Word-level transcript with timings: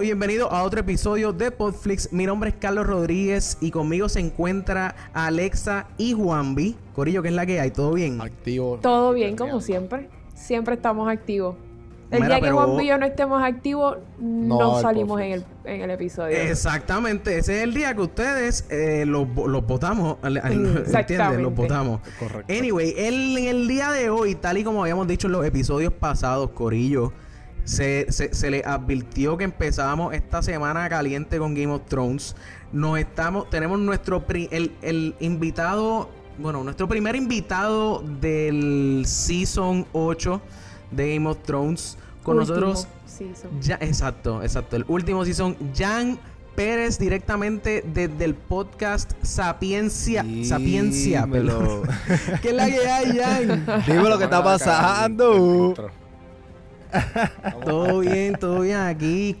Y 0.00 0.04
bienvenidos 0.04 0.48
a 0.50 0.62
otro 0.62 0.80
episodio 0.80 1.34
de 1.34 1.50
Podflix. 1.50 2.10
Mi 2.10 2.24
nombre 2.24 2.50
es 2.50 2.56
Carlos 2.58 2.86
Rodríguez 2.86 3.58
y 3.60 3.70
conmigo 3.70 4.08
se 4.08 4.20
encuentra 4.20 4.94
Alexa 5.12 5.88
y 5.98 6.14
Juanvi. 6.14 6.74
Corillo, 6.94 7.20
¿qué 7.20 7.28
es 7.28 7.34
la 7.34 7.44
que 7.44 7.60
hay? 7.60 7.70
¿Todo 7.70 7.92
bien? 7.92 8.18
Activo. 8.18 8.78
Todo 8.80 9.12
bien, 9.12 9.36
como 9.36 9.60
siempre. 9.60 10.08
Siempre 10.34 10.76
estamos 10.76 11.06
activos. 11.06 11.56
El 12.10 12.22
Mira, 12.22 12.36
día 12.36 12.46
que 12.46 12.50
Juan 12.50 12.80
y 12.80 12.86
yo 12.86 12.96
no 12.96 13.04
estemos 13.04 13.42
activos, 13.42 13.98
no, 14.18 14.80
salimos 14.80 15.20
en 15.20 15.32
el, 15.32 15.44
en 15.64 15.82
el 15.82 15.90
episodio. 15.90 16.34
Exactamente, 16.34 17.36
ese 17.36 17.58
es 17.58 17.62
el 17.64 17.74
día 17.74 17.94
que 17.94 18.00
ustedes 18.00 18.66
eh, 18.70 19.04
los, 19.06 19.28
los 19.28 19.66
votamos. 19.66 20.16
¿Entiendes? 20.24 21.40
Los 21.40 21.54
votamos. 21.54 22.00
Correcto. 22.18 22.50
Anyway, 22.52 22.94
el, 22.96 23.36
en 23.36 23.48
el 23.48 23.68
día 23.68 23.92
de 23.92 24.08
hoy, 24.08 24.34
tal 24.34 24.56
y 24.56 24.64
como 24.64 24.80
habíamos 24.80 25.06
dicho 25.06 25.26
en 25.26 25.34
los 25.34 25.44
episodios 25.44 25.92
pasados, 25.92 26.50
Corillo, 26.50 27.12
se, 27.64 28.06
se, 28.10 28.34
se 28.34 28.50
le 28.50 28.62
advirtió 28.64 29.36
que 29.36 29.44
empezábamos 29.44 30.14
esta 30.14 30.42
semana 30.42 30.88
caliente 30.88 31.38
con 31.38 31.54
Game 31.54 31.72
of 31.72 31.82
Thrones. 31.88 32.34
Nos 32.72 32.98
estamos, 32.98 33.48
tenemos 33.50 33.78
nuestro 33.78 34.26
pri- 34.26 34.48
el, 34.52 34.72
el 34.82 35.14
invitado, 35.20 36.08
bueno, 36.38 36.62
nuestro 36.64 36.86
primer 36.88 37.16
invitado 37.16 38.02
del 38.20 39.02
Season 39.06 39.86
8 39.92 40.40
de 40.90 41.14
Game 41.14 41.28
of 41.28 41.38
Thrones. 41.44 41.96
Con 42.22 42.38
Último 42.38 42.60
nosotros, 42.60 42.88
season. 43.06 43.60
ya, 43.60 43.76
exacto, 43.80 44.42
exacto. 44.42 44.76
El 44.76 44.84
último 44.88 45.24
season, 45.24 45.56
Jan 45.74 46.18
Pérez, 46.54 46.98
directamente 46.98 47.82
desde 47.94 48.24
el 48.24 48.34
podcast 48.34 49.12
Sapiencia. 49.22 50.24
Sapiencia, 50.44 51.26
perdón. 51.26 51.82
¿Qué 52.42 52.48
es 52.48 52.54
la 52.54 52.66
que 52.66 52.86
hay, 52.86 53.18
Jan? 53.18 53.66
Dime 53.86 54.08
lo 54.08 54.18
que 54.18 54.24
está 54.24 54.44
pasando. 54.44 55.74
todo 57.64 58.00
bien, 58.00 58.34
todo 58.34 58.60
bien 58.60 58.78
aquí. 58.78 59.36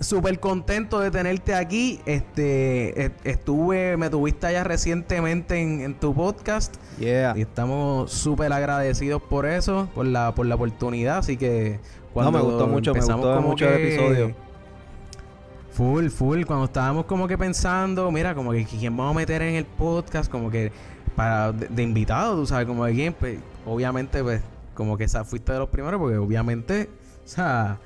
Súper 0.00 0.40
contento 0.40 0.98
de 0.98 1.10
tenerte 1.12 1.54
aquí. 1.54 2.00
Este, 2.06 3.06
e- 3.06 3.12
estuve, 3.24 3.96
me 3.96 4.10
tuviste 4.10 4.46
allá 4.48 4.64
recientemente 4.64 5.60
en, 5.60 5.80
en 5.80 5.94
tu 5.94 6.12
podcast 6.14 6.74
Yeah. 6.98 7.34
y 7.36 7.42
estamos 7.42 8.10
súper 8.12 8.52
agradecidos 8.52 9.22
por 9.22 9.46
eso, 9.46 9.88
por 9.94 10.04
la, 10.06 10.34
por 10.34 10.46
la 10.46 10.56
oportunidad. 10.56 11.18
Así 11.18 11.36
que 11.36 11.78
No, 12.14 12.32
me 12.32 12.40
gustó 12.40 12.66
mucho, 12.66 12.92
me 12.92 12.98
empezamos 12.98 13.24
gustó 13.24 13.36
como 13.36 13.48
mucho 13.50 13.68
el 13.68 13.74
episodio. 13.80 14.34
Full, 15.72 16.08
full. 16.08 16.44
Cuando 16.44 16.66
estábamos 16.66 17.06
como 17.06 17.26
que 17.28 17.38
pensando, 17.38 18.10
mira, 18.10 18.34
como 18.34 18.50
que 18.52 18.64
quién 18.66 18.96
vamos 18.96 19.14
a 19.14 19.18
meter 19.18 19.40
en 19.42 19.54
el 19.54 19.64
podcast, 19.64 20.30
como 20.30 20.50
que 20.50 20.70
para 21.16 21.52
de, 21.52 21.68
de 21.68 21.82
invitado, 21.82 22.36
tú 22.36 22.46
sabes, 22.46 22.66
como 22.66 22.84
de 22.84 22.92
quién, 22.92 23.12
pues 23.14 23.38
obviamente, 23.64 24.22
pues 24.22 24.42
como 24.74 24.96
que 24.96 25.04
esa 25.04 25.24
fuiste 25.24 25.52
de 25.52 25.58
los 25.58 25.68
primeros, 25.68 26.00
porque 26.00 26.16
obviamente, 26.16 26.88
o 27.24 27.28
sea, 27.28 27.78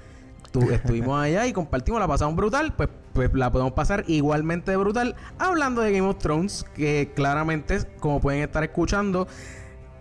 tú, 0.50 0.70
estuvimos 0.70 1.18
allá 1.22 1.46
y 1.46 1.52
compartimos, 1.52 2.00
la 2.00 2.08
pasamos 2.08 2.36
brutal, 2.36 2.74
pues, 2.74 2.88
pues 3.12 3.32
la 3.34 3.50
podemos 3.50 3.72
pasar 3.72 4.04
igualmente 4.06 4.70
de 4.70 4.76
brutal 4.76 5.16
hablando 5.38 5.82
de 5.82 5.92
Game 5.92 6.08
of 6.08 6.18
Thrones, 6.18 6.64
que 6.74 7.12
claramente, 7.14 7.78
como 8.00 8.20
pueden 8.20 8.42
estar 8.42 8.62
escuchando, 8.64 9.26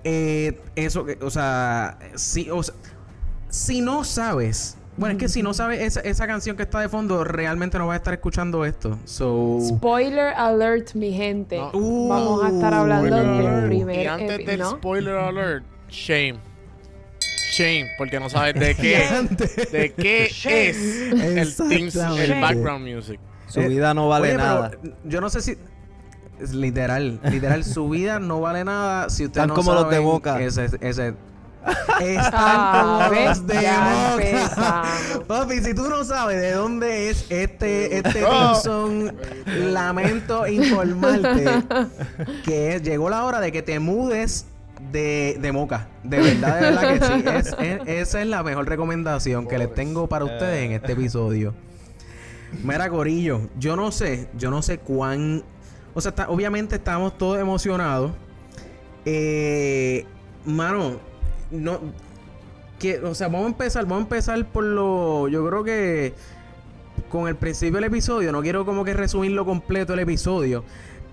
eh, 0.04 0.62
eso, 0.76 1.06
que, 1.06 1.18
o 1.22 1.30
sea, 1.30 1.98
sí, 2.16 2.50
o 2.50 2.62
sea, 2.62 2.76
si 3.50 3.82
no 3.82 4.04
sabes, 4.04 4.78
bueno, 4.98 5.14
es 5.14 5.20
que 5.20 5.28
si 5.28 5.44
no 5.44 5.54
sabes 5.54 5.82
esa, 5.82 6.00
esa 6.02 6.26
canción 6.26 6.56
que 6.56 6.64
está 6.64 6.80
de 6.80 6.88
fondo, 6.88 7.24
realmente 7.26 7.78
no 7.78 7.88
vas 7.88 7.96
a 7.96 7.98
estar 7.98 8.14
escuchando 8.14 8.64
esto. 8.64 8.98
So, 9.04 9.60
Spoiler 9.62 10.34
alert, 10.36 10.94
mi 10.94 11.12
gente. 11.12 11.58
No. 11.58 11.72
Uh, 11.74 12.08
Vamos 12.08 12.44
a 12.46 12.50
estar 12.50 12.74
hablando 12.74 13.16
del 13.16 13.66
primer 13.68 14.04
Y 14.04 14.08
antes 14.08 14.46
del 14.46 14.60
¿no? 14.60 14.72
spoiler 14.72 15.16
alert, 15.16 15.66
shame. 15.90 16.55
Shame, 17.58 17.88
porque 17.98 18.20
no 18.20 18.30
sabes 18.30 18.54
de 18.56 18.76
qué, 18.76 19.08
de 19.72 19.94
qué 19.94 20.26
es 20.26 20.46
el, 20.46 21.56
themes- 21.56 21.96
el 22.20 22.42
background 22.42 22.88
music. 22.88 23.20
Su 23.48 23.62
Eh, 23.62 23.68
vida 23.68 23.94
no 23.94 24.08
vale 24.10 24.30
Oye, 24.30 24.38
pero 24.38 24.48
nada. 24.48 24.72
yo 25.04 25.22
no 25.22 25.30
sé 25.30 25.42
si. 25.42 25.58
es 26.42 26.54
literal, 26.54 27.20
literal, 27.32 27.64
su 27.64 27.88
vida 27.90 28.20
no 28.20 28.42
vale 28.42 28.64
nada 28.66 29.10
si 29.10 29.26
usted 29.26 29.40
Están 29.42 29.50
no 29.50 29.54
como 29.54 29.74
los 29.74 29.90
de 29.90 30.00
Boca. 30.00 30.42
Ese, 30.42 30.66
ese. 30.82 31.14
Están 32.00 32.32
Ah, 32.34 33.08
como 33.10 33.22
los 33.22 33.48
de 33.48 33.56
Boca. 33.56 34.84
Papi, 35.28 35.62
si 35.62 35.74
tú 35.74 35.90
no 35.90 36.04
sabes 36.04 36.40
de 36.42 36.52
dónde 36.52 37.10
es 37.10 37.26
este, 37.30 37.98
este 38.06 38.24
Oh. 38.26 38.54
Simpson, 38.56 39.16
lamento 39.74 40.46
informarte 40.48 41.64
que 42.44 42.80
llegó 42.84 43.10
la 43.10 43.24
hora 43.24 43.40
de 43.40 43.52
que 43.52 43.62
te 43.64 43.80
mudes 43.80 44.46
de, 44.96 45.38
de 45.42 45.52
Moca. 45.52 45.88
De 46.04 46.20
verdad, 46.20 46.56
de 46.56 46.62
verdad 46.62 46.94
que 46.94 47.06
sí. 47.06 47.24
Es- 47.36 47.56
es- 47.60 47.88
esa 47.88 48.22
es 48.22 48.28
la 48.28 48.42
mejor 48.44 48.68
recomendación 48.68 49.48
que 49.48 49.58
les 49.58 49.74
tengo 49.74 50.08
para 50.08 50.26
ustedes 50.26 50.64
en 50.66 50.72
este 50.72 50.94
episodio. 50.94 51.54
Mira, 52.64 52.90
Corillo, 52.90 53.42
yo 53.60 53.76
no 53.76 53.92
sé, 53.92 54.30
yo 54.38 54.50
no 54.50 54.62
sé 54.62 54.78
cuán. 54.80 55.44
O 55.94 56.02
sea, 56.02 56.10
está- 56.10 56.30
obviamente 56.30 56.76
estamos 56.76 57.18
todos 57.18 57.40
emocionados. 57.40 58.12
Eh, 59.06 60.06
mano, 60.46 61.00
no. 61.52 61.80
Que, 62.80 63.00
o 63.00 63.16
sea, 63.16 63.28
vamos 63.28 63.46
a 63.46 63.50
empezar, 63.50 63.84
vamos 63.84 64.00
a 64.00 64.02
empezar 64.04 64.46
por 64.46 64.64
lo. 64.64 65.28
Yo 65.28 65.46
creo 65.48 65.64
que 65.64 66.14
con 67.10 67.28
el 67.28 67.36
principio 67.36 67.76
del 67.76 67.86
episodio, 67.86 68.32
no 68.32 68.42
quiero 68.42 68.66
como 68.66 68.84
que 68.84 68.94
resumirlo 68.94 69.46
completo 69.46 69.94
el 69.94 70.00
episodio. 70.00 70.64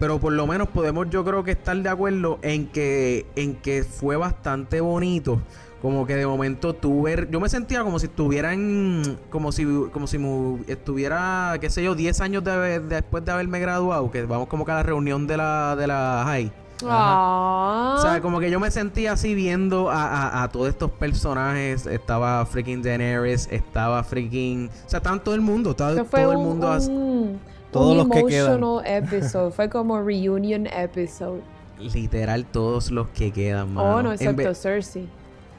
Pero 0.02 0.18
por 0.18 0.32
lo 0.32 0.48
menos 0.48 0.66
podemos, 0.66 1.08
yo 1.10 1.24
creo 1.24 1.44
que 1.44 1.52
estar 1.52 1.76
de 1.76 1.88
acuerdo 1.88 2.40
en 2.42 2.66
que, 2.66 3.24
en 3.36 3.54
que 3.54 3.84
fue 3.84 4.16
bastante 4.16 4.80
bonito. 4.80 5.40
Como 5.80 6.08
que 6.08 6.16
de 6.16 6.26
momento 6.26 6.74
tú 6.74 7.02
ver, 7.02 7.30
yo 7.30 7.38
me 7.38 7.48
sentía 7.48 7.84
como 7.84 8.00
si 8.00 8.06
estuviera 8.06 8.52
en, 8.52 9.16
como 9.30 9.52
si, 9.52 9.64
como 9.92 10.08
si 10.08 10.18
estuviera, 10.66 11.56
qué 11.60 11.70
sé 11.70 11.84
yo, 11.84 11.94
10 11.94 12.20
años 12.20 12.42
de 12.42 12.80
después 12.80 13.24
de 13.24 13.30
haberme 13.30 13.60
graduado, 13.60 14.10
que 14.10 14.24
vamos 14.24 14.48
como 14.48 14.64
que 14.64 14.72
a 14.72 14.74
la 14.74 14.82
reunión 14.82 15.28
de 15.28 15.36
la, 15.36 15.76
de 15.76 15.86
la 15.86 16.24
high. 16.26 16.52
Ah. 16.84 17.94
O 17.96 18.02
sea, 18.02 18.20
como 18.20 18.40
que 18.40 18.50
yo 18.50 18.58
me 18.58 18.72
sentía 18.72 19.12
así 19.12 19.36
viendo 19.36 19.88
a, 19.88 20.02
a- 20.04 20.42
a 20.42 20.48
todos 20.48 20.68
estos 20.68 20.90
personajes. 20.90 21.86
Estaba 21.86 22.44
freaking 22.44 22.82
Daenerys, 22.82 23.46
estaba 23.52 24.02
freaking... 24.02 24.68
O 24.84 24.88
sea, 24.90 24.96
estaban 24.96 25.22
todo 25.22 25.36
el 25.36 25.42
mundo, 25.42 25.70
estaba 25.70 25.94
todo 25.94 26.32
el 26.32 26.38
un, 26.38 26.42
mundo... 26.42 26.76
un, 26.88 27.51
Todos 27.72 27.92
un 27.92 27.98
los 27.98 28.08
que 28.08 28.24
quedan. 28.26 28.52
emotional 28.62 28.82
episode. 28.86 29.50
Fue 29.52 29.68
como 29.70 30.00
reunion 30.02 30.66
episode. 30.66 31.40
Literal, 31.78 32.44
todos 32.46 32.90
los 32.90 33.08
que 33.08 33.32
quedan, 33.32 33.74
mano. 33.74 33.96
Oh, 33.96 34.02
no, 34.02 34.12
excepto 34.12 34.54
Cersei. 34.54 35.08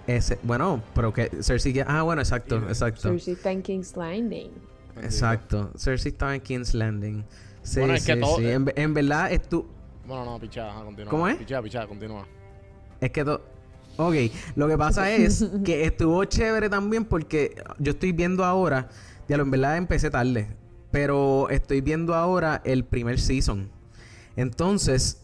ese- 0.07 0.39
bueno, 0.43 0.81
pero 0.95 1.11
que 1.11 1.29
Cersei... 1.41 1.73
que- 1.73 1.83
Ah, 1.87 2.03
bueno, 2.03 2.21
exacto, 2.21 2.57
exacto. 2.69 3.01
Cersei 3.09 3.33
está 3.33 3.51
en 3.51 3.61
King's 3.61 3.95
Landing. 3.97 4.51
Exacto. 5.01 5.71
Cersei 5.77 6.11
estaba 6.11 6.35
en 6.35 6.41
King's 6.41 6.73
Landing. 6.73 7.23
Sí, 7.63 7.79
Bueno, 7.79 7.95
es 7.95 8.05
que 8.05 8.13
sí, 8.13 8.19
todo- 8.21 8.37
sí. 8.37 8.47
En, 8.49 8.65
ve- 8.65 8.73
en 8.75 8.93
verdad, 8.93 9.31
estu... 9.31 9.65
Bueno, 10.05 10.25
no, 10.25 10.39
pichada, 10.39 10.83
continúa. 10.83 11.09
¿Cómo 11.09 11.27
es? 11.27 11.37
Pichada, 11.37 11.61
pichada, 11.61 11.87
continúa. 11.87 12.25
Es 13.01 13.09
que 13.11 13.23
to- 13.25 13.41
Ok, 13.97 14.15
lo 14.55 14.67
que 14.67 14.77
pasa 14.77 15.11
es 15.11 15.45
que 15.65 15.85
estuvo 15.85 16.23
chévere 16.25 16.69
también 16.69 17.05
porque 17.05 17.55
yo 17.79 17.91
estoy 17.91 18.11
viendo 18.11 18.43
ahora, 18.43 18.89
ya 19.27 19.37
lo 19.37 19.43
en 19.43 19.51
verdad 19.51 19.77
empecé 19.77 20.09
tarde, 20.09 20.47
pero 20.93 21.49
estoy 21.49 21.81
viendo 21.81 22.13
ahora 22.13 22.61
el 22.65 22.85
primer 22.85 23.19
season. 23.19 23.71
Entonces, 24.35 25.23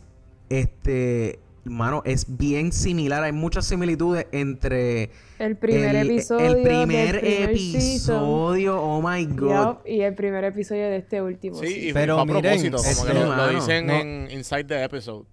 este, 0.49 1.37
mano, 1.63 2.01
es 2.05 2.25
bien 2.39 2.71
similar, 2.71 3.21
hay 3.21 3.33
muchas 3.33 3.65
similitudes 3.67 4.25
entre 4.31 5.11
El 5.37 5.57
primer 5.57 5.95
el, 5.95 6.09
episodio. 6.09 6.47
el 6.47 6.63
primer, 6.63 7.21
season. 7.21 7.49
episodio, 7.51 8.81
oh 8.81 8.99
my 8.99 9.23
god. 9.27 9.77
Y 9.85 10.01
el 10.01 10.15
primer 10.15 10.43
episodio 10.43 10.89
de 10.89 10.97
este 10.97 11.21
último. 11.21 11.57
Sí, 11.59 11.89
y 11.89 11.93
Pero 11.93 12.19
a 12.19 12.25
miren, 12.25 12.41
propósito, 12.41 12.77
como 12.77 12.89
este, 12.89 13.07
que 13.07 13.13
lo, 13.13 13.49
dicen 13.49 13.85
no. 13.85 13.93
en 13.93 14.27
Inside 14.31 14.63
the 14.63 14.83
Episode. 14.83 15.27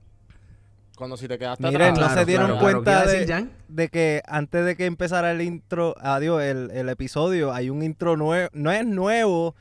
Cuando 0.98 1.16
si 1.16 1.28
te 1.28 1.38
quedaste 1.38 1.62
Miren, 1.62 1.92
atrás... 1.92 1.98
no 1.98 2.06
Claro, 2.06 2.20
se 2.20 2.26
dieron 2.26 2.58
claro, 2.58 2.82
claro. 2.82 3.04
¿Qué 3.06 3.22
iba 3.22 3.26
cuenta 3.26 3.44
de, 3.44 3.48
de 3.68 3.88
que 3.88 4.22
antes 4.26 4.66
de 4.66 4.76
que 4.76 4.84
empezara 4.84 5.32
el 5.32 5.40
intro, 5.40 5.94
adiós, 5.98 6.42
el, 6.42 6.70
el 6.72 6.90
episodio, 6.90 7.54
hay 7.54 7.70
un 7.70 7.82
intro 7.82 8.18
nuevo. 8.18 8.50
No 8.52 8.70
es 8.70 8.84
nuevo, 8.84 9.54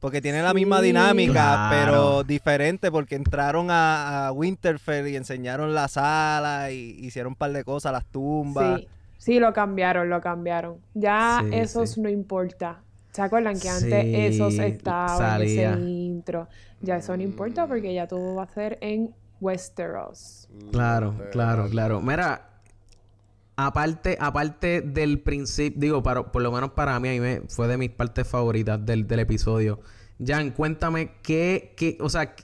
porque 0.00 0.20
tiene 0.20 0.42
la 0.42 0.54
misma 0.54 0.78
Sí. 0.80 0.86
dinámica, 0.86 1.32
Claro. 1.32 1.70
pero 1.70 2.24
diferente, 2.24 2.90
porque 2.90 3.14
entraron 3.16 3.70
a, 3.70 4.26
a 4.28 4.32
Winterfell 4.32 5.08
y 5.08 5.16
enseñaron 5.16 5.74
la 5.74 5.88
sala 5.88 6.70
y 6.70 6.96
hicieron 7.00 7.32
un 7.32 7.36
par 7.36 7.52
de 7.52 7.64
cosas, 7.64 7.92
las 7.92 8.04
tumbas. 8.06 8.80
Sí, 8.80 8.88
sí, 9.18 9.38
lo 9.40 9.52
cambiaron, 9.52 10.08
lo 10.08 10.20
cambiaron. 10.20 10.76
Ya 10.94 11.40
Sí, 11.42 11.50
esos 11.54 11.90
sí. 11.90 12.00
no 12.00 12.08
importa. 12.08 12.80
¿Se 13.12 13.22
acuerdan 13.22 13.58
que 13.58 13.68
antes 13.68 14.04
Sí, 14.04 14.14
esos 14.14 14.54
estaban 14.54 15.18
salía. 15.18 15.72
en 15.72 15.78
ese 15.80 15.90
intro? 15.90 16.48
Ya 16.80 16.96
eso 16.96 17.16
no 17.16 17.22
importa 17.22 17.66
porque 17.66 17.92
ya 17.92 18.06
todo 18.06 18.36
va 18.36 18.44
a 18.44 18.48
ser 18.48 18.78
en 18.80 19.12
Westeros. 19.40 20.48
Claro, 20.72 21.14
claro, 21.32 21.68
claro. 21.68 22.00
Mira, 22.00 22.42
aparte, 23.60 24.16
aparte 24.20 24.80
del 24.82 25.20
principio, 25.20 25.80
digo, 25.80 26.02
para, 26.02 26.30
por 26.30 26.42
lo 26.42 26.52
menos 26.52 26.70
para 26.70 26.98
mí, 27.00 27.08
a 27.08 27.12
mí 27.12 27.20
me- 27.20 27.42
fue 27.48 27.66
de 27.66 27.76
mis 27.76 27.90
partes 27.90 28.26
favoritas 28.26 28.84
del, 28.86 29.06
del 29.08 29.18
episodio. 29.18 29.80
Jan, 30.24 30.50
cuéntame 30.52 31.10
qué, 31.22 31.74
qué, 31.76 31.98
o 32.00 32.08
sea, 32.08 32.34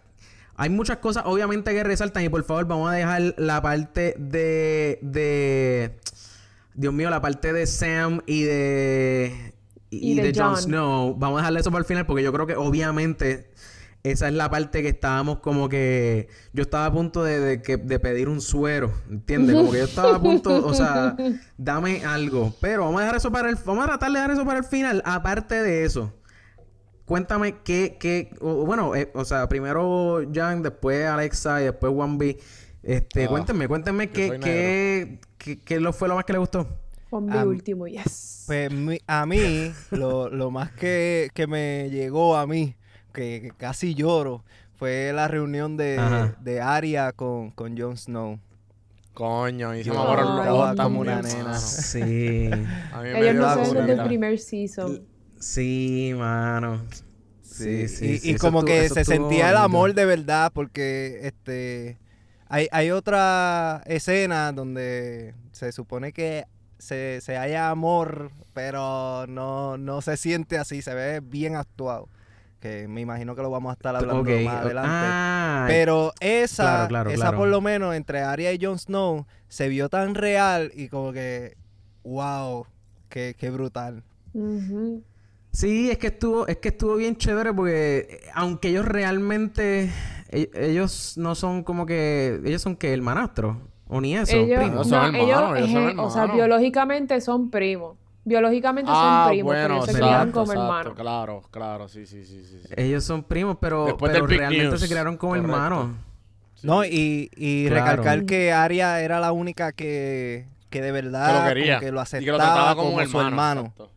hay 0.56 0.70
muchas 0.70 0.96
cosas 0.98 1.22
obviamente 1.26 1.72
que 1.72 1.84
resaltan 1.84 2.24
y 2.24 2.28
por 2.28 2.42
favor 2.44 2.66
vamos 2.66 2.90
a 2.90 2.94
dejar 2.94 3.34
la 3.38 3.62
parte 3.62 4.14
de, 4.18 4.98
de, 5.02 5.98
Dios 6.74 6.92
mío, 6.92 7.10
la 7.10 7.20
parte 7.20 7.52
de 7.52 7.66
Sam 7.66 8.20
y 8.26 8.42
de, 8.42 9.54
y, 9.90 10.12
Y 10.12 10.14
de, 10.16 10.32
de 10.32 10.40
Jon 10.40 10.54
Jon. 10.54 10.62
Snow. 10.62 11.14
Vamos 11.16 11.38
a 11.38 11.42
dejarle 11.42 11.60
eso 11.60 11.70
para 11.70 11.80
el 11.80 11.86
final 11.86 12.06
porque 12.06 12.24
yo 12.24 12.32
creo 12.32 12.46
que 12.46 12.56
obviamente 12.56 13.50
esa 14.04 14.28
es 14.28 14.34
la 14.34 14.50
parte 14.50 14.82
que 14.82 14.90
estábamos 14.90 15.38
como 15.40 15.68
que 15.68 16.28
yo 16.52 16.62
estaba 16.62 16.84
a 16.86 16.92
punto 16.92 17.24
de, 17.24 17.40
de 17.40 17.62
que, 17.62 17.78
de 17.78 17.98
pedir 17.98 18.28
un 18.28 18.40
suero, 18.42 18.92
¿entiendes? 19.10 19.56
Como 19.56 19.72
que 19.72 19.78
yo 19.78 19.84
estaba 19.84 20.16
a 20.16 20.20
punto, 20.20 20.64
o 20.66 20.74
sea, 20.74 21.16
dame 21.58 22.04
algo. 22.04 22.54
Pero 22.60 22.84
vamos 22.84 23.00
a 23.00 23.04
dejar 23.04 23.16
eso 23.16 23.32
para 23.32 23.48
el, 23.48 23.56
vamos 23.64 23.82
a 23.84 23.88
tratar 23.88 24.10
de 24.10 24.18
dejar 24.18 24.30
eso 24.32 24.44
para 24.44 24.58
el 24.58 24.64
final. 24.64 25.02
Aparte 25.06 25.62
de 25.62 25.84
eso, 25.86 26.12
cuéntame 27.06 27.56
qué, 27.64 27.96
qué, 27.98 28.30
o- 28.40 28.66
bueno, 28.66 28.94
eh, 28.94 29.10
o 29.14 29.24
sea, 29.24 29.48
primero 29.48 30.20
Jan, 30.32 30.62
después 30.62 31.06
Alexa 31.06 31.62
y 31.62 31.64
después 31.64 31.92
One 31.96 32.16
B. 32.18 32.38
Este, 32.82 33.24
Ah, 33.24 33.28
cuéntenme, 33.28 33.66
cuéntenme 33.68 34.10
qué, 34.10 34.38
qué, 34.38 35.18
qué, 35.38 35.58
qué 35.60 35.80
lo 35.80 35.94
fue 35.94 36.08
lo 36.08 36.16
más 36.16 36.24
que 36.26 36.34
le 36.34 36.38
gustó. 36.38 36.68
Mi 37.10 37.38
Am- 37.38 37.48
último, 37.48 37.86
yes. 37.86 38.42
Pues 38.46 38.70
mi- 38.70 39.00
a 39.06 39.24
mí, 39.24 39.72
lo, 39.92 40.28
lo 40.28 40.50
más 40.50 40.72
que, 40.72 41.30
que 41.32 41.46
me 41.46 41.88
llegó 41.90 42.36
a 42.36 42.46
mí, 42.46 42.74
que, 43.14 43.52
casi 43.56 43.94
lloro, 43.94 44.44
fue 44.74 45.12
la 45.14 45.28
reunión 45.28 45.78
de, 45.78 45.98
de 46.40 46.60
Arya 46.60 47.12
con, 47.12 47.50
con 47.52 47.78
Jon 47.78 47.96
Snow. 47.96 48.38
Coño, 49.14 49.74
y 49.74 49.84
se 49.84 49.90
me 49.90 49.96
acuerdan 49.96 50.36
los 50.36 50.48
ojos 50.48 50.76
como 50.76 51.00
una 51.00 51.22
nena. 51.22 51.58
Sí. 51.58 52.50
A 52.92 53.00
mí 53.00 53.08
me 53.08 53.20
Ellos 53.20 53.34
no 53.36 53.56
ven 53.56 53.86
desde 53.86 54.02
el 54.02 54.06
primer 54.08 54.38
season. 54.38 55.02
Sí, 55.38 56.12
mano. 56.16 56.82
Sí, 57.42 57.86
sí, 57.86 58.06
y, 58.06 58.18
sí, 58.18 58.28
y 58.30 58.34
eso 58.34 58.44
como 58.44 58.64
que 58.64 58.88
se 58.88 59.04
sentía 59.04 59.50
el 59.50 59.56
amor 59.56 59.94
de 59.94 60.04
verdad, 60.04 60.50
porque 60.52 61.20
este 61.22 61.98
hay, 62.48 62.68
hay 62.72 62.90
otra 62.90 63.82
escena 63.86 64.50
donde 64.52 65.34
se 65.52 65.70
supone 65.70 66.12
que 66.12 66.46
se, 66.78 67.20
se 67.20 67.36
haya 67.36 67.70
amor, 67.70 68.30
pero 68.52 69.26
no, 69.28 69.76
no 69.78 70.02
se 70.02 70.16
siente 70.16 70.58
así, 70.58 70.82
se 70.82 70.94
ve 70.94 71.20
bien 71.20 71.56
actuado. 71.56 72.08
Que 72.64 72.88
me 72.88 73.02
imagino 73.02 73.36
que 73.36 73.42
lo 73.42 73.50
vamos 73.50 73.68
a 73.68 73.74
estar 73.74 73.94
hablando 73.94 74.24
más 74.24 74.54
adelante. 74.62 74.90
Ah, 74.90 75.64
Pero 75.68 76.14
esa, 76.18 76.62
Claro, 76.64 76.88
claro, 76.88 77.10
esa 77.10 77.20
claro. 77.24 77.36
por 77.36 77.48
lo 77.48 77.60
menos 77.60 77.94
entre 77.94 78.22
Arya 78.22 78.52
y 78.52 78.58
Jon 78.64 78.78
Snow 78.78 79.26
se 79.48 79.68
vio 79.68 79.90
tan 79.90 80.14
real 80.14 80.72
y 80.74 80.88
como 80.88 81.12
que, 81.12 81.58
wow, 82.04 82.64
qué, 83.10 83.36
qué 83.38 83.50
brutal. 83.50 84.02
Sí, 85.52 85.90
es 85.90 85.98
que 85.98 86.06
estuvo, 86.06 86.46
es 86.46 86.56
que 86.56 86.68
estuvo 86.68 86.96
bien 86.96 87.16
chévere 87.16 87.52
porque 87.52 87.98
eh, 88.08 88.20
aunque 88.34 88.68
ellos 88.70 88.86
realmente 88.86 89.90
e- 90.30 90.50
ellos 90.54 91.18
no 91.18 91.34
son 91.34 91.64
como 91.64 91.84
que 91.84 92.40
ellos 92.46 92.62
son 92.62 92.76
que 92.76 92.94
hermanastros 92.94 93.58
o 93.88 94.00
ni 94.00 94.16
eso, 94.16 94.34
Ellos, 94.36 94.58
primos. 94.64 94.88
son 94.88 94.98
no, 95.12 95.18
hermanos, 95.18 95.58
ellos 95.58 95.70
son 95.70 95.98
o 96.00 96.08
sea, 96.10 96.22
hermanos. 96.22 96.34
biológicamente 96.36 97.20
son 97.20 97.50
primos. 97.50 97.98
Biológicamente 98.26 98.90
Ah, 98.94 99.24
son 99.26 99.32
primos, 99.32 99.46
bueno, 99.52 99.62
pero 99.62 99.74
ellos 99.74 99.84
se 99.84 99.90
exacto, 99.92 100.06
criaron 100.06 100.32
como 100.32 100.44
exacto, 100.52 100.62
hermanos. 100.62 100.94
Claro, 100.94 101.42
claro, 101.50 101.88
sí, 101.88 102.06
sí, 102.06 102.24
sí, 102.24 102.42
sí. 102.44 102.60
Ellos 102.74 103.04
son 103.04 103.22
primos, 103.22 103.58
pero, 103.60 103.96
pero 103.98 104.26
realmente 104.26 104.64
News. 104.68 104.80
se 104.80 104.88
crearon 104.88 105.16
como 105.18 105.32
Correcto. 105.32 105.52
hermanos. 105.52 105.96
Sí. 106.54 106.66
No, 106.66 106.84
y, 106.86 107.30
y 107.36 107.66
Claro. 107.68 107.84
recalcar 107.84 108.24
que 108.24 108.50
Arya 108.52 109.00
era 109.02 109.20
la 109.20 109.32
única 109.32 109.72
que, 109.72 110.46
que 110.70 110.80
de 110.80 110.90
verdad 110.92 111.26
que 111.26 111.32
lo 111.32 111.38
como 111.40 111.48
quería. 111.48 111.80
que 111.80 111.92
lo 111.92 111.98
y 111.98 112.02
aceptaba 112.02 112.24
que 112.24 112.30
lo 112.32 112.38
trataba 112.38 112.74
como, 112.76 112.88
como, 112.92 113.02
un 113.02 113.08
su 113.08 113.20
hermano. 113.20 113.60
exacto. 113.60 113.90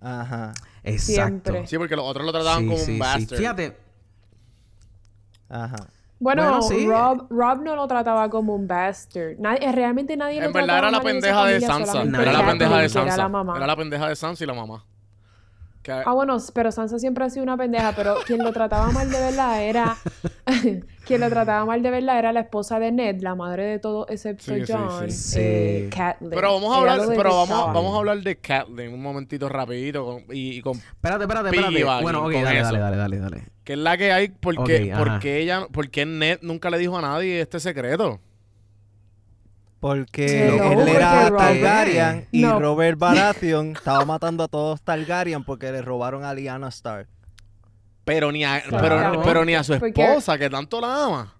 Ajá, 0.00 0.52
Exacto. 0.84 1.02
Siempre. 1.52 1.66
Sí, 1.66 1.76
porque 1.78 1.94
los 1.94 2.06
otros 2.06 2.24
lo 2.24 2.32
trataban 2.32 2.60
Sí, 2.60 2.66
como 2.66 2.78
sí, 2.78 2.90
un 2.92 2.94
sí. 2.94 2.98
bastard. 2.98 3.38
Fíjate, 3.38 3.76
ajá. 5.48 5.76
Bueno, 6.22 6.42
Bueno, 6.42 6.62
sí. 6.62 6.86
Rob, 6.86 7.26
Rob 7.30 7.62
no 7.62 7.74
lo 7.74 7.88
trataba 7.88 8.30
como 8.30 8.54
un 8.54 8.68
bastard. 8.68 9.38
Nadie, 9.40 9.72
realmente 9.72 10.16
nadie 10.16 10.40
lo 10.40 10.46
En 10.46 10.52
verdad 10.52 10.78
trataba 10.78 10.88
era 10.88 10.98
la 10.98 11.02
pendeja 11.02 11.46
de 11.46 11.60
Sansa. 11.60 12.02
Era 12.02 12.32
la 12.32 12.46
pendeja 12.46 12.78
de 12.78 12.88
Sansa. 12.88 13.14
Era 13.14 13.22
la 13.24 13.28
mamá. 13.28 13.56
Era 13.56 13.66
la 13.66 13.76
pendeja 13.76 14.08
de 14.08 14.14
Sansa 14.16 14.44
y 14.44 14.46
la 14.46 14.54
mamá. 14.54 14.84
Que- 15.82 15.90
Ah, 15.92 16.12
bueno, 16.12 16.36
pero 16.54 16.70
Sansa 16.70 16.98
siempre 16.98 17.24
ha 17.24 17.30
sido 17.30 17.42
una 17.42 17.56
pendeja, 17.56 17.92
pero 17.96 18.16
quien 18.26 18.38
lo 18.42 18.52
trataba 18.52 18.90
mal 18.92 19.10
de 19.10 19.18
verdad 19.18 19.62
era. 19.64 19.96
quien 21.06 21.20
lo 21.20 21.28
trataba 21.28 21.64
mal 21.64 21.82
de 21.82 21.90
verdad 21.90 22.18
era 22.18 22.32
la 22.32 22.40
esposa 22.40 22.78
de 22.78 22.92
Ned, 22.92 23.20
la 23.20 23.34
madre 23.34 23.64
de 23.64 23.78
todo 23.78 24.06
excepto 24.08 24.44
Sí, 24.44 24.64
sí, 24.64 24.72
John, 24.72 25.10
sí. 25.10 25.38
eh, 25.40 25.88
Sí. 25.90 25.96
Catelyn. 25.96 26.30
Pero 26.34 26.52
vamos 26.54 26.74
a 26.74 26.78
hablar, 26.78 27.00
pero 27.16 27.30
vamos, 27.30 27.48
vamos 27.74 27.94
a 27.94 27.98
hablar 27.98 28.18
de 28.18 28.36
Catelyn 28.36 28.92
un 28.94 29.02
momentito 29.02 29.48
rapidito 29.48 30.04
con- 30.04 30.24
y, 30.34 30.58
y 30.58 30.60
con 30.62 30.76
espérate, 30.76 31.24
espérate, 31.24 31.48
espérate. 31.48 32.02
Bueno, 32.02 32.24
ok, 32.26 32.32
dale, 32.32 32.62
dale, 32.62 32.78
dale, 32.78 32.96
dale, 32.96 33.18
dale. 33.18 33.44
qué 33.64 33.72
es 33.72 33.78
la 33.78 33.96
que 33.96 34.12
hay 34.12 34.28
porque 34.28 34.94
porque 34.96 35.38
ella 35.40 35.66
porque 35.72 36.06
Ned 36.06 36.38
nunca 36.42 36.70
le 36.70 36.78
dijo 36.78 36.96
a 36.96 37.02
nadie 37.02 37.40
este 37.40 37.58
secreto. 37.60 38.20
Porque 39.82 40.46
No, 40.56 40.80
él 40.82 40.88
era 40.90 41.28
Robert- 41.28 41.38
Targaryen 41.38 42.28
y 42.30 42.42
No. 42.42 42.60
Robert 42.60 42.96
Baratheon 43.00 43.72
estaba 43.72 44.04
matando 44.04 44.44
a 44.44 44.48
todos 44.48 44.80
Targaryen 44.80 45.42
porque 45.42 45.72
le 45.72 45.82
robaron 45.82 46.22
a 46.24 46.32
Lyanna 46.32 46.68
Stark. 46.68 47.08
Pero 48.04 48.30
ni 48.30 48.44
a, 48.44 48.62
Claro. 48.62 48.80
pero, 49.12 49.22
pero 49.24 49.44
ni 49.44 49.56
a 49.56 49.64
su 49.64 49.76
Porque- 49.76 50.00
esposa 50.00 50.38
que 50.38 50.48
tanto 50.48 50.80
la 50.80 51.04
ama. 51.04 51.34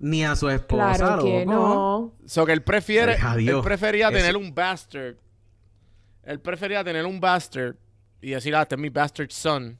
Ni 0.00 0.24
a 0.24 0.34
su 0.34 0.50
esposa, 0.50 0.94
Claro 0.96 1.22
que 1.22 1.44
loco. 1.44 1.52
no. 1.52 2.26
So 2.26 2.44
que 2.44 2.52
él 2.54 2.62
prefiere 2.64 3.18
Ay, 3.22 3.48
él 3.48 3.60
prefería 3.62 4.08
Eso- 4.08 4.18
tener 4.18 4.36
un 4.36 4.52
bastard. 4.52 5.14
Él 6.24 6.40
prefería 6.40 6.82
tener 6.82 7.06
un 7.06 7.20
bastard 7.20 7.76
y 8.20 8.30
decir, 8.30 8.52
ah, 8.56 8.62
este 8.62 8.74
es 8.74 8.80
mi 8.80 8.88
bastard 8.88 9.30
son 9.30 9.78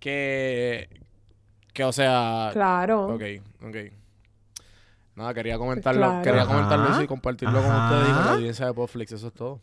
que 0.00 0.88
que 1.74 1.84
o 1.84 1.92
sea, 1.92 2.48
Claro. 2.54 3.08
Ok, 3.14 3.22
ok. 3.66 3.76
Nada, 5.16 5.32
quería 5.34 5.58
comentarlo, 5.58 6.00
Claro. 6.06 6.22
quería 6.22 6.46
comentarlo 6.46 7.02
y 7.02 7.06
compartirlo 7.06 7.62
con 7.62 7.70
Ajá. 7.70 7.84
ustedes 7.94 8.08
y 8.08 8.12
con 8.14 8.24
la 8.24 8.32
audiencia 8.32 8.66
de 8.66 8.74
Popflix, 8.74 9.12
eso 9.12 9.28
es 9.28 9.32
todo. 9.34 9.60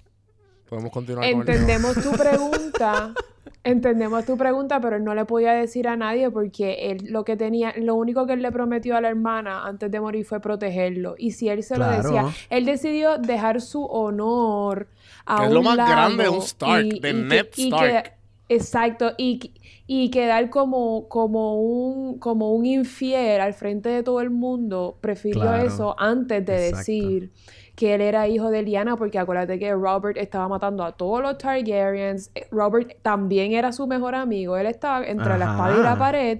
Podemos 0.69 0.91
continuar 0.91 1.29
con 1.29 1.39
el 1.41 1.45
tema. 1.45 1.57
Entendemos 1.59 1.95
tu 1.95 2.11
pregunta. 2.11 3.13
Entendemos 3.63 4.25
tu 4.25 4.37
pregunta, 4.37 4.79
pero 4.81 4.95
él 4.95 5.03
no 5.03 5.13
le 5.13 5.25
podía 5.25 5.51
decir 5.53 5.87
a 5.87 5.95
nadie 5.95 6.31
porque 6.31 6.89
él 6.91 7.05
lo 7.11 7.23
que 7.25 7.35
tenía, 7.37 7.73
lo 7.77 7.93
único 7.95 8.25
que 8.25 8.33
él 8.33 8.41
le 8.41 8.51
prometió 8.51 8.95
a 8.97 9.01
la 9.01 9.09
hermana 9.09 9.65
antes 9.67 9.91
de 9.91 9.99
morir 9.99 10.25
fue 10.25 10.39
protegerlo. 10.39 11.13
Y 11.17 11.31
si 11.31 11.49
él 11.49 11.61
se 11.61 11.75
Claro. 11.75 12.01
lo 12.01 12.09
decía, 12.09 12.25
él 12.49 12.65
decidió 12.65 13.17
dejar 13.19 13.61
su 13.61 13.83
honor 13.85 14.87
a 15.25 15.35
Que 15.37 15.43
es 15.43 15.47
un 15.49 15.53
lo 15.55 15.61
más 15.63 15.75
lado 15.77 15.91
grande 15.91 16.23
de 16.23 16.29
un 16.29 16.37
Stark, 16.39 16.85
y- 16.85 16.99
de 17.01 17.09
y 17.09 17.13
que- 17.13 17.13
Ned 17.13 17.47
y 17.55 17.63
Stark. 17.65 18.03
que- 18.03 18.11
exacto, 18.55 19.11
y, 19.17 19.51
y 19.93 20.09
quedar 20.09 20.49
como, 20.49 21.09
como, 21.09 21.59
un, 21.61 22.17
como 22.17 22.53
un 22.53 22.65
infiel 22.65 23.41
al 23.41 23.53
frente 23.53 23.89
de 23.89 24.03
todo 24.03 24.21
el 24.21 24.29
mundo, 24.29 24.97
prefirió 25.01 25.41
Claro. 25.41 25.67
eso 25.67 25.95
antes 25.99 26.45
de 26.45 26.53
Exacto. 26.69 26.77
decir 26.77 27.31
que 27.75 27.95
él 27.95 27.99
era 27.99 28.25
hijo 28.29 28.49
de 28.51 28.63
Lyanna, 28.63 28.95
porque 28.95 29.19
acuérdate 29.19 29.59
que 29.59 29.73
Robert 29.73 30.15
estaba 30.17 30.47
matando 30.47 30.85
a 30.85 30.93
todos 30.93 31.21
los 31.21 31.37
Targaryens. 31.37 32.31
Eh, 32.35 32.47
Robert 32.51 32.99
también 33.01 33.51
era 33.51 33.73
su 33.73 33.85
mejor 33.85 34.15
amigo. 34.15 34.55
Él 34.55 34.67
estaba 34.67 35.05
entre 35.05 35.37
la 35.37 35.43
Ajá. 35.45 35.53
espada 35.55 35.79
y 35.79 35.83
la 35.83 35.97
pared. 35.97 36.39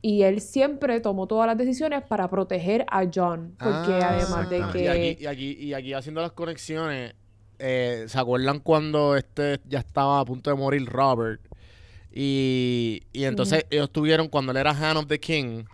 Y 0.00 0.22
él 0.22 0.40
siempre 0.40 1.00
tomó 1.00 1.26
todas 1.26 1.48
las 1.48 1.58
decisiones 1.58 2.02
para 2.04 2.28
proteger 2.30 2.84
a 2.88 3.04
John. 3.12 3.56
Porque 3.58 3.94
Ah, 4.00 4.10
además 4.10 4.48
de 4.48 4.58
exactamente. 4.58 4.82
Y 4.84 4.86
aquí, 4.86 5.16
que... 5.16 5.22
y 5.22 5.26
aquí, 5.26 5.52
y 5.58 5.74
aquí 5.74 5.92
haciendo 5.92 6.20
las 6.20 6.32
conexiones, 6.32 7.14
eh, 7.58 8.04
¿se 8.06 8.18
acuerdan 8.18 8.60
cuando 8.60 9.16
este 9.16 9.58
ya 9.68 9.80
estaba 9.80 10.20
a 10.20 10.24
punto 10.24 10.50
de 10.50 10.56
morir 10.56 10.84
Robert? 10.86 11.40
Y, 12.14 13.02
y 13.12 13.24
entonces 13.24 13.64
ellos 13.70 13.90
tuvieron, 13.90 14.28
cuando 14.28 14.52
él 14.52 14.58
era 14.58 14.70
Hand 14.70 14.98
of 14.98 15.06
the 15.06 15.18
King, 15.18 15.64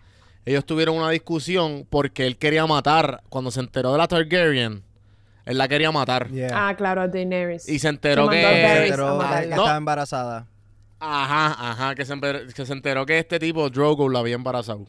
ellos 0.45 0.65
tuvieron 0.65 0.97
una 0.97 1.11
discusión 1.11 1.87
porque 1.91 2.27
él 2.27 2.39
quería 2.39 2.65
matar, 2.67 3.23
cuando 3.29 3.51
se 3.51 3.61
enteró 3.61 3.93
de 3.93 3.99
la 3.99 4.07
Targaryen, 4.09 4.83
él 5.45 5.59
la 5.59 5.67
quería 5.69 5.91
matar. 5.91 6.29
Yeah. 6.31 6.69
Ah, 6.69 6.77
claro, 6.77 7.03
a 7.03 7.09
Daenerys. 7.09 7.69
Y 7.69 7.79
se 7.79 7.89
enteró 7.89 8.29
Que 8.29 8.43
mandó 8.43 8.49
a 8.49 8.51
a 8.51 8.85
que 8.85 8.91
matarla. 9.19 9.57
estaba 9.57 9.77
embarazada. 9.77 10.47
Ajá, 11.01 11.71
ajá, 11.71 11.95
que 11.95 12.05
se, 12.05 12.15
que 12.55 12.67
se 12.67 12.73
enteró 12.73 13.05
que 13.07 13.19
este 13.19 13.39
tipo, 13.39 13.69
Drogo, 13.71 14.09
la 14.09 14.19
había 14.21 14.35
embarazado. 14.35 14.87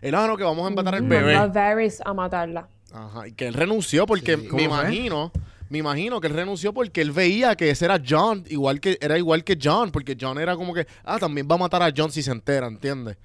Él, 0.00 0.14
ah, 0.14 0.26
no, 0.26 0.36
que 0.36 0.42
vamos 0.44 0.64
a 0.64 0.68
empatar 0.68 0.96
el 0.96 1.02
Mandó 1.02 1.16
bebé. 1.16 1.36
a 1.36 1.46
Varys 1.46 2.00
a 2.04 2.12
matarla. 2.12 2.68
Ajá, 2.92 3.28
y 3.28 3.32
que 3.32 3.46
él 3.46 3.54
renunció 3.54 4.04
porque 4.06 4.36
Sí. 4.36 4.42
me 4.42 4.48
¿Cómo 4.48 4.76
fue? 4.76 5.30
Me 5.72 5.78
imagino 5.78 6.20
que 6.20 6.26
él 6.26 6.34
renunció 6.34 6.74
porque 6.74 7.00
él 7.00 7.12
veía 7.12 7.56
que 7.56 7.70
ese 7.70 7.86
era 7.86 7.98
John, 8.06 8.44
igual 8.50 8.78
que 8.78 8.98
era 9.00 9.16
igual 9.16 9.42
que 9.42 9.58
John, 9.60 9.90
porque 9.90 10.16
John 10.20 10.38
era 10.38 10.54
como 10.54 10.74
que, 10.74 10.86
ah, 11.02 11.18
también 11.18 11.48
va 11.50 11.54
a 11.54 11.58
matar 11.58 11.82
a 11.82 11.90
John 11.96 12.12
si 12.12 12.22
se 12.22 12.30
entera, 12.30 12.66
¿entiendes? 12.66 13.16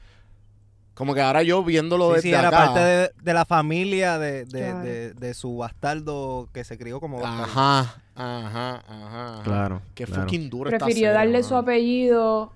Como 0.94 1.14
que 1.14 1.22
ahora 1.22 1.44
yo 1.44 1.64
viéndolo 1.64 2.08
Sí, 2.10 2.16
desde 2.16 2.30
sí, 2.30 2.34
era 2.34 2.48
acá. 2.48 2.58
parte 2.58 2.80
de, 2.80 3.12
de 3.22 3.34
la 3.34 3.46
familia 3.46 4.18
de, 4.18 4.46
de, 4.46 4.60
Claro. 4.62 4.80
de- 4.80 5.14
de 5.14 5.34
su 5.34 5.58
bastardo 5.58 6.48
que 6.54 6.64
se 6.64 6.78
crió 6.78 7.00
como 7.00 7.20
bastardo. 7.20 7.44
Ajá, 7.44 8.02
ajá, 8.16 8.84
ajá. 8.88 9.42
Claro, 9.44 9.82
Qué 9.94 10.06
claro. 10.06 10.22
fucking 10.24 10.50
duro 10.50 10.70
está 10.72 10.86
Prefirió 10.86 11.12
darle 11.14 11.44
su 11.44 11.56
apellido. 11.56 12.52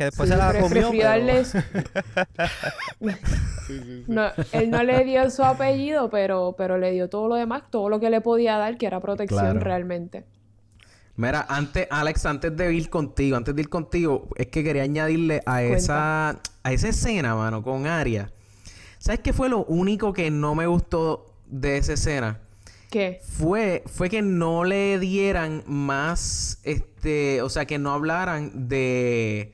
Que 0.00 0.04
después 0.04 0.30
Sí, 0.30 0.32
se 0.34 0.38
la 0.38 0.46
comió, 0.46 0.68
prefirió 0.70 0.90
pero- 0.92 1.08
darle 1.10 1.44
su- 1.44 1.58
No, 4.06 4.28
él 4.52 4.70
no 4.70 4.82
le 4.82 5.04
dio 5.04 5.28
su 5.28 5.44
apellido, 5.44 6.08
pero, 6.08 6.54
pero 6.56 6.78
le 6.78 6.90
dio 6.92 7.10
todo 7.10 7.28
lo 7.28 7.34
demás, 7.34 7.64
todo 7.70 7.90
lo 7.90 8.00
que 8.00 8.08
le 8.08 8.22
podía 8.22 8.56
dar, 8.56 8.78
que 8.78 8.86
era 8.86 8.98
protección 9.00 9.40
Claro. 9.42 9.60
realmente. 9.60 10.24
Mira, 11.16 11.44
antes, 11.50 11.86
Alex, 11.90 12.24
antes 12.24 12.56
de 12.56 12.72
ir 12.72 12.88
contigo, 12.88 13.36
antes 13.36 13.54
de 13.54 13.60
ir 13.60 13.68
contigo, 13.68 14.26
es 14.36 14.46
que 14.46 14.64
quería 14.64 14.84
añadirle 14.84 15.42
a 15.44 15.62
esa, 15.62 16.30
a 16.62 16.72
esa 16.72 16.88
escena, 16.88 17.34
mano, 17.34 17.62
con 17.62 17.86
Aria. 17.86 18.32
¿Sabes 18.96 19.20
qué 19.20 19.34
fue 19.34 19.50
lo 19.50 19.64
único 19.66 20.14
que 20.14 20.30
no 20.30 20.54
me 20.54 20.66
gustó 20.66 21.26
de 21.46 21.76
esa 21.76 21.92
escena? 21.92 22.38
¿Qué? 22.90 23.20
fue, 23.22 23.82
fue 23.84 24.08
que 24.08 24.22
no 24.22 24.64
le 24.64 24.98
dieran 24.98 25.62
más, 25.66 26.58
este, 26.64 27.42
o 27.42 27.50
sea, 27.50 27.66
que 27.66 27.78
no 27.78 27.92
hablaran 27.92 28.66
de, 28.68 29.52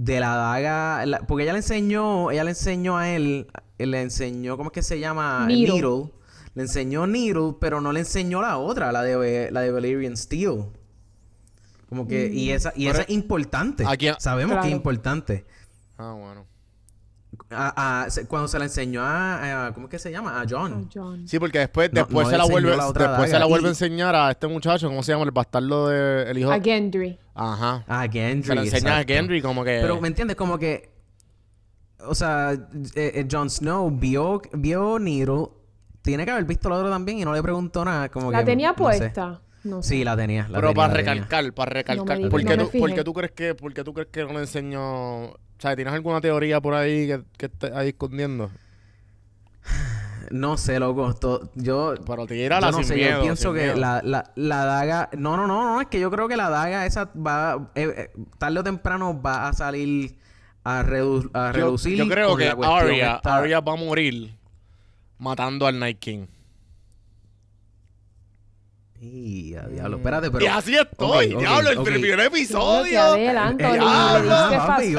de 0.00 0.20
la 0.20 0.36
daga, 0.36 1.04
la- 1.06 1.18
porque 1.26 1.42
ella 1.42 1.52
le 1.52 1.58
enseñó, 1.58 2.30
ella 2.30 2.44
le 2.44 2.50
enseñó 2.50 2.96
a 2.96 3.10
él, 3.10 3.48
le 3.78 4.00
enseñó, 4.00 4.56
¿cómo 4.56 4.70
es 4.70 4.74
que 4.74 4.82
se 4.82 5.00
llama? 5.00 5.44
Needle. 5.48 6.12
Le 6.54 6.62
enseñó 6.62 7.06
Needle, 7.08 7.56
pero 7.60 7.80
no 7.80 7.92
le 7.92 8.00
enseñó 8.00 8.40
la 8.40 8.58
otra, 8.58 8.92
la 8.92 9.02
de, 9.02 9.50
la 9.50 9.60
de 9.60 9.70
Valerian 9.72 10.16
Steel. 10.16 10.66
Como 11.88 12.06
que, 12.06 12.28
y 12.32 12.50
esa, 12.50 12.72
y 12.76 12.86
esa 12.86 13.02
es 13.02 13.10
importante. 13.10 13.84
Sabemos 14.20 14.52
que 14.62 14.68
es 14.68 14.74
importante. 14.76 15.46
Ah, 15.96 16.14
bueno. 16.16 16.46
A- 17.50 18.02
a- 18.04 18.10
se- 18.10 18.26
cuando 18.26 18.48
se 18.48 18.58
la 18.58 18.64
enseñó 18.64 19.02
a, 19.02 19.66
a- 19.66 19.74
¿cómo 19.74 19.86
es 19.86 19.90
que 19.90 19.98
se 19.98 20.10
llama? 20.10 20.40
A 20.40 20.46
John. 20.48 20.84
Oh, 20.86 20.90
John. 20.92 21.28
Sí, 21.28 21.38
porque 21.38 21.58
después, 21.58 21.90
después 21.92 22.26
no 22.26 22.30
se 22.30 22.38
la 22.38 22.44
vuelve, 22.44 22.76
la 22.76 22.86
después 22.92 23.30
se 23.30 23.38
la 23.38 23.44
vuelve 23.46 23.66
a 23.66 23.70
enseñar 23.70 24.14
a 24.14 24.30
este 24.30 24.46
muchacho, 24.46 24.88
¿cómo 24.88 25.02
se 25.02 25.12
llama? 25.12 25.24
El 25.24 25.30
bastardo 25.30 25.88
de 25.88 26.30
el 26.30 26.38
hijo. 26.38 26.50
A 26.50 26.60
Gendry. 26.60 27.18
Ajá. 27.34 27.84
A 27.86 28.08
Gendry. 28.08 28.48
Se 28.48 28.54
la 28.54 28.62
enseña 28.62 28.96
a. 28.98 29.04
Gendry 29.04 29.40
como 29.42 29.62
que. 29.64 29.78
Pero, 29.80 30.00
¿me 30.00 30.08
entiendes? 30.08 30.36
Como 30.36 30.58
que... 30.58 30.90
O 32.06 32.14
sea, 32.14 32.52
eh, 32.52 32.58
eh, 32.94 33.28
Jon 33.30 33.50
Snow 33.50 33.90
vio, 33.90 34.40
vio 34.52 34.98
Needle. 34.98 35.48
Tiene 36.02 36.24
que 36.24 36.30
haber 36.30 36.44
visto 36.44 36.68
la 36.68 36.76
otra 36.76 36.90
también 36.90 37.18
y 37.18 37.24
no 37.24 37.32
le 37.34 37.42
preguntó 37.42 37.84
nada. 37.84 38.08
Como 38.08 38.30
¿La 38.30 38.38
que, 38.40 38.44
tenía 38.46 38.68
no 38.68 38.74
sé. 38.74 38.78
puesta? 38.82 39.40
No 39.64 39.82
sé. 39.82 39.88
Sí, 39.96 40.04
la 40.04 40.16
tenía. 40.16 40.42
la 40.48 40.60
Pero 40.60 40.68
tenía, 40.68 40.74
para 40.74 40.88
la 40.88 40.94
tenía. 40.98 41.12
recalcar, 41.14 41.52
para 41.54 41.70
recalcar. 41.70 42.16
digas, 42.16 42.30
¿Por, 42.30 42.40
qué 42.44 42.56
no 42.56 42.68
por 42.70 42.94
qué 42.94 43.04
tú 43.04 43.12
crees 43.12 43.32
que, 43.32 43.54
por 43.54 43.74
qué 43.74 43.84
tú 43.84 43.92
crees 43.92 44.08
que 44.10 44.24
no 44.24 44.32
le 44.32 44.40
enseñó? 44.40 45.34
O 45.58 45.60
sea, 45.60 45.74
¿tienes 45.74 45.92
alguna 45.92 46.20
teoría 46.20 46.60
por 46.60 46.74
ahí 46.74 47.08
que, 47.08 47.20
que 47.36 47.46
esté 47.46 47.72
ahí 47.74 47.88
escondiendo? 47.88 48.50
No 50.30 50.56
sé, 50.56 50.78
loco. 50.78 51.14
to- 51.14 51.50
yo... 51.54 51.94
Pero 52.06 52.26
tírala 52.26 52.66
yo 52.68 52.72
no 52.72 52.78
sin 52.78 52.86
sé, 52.86 52.94
miedo, 52.96 53.16
yo 53.16 53.22
pienso 53.22 53.52
que 53.52 53.74
la, 53.74 54.00
la, 54.04 54.30
la 54.36 54.64
daga... 54.64 55.08
No, 55.16 55.36
no, 55.36 55.46
no, 55.46 55.64
no. 55.64 55.80
Es 55.80 55.88
que 55.88 55.98
yo 56.00 56.10
creo 56.10 56.28
que 56.28 56.36
la 56.36 56.48
daga 56.50 56.86
esa 56.86 57.10
va... 57.14 57.70
eh, 57.74 57.92
eh, 57.96 58.10
tarde 58.38 58.60
o 58.60 58.62
temprano 58.64 59.20
va 59.20 59.48
a 59.48 59.52
salir 59.52 60.16
a, 60.64 60.82
redu- 60.82 61.30
a 61.32 61.46
Yo, 61.52 61.64
reducir... 61.64 61.96
yo 61.96 62.06
creo 62.08 62.28
con 62.30 62.38
que 62.38 62.44
la 62.54 62.76
Arya, 62.78 63.16
esta- 63.16 63.36
Arya 63.38 63.60
va 63.60 63.72
a 63.72 63.76
morir 63.76 64.36
matando 65.18 65.66
al 65.66 65.78
Night 65.78 65.98
King. 65.98 66.26
Y 69.00 69.54
a 69.54 69.62
diablo. 69.68 69.98
Espérate, 69.98 70.30
pero... 70.30 70.44
y 70.44 70.48
así 70.48 70.74
estoy, 70.74 71.28
Ok, 71.28 71.34
ok, 71.34 71.40
diablo, 71.40 71.70
el 71.70 71.78
ok. 71.78 71.84
primer 71.84 72.20
episodio. 72.20 73.00
adelanto, 73.00 73.64
Eh, 73.64 73.78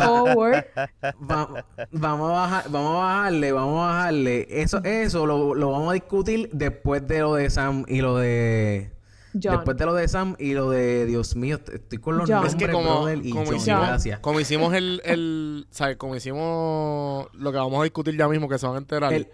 va. 1.30 1.66
vamos 1.92 2.30
a 2.30 2.34
bajar, 2.34 2.64
vamos 2.70 2.96
a 2.96 3.00
bajarle, 3.00 3.52
vamos 3.52 3.82
a 3.84 3.86
bajarle. 3.88 4.48
Eso, 4.50 4.84
eso 4.84 5.26
lo, 5.26 5.54
lo 5.56 5.72
vamos 5.72 5.90
a 5.90 5.94
discutir 5.94 6.50
después 6.54 7.08
de 7.08 7.20
lo 7.20 7.36
de 7.36 7.50
Sam 7.50 7.86
y 7.88 8.02
lo 8.02 8.18
de. 8.18 8.92
John. 9.34 9.58
Después 9.58 9.78
de 9.78 9.86
lo 9.86 9.94
de 9.94 10.08
Sam 10.08 10.36
y 10.40 10.54
lo 10.54 10.72
de 10.72 11.06
Dios 11.06 11.36
mío, 11.36 11.60
estoy 11.72 12.00
con 12.00 12.18
los 12.18 12.28
John. 12.28 12.36
nombres, 12.42 12.54
Es 12.56 12.60
que 12.60 12.72
como, 12.72 13.02
brother, 13.02 13.20
y 13.24 13.30
como 13.32 13.46
John, 13.46 13.56
hicimos, 13.58 13.88
gracias. 13.88 14.20
como 14.22 14.40
hicimos 14.40 14.74
el, 14.74 15.02
el 15.06 15.68
¿sabes? 15.70 15.98
Como 15.98 16.16
hicimos 16.16 17.28
lo 17.34 17.52
que 17.52 17.58
vamos 17.60 17.80
a 17.80 17.84
discutir 17.84 18.18
ya 18.18 18.28
mismo, 18.28 18.50
que 18.50 18.58
se 18.58 18.66
van 18.66 18.76
a 18.76 18.80
enterar. 18.80 19.14
El- 19.14 19.28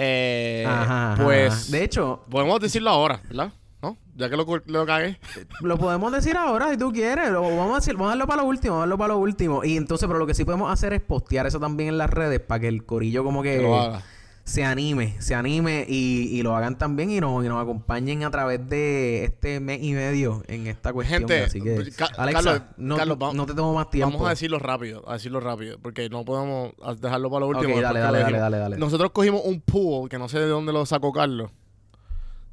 eh, 0.00 0.64
Ajá, 0.66 1.12
ajá, 1.14 1.24
pues. 1.24 1.70
De 1.70 1.82
hecho, 1.82 2.22
podemos 2.30 2.60
decirlo 2.60 2.90
ahora, 2.90 3.20
¿verdad? 3.28 3.52
¿No? 3.82 3.96
Ya 4.16 4.30
que 4.30 4.36
lo, 4.36 4.46
lo 4.66 4.86
cagué. 4.86 5.18
lo 5.60 5.76
podemos 5.76 6.12
decir 6.12 6.36
ahora 6.36 6.70
si 6.70 6.76
tú 6.76 6.92
quieres. 6.92 7.30
Lo 7.30 7.42
vamos 7.42 7.72
a 7.72 7.74
decir, 7.76 7.94
vamos 7.94 8.06
a 8.06 8.10
darlo 8.10 8.26
para 8.26 8.42
lo 8.42 8.48
último, 8.48 8.74
vamos 8.74 8.82
a 8.82 8.86
darlo 8.86 8.98
para 8.98 9.14
lo 9.14 9.18
último. 9.20 9.64
Y 9.64 9.76
entonces, 9.76 10.06
pero 10.06 10.18
lo 10.18 10.26
que 10.26 10.34
sí 10.34 10.44
podemos 10.44 10.72
hacer 10.72 10.92
es 10.92 11.00
postear 11.00 11.46
eso 11.46 11.58
también 11.58 11.88
en 11.90 11.98
las 11.98 12.10
redes 12.10 12.40
para 12.40 12.60
que 12.60 12.68
el 12.68 12.84
corillo 12.84 13.24
como 13.24 13.42
que, 13.42 13.56
Que 13.56 13.62
lo 13.62 13.78
haga. 13.78 14.02
Se 14.48 14.64
anime, 14.64 15.14
se 15.20 15.34
anime 15.34 15.84
y, 15.88 16.28
y 16.38 16.42
lo 16.42 16.56
hagan 16.56 16.78
también 16.78 17.10
y 17.10 17.20
nos, 17.20 17.44
y 17.44 17.48
nos 17.48 17.62
acompañen 17.62 18.24
a 18.24 18.30
través 18.30 18.66
de 18.68 19.24
este 19.24 19.60
mes 19.60 19.80
y 19.82 19.92
medio 19.92 20.42
en 20.48 20.66
esta 20.66 20.92
cuestión. 20.92 21.20
Gente, 21.20 21.44
así 21.44 21.60
que, 21.60 21.76
Alexa, 22.16 22.42
Carlos, 22.42 22.62
no, 22.78 22.96
Carlos, 22.96 23.18
va- 23.22 23.32
no 23.34 23.44
te 23.46 23.54
tomo 23.54 23.74
más 23.74 23.90
tiempo. 23.90 24.12
Vamos 24.14 24.26
a 24.26 24.30
decirlo 24.30 24.58
rápido, 24.58 25.08
a 25.08 25.12
decirlo 25.14 25.40
rápido, 25.40 25.78
porque 25.80 26.08
no 26.08 26.24
podemos 26.24 26.72
dejarlo 27.00 27.30
para 27.30 27.40
lo 27.40 27.48
último. 27.48 27.74
Ok, 27.74 27.80
después 27.80 27.82
dale, 27.82 28.00
dale, 28.00 28.18
dale, 28.22 28.38
dale, 28.38 28.56
dale. 28.58 28.76
Nosotros 28.78 29.10
cogimos 29.12 29.42
un 29.44 29.60
pool, 29.60 30.08
que 30.08 30.18
no 30.18 30.28
sé 30.28 30.38
de 30.38 30.46
dónde 30.46 30.72
lo 30.72 30.84
sacó 30.86 31.12
Carlos. 31.12 31.50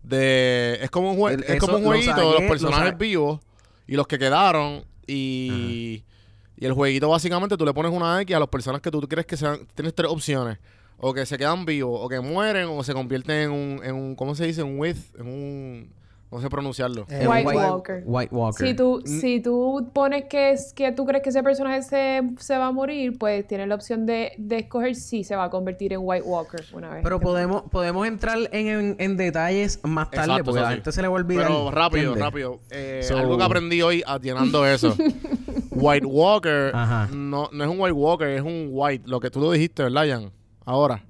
De, 0.04 0.78
es 0.82 0.90
como 0.92 1.12
un, 1.14 1.18
jue- 1.18 1.34
El- 1.34 1.44
es 1.46 1.60
como 1.60 1.78
un 1.78 1.84
jueguito 1.84 2.16
de 2.16 2.22
los 2.26 2.42
lo 2.42 2.48
personajes 2.48 2.98
vivos 2.98 3.40
y 3.88 3.96
los 3.96 4.06
que 4.08 4.20
quedaron. 4.20 4.84
Y, 5.08 6.04
y 6.58 6.66
el 6.66 6.74
jueguito 6.74 7.10
básicamente 7.10 7.58
tú 7.58 7.66
le 7.66 7.74
pones 7.74 7.92
una 7.92 8.22
X 8.22 8.36
a 8.36 8.40
las 8.40 8.50
personas 8.50 8.82
que 8.82 8.92
tú 8.92 9.00
crees 9.02 9.26
que 9.26 9.38
sean. 9.38 9.60
Tienes 9.74 9.96
tres 9.96 10.10
opciones. 10.12 10.58
O 10.98 11.14
que 11.14 11.26
se 11.26 11.38
quedan 11.38 11.66
vivos, 11.66 12.00
o 12.02 12.08
que 12.10 12.20
mueren, 12.22 12.68
o 12.70 12.84
se 12.84 12.94
convierten 12.94 13.36
en 13.36 13.52
un, 13.52 13.82
en 13.84 13.96
un 13.96 14.16
¿cómo 14.16 14.34
se 14.36 14.46
dice? 14.46 14.64
Un 14.64 14.80
with, 14.80 14.98
en 15.20 15.28
un, 15.28 15.90
no 16.32 16.42
sé 16.42 16.50
pronunciarlo. 16.50 17.06
Eh, 17.10 17.28
White 17.28 17.48
White- 17.48 17.60
Walker. 17.70 18.04
White 18.06 18.36
Walker. 18.36 18.68
Si 18.68 18.74
tú, 18.74 19.02
si 19.06 19.40
tú 19.42 19.90
pones 19.94 20.24
que, 20.26 20.52
es, 20.52 20.74
que 20.74 20.92
tú 20.94 21.06
crees 21.06 21.22
que 21.22 21.30
ese 21.30 21.44
personaje 21.44 21.82
se, 21.84 22.22
se 22.40 22.58
va 22.58 22.68
a 22.68 22.72
morir, 22.72 23.18
pues 23.20 23.46
tienes 23.48 23.68
la 23.68 23.76
opción 23.76 24.06
de, 24.06 24.32
de 24.38 24.58
escoger 24.60 24.96
si 24.96 25.24
se 25.26 25.36
va 25.36 25.44
a 25.46 25.50
convertir 25.50 25.92
en 25.94 26.00
White 26.02 26.24
Walker 26.26 26.62
una 26.74 26.90
vez. 26.90 27.04
Pero 27.04 27.20
podemos, 27.20 27.64
podemos 27.70 28.08
entrar 28.08 28.38
en, 28.52 28.68
en- 28.68 28.96
en 28.98 29.18
detalles 29.18 29.80
más 29.84 30.10
tarde 30.12 30.26
Exacto, 30.32 30.44
porque 30.46 30.60
a 30.60 30.64
la 30.64 30.72
gente 30.72 30.92
se 30.94 31.02
le 31.02 31.08
va 31.10 31.18
a 31.18 31.22
olvidar. 31.22 31.48
Pero 31.48 31.72
rápido, 31.72 32.02
¿entiendes? 32.14 32.24
rápido. 32.24 32.60
Eh, 32.72 33.02
So- 33.04 33.18
Algo 33.18 33.38
que 33.38 33.44
aprendí 33.44 33.82
hoy 33.82 34.02
atinando 34.08 34.66
eso. 34.68 34.96
White 35.72 36.06
Walker 36.06 36.72
no, 37.14 37.50
no 37.52 37.64
es 37.64 37.70
un 37.70 37.80
White 37.80 37.92
Walker, 37.94 38.28
es 38.30 38.42
un 38.42 38.70
White. 38.72 39.04
Lo 39.08 39.20
que 39.20 39.30
tú 39.30 39.42
lo 39.42 39.52
dijiste, 39.52 39.84
¿verdad, 39.84 40.06
Jan? 40.08 40.32
Ahora. 40.66 41.04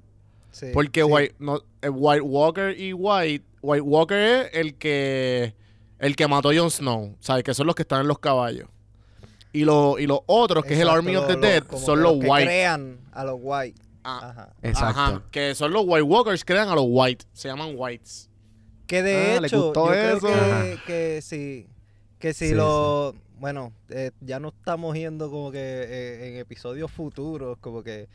Sí, 0.50 0.66
Porque 0.72 1.00
sí. 1.02 1.06
White, 1.10 1.34
no, 1.38 1.60
eh, 1.82 1.88
White 1.88 2.20
Walker 2.22 2.78
y 2.78 2.92
White... 2.92 3.44
White 3.62 3.80
Walker 3.82 4.16
es 4.18 4.50
el 4.54 4.74
que... 4.76 5.54
El 5.98 6.14
que 6.14 6.28
mató 6.28 6.50
a 6.50 6.54
Jon 6.54 6.70
Snow. 6.70 7.16
¿Sabes? 7.20 7.42
Que 7.42 7.52
son 7.54 7.66
los 7.66 7.74
que 7.74 7.82
están 7.82 8.02
en 8.02 8.08
los 8.08 8.18
caballos. 8.18 8.68
Y, 9.52 9.64
lo, 9.64 9.98
y 9.98 10.06
los 10.06 10.20
otros, 10.26 10.64
que 10.64 10.74
es 10.74 10.80
el 10.80 10.88
Army 10.88 11.16
of 11.16 11.26
the 11.26 11.34
lo- 11.34 11.40
Dead, 11.40 11.64
son 11.78 11.96
que 11.96 12.02
los 12.02 12.12
que 12.18 12.26
White. 12.28 12.44
crean 12.46 12.98
a 13.12 13.24
los 13.24 13.36
white. 13.40 13.80
Ah, 14.04 14.28
Ajá. 14.30 14.52
Exacto. 14.62 15.00
Ajá, 15.00 15.22
que 15.30 15.54
son 15.54 15.72
los 15.72 15.82
White 15.86 16.02
Walkers, 16.02 16.44
crean 16.44 16.68
a 16.68 16.74
los 16.74 16.84
White. 16.86 17.24
Se 17.32 17.48
llaman 17.48 17.72
Whites. 17.74 18.28
Que 18.86 19.02
de 19.02 19.36
Ah, 19.36 19.40
¿le 19.40 19.46
hecho, 19.48 19.64
gustó 19.64 19.86
yo 19.86 19.90
creo 19.92 20.16
eso? 20.18 20.26
que, 20.28 20.78
que 20.86 21.22
si, 21.22 21.66
que 22.18 22.34
si 22.34 22.48
Sí, 22.50 22.54
lo... 22.54 23.14
Bueno, 23.38 23.72
eh, 23.88 24.10
ya 24.20 24.38
no 24.40 24.48
estamos 24.48 24.94
yendo 24.94 25.30
como 25.30 25.50
que 25.50 25.58
eh, 25.58 26.28
en 26.28 26.36
episodios 26.36 26.90
futuros, 26.92 27.56
como 27.58 27.82
que... 27.82 28.08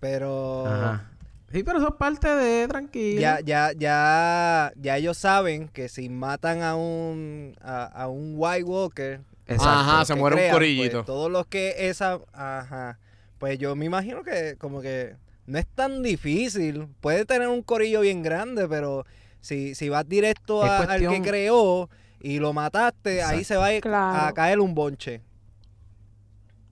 Pero... 0.00 0.66
Ajá. 0.66 1.10
Sí, 1.50 1.62
pero 1.62 1.78
eso 1.78 1.88
es 1.88 1.94
parte 1.94 2.28
de 2.28 2.68
tranquilo. 2.68 3.20
Ya, 3.20 3.40
ya, 3.40 3.72
ya, 3.72 4.70
ya 4.76 4.96
ellos 4.98 5.16
saben 5.16 5.68
que 5.68 5.88
si 5.88 6.10
matan 6.10 6.62
a 6.62 6.76
un, 6.76 7.56
a, 7.62 7.84
a 7.86 8.08
un 8.08 8.34
White 8.36 8.64
Walker, 8.64 9.20
Exacto. 9.46 9.70
Ajá, 9.70 10.04
se 10.04 10.14
muere 10.14 10.34
un 10.36 10.40
crean, 10.40 10.52
corillito. 10.52 10.92
pues, 10.98 11.06
todos 11.06 11.30
los 11.32 11.46
que 11.46 11.88
esa, 11.88 12.20
ajá, 12.34 12.98
pues 13.38 13.58
yo 13.58 13.74
me 13.76 13.86
imagino 13.86 14.22
que 14.24 14.56
como 14.58 14.82
que 14.82 15.16
no 15.46 15.58
es 15.58 15.66
tan 15.66 16.02
difícil. 16.02 16.86
Puede 17.00 17.24
tener 17.24 17.48
un 17.48 17.62
corillo 17.62 18.02
bien 18.02 18.22
grande, 18.22 18.68
pero 18.68 19.06
si, 19.40 19.74
si 19.74 19.88
vas 19.88 20.06
directo 20.06 20.62
al 20.62 20.98
que 21.08 21.22
creó 21.22 21.88
y 22.20 22.40
lo 22.40 22.52
mataste, 22.52 23.22
ahí 23.22 23.42
se 23.42 23.56
va 23.56 23.66
a, 23.66 23.72
ir 23.72 23.80
Claro. 23.80 24.26
a 24.26 24.34
caer 24.34 24.60
un 24.60 24.74
bonche. 24.74 25.22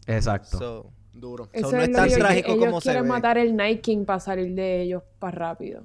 Exacto. 0.06 0.58
So, 0.58 0.92
Duro. 1.20 1.48
Eso 1.52 1.70
no 1.72 1.78
es 1.78 1.84
es 1.84 1.88
lo 1.90 1.96
tan 1.96 2.08
que 2.08 2.16
trágico 2.16 2.52
ellos 2.52 2.64
como 2.66 2.80
se 2.80 2.84
quieren 2.90 3.02
ve. 3.04 3.08
matar 3.08 3.38
el 3.38 3.56
Night 3.56 3.80
King 3.80 4.04
para 4.04 4.20
salir 4.20 4.54
de 4.54 4.82
ellos 4.82 5.02
más 5.20 5.34
rápido. 5.34 5.82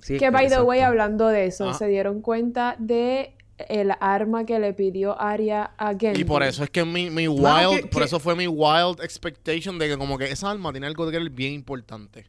Sí, 0.00 0.16
Que 0.18 0.30
by 0.30 0.48
the 0.48 0.62
way, 0.62 0.80
hablando 0.80 1.26
de 1.28 1.46
eso, 1.46 1.70
Ah. 1.70 1.74
se 1.74 1.86
dieron 1.88 2.22
cuenta 2.22 2.76
de 2.78 3.34
el 3.68 3.92
arma 4.00 4.46
que 4.46 4.58
le 4.60 4.72
pidió 4.72 5.20
Arya 5.20 5.72
a 5.76 5.88
Gendry. 5.98 6.22
Y 6.22 6.24
por 6.24 6.42
eso 6.44 6.62
es 6.62 6.70
que 6.70 6.84
mi, 6.84 7.10
mi 7.10 7.26
Claro 7.26 7.70
wild, 7.72 7.82
que- 7.82 7.86
por 7.88 8.02
que- 8.02 8.06
eso 8.06 8.20
fue 8.20 8.36
mi 8.36 8.46
wild 8.46 9.00
expectation 9.02 9.78
de 9.78 9.88
que 9.88 9.98
como 9.98 10.16
que 10.16 10.30
esa 10.30 10.50
alma 10.50 10.70
tiene 10.70 10.86
algo 10.86 11.10
que 11.10 11.18
ver 11.18 11.28
bien 11.30 11.52
importante. 11.54 12.26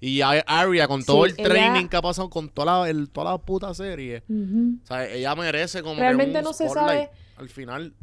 Y 0.00 0.20
Arya, 0.22 0.88
con 0.88 1.04
todo 1.04 1.24
Sí, 1.26 1.34
el 1.38 1.40
ella- 1.40 1.48
training 1.48 1.86
que 1.88 1.96
ha 1.96 2.02
pasado 2.02 2.28
con 2.28 2.48
toda 2.48 2.80
la, 2.82 2.90
el- 2.90 3.08
toda 3.10 3.30
la 3.30 3.38
puta 3.38 3.72
serie, 3.72 4.24
Ujú. 4.28 4.78
o 4.82 4.86
sea, 4.86 5.08
ella 5.08 5.32
merece 5.36 5.80
como 5.82 6.00
Realmente 6.00 6.32
que 6.32 6.38
un 6.38 6.44
no 6.44 6.52
se 6.52 6.68
sabe- 6.68 7.08
al 7.36 7.48
final. 7.48 7.94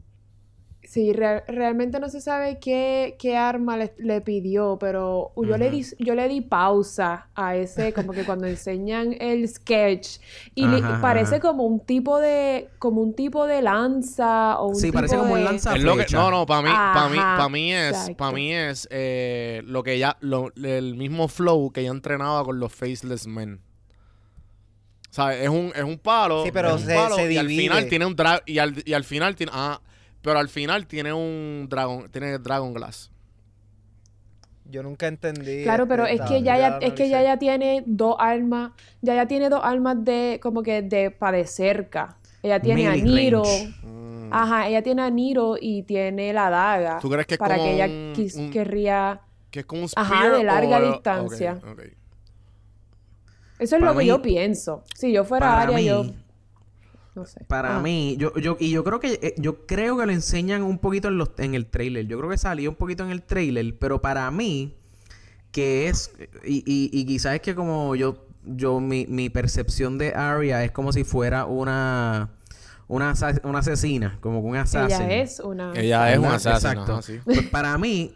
Sí, 0.91 1.13
real- 1.13 1.43
realmente 1.47 1.99
no 1.99 2.09
se 2.09 2.19
sabe 2.19 2.57
qué, 2.57 3.15
qué 3.19 3.37
arma 3.37 3.77
le, 3.77 3.93
le 3.99 4.21
pidió, 4.21 4.77
pero 4.79 5.31
yo, 5.35 5.55
le 5.55 5.69
di, 5.69 5.85
yo 5.99 6.15
le 6.15 6.27
di 6.27 6.41
pausa 6.41 7.27
a 7.35 7.55
ese, 7.55 7.93
como 7.93 8.11
que 8.11 8.25
cuando 8.25 8.47
enseñan 8.47 9.15
el 9.19 9.47
sketch, 9.47 10.17
y 10.55 10.65
le- 10.65 10.77
Ajá, 10.77 10.99
parece 10.99 11.35
ajá. 11.35 11.41
como 11.41 11.63
un 11.63 11.79
tipo 11.81 12.17
de, 12.17 12.69
como 12.79 13.01
un 13.01 13.13
tipo 13.13 13.45
de 13.45 13.61
lanza 13.61 14.57
o 14.59 14.69
un 14.69 14.75
Sí, 14.77 14.91
parece 14.91 15.15
como 15.15 15.33
un 15.33 15.43
lanza 15.43 15.75
Es 15.75 15.83
lo 15.83 15.91
que- 15.91 16.05
flecha. 16.05 16.17
no, 16.17 16.31
no, 16.31 16.45
para 16.47 16.63
mí, 16.63 16.69
para 16.69 17.09
mí, 17.09 17.17
para 17.17 17.49
mí 17.49 17.71
es, 17.71 18.11
para 18.17 18.31
mí 18.31 18.51
es 18.51 18.87
eh, 18.89 19.61
lo 19.65 19.83
que 19.83 19.93
ella, 19.93 20.17
lo- 20.21 20.51
el 20.55 20.95
mismo 20.95 21.27
flow 21.27 21.69
que 21.71 21.81
ella 21.81 21.91
entrenaba 21.91 22.43
con 22.43 22.59
los 22.59 22.73
Faceless 22.73 23.27
Men. 23.27 23.61
O 25.11 25.13
sea, 25.13 25.35
es 25.35 25.49
un, 25.49 25.71
es 25.75 25.83
un 25.83 25.99
palo. 25.99 26.43
Sí, 26.45 26.49
pero 26.51 26.69
es 26.69 26.81
un 26.81 26.87
se- 26.87 26.95
palo, 26.95 27.15
se 27.15 27.31
y 27.31 27.37
al 27.37 27.47
divide. 27.47 27.61
final 27.63 27.87
tiene 27.89 28.05
un 28.07 28.15
drag 28.15 28.41
y 28.47 28.57
al, 28.57 28.73
y 28.83 28.93
al 28.93 29.03
final 29.03 29.35
tiene, 29.35 29.51
ah, 29.53 29.79
pero 30.21 30.39
al 30.39 30.49
final 30.49 30.87
tiene 30.87 31.13
un 31.13 31.67
dragon, 31.69 32.09
tiene 32.11 32.37
Dragon 32.39 32.73
Glass. 32.73 33.11
Yo 34.65 34.83
nunca 34.83 35.07
entendí. 35.07 35.63
Claro, 35.63 35.87
pero 35.87 36.05
es 36.05 36.21
que 36.21 36.43
ya, 36.43 36.57
ya- 36.57 36.77
es 36.77 36.93
que 36.93 37.09
ya 37.09 37.23
ya 37.23 37.37
tiene 37.37 37.83
dos 37.87 38.15
armas, 38.19 38.71
ya 39.01 39.15
ya 39.15 39.27
tiene 39.27 39.49
dos 39.49 39.61
armas 39.63 40.03
de 40.05 40.39
como 40.41 40.61
que 40.61 40.81
de 40.83 41.09
para 41.09 41.37
de 41.37 41.47
cerca. 41.47 42.17
Ella 42.43 42.59
tiene 42.61 42.87
a 42.87 42.91
Melee 42.91 43.03
Niro. 43.03 43.43
Mm. 43.83 44.29
Ajá, 44.31 44.67
ella 44.69 44.83
tiene 44.83 45.01
a 45.01 45.09
Niro 45.09 45.55
y 45.59 45.81
tiene 45.83 46.31
la 46.33 46.49
daga. 46.51 46.99
¿Tú 46.99 47.09
crees 47.09 47.25
que 47.25 47.33
es 47.33 47.39
para 47.39 47.55
como 47.55 47.67
que 47.67 47.73
ella 47.75 47.85
un- 47.87 48.13
quis- 48.15 48.35
un- 48.37 48.51
querría 48.51 49.21
Que 49.49 49.61
es 49.61 49.65
como 49.65 49.81
un 49.81 49.89
Ajá, 49.95 50.15
spear 50.15 50.37
de 50.37 50.43
larga 50.43 50.77
o- 50.77 50.91
distancia. 50.91 51.59
Eso 53.57 53.75
es 53.75 53.81
Para 53.81 53.91
lo 53.91 53.97
que 53.97 54.03
mí- 54.03 54.07
yo 54.09 54.21
pienso. 54.21 54.83
Si 54.95 55.11
yo 55.11 55.25
fuera 55.25 55.59
Aria, 55.59 55.77
mí, 55.77 55.85
yo 55.85 56.05
no 57.19 57.25
sé. 57.25 57.43
Para 57.45 57.71
Ajá. 57.73 57.81
mí, 57.81 58.15
yo, 58.19 58.33
yo, 58.37 58.57
y 58.59 58.71
yo 58.71 58.83
creo 58.83 58.99
que 58.99 59.19
eh, 59.21 59.35
yo 59.37 59.65
creo 59.65 59.97
que 59.97 60.05
lo 60.05 60.11
enseñan 60.11 60.63
un 60.63 60.77
poquito 60.79 61.07
en 61.09 61.17
los, 61.17 61.29
en 61.37 61.53
el 61.55 61.65
trailer. 61.67 62.07
Yo 62.07 62.17
creo 62.17 62.29
que 62.29 62.37
salió 62.37 62.69
un 62.69 62.75
poquito 62.75 63.03
en 63.03 63.11
el 63.11 63.21
trailer, 63.21 63.77
pero 63.77 64.01
para 64.01 64.29
mí, 64.31 64.75
que 65.51 65.87
es, 65.89 66.11
y, 66.45 66.57
y, 66.65 66.89
y 66.91 67.05
quizás 67.05 67.35
es 67.35 67.41
que 67.41 67.55
como 67.55 67.95
yo, 67.95 68.25
yo, 68.45 68.79
mi, 68.79 69.05
mi 69.07 69.29
percepción 69.29 69.97
de 69.97 70.13
Arya 70.13 70.63
es 70.63 70.71
como 70.71 70.91
si 70.93 71.03
fuera 71.03 71.45
una, 71.45 72.29
una, 72.87 73.13
una 73.43 73.59
asesina, 73.59 74.17
como 74.21 74.39
un 74.39 74.55
assassin. 74.55 75.05
Ella 75.07 75.21
es 75.21 75.39
una 75.39 75.73
Ella 75.75 76.11
es 76.11 76.17
un 76.17 76.23
¿Verdad? 76.23 76.35
asesino. 76.55 76.71
Exacto. 76.71 76.93
ajá, 76.93 77.01
sí. 77.01 77.19
Pues 77.25 77.41
para 77.49 77.77
mí, 77.77 78.13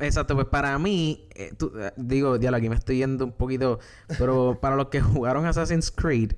exacto, 0.00 0.34
pues 0.34 0.46
para 0.48 0.78
mí, 0.78 1.26
eh, 1.34 1.52
tú- 1.56 1.72
eh, 1.78 1.92
digo, 1.96 2.36
diablo, 2.38 2.58
aquí 2.58 2.68
me 2.68 2.74
estoy 2.76 2.98
yendo 2.98 3.24
un 3.24 3.32
poquito, 3.32 3.78
pero 4.18 4.58
para 4.60 4.76
los 4.76 4.88
que 4.88 5.00
jugaron 5.00 5.46
Assassin's 5.46 5.90
Creed, 5.90 6.32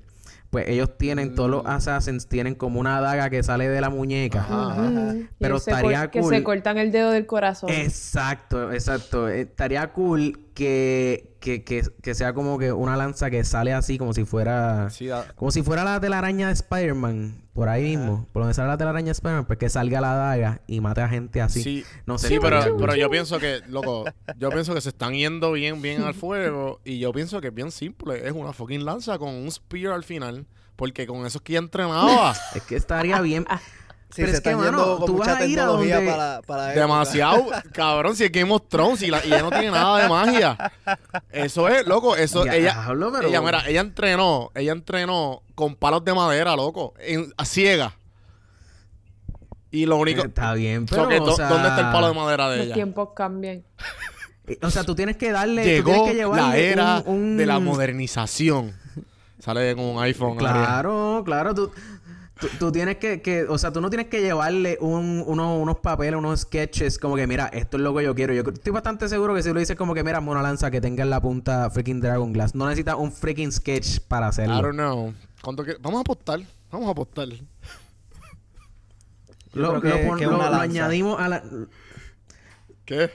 pues 0.49 0.69
ellos 0.69 0.97
tienen, 0.97 1.35
todos 1.35 1.49
Mm. 1.49 1.51
los 1.53 1.65
Assassins 1.65 2.27
tienen 2.27 2.55
como 2.55 2.79
una 2.79 3.01
daga 3.01 3.29
que 3.29 3.43
sale 3.43 3.67
de 3.67 3.81
la 3.81 3.89
muñeca. 3.89 4.41
Ajá. 4.49 5.13
Pero 5.39 5.57
estaría 5.57 6.01
cor- 6.01 6.11
que 6.11 6.19
cool. 6.21 6.33
se 6.33 6.43
cortan 6.43 6.77
el 6.77 6.91
dedo 6.91 7.11
del 7.11 7.25
corazón. 7.25 7.69
Exacto, 7.69 8.71
exacto. 8.71 9.27
Estaría 9.27 9.91
cool 9.91 10.39
que, 10.55 11.35
que, 11.39 11.63
que, 11.63 11.83
que 12.01 12.15
sea 12.15 12.33
como 12.33 12.57
que 12.57 12.71
una 12.71 12.97
lanza 12.97 13.29
que 13.29 13.43
sale 13.43 13.73
así 13.73 13.97
como 13.99 14.13
si 14.13 14.25
fuera... 14.25 14.89
Sí, 14.89 15.05
da- 15.07 15.27
Como 15.35 15.51
si 15.51 15.61
fuera 15.61 15.83
la 15.83 15.99
telaraña 15.99 16.47
de 16.47 16.53
Spider-Man, 16.53 17.43
por 17.53 17.69
ahí 17.69 17.95
mismo. 17.95 18.25
Por 18.33 18.41
donde 18.41 18.53
sale 18.55 18.69
la 18.69 18.77
telaraña 18.77 19.07
de 19.07 19.11
Spider-Man, 19.11 19.45
pues 19.45 19.59
que 19.59 19.69
salga 19.69 20.01
la 20.01 20.15
daga 20.15 20.61
y 20.65 20.81
mate 20.81 21.01
a 21.01 21.09
gente 21.09 21.41
así. 21.41 21.61
Sí, 21.61 21.85
No 22.07 22.17
sé. 22.17 22.29
sí, 22.29 22.37
pero, 22.41 22.75
pero 22.77 22.95
yo 22.95 23.09
pienso 23.09 23.37
que, 23.37 23.59
loco, 23.67 24.05
yo 24.37 24.49
pienso 24.49 24.73
que 24.73 24.81
se 24.81 24.89
están 24.89 25.13
yendo 25.13 25.51
bien, 25.51 25.81
bien 25.81 26.01
al 26.03 26.15
fuego. 26.15 26.79
Y 26.83 26.97
yo 26.99 27.11
pienso 27.11 27.39
que 27.41 27.49
es 27.49 27.53
bien 27.53 27.71
simple. 27.71 28.25
Es 28.27 28.31
una 28.33 28.53
fucking 28.53 28.83
lanza 28.85 29.19
con 29.19 29.29
un 29.35 29.51
spear 29.51 29.93
al 29.93 30.03
final. 30.03 30.47
Porque 30.77 31.05
con 31.07 31.25
eso 31.25 31.37
es 31.37 31.41
que 31.41 31.53
ya 31.53 31.59
entrenaba. 31.59 32.33
Es 32.55 32.61
que 32.63 32.75
estaría 32.75 33.21
bien. 33.21 33.45
Sí, 34.11 34.21
Pero 34.21 34.27
se 34.31 34.37
es 34.37 34.41
que, 34.43 34.49
están 34.49 34.63
mano, 34.65 34.77
yendo 34.77 34.97
con 34.97 35.05
tú 35.07 35.17
vas 35.17 35.27
mucha 35.27 35.39
a 35.39 35.45
ir 35.45 35.59
a 35.59 35.63
tecnología 35.63 35.95
donde- 35.97 36.11
para, 36.11 36.41
para 36.43 36.67
la. 36.67 36.73
Demasiado, 36.73 37.45
cabrón, 37.73 38.15
si 38.15 38.23
es 38.23 38.31
Game 38.31 38.53
of 38.53 38.61
Thrones 38.69 39.01
y, 39.01 39.07
la- 39.07 39.25
y 39.25 39.27
ella 39.27 39.41
no 39.41 39.49
tiene 39.49 39.71
nada 39.71 40.01
de 40.03 40.07
magia. 40.09 40.71
Eso 41.31 41.67
es, 41.67 41.85
loco, 41.85 42.15
eso, 42.15 42.43
ella, 42.45 42.73
Diablo, 42.73 43.11
pero- 43.11 43.27
ella, 43.27 43.41
mira, 43.41 43.67
ella 43.67 43.81
entrenó, 43.81 44.51
ella 44.55 44.71
entrenó 44.71 45.41
con 45.55 45.75
palos 45.75 46.05
de 46.05 46.13
madera, 46.13 46.55
loco, 46.55 46.93
en, 46.99 47.33
a 47.35 47.43
ciega. 47.45 47.93
Y 49.71 49.85
lo 49.85 49.97
único, 49.97 50.23
Está 50.23 50.53
bien, 50.53 50.87
so 50.87 50.95
pero, 50.95 51.09
que, 51.09 51.19
o 51.19 51.25
do- 51.25 51.35
sea, 51.35 51.49
¿dónde 51.49 51.67
está 51.67 51.81
el 51.81 51.91
palo 51.91 52.07
de 52.07 52.13
madera 52.13 52.49
de 52.49 52.57
Los 52.57 52.65
ella? 52.67 52.73
tiempos 52.75 53.09
cambian. 53.15 53.63
O 54.61 54.69
sea, 54.69 54.83
tú 54.83 54.93
tienes 54.93 55.17
que 55.17 55.31
darle... 55.31 55.63
tú 55.63 55.67
Llegó 55.69 55.91
tienes 55.91 56.09
que 56.11 56.15
llevarle 56.17 56.47
la 56.49 56.57
era 56.57 57.03
un- 57.07 57.15
un- 57.31 57.37
de 57.37 57.47
la 57.47 57.57
modernización. 57.59 58.75
Sale 59.39 59.75
con 59.75 59.85
un 59.85 60.03
iPhone. 60.03 60.37
Ariel. 60.37 60.63
Claro, 60.65 61.23
claro. 61.25 61.55
Tú, 61.55 61.71
tú, 62.39 62.47
tú 62.59 62.71
tienes 62.71 62.97
que, 62.97 63.21
que... 63.21 63.43
O 63.43 63.57
sea, 63.57 63.71
tú 63.71 63.81
no 63.81 63.89
tienes 63.89 64.07
que 64.07 64.21
llevarle 64.21 64.77
un, 64.81 65.23
uno- 65.25 65.57
unos 65.57 65.77
papeles, 65.79 66.15
unos 66.17 66.41
sketches 66.41 66.97
como 66.99 67.15
que, 67.15 67.27
mira, 67.27 67.47
esto 67.47 67.77
es 67.77 67.83
lo 67.83 67.93
que 67.95 68.03
yo 68.03 68.13
quiero. 68.15 68.33
Yo 68.33 68.41
estoy 68.41 68.71
bastante 68.73 69.07
seguro 69.09 69.33
que 69.35 69.43
si 69.43 69.51
lo 69.53 69.59
dices 69.59 69.75
como 69.75 69.93
que, 69.93 70.03
mira, 70.03 70.19
una 70.19 70.41
lanza 70.41 70.69
que 70.71 70.81
tenga 70.81 71.03
en 71.03 71.09
la 71.09 71.21
punta 71.21 71.69
freaking 71.69 72.01
Dragon 72.01 72.31
Glass. 72.33 72.55
No 72.55 72.65
necesitas 72.65 72.95
un 72.95 73.11
freaking 73.11 73.51
sketch 73.51 73.99
para 74.07 74.27
I 74.27 74.29
hacerlo. 74.29 74.61
don't 74.61 74.73
know. 74.75 75.13
¿Cuánto 75.41 75.63
que- 75.63 75.75
Vamos 75.79 75.99
a 75.99 76.01
apostar. 76.01 76.39
Vamos 76.71 76.87
a 76.87 76.91
apostar. 76.91 77.27
Lo, 79.53 79.81
que- 79.81 79.89
pon- 80.07 80.17
que 80.19 80.25
lo- 80.25 80.35
una 80.35 80.45
lo 80.45 80.51
lanza. 80.51 80.61
añadimos 80.63 81.19
a 81.19 81.29
la... 81.29 81.43
¿Qué? 82.83 83.09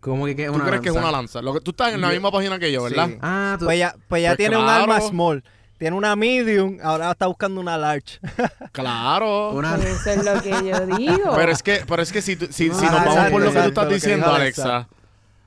¿Cómo 0.00 0.26
que, 0.26 0.34
que 0.36 0.44
es 0.44 0.48
¿Tú 0.48 0.54
una 0.54 0.64
crees 0.64 0.80
que 0.80 0.88
es 0.88 0.94
lanza? 0.94 1.08
una 1.08 1.18
lanza? 1.18 1.42
Lo 1.42 1.52
que, 1.54 1.60
tú 1.60 1.72
estás 1.72 1.92
en 1.92 2.00
la 2.00 2.08
misma 2.08 2.30
página 2.30 2.58
que 2.58 2.72
yo, 2.72 2.82
¿verdad? 2.84 3.08
Sí. 3.08 3.18
Ah, 3.20 3.56
tú... 3.58 3.66
Pues 3.66 3.78
ya, 3.78 3.94
pues 4.08 4.22
ya 4.22 4.30
Pues 4.30 4.38
tiene 4.38 4.56
un 4.56 4.64
arma 4.68 5.00
small. 5.00 5.44
Tiene 5.82 5.96
una 5.96 6.14
medium, 6.14 6.78
ahora 6.80 7.10
está 7.10 7.26
buscando 7.26 7.60
una 7.60 7.76
large. 7.76 8.20
Claro. 8.70 9.50
Una... 9.50 9.74
Eso 9.74 10.10
es 10.10 10.24
lo 10.24 10.40
que 10.40 10.50
yo 10.50 10.86
digo. 10.96 11.32
Pero 11.34 11.50
es 11.50 11.60
que, 11.60 11.82
pero 11.88 12.00
es 12.02 12.12
que 12.12 12.22
si, 12.22 12.36
tú- 12.36 12.46
si, 12.52 12.70
Ah, 12.70 12.74
si 12.74 12.84
nos 12.84 12.92
vamos 12.92 13.06
exacto, 13.08 13.32
por 13.32 13.40
lo 13.42 13.52
que 13.52 13.58
tú 13.62 13.68
estás 13.68 13.88
diciendo, 13.88 14.32
Alexa. 14.32 14.62
Alexa. 14.76 14.88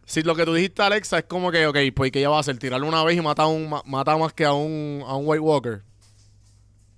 Si 0.05 0.23
lo 0.23 0.35
que 0.35 0.43
tú 0.43 0.53
dijiste, 0.53 0.81
Alexa, 0.83 1.19
es 1.19 1.23
como 1.23 1.51
que, 1.51 1.65
ok, 1.67 1.77
pues 1.95 2.11
¿qué 2.11 2.19
ella 2.19 2.27
va 2.31 2.35
a 2.35 2.39
hacer? 2.41 2.57
Tirarle 2.57 2.85
una 2.85 3.01
vez 3.05 3.15
y 3.17 3.21
matar 3.21 3.45
a 3.45 3.47
un, 3.47 3.69
ma- 3.69 3.81
mata 3.85 4.17
más 4.17 4.33
que 4.33 4.43
a 4.43 4.51
un, 4.51 5.05
a 5.07 5.15
un 5.15 5.25
White 5.25 5.39
Walker. 5.39 5.83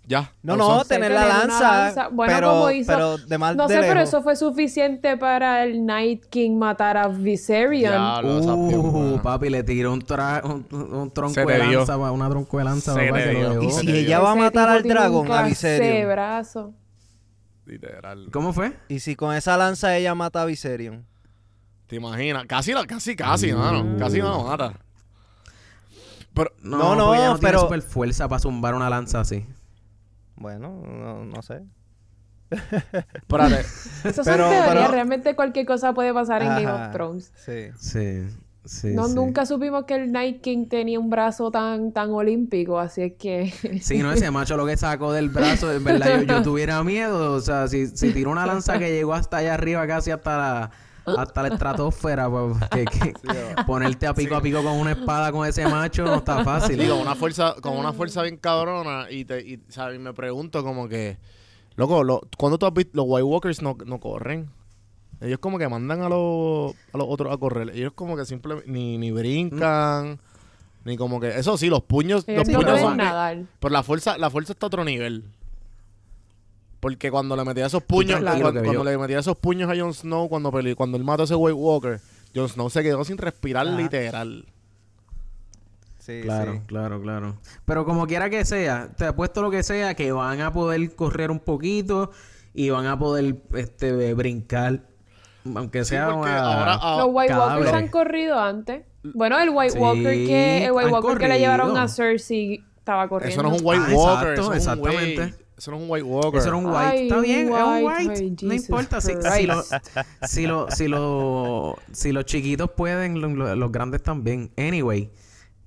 Ya. 0.09 0.31
No, 0.41 0.55
no, 0.55 0.85
tener 0.85 1.11
la 1.11 1.27
lanza. 1.27 1.69
lanza. 1.83 2.07
Bueno, 2.07 2.33
pero, 2.33 2.49
como 2.51 2.71
hizo- 2.71 2.87
pero 2.93 3.17
de 3.17 3.37
mal 3.37 3.57
no 3.57 3.67
de 3.67 3.73
sé, 3.75 3.81
pero 3.81 3.93
lejos. 3.95 4.07
eso 4.07 4.23
fue 4.23 4.37
suficiente 4.37 5.17
para 5.17 5.63
el 5.65 5.85
Night 5.85 6.25
King 6.29 6.57
matar 6.57 6.95
a 6.95 7.09
Viserion. 7.09 7.93
Esa 7.93 8.21
bien 8.55 8.79
Uh, 8.79 8.91
buena. 8.91 9.21
papi, 9.21 9.49
le 9.49 9.63
tiró 9.63 9.91
un, 9.91 10.01
tra- 10.01 10.41
un, 10.45 10.65
un 10.93 11.11
tronco 11.11 11.33
Se 11.33 11.45
de 11.45 11.57
lanza, 11.57 11.97
una 11.97 12.29
tronco 12.29 12.57
de 12.57 12.63
lanza, 12.63 12.93
Se 12.93 13.05
papá, 13.07 13.19
lo 13.19 13.49
dio. 13.59 13.63
Y 13.63 13.71
Se 13.71 13.81
si 13.81 13.89
ella 13.91 14.17
dio. 14.19 14.21
va 14.23 14.31
a 14.31 14.35
matar 14.35 14.69
al 14.69 14.81
tiene 14.81 14.97
dragón, 14.97 15.29
a 15.29 15.43
Viserion. 15.43 16.07
brazo. 16.09 16.73
Literal. 17.65 18.29
¿Cómo 18.31 18.53
fue? 18.53 18.77
Y 18.87 19.01
si 19.01 19.17
con 19.17 19.35
esa 19.35 19.57
lanza 19.57 19.97
ella 19.97 20.15
mata 20.15 20.41
a 20.41 20.45
Viserion. 20.45 21.05
¿Te 21.87 21.97
imaginas? 21.97 22.45
Casi, 22.47 22.71
la- 22.71 22.85
casi, 22.85 23.13
casi, 23.13 23.51
mano. 23.51 23.97
Casi 23.99 24.19
no 24.19 24.29
lo 24.29 24.43
mata. 24.45 24.71
Pero, 26.33 26.51
No, 26.61 26.77
No, 26.77 26.95
no, 26.95 27.05
no 27.07 27.13
tiene 27.13 27.35
pero- 27.41 27.59
super 27.61 27.81
fuerza 27.81 28.27
para 28.29 28.39
zumbar 28.39 28.73
una 28.73 28.89
lanza 28.89 29.19
así. 29.19 29.45
Bueno, 30.38 30.82
no, 30.86 31.26
no 31.26 31.41
sé. 31.41 31.63
espérate. 32.50 33.60
Esas 34.06 34.26
Pero- 34.26 34.45
son 34.45 34.52
teorías. 34.54 34.67
pero- 34.69 34.91
Realmente 34.91 35.36
cualquier 35.36 35.65
cosa 35.65 35.93
puede 35.93 36.13
pasar 36.13 36.41
en 36.43 36.50
Game 36.50 36.71
of 36.71 36.91
Thrones. 36.93 37.34
Sí. 37.36 37.69
Sí, 37.78 38.23
sí. 38.63 38.93
no, 38.93 39.08
sí. 39.08 39.15
nunca 39.15 39.45
supimos 39.45 39.86
que 39.86 39.95
el 39.95 40.12
Night 40.12 40.41
King 40.41 40.67
tenía 40.67 41.00
un 41.00 41.10
brazo 41.10 41.52
tan, 41.52 41.91
tan 41.91 42.12
olímpico, 42.12 42.80
así 42.80 43.02
es 43.02 43.13
que... 43.13 43.52
Sí, 43.82 44.00
no, 44.00 44.12
ese 44.12 44.32
macho 44.32 44.56
lo 44.58 44.65
que 44.65 44.78
sacó 44.78 45.12
del 45.12 45.30
brazo, 45.30 45.73
en 45.73 45.84
verdad, 45.84 46.21
yo, 46.21 46.23
yo 46.23 46.41
tuviera 46.43 46.82
miedo. 46.84 47.34
O 47.34 47.41
sea, 47.41 47.67
si, 47.67 47.88
si 47.88 48.13
tiró 48.13 48.32
una 48.32 48.45
lanza 48.45 48.80
que 48.80 48.91
llegó 48.91 49.13
hasta 49.13 49.38
allá 49.38 49.54
arriba, 49.56 49.86
casi 49.88 50.12
hasta 50.12 50.38
la, 50.38 50.71
hasta 51.15 51.43
la 51.43 51.47
estratosfera, 51.49 52.29
pues, 52.29 52.57
que, 52.69 52.85
que 52.85 53.13
ponerte 53.65 54.07
a 54.07 54.13
pico 54.13 54.35
a 54.35 54.41
pico 54.41 54.61
con 54.61 54.73
una 54.73 54.91
espada 54.91 55.31
con 55.31 55.47
ese 55.47 55.67
macho 55.67 56.03
no 56.03 56.15
está 56.15 56.43
fácil. 56.43 56.81
Sí, 56.81 56.87
con 56.87 56.99
una 56.99 57.15
fuerza, 57.15 57.55
con 57.61 57.77
una 57.77 57.93
fuerza 57.93 58.21
bien 58.23 58.37
cabrona. 58.37 59.09
Y, 59.09 59.25
te, 59.25 59.39
y, 59.41 59.59
¿sabes? 59.69 59.95
y 59.95 59.99
me 59.99 60.13
pregunto 60.13 60.63
como 60.63 60.87
que, 60.87 61.17
loco, 61.75 62.03
lo, 62.03 62.21
¿cuándo 62.37 62.57
tú 62.57 62.65
has 62.65 62.73
visto? 62.73 62.91
Los 62.93 63.05
White 63.07 63.23
Walkers 63.23 63.61
no, 63.61 63.77
no 63.85 63.99
corren. 63.99 64.49
Ellos 65.21 65.39
como 65.39 65.57
que 65.57 65.67
mandan 65.67 66.01
a 66.01 66.09
los, 66.09 66.75
a 66.93 66.97
los 66.97 67.07
otros 67.09 67.33
a 67.33 67.37
correr. 67.37 67.71
Ellos 67.71 67.93
como 67.93 68.15
que 68.15 68.25
simplemente 68.25 68.69
ni, 68.69 68.97
ni 68.97 69.11
brincan. 69.11 70.19
Ni 70.85 70.95
como 70.95 71.19
que... 71.19 71.29
Eso 71.37 71.57
sí, 71.57 71.67
los 71.67 71.83
puños... 71.83 72.23
Ellos 72.27 72.47
los 72.47 72.55
puños 72.63 72.79
son... 72.79 72.97
nadar. 72.97 73.43
Pero 73.59 73.73
la 73.73 73.83
fuerza, 73.83 74.17
la 74.17 74.29
fuerza 74.29 74.53
está 74.53 74.67
a 74.67 74.67
otro 74.67 74.85
nivel. 74.85 75.25
Porque 76.79 77.09
cuando 77.09 77.35
le 77.35 77.43
metía 77.43 77.65
esos 77.65 77.83
puños, 77.83 78.19
cuando, 78.21 78.83
le 78.83 78.97
metía 78.97 79.19
esos 79.19 79.35
puños 79.37 79.69
a 79.71 79.75
Jon 79.79 79.93
Snow 79.93 80.29
cuando 80.29 80.51
cuando 80.75 80.97
él 80.97 81.03
mató 81.03 81.23
a 81.23 81.25
ese 81.25 81.35
White 81.35 81.53
Walker, 81.53 81.99
Jon 82.35 82.47
Snow 82.49 82.69
se 82.69 82.83
quedó 82.83 83.03
sin 83.03 83.17
respirar 83.17 83.67
Ajá. 83.67 83.77
literal. 83.77 84.45
Sí, 85.99 86.21
Claro, 86.23 86.53
sí. 86.53 86.59
claro, 86.67 87.01
claro. 87.01 87.35
Pero 87.65 87.83
como 87.85 88.07
quiera 88.07 88.29
que 88.29 88.45
sea, 88.45 88.89
te 88.95 89.05
apuesto 89.05 89.41
lo 89.41 89.51
que 89.51 89.63
sea, 89.63 89.93
que 89.95 90.11
van 90.11 90.39
a 90.41 90.53
poder 90.53 90.95
correr 90.95 91.31
un 91.31 91.39
poquito 91.39 92.11
y 92.53 92.69
van 92.69 92.85
a 92.85 92.97
poder 92.97 93.35
este 93.55 94.13
brincar. 94.13 94.83
Aunque 95.55 95.83
Sí, 95.83 95.91
sea 95.91 96.05
porque 96.07 96.19
una- 96.29 96.39
ahora, 96.39 96.79
ah, 96.81 96.97
Los 96.99 97.09
White 97.11 97.33
Walkers 97.35 97.73
han 97.73 97.87
corrido 97.89 98.39
antes. 98.39 98.85
Bueno, 99.03 99.39
el 99.39 99.49
White 99.49 99.71
Sí, 99.73 99.79
Walker 99.79 100.13
que 100.13 100.65
el 100.65 100.71
White 100.71 100.89
Walker 100.91 101.17
que 101.17 101.27
le 101.27 101.39
llevaron 101.39 101.77
a 101.77 101.87
Cersei 101.87 102.63
estaba 102.77 103.07
corriendo. 103.09 103.33
eso 103.41 103.43
no 103.49 103.55
es 103.55 103.61
un 103.61 103.67
White 103.67 103.83
Ah, 103.87 103.93
Walker, 103.93 104.27
exacto, 104.29 104.31
eso 104.33 104.41
es 104.41 104.47
un 104.67 104.73
exactamente. 104.73 105.21
White. 105.23 105.46
Eso 105.57 105.71
no 105.71 105.77
es 105.77 105.83
un 105.83 105.89
White 105.89 106.03
Walker. 106.03 106.39
Eso 106.39 106.47
era 106.49 106.57
un 106.57 106.65
white. 106.67 106.77
Ay, 106.77 107.07
Está 107.07 107.19
bien, 107.19 107.47
es 107.47 107.51
un 107.51 107.53
white. 107.83 107.85
white. 107.85 108.13
Ay, 108.23 108.35
no 108.43 108.53
importa. 108.53 109.01
Si, 109.01 109.13
si, 109.13 109.47
lo- 109.47 109.63
si, 110.27 110.45
lo- 110.47 110.69
si, 110.71 110.87
lo- 110.87 111.75
si 111.91 112.11
los 112.11 112.25
chiquitos 112.25 112.69
pueden, 112.71 113.19
lo- 113.19 113.29
lo- 113.29 113.55
los 113.55 113.71
grandes 113.71 114.03
también. 114.03 114.51
Anyway. 114.57 115.09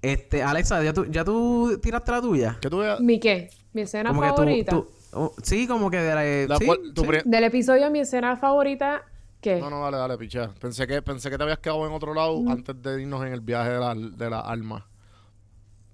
Este, 0.03 0.43
Alexa, 0.43 0.83
¿ya 0.83 0.93
tú, 0.95 1.05
ya 1.11 1.25
tú 1.25 1.79
tiraste 1.83 2.11
la 2.13 2.21
tuya? 2.23 2.59
¿Qué 2.63 2.71
tú 2.71 2.79
veas? 2.79 3.01
¿Mi 3.01 3.19
qué? 3.21 3.51
¿Mi 3.73 3.83
escena 3.83 4.11
Como 4.11 4.23
que 4.23 4.29
tú- 4.29 4.37
favorita? 4.37 4.71
tú- 4.73 4.89
oh, 5.13 5.35
sí, 5.43 5.67
como 5.67 5.91
que 5.91 5.99
de 5.99 6.15
la... 6.15 6.49
La 6.55 6.57
sí, 6.57 6.65
cual- 6.67 6.93
tu 6.95 7.03
sí. 7.03 7.07
pri- 7.09 7.23
Del 7.25 7.45
episodio, 7.45 7.91
mi 7.91 7.99
escena 8.01 8.37
favorita, 8.37 9.03
¿qué? 9.43 9.61
No, 9.61 9.69
no, 9.69 9.83
dale, 9.83 9.99
dale, 9.99 10.17
picha. 10.17 10.51
Pensé 10.59 10.87
que, 10.87 11.03
pensé 11.03 11.29
que 11.31 11.37
te 11.37 11.43
habías 11.43 11.59
quedado 11.59 11.87
en 11.87 11.93
otro 11.93 12.15
lado 12.15 12.41
Mm. 12.41 12.49
antes 12.51 12.81
de 12.83 13.03
irnos 13.03 13.27
en 13.27 13.33
el 13.33 13.41
viaje 13.41 13.71
de 13.73 13.79
la, 13.79 13.95
de 13.95 14.31
la 14.31 14.41
alma. 14.41 14.87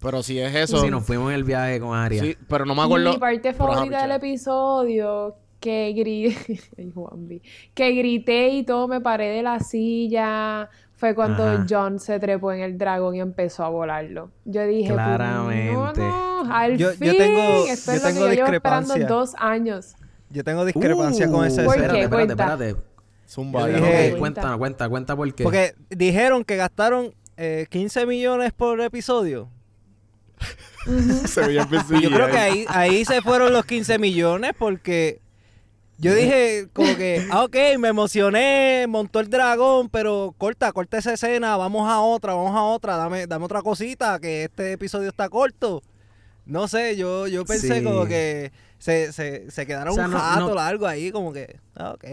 Pero 0.06 0.22
si 0.22 0.38
es 0.38 0.54
eso. 0.54 0.78
Sí, 0.78 0.88
nos 0.90 1.04
fuimos 1.04 1.30
en 1.30 1.34
el 1.36 1.44
viaje 1.44 1.80
con 1.80 1.96
Aria. 1.96 2.22
sí, 2.22 2.36
pero 2.48 2.64
no 2.64 2.74
me 2.74 2.82
acuerdo. 2.82 3.10
Mi 3.12 3.18
parte 3.18 3.52
favorita 3.52 4.02
del 4.02 4.12
episodio, 4.12 5.34
que 5.60 5.92
grité, 5.96 6.60
que 7.74 7.90
grité 7.92 8.48
y 8.50 8.62
todo, 8.64 8.88
me 8.88 9.00
paré 9.00 9.28
de 9.28 9.42
la 9.42 9.58
silla, 9.60 10.68
fue 10.94 11.14
cuando 11.14 11.44
Ajá. 11.44 11.66
John 11.68 11.98
se 11.98 12.18
trepó 12.20 12.52
en 12.52 12.60
el 12.60 12.78
dragón 12.78 13.16
y 13.16 13.20
empezó 13.20 13.64
a 13.64 13.68
volarlo. 13.68 14.30
Yo 14.44 14.64
dije, 14.66 14.92
Claramente. 14.92 15.72
no, 15.72 15.92
no, 16.44 16.54
al 16.54 16.76
Yo- 16.78 16.92
yo 16.92 16.96
fin, 16.96 17.16
tengo- 17.18 17.66
esto 17.68 17.92
yo 17.92 17.96
es 17.96 18.02
lo 18.02 18.08
tengo 18.08 18.20
que 18.24 18.36
yo 18.36 18.44
llevo 18.44 18.52
esperando 18.54 18.94
discrepancia. 18.94 19.06
dos 19.08 19.34
años. 19.38 19.94
Yo 20.30 20.44
tengo 20.44 20.64
discrepancia 20.64 21.30
con 21.30 21.44
esa 21.46 21.62
Uh, 21.62 21.64
¿Por 21.66 21.76
escena. 21.76 21.92
qué? 21.94 22.00
Espérate, 22.02 22.32
espérate, 22.32 22.36
Cuenta. 22.36 22.64
espérate. 22.64 22.86
Zumba, 23.28 23.60
Yo 23.62 23.66
dije- 23.66 24.10
no- 24.12 24.18
cuenta, 24.18 24.56
cuenta, 24.56 24.88
cuenta 24.88 25.16
por 25.16 25.34
qué. 25.34 25.42
Porque 25.44 25.74
dijeron 25.90 26.44
que 26.44 26.56
gastaron 26.56 27.12
eh, 27.36 27.66
15 27.70 28.06
millones 28.06 28.52
por 28.52 28.80
episodio. 28.80 29.48
se 31.26 31.40
veía 31.46 31.68
Y 31.90 32.02
yo 32.02 32.10
creo 32.10 32.28
que 32.30 32.38
ahí, 32.38 32.64
ahí 32.68 33.04
se 33.04 33.22
fueron 33.22 33.52
los 33.52 33.64
15 33.64 33.98
millones 33.98 34.52
porque 34.58 35.20
yo 35.98 36.14
dije 36.14 36.68
como 36.74 36.94
que, 36.96 37.26
ah, 37.30 37.44
ok, 37.44 37.56
me 37.78 37.88
emocioné, 37.88 38.84
montó 38.88 39.18
el 39.20 39.30
dragón, 39.30 39.88
pero 39.88 40.34
corta, 40.36 40.70
corta 40.72 40.98
esa 40.98 41.14
escena, 41.14 41.56
vamos 41.56 41.88
a 41.90 42.00
otra, 42.00 42.34
vamos 42.34 42.54
a 42.54 42.62
otra, 42.62 42.96
dame, 42.96 43.26
dame 43.26 43.44
otra 43.46 43.62
cosita, 43.62 44.18
que 44.20 44.44
este 44.44 44.72
episodio 44.72 45.08
está 45.08 45.28
corto. 45.30 45.82
No 46.44 46.68
sé, 46.68 46.96
yo, 46.96 47.26
yo 47.26 47.44
pensé 47.44 47.78
Sí. 47.78 47.82
como 47.84 48.04
que 48.04 48.52
se, 48.78 49.10
se, 49.12 49.50
se 49.50 49.66
quedaron 49.66 49.92
O 49.94 49.96
sea, 49.96 50.04
un 50.04 50.10
no- 50.12 50.18
rato 50.18 50.48
no- 50.48 50.54
largo 50.54 50.86
ahí, 50.86 51.10
como 51.10 51.32
que, 51.32 51.56
ah, 51.76 51.92
ok. 51.94 52.04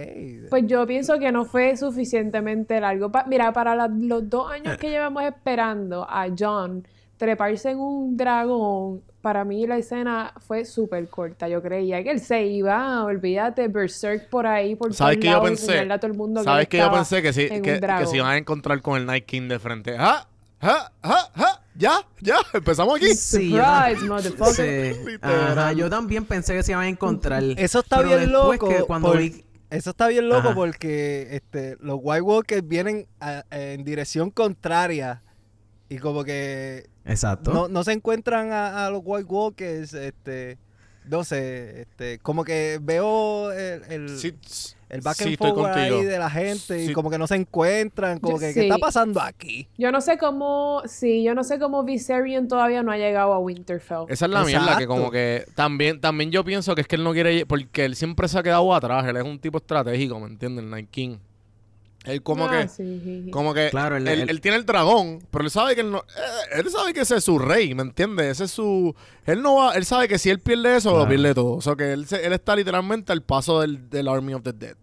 Pues 0.50 0.64
yo 0.66 0.88
pienso 0.88 1.20
que 1.20 1.32
no 1.34 1.44
fue 1.46 1.76
suficientemente 1.78 2.80
largo. 2.80 3.12
Pa- 3.12 3.26
Mira, 3.28 3.52
para 3.54 3.76
la- 3.76 3.90
los 3.90 4.28
dos 4.30 4.50
años 4.50 4.78
que 4.78 4.90
llevamos 4.90 5.24
esperando 5.24 6.08
a 6.10 6.28
John 6.40 6.88
treparse 7.24 7.72
en 7.72 7.80
un 7.80 8.18
dragón, 8.18 9.02
para 9.22 9.46
mí 9.46 9.66
la 9.66 9.78
escena 9.78 10.34
fue 10.46 10.66
súper 10.66 11.08
corta. 11.08 11.48
Yo 11.48 11.62
creía 11.62 12.04
que 12.04 12.12
él 12.12 12.20
se 12.20 12.44
iba, 12.46 13.02
olvídate, 13.06 13.70
Berserk 13.70 14.30
por 14.30 14.46
ahí, 14.46 14.76
por 14.76 14.94
¿Sabes 14.94 15.20
qué 15.20 15.28
yo 15.30 15.42
pensé? 15.42 15.80
a 15.80 15.98
todo 15.98 16.12
el 16.12 16.18
mundo 16.18 16.42
que 16.42 16.46
¿Sabes 16.46 16.64
él 16.66 16.68
que 16.68 16.78
yo 16.80 16.92
pensé? 16.92 17.22
Que 17.22 17.30
un 17.30 17.62
que, 17.62 17.80
que 17.80 18.06
se 18.08 18.18
iban 18.18 18.32
a 18.32 18.38
encontrar 18.38 18.82
con 18.82 18.98
el 19.00 19.06
Night 19.06 19.26
King 19.26 19.48
de 19.48 19.58
frente. 19.60 19.98
¡Ja! 19.98 20.28
¡Ja! 20.60 20.92
¡Ja! 21.02 21.62
¡Ya! 21.76 21.94
¡Ya! 22.20 22.36
Empezamos 22.54 22.98
aquí. 22.98 23.14
Sí, 23.16 23.52
yo 23.52 23.64
Surprise, 23.64 24.06
motherfucker. 24.06 24.94
Sí. 24.96 25.00
Ajá, 25.22 25.72
yo 25.72 25.90
también 25.90 26.26
pensé 26.26 26.54
que 26.56 26.64
se 26.64 26.74
iban 26.74 26.84
a 26.84 26.90
encontrar. 26.90 27.42
Eso 27.58 27.80
está 27.80 27.98
Pero 27.98 28.10
bien 28.10 28.32
loco. 28.34 28.68
que 28.68 28.84
cuando 28.84 29.08
por- 29.14 29.20
vi- 29.20 29.46
Eso 29.70 29.92
está 29.92 30.10
bien 30.10 30.28
loco 30.28 30.50
Ajá. 30.50 30.56
porque 30.56 31.30
este, 31.32 31.78
los 31.80 32.00
White 32.02 32.22
Walkers 32.22 32.68
vienen 32.68 33.08
a- 33.22 33.46
en 33.52 33.86
dirección 33.86 34.30
contraria 34.32 35.24
y 35.88 35.98
como 36.00 36.24
que 36.26 36.90
Exacto. 37.06 37.54
no, 37.54 37.68
no 37.68 37.84
se 37.84 37.92
encuentran 37.94 38.52
a, 38.52 38.86
a 38.86 38.90
los 38.90 39.02
White 39.04 39.28
Walkers, 39.30 39.94
este, 39.94 40.58
no 41.10 41.24
sé, 41.24 41.82
este, 41.82 42.20
como 42.20 42.44
que 42.44 42.80
veo 42.82 43.52
el, 43.52 43.82
el, 43.90 44.18
Sí, 44.18 44.34
el 44.90 45.02
back 45.02 45.16
sí, 45.18 45.24
and 45.30 45.38
forward 45.38 45.74
ahí 45.74 46.06
de 46.06 46.18
la 46.20 46.30
gente 46.30 46.86
y 46.86 46.94
como 46.94 47.10
que 47.10 47.18
no 47.18 47.28
se 47.28 47.36
encuentran, 47.36 48.20
como 48.20 48.36
Yo- 48.38 48.40
que 48.40 48.48
sí. 48.50 48.54
¿qué 48.54 48.62
está 48.68 48.78
pasando 48.78 49.20
aquí? 49.20 49.68
Yo 49.78 49.92
no 49.92 50.00
sé 50.02 50.18
cómo, 50.18 50.82
sí, 50.86 51.24
yo 51.24 51.36
no 51.36 51.44
sé 51.44 51.60
cómo 51.60 51.84
Viserion 51.84 52.48
todavía 52.48 52.84
no 52.84 52.92
ha 52.92 52.98
llegado 52.98 53.34
a 53.34 53.40
Winterfell. 53.40 54.06
Esa 54.08 54.26
es 54.26 54.32
la 54.32 54.46
mierda, 54.46 54.66
que 54.78 54.84
Exacto. 54.84 54.88
como 54.88 55.12
que 55.12 55.46
también, 55.56 56.00
también 56.00 56.32
yo 56.32 56.44
pienso 56.46 56.74
que 56.76 56.82
es 56.82 56.88
que 56.88 56.96
él 56.96 57.04
no 57.04 57.12
quiere, 57.12 57.46
porque 57.46 57.84
él 57.86 57.96
siempre 57.98 58.28
se 58.30 58.38
ha 58.40 58.44
quedado 58.44 58.74
atrás, 58.74 59.06
él 59.08 59.18
es 59.18 59.24
un 59.24 59.40
tipo 59.40 59.58
estratégico, 59.58 60.20
¿me 60.22 60.28
entiendes? 60.28 60.64
El 60.64 60.70
Night 60.70 60.90
King. 60.90 61.18
Él 62.06 62.22
como 62.22 62.46
Ah, 62.46 62.64
que, 62.64 62.68
sí, 62.68 63.30
como 63.32 63.54
que, 63.54 63.70
Claro, 63.70 63.96
él, 63.96 64.08
él- 64.08 64.22
él, 64.22 64.30
él- 64.30 64.42
tiene 64.42 64.58
el 64.58 64.66
dragón, 64.66 65.20
pero 65.32 65.46
él 65.46 65.50
sabe 65.52 65.74
que 65.76 65.82
él 65.82 65.92
no, 65.92 66.00
eh, 66.00 66.60
él 66.60 66.70
sabe 66.70 66.94
que 66.94 67.00
ese 67.02 67.16
es 67.16 67.24
su 67.24 67.40
rey, 67.40 67.74
¿me 67.74 67.84
entiendes? 67.84 68.28
Ese 68.28 68.44
es 68.46 68.52
su, 68.52 68.94
él 69.26 69.42
no 69.42 69.56
va, 69.56 69.74
él 69.76 69.86
sabe 69.86 70.08
que 70.10 70.18
si 70.20 70.30
él 70.30 70.40
pierde 70.40 70.76
eso, 70.76 70.98
lo 70.98 71.08
pierde 71.08 71.34
todo. 71.34 71.54
O 71.54 71.62
sea 71.62 71.76
que 71.76 71.94
él, 71.94 72.06
se- 72.06 72.26
él 72.26 72.34
está 72.34 72.56
literalmente 72.58 73.14
al 73.14 73.22
paso 73.24 73.62
del, 73.62 73.90
del 73.90 74.08
Army 74.10 74.34
of 74.34 74.44
the 74.44 74.52
Dead. 74.54 74.76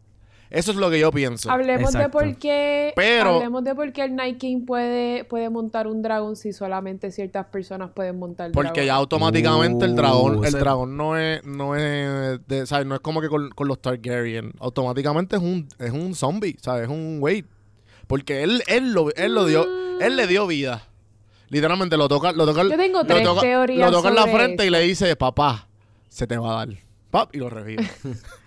Eso 0.51 0.73
es 0.73 0.77
lo 0.77 0.91
que 0.91 0.99
yo 0.99 1.13
pienso. 1.13 1.49
Hablemos 1.49 1.93
de 1.93 2.09
por 2.09 2.37
qué, 2.37 2.93
Pero- 2.97 3.37
hablemos 3.37 3.63
de 3.63 3.75
por 3.75 3.93
qué 3.93 4.03
el 4.03 4.17
Night 4.17 4.39
King 4.39 4.67
puede, 4.67 5.23
puede 5.25 5.49
montar 5.49 5.87
un 5.87 6.03
dragón 6.03 6.35
si 6.35 6.53
solamente 6.53 7.13
ciertas 7.13 7.47
personas 7.47 7.91
pueden 7.95 8.19
montar 8.19 8.51
Porque 8.51 8.85
ya 8.85 8.95
automáticamente 8.97 9.85
el 9.85 9.93
Uh, 9.93 9.95
dragón, 9.97 10.39
el 10.39 10.45
ese- 10.47 10.59
dragón 10.59 10.97
no 10.97 11.17
es, 11.17 11.45
no 11.45 11.77
es, 11.77 12.41
de, 12.49 12.67
¿sabes? 12.67 12.85
No 12.87 12.97
es 12.97 13.01
como 13.01 13.21
que 13.21 13.29
con, 13.29 13.51
con 13.51 13.69
los 13.69 13.81
Targaryen. 13.81 14.53
Automáticamente 14.59 15.37
es 15.37 15.43
un, 15.43 15.69
es 15.79 15.93
un 15.93 16.17
zombie, 16.17 16.57
¿sabes? 16.61 16.83
Es 16.85 16.89
un 16.91 17.19
wait. 17.21 17.47
Porque 18.09 18.43
él, 18.43 18.63
él 18.67 18.93
lo, 18.93 19.15
él 19.15 19.33
lo 19.35 19.47
dio, 19.47 19.65
él 20.01 20.17
le 20.17 20.27
dio 20.27 20.49
vida. 20.49 20.83
Literalmente 21.49 21.97
lo 21.97 22.09
toca, 22.09 22.33
lo 22.33 22.45
toca, 22.45 22.65
Yo 22.65 22.77
tengo 22.77 22.99
lo 22.99 23.05
tres 23.07 23.23
toca, 23.23 23.41
teorías 23.41 23.89
lo 23.91 23.97
toca 23.97 24.09
en 24.09 24.15
la 24.17 24.27
frente 24.27 24.67
y 24.67 24.71
le 24.71 24.81
dice, 24.81 25.15
papá, 25.15 25.69
se 26.09 26.27
te 26.27 26.37
va 26.37 26.55
a 26.61 26.67
dar. 26.67 26.77
Pap, 27.11 27.35
y 27.35 27.39
lo 27.39 27.51
revive. 27.51 27.89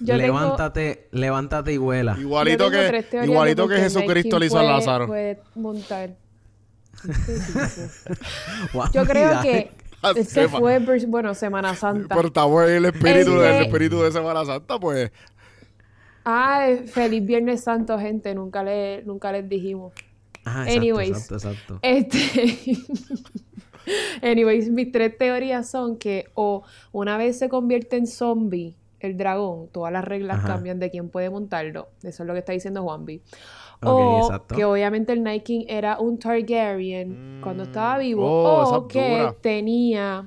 Yo 0.00 0.16
tengo- 0.18 0.38
levántate, 0.38 1.08
levántate 1.12 1.72
y 1.72 1.76
vuela. 1.78 2.14
yo 2.16 2.22
igualito 2.22 2.70
que, 2.70 2.76
de 2.76 3.24
igualito 3.24 3.66
que 3.68 3.74
el 3.76 3.80
Jesucristo 3.82 4.38
le 4.38 4.46
hizo 4.46 4.58
a 4.58 4.62
puede- 4.62 4.72
Lázaro. 4.72 5.06
puede 5.06 5.40
montar. 5.54 6.10
Yo 8.92 9.04
creo 9.04 9.40
que 9.42 9.70
Sepa. 10.24 10.58
fue, 10.58 10.78
bueno, 11.06 11.34
Semana 11.34 11.74
Santa. 11.74 12.14
Pero 12.14 12.28
estamos 12.28 12.68
en 12.68 12.76
el 12.76 12.84
espíritu, 12.86 13.38
del 13.38 13.50
Este- 13.52 13.62
espíritu 13.66 14.02
de 14.02 14.12
Semana 14.12 14.44
Santa, 14.44 14.78
pues. 14.78 15.10
Ah, 16.24 16.66
feliz 16.86 17.24
Viernes 17.24 17.62
Santo, 17.62 17.98
gente. 17.98 18.34
Nunca, 18.34 18.62
le, 18.62 19.02
nunca 19.04 19.30
les 19.32 19.48
dijimos. 19.48 19.92
Ajá, 20.44 20.62
exacto, 20.62 20.78
Anyways. 20.80 21.10
exacto, 21.10 21.34
exacto. 21.34 21.78
Este. 21.82 22.78
Anyways, 24.22 24.68
mis 24.70 24.90
tres 24.90 25.16
teorías 25.16 25.70
son 25.70 25.96
que 25.96 26.28
o 26.34 26.64
una 26.92 27.16
vez 27.16 27.38
se 27.38 27.48
convierte 27.48 27.96
en 27.96 28.06
zombie 28.06 28.74
el 29.06 29.16
dragón, 29.16 29.68
todas 29.72 29.92
las 29.92 30.04
reglas 30.04 30.38
Ajá. 30.38 30.48
cambian 30.48 30.78
de 30.78 30.90
quién 30.90 31.08
puede 31.08 31.30
montarlo. 31.30 31.88
Eso 32.02 32.22
es 32.22 32.26
lo 32.26 32.32
que 32.32 32.40
está 32.40 32.52
diciendo 32.52 32.82
Juanvi. 32.82 33.22
O 33.82 34.20
exacto. 34.24 34.54
que 34.54 34.64
obviamente 34.64 35.12
el 35.12 35.22
Night 35.22 35.42
King 35.42 35.64
era 35.68 35.98
un 35.98 36.18
Targaryen 36.18 37.40
cuando 37.42 37.64
Mm. 37.64 37.66
estaba 37.66 37.98
vivo. 37.98 38.24
Oh, 38.26 38.76
o 38.76 38.88
que 38.88 39.18
dura. 39.18 39.34
tenía. 39.40 40.26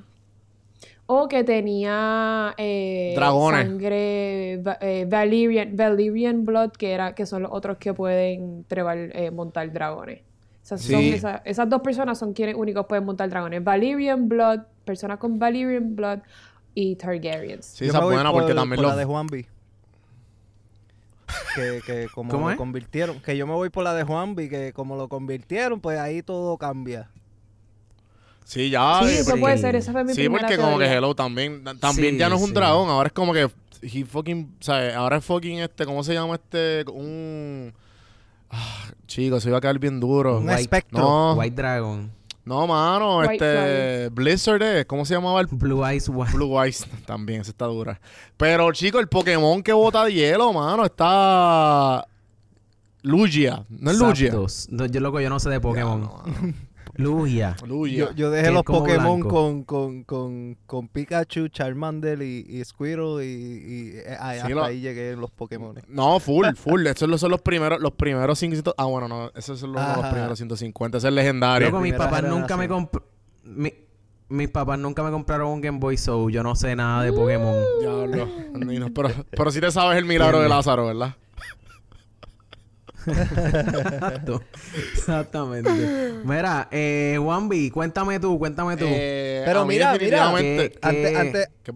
O 1.12 1.26
que 1.26 1.42
tenía 1.42 2.54
eh, 2.56 3.14
Dragones. 3.16 3.66
sangre 3.66 4.52
eh, 4.80 5.06
Valyrian, 5.08 5.74
Valyrian 5.76 6.44
Blood, 6.44 6.70
que 6.70 6.92
era, 6.92 7.16
que 7.16 7.26
son 7.26 7.42
los 7.42 7.50
otros 7.52 7.78
que 7.78 7.92
pueden 7.92 8.64
trebar, 8.68 8.96
eh, 8.96 9.32
montar 9.32 9.72
dragones. 9.72 10.20
Sí. 10.62 11.20
esas 11.44 11.68
dos 11.68 11.80
personas 11.80 12.16
son 12.16 12.32
quienes 12.32 12.54
únicos 12.54 12.86
pueden 12.86 13.04
montar 13.04 13.28
dragones. 13.28 13.64
Valyrian 13.64 14.28
Blood, 14.28 14.60
personas 14.84 15.18
con 15.18 15.36
Valyrian 15.36 15.96
Blood 15.96 16.20
y 16.74 16.96
Targaryens. 16.96 17.66
Sí, 17.66 17.84
Yo 17.84 17.90
esa 17.90 17.98
me 17.98 18.04
es 18.04 18.04
voy 18.06 18.14
buena 18.14 18.30
por- 18.32 18.42
porque 18.42 18.54
también 18.54 18.76
por 18.76 18.82
lo... 18.84 18.88
la 18.90 18.96
de 18.96 19.04
Juanvi. 19.04 19.46
Que, 21.54 21.80
que 21.86 22.08
como 22.14 22.30
¿Cómo 22.30 22.46
lo 22.46 22.52
es? 22.52 22.56
convirtieron, 22.56 23.20
que 23.20 23.36
yo 23.36 23.46
me 23.46 23.54
voy 23.54 23.70
por 23.70 23.84
la 23.84 23.94
de 23.94 24.02
Juanvi, 24.04 24.48
que 24.48 24.72
como 24.72 24.96
lo 24.96 25.08
convirtieron, 25.08 25.80
pues 25.80 25.98
ahí 25.98 26.22
todo 26.22 26.56
cambia. 26.58 27.10
Sí, 28.44 28.68
ya. 28.70 29.00
sí, 29.04 29.10
eh, 29.10 29.14
eso 29.20 29.30
porque- 29.30 29.40
puede 29.40 29.58
ser, 29.58 29.76
esa 29.76 29.92
fue 29.92 30.02
mi 30.04 30.10
Sí, 30.14 30.22
primera 30.22 30.42
porque 30.48 30.56
como 30.60 30.78
que. 30.78 30.86
Hello 30.86 31.14
también, 31.14 31.62
también 31.78 32.14
Sí, 32.14 32.18
ya 32.18 32.28
no 32.28 32.36
es 32.36 32.42
un 32.42 32.48
sí. 32.48 32.54
dragón, 32.54 32.88
ahora 32.88 33.06
es 33.08 33.12
como 33.12 33.32
que 33.32 33.48
he 33.82 34.04
fucking, 34.04 34.56
¿sabes? 34.60 34.94
Ahora 34.94 35.18
es 35.18 35.24
fucking 35.24 35.58
este, 35.60 35.84
¿cómo 35.86 36.02
se 36.02 36.14
llama 36.14 36.34
este? 36.34 36.84
Un 36.90 37.72
ah, 38.50 38.90
chico, 39.06 39.38
se 39.40 39.48
iba 39.48 39.58
a 39.58 39.60
caer 39.60 39.78
bien 39.78 40.00
duro. 40.00 40.38
Un 40.38 40.48
White- 40.48 40.62
espectro. 40.62 41.00
No, 41.00 41.34
White 41.34 41.54
Dragon. 41.56 42.10
No, 42.50 42.66
mano, 42.66 43.18
White 43.18 43.34
este 43.34 44.08
Blizzard 44.08 44.60
es, 44.60 44.84
¿cómo 44.84 45.04
se 45.04 45.14
llamaba 45.14 45.40
el 45.40 45.46
Blue 45.46 45.86
Eyes 45.86 46.08
White. 46.08 46.32
Blue 46.34 46.60
Eyes? 46.60 46.84
También, 47.06 47.42
esa 47.42 47.52
está 47.52 47.66
dura. 47.66 48.00
Pero, 48.36 48.72
chico, 48.72 48.98
el 48.98 49.08
Pokémon 49.08 49.62
que 49.62 49.72
bota 49.72 50.04
de 50.04 50.12
hielo, 50.12 50.52
mano, 50.52 50.84
está 50.84 52.04
Lugia, 53.02 53.64
no 53.68 53.92
es 53.92 53.98
Lugia. 53.98 54.32
Zapdos. 54.32 54.66
No, 54.68 54.86
yo 54.86 55.00
loco, 55.00 55.20
yo 55.20 55.30
no 55.30 55.38
sé 55.38 55.48
de 55.48 55.60
Pokémon. 55.60 56.00
Ya, 56.02 56.08
no, 56.08 56.16
mano. 56.16 56.54
Lugia. 56.96 57.56
Lugia. 57.66 57.98
Yo, 57.98 58.12
yo 58.12 58.30
dejé 58.30 58.50
los 58.50 58.62
Pokémon 58.62 59.20
con, 59.20 59.64
con, 59.64 60.04
con, 60.04 60.56
con 60.66 60.88
Pikachu, 60.88 61.48
Charmander 61.48 62.22
y, 62.22 62.46
y 62.48 62.64
Squirtle 62.64 63.24
y, 63.24 63.28
y, 63.28 63.92
eh, 63.96 64.16
ah, 64.18 64.30
hasta 64.30 64.48
lo- 64.48 64.64
ahí 64.64 64.80
llegué 64.80 65.16
los 65.16 65.30
Pokémon. 65.30 65.74
No, 65.88 66.18
full, 66.20 66.46
full. 66.56 66.86
Estos 66.86 67.20
son 67.20 67.30
los 67.30 67.40
primeros, 67.40 67.80
los 67.80 67.92
primeros 67.92 68.38
500. 68.38 68.74
Ah, 68.76 68.84
bueno, 68.84 69.08
no, 69.08 69.30
esos 69.34 69.58
son 69.60 69.72
los, 69.72 69.96
los 69.96 70.06
primeros 70.06 70.38
150. 70.38 70.98
Ese 70.98 71.08
es 71.08 71.14
legendario. 71.14 71.68
Loco, 71.68 71.80
mis 71.80 71.92
Primera 71.92 72.10
papás 72.10 72.30
nunca 72.30 72.56
me 72.56 72.68
mis 74.28 74.48
papás 74.48 74.78
nunca 74.78 75.02
me 75.02 75.10
compraron 75.10 75.48
un 75.48 75.60
Game 75.60 75.78
Boy, 75.78 75.96
so 75.96 76.30
yo 76.30 76.42
no 76.44 76.54
sé 76.54 76.76
nada 76.76 77.02
de 77.02 77.12
Pokémon. 77.12 77.56
Diablo. 77.80 78.28
Pero, 78.94 79.10
pero 79.30 79.50
sí 79.50 79.60
te 79.60 79.70
sabes 79.72 79.98
el 79.98 80.04
milagro 80.04 80.40
de. 80.40 80.48
Lázaro, 80.48 80.86
¿verdad? 80.86 81.16
Exacto. 83.06 84.42
Exactamente. 84.92 85.70
Mira, 86.24 86.68
eh, 86.70 87.16
Juanvi, 87.20 87.70
cuéntame 87.70 88.20
tú, 88.20 88.38
cuéntame 88.38 88.76
tú. 88.76 88.86
Eh, 88.88 89.42
Pero 89.44 89.64
mira, 89.66 89.92
mira, 89.92 89.92
definitivamente- 89.92 90.70
que- 90.72 90.78
Antes, 90.82 91.10
¿Qué? 91.10 91.16
antes, 91.18 91.48
que- 91.62 91.72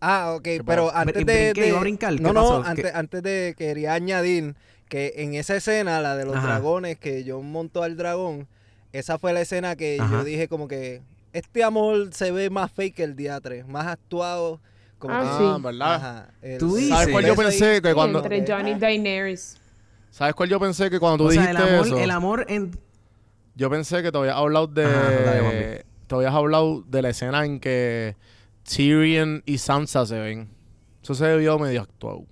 ah, 0.00 0.32
ok, 0.36 0.42
¿Qué 0.42 0.62
pero 0.64 0.94
antes 0.94 1.26
de, 1.26 1.52
de- 1.54 1.68
iba 1.68 1.78
a 1.78 1.80
brincar, 1.80 2.14
¿qué 2.16 2.22
no, 2.22 2.32
no, 2.32 2.42
pasó? 2.42 2.64
antes, 2.64 2.84
¿Qué? 2.84 2.92
antes 2.96 3.22
de 3.22 3.54
quería 3.56 3.94
añadir 3.94 4.54
que 4.88 5.14
en 5.16 5.34
esa 5.34 5.56
escena, 5.56 6.00
la 6.00 6.16
de 6.16 6.24
los 6.24 6.36
Ajá. 6.36 6.46
dragones, 6.46 6.98
que 6.98 7.24
yo 7.24 7.40
monto 7.42 7.82
al 7.82 7.96
dragón, 7.96 8.46
esa 8.92 9.18
fue 9.18 9.32
la 9.32 9.40
escena 9.40 9.76
que 9.76 9.98
Ajá. 10.00 10.18
yo 10.18 10.24
dije 10.24 10.46
como 10.48 10.68
que 10.68 11.02
este 11.32 11.64
amor 11.64 12.10
se 12.12 12.30
ve 12.30 12.48
más 12.50 12.70
fake 12.70 12.94
que 12.94 13.02
el 13.04 13.16
día 13.16 13.40
3, 13.40 13.66
más 13.66 13.86
actuado, 13.86 14.60
Como 14.96 15.12
Ah, 15.16 15.20
que- 15.20 15.26
sí. 15.44 15.50
Ah, 15.52 15.58
¿verdad? 15.60 15.94
Ajá, 15.96 16.28
el- 16.40 16.58
Tú 16.58 16.70
¿Sabes 16.70 16.86
dices- 16.88 17.08
cuál 17.12 17.26
yo 17.26 17.36
pensé? 17.36 17.82
Que 17.82 17.92
cuando, 17.92 18.20
entre 18.22 18.44
John 18.48 18.66
y 18.68 18.74
Daenerys. 18.74 19.60
¿Sabes 20.14 20.36
cuál 20.36 20.48
yo 20.48 20.60
pensé 20.60 20.90
que 20.90 21.00
cuando 21.00 21.24
tú 21.24 21.28
O 21.28 21.32
sea, 21.32 21.42
dijiste 21.42 21.60
el 21.60 21.72
amor, 21.74 21.86
eso? 21.86 21.98
el 21.98 22.10
amor 22.12 22.46
en... 22.48 22.78
Yo 23.56 23.68
pensé 23.68 24.00
que 24.00 24.12
te 24.12 24.18
habías 24.18 24.36
hablado 24.36 24.68
de. 24.68 24.84
Ajá, 24.84 25.84
te 26.06 26.14
habías 26.14 26.32
hablado 26.32 26.82
de 26.82 27.02
la 27.02 27.08
escena 27.08 27.44
en 27.44 27.58
que 27.58 28.14
Tyrion 28.62 29.42
y 29.44 29.58
Sansa 29.58 30.06
se 30.06 30.20
ven. 30.20 30.48
Eso 31.02 31.16
se 31.16 31.36
vio 31.36 31.58
medio 31.58 31.82
actuado. 31.82 32.26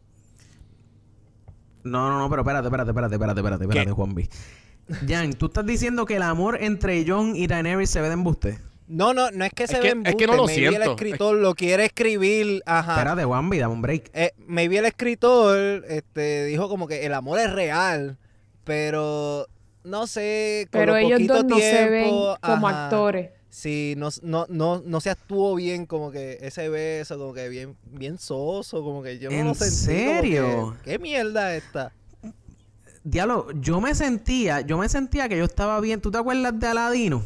No, 1.82 2.08
no, 2.08 2.20
no, 2.20 2.30
pero 2.30 2.42
espérate, 2.42 2.68
espérate, 2.68 2.90
espérate, 2.90 3.14
espérate, 3.16 3.40
espérate, 3.40 3.64
espérate, 3.64 3.90
Juan 3.90 4.14
B. 4.14 4.28
Jan, 5.08 5.32
¿tú 5.32 5.46
estás 5.46 5.66
diciendo 5.66 6.06
que 6.06 6.14
el 6.14 6.22
amor 6.22 6.58
entre 6.60 7.04
John 7.04 7.34
y 7.34 7.48
Daenerys 7.48 7.90
se 7.90 8.00
ve 8.00 8.06
de 8.06 8.14
embuste? 8.14 8.58
No, 8.88 9.14
no, 9.14 9.30
no 9.30 9.44
es 9.44 9.52
que 9.52 9.66
se 9.66 9.80
que- 9.80 9.94
ve 9.94 10.10
es 10.10 10.16
que 10.16 10.26
no 10.26 10.34
lo 10.36 10.44
maybe 10.46 10.68
siento. 10.68 10.82
el 10.82 10.90
escritor 10.90 11.36
lo 11.36 11.54
quiere 11.54 11.84
escribir, 11.86 12.62
ajá. 12.66 12.92
Espérate, 12.92 13.24
Juan 13.24 13.48
B, 13.48 13.58
dame 13.58 13.72
un 13.74 13.82
break. 13.82 14.10
Eh, 14.12 14.32
maybe 14.46 14.78
el 14.78 14.84
escritor 14.84 15.84
este, 15.88 16.44
dijo 16.46 16.68
como 16.68 16.86
que 16.86 17.06
el 17.06 17.14
amor 17.14 17.38
es 17.38 17.50
real, 17.52 18.18
pero 18.64 19.46
no 19.84 20.06
sé, 20.06 20.68
con 20.70 20.80
Pero 20.80 20.92
lo 20.92 20.98
ellos 20.98 21.12
poquito 21.12 21.34
dos 21.34 21.44
no 21.46 21.58
se 21.58 21.88
ven 21.90 22.02
tiempo, 22.04 22.36
como 22.42 22.68
ajá, 22.68 22.84
actores. 22.84 23.30
Sí, 23.48 23.94
no, 23.98 24.08
no, 24.22 24.46
no, 24.48 24.82
no 24.84 25.00
se 25.00 25.10
actuó 25.10 25.54
bien 25.54 25.84
como 25.86 26.10
que 26.10 26.38
ese 26.40 26.68
beso, 26.70 27.18
como 27.18 27.34
que 27.34 27.48
bien, 27.50 27.76
bien 27.84 28.16
soso, 28.18 28.82
como 28.82 29.02
que 29.02 29.18
yo 29.18 29.30
no 29.30 29.36
¿En 29.36 29.46
lo 29.48 29.54
sentí. 29.54 29.74
serio? 29.76 30.76
que, 30.82 30.92
¿Qué 30.92 30.98
mierda 30.98 31.54
esta? 31.54 31.92
Diablo, 33.04 33.48
yo 33.60 33.80
me 33.80 33.94
sentía, 33.94 34.60
yo 34.60 34.78
me 34.78 34.88
sentía 34.88 35.28
que 35.28 35.36
yo 35.36 35.44
estaba 35.44 35.80
bien. 35.80 36.00
¿Tú 36.00 36.10
te 36.10 36.18
acuerdas 36.18 36.58
de 36.58 36.66
Aladino? 36.66 37.24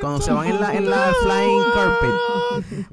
Cuando 0.00 0.20
se 0.20 0.32
van 0.32 0.48
en 0.48 0.60
la, 0.60 0.74
en 0.74 0.90
la 0.90 1.12
flying 1.22 1.62
carpet. 1.74 2.86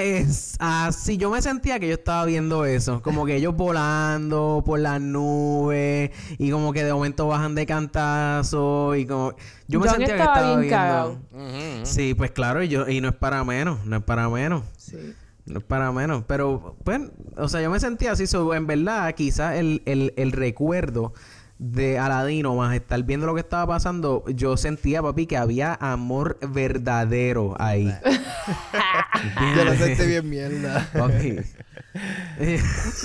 Es 0.00 0.56
así, 0.58 1.18
yo 1.18 1.30
me 1.30 1.42
sentía 1.42 1.78
que 1.78 1.86
yo 1.86 1.94
estaba 1.94 2.24
viendo 2.24 2.64
eso. 2.64 3.02
Como 3.02 3.26
que 3.26 3.36
ellos 3.36 3.54
volando 3.54 4.62
por 4.64 4.80
las 4.80 5.00
nubes 5.00 6.10
y 6.38 6.50
como 6.50 6.72
que 6.72 6.82
de 6.84 6.92
momento 6.92 7.26
bajan 7.28 7.54
de 7.54 7.66
cantazo 7.66 8.96
y 8.96 9.06
como... 9.06 9.34
Yo 9.68 9.80
me 9.80 9.86
John 9.86 9.96
sentía 9.96 10.16
que 10.16 10.22
estaba 10.22 10.56
bien 10.56 10.60
viendo... 10.60 11.84
Sí, 11.84 12.14
pues 12.14 12.30
claro, 12.30 12.62
y, 12.62 12.68
yo, 12.68 12.88
y 12.88 13.00
no 13.00 13.08
es 13.08 13.14
para 13.14 13.44
menos, 13.44 13.84
no 13.84 13.96
es 13.96 14.02
para 14.02 14.28
menos. 14.28 14.64
Sí. 14.76 15.14
No 15.46 15.58
es 15.58 15.64
para 15.64 15.92
menos. 15.92 16.24
Pero, 16.26 16.76
pues, 16.84 17.02
o 17.36 17.48
sea, 17.48 17.60
yo 17.60 17.70
me 17.70 17.78
sentía 17.78 18.12
así. 18.12 18.26
so, 18.26 18.54
en 18.54 18.66
verdad, 18.66 19.14
quizás 19.14 19.56
el, 19.56 19.82
el, 19.84 20.14
el 20.16 20.32
recuerdo 20.32 21.12
de 21.72 21.98
Aladino, 21.98 22.54
más 22.54 22.74
estar 22.74 23.02
viendo 23.04 23.26
lo 23.26 23.34
que 23.34 23.40
estaba 23.40 23.66
pasando, 23.66 24.22
yo 24.28 24.56
sentía, 24.58 25.02
papi, 25.02 25.26
que 25.26 25.36
había 25.38 25.74
amor 25.80 26.36
verdadero 26.46 27.56
ahí. 27.58 27.92
Yo 29.56 29.64
lo 29.64 29.74
sentí 29.74 30.06
bien 30.06 30.28
mierda. 30.28 30.86
Papi. 30.92 31.36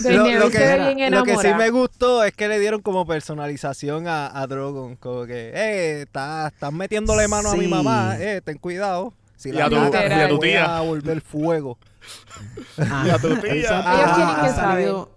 Daenerys 0.03 0.39
lo, 0.39 0.49
que, 0.49 1.09
lo 1.09 1.41
sí 1.41 1.47
me 1.57 1.69
gustó 1.69 2.23
es 2.23 2.33
que 2.33 2.47
le 2.47 2.59
dieron 2.59 2.81
como 2.81 3.05
personalización 3.05 4.07
a, 4.07 4.27
a 4.37 4.47
Drogon. 4.47 4.95
Como 4.97 5.25
que, 5.25 5.51
eh, 5.53 6.01
estás 6.01 6.51
estás 6.51 6.73
metiéndole 6.73 7.27
mano 7.27 7.51
a 7.51 7.55
mi 7.55 7.67
mamá, 7.67 8.17
eh, 8.19 8.41
ten 8.43 8.57
cuidado. 8.57 9.13
Si 9.37 9.49
Y 9.49 9.51
la 9.53 9.65
a 9.65 9.69
tu- 9.69 9.75
cagas, 9.91 10.09
y 10.17 10.21
a 10.21 10.27
tu 10.29 10.37
voy 10.37 10.49
tía. 10.49 10.77
a 10.77 10.81
volver 10.81 11.21
fuego. 11.21 11.77
Ah, 12.77 13.03
Y 13.07 13.09
a 13.11 13.17
tu 13.19 13.35
tía. 13.37 13.53
Ellos 13.53 13.71
Ah, 13.71 14.13
tienen 14.15 14.35
que 14.45 14.59
salido- 14.59 15.11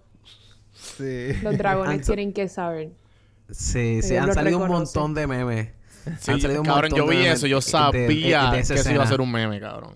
Sí. 0.75 1.33
Los 1.43 1.57
dragones 1.59 2.07
tienen 2.07 2.33
que 2.33 2.49
saber. 2.49 2.91
Sí, 3.53 4.01
sí, 4.03 4.17
han 4.17 4.33
salido 4.35 4.59
un 4.59 4.69
montón 4.69 5.15
de 5.15 5.27
memes. 5.27 5.69
Sí, 6.21 6.33
Han 6.33 6.41
salido 6.41 6.61
un 6.63 6.67
cabrón, 6.67 6.91
yo 6.91 6.97
montón 6.97 7.11
de 7.11 7.17
vi 7.17 7.23
memes 7.23 7.39
eso. 7.39 7.47
Yo 7.47 7.61
sabía 7.61 8.51
de- 8.51 8.57
de 8.57 8.61
esa 8.61 8.75
que 8.75 8.81
eso 8.81 8.91
iba 8.93 9.05
a 9.05 9.07
ser 9.07 9.21
un 9.21 9.31
meme, 9.31 9.61
cabrón. 9.61 9.95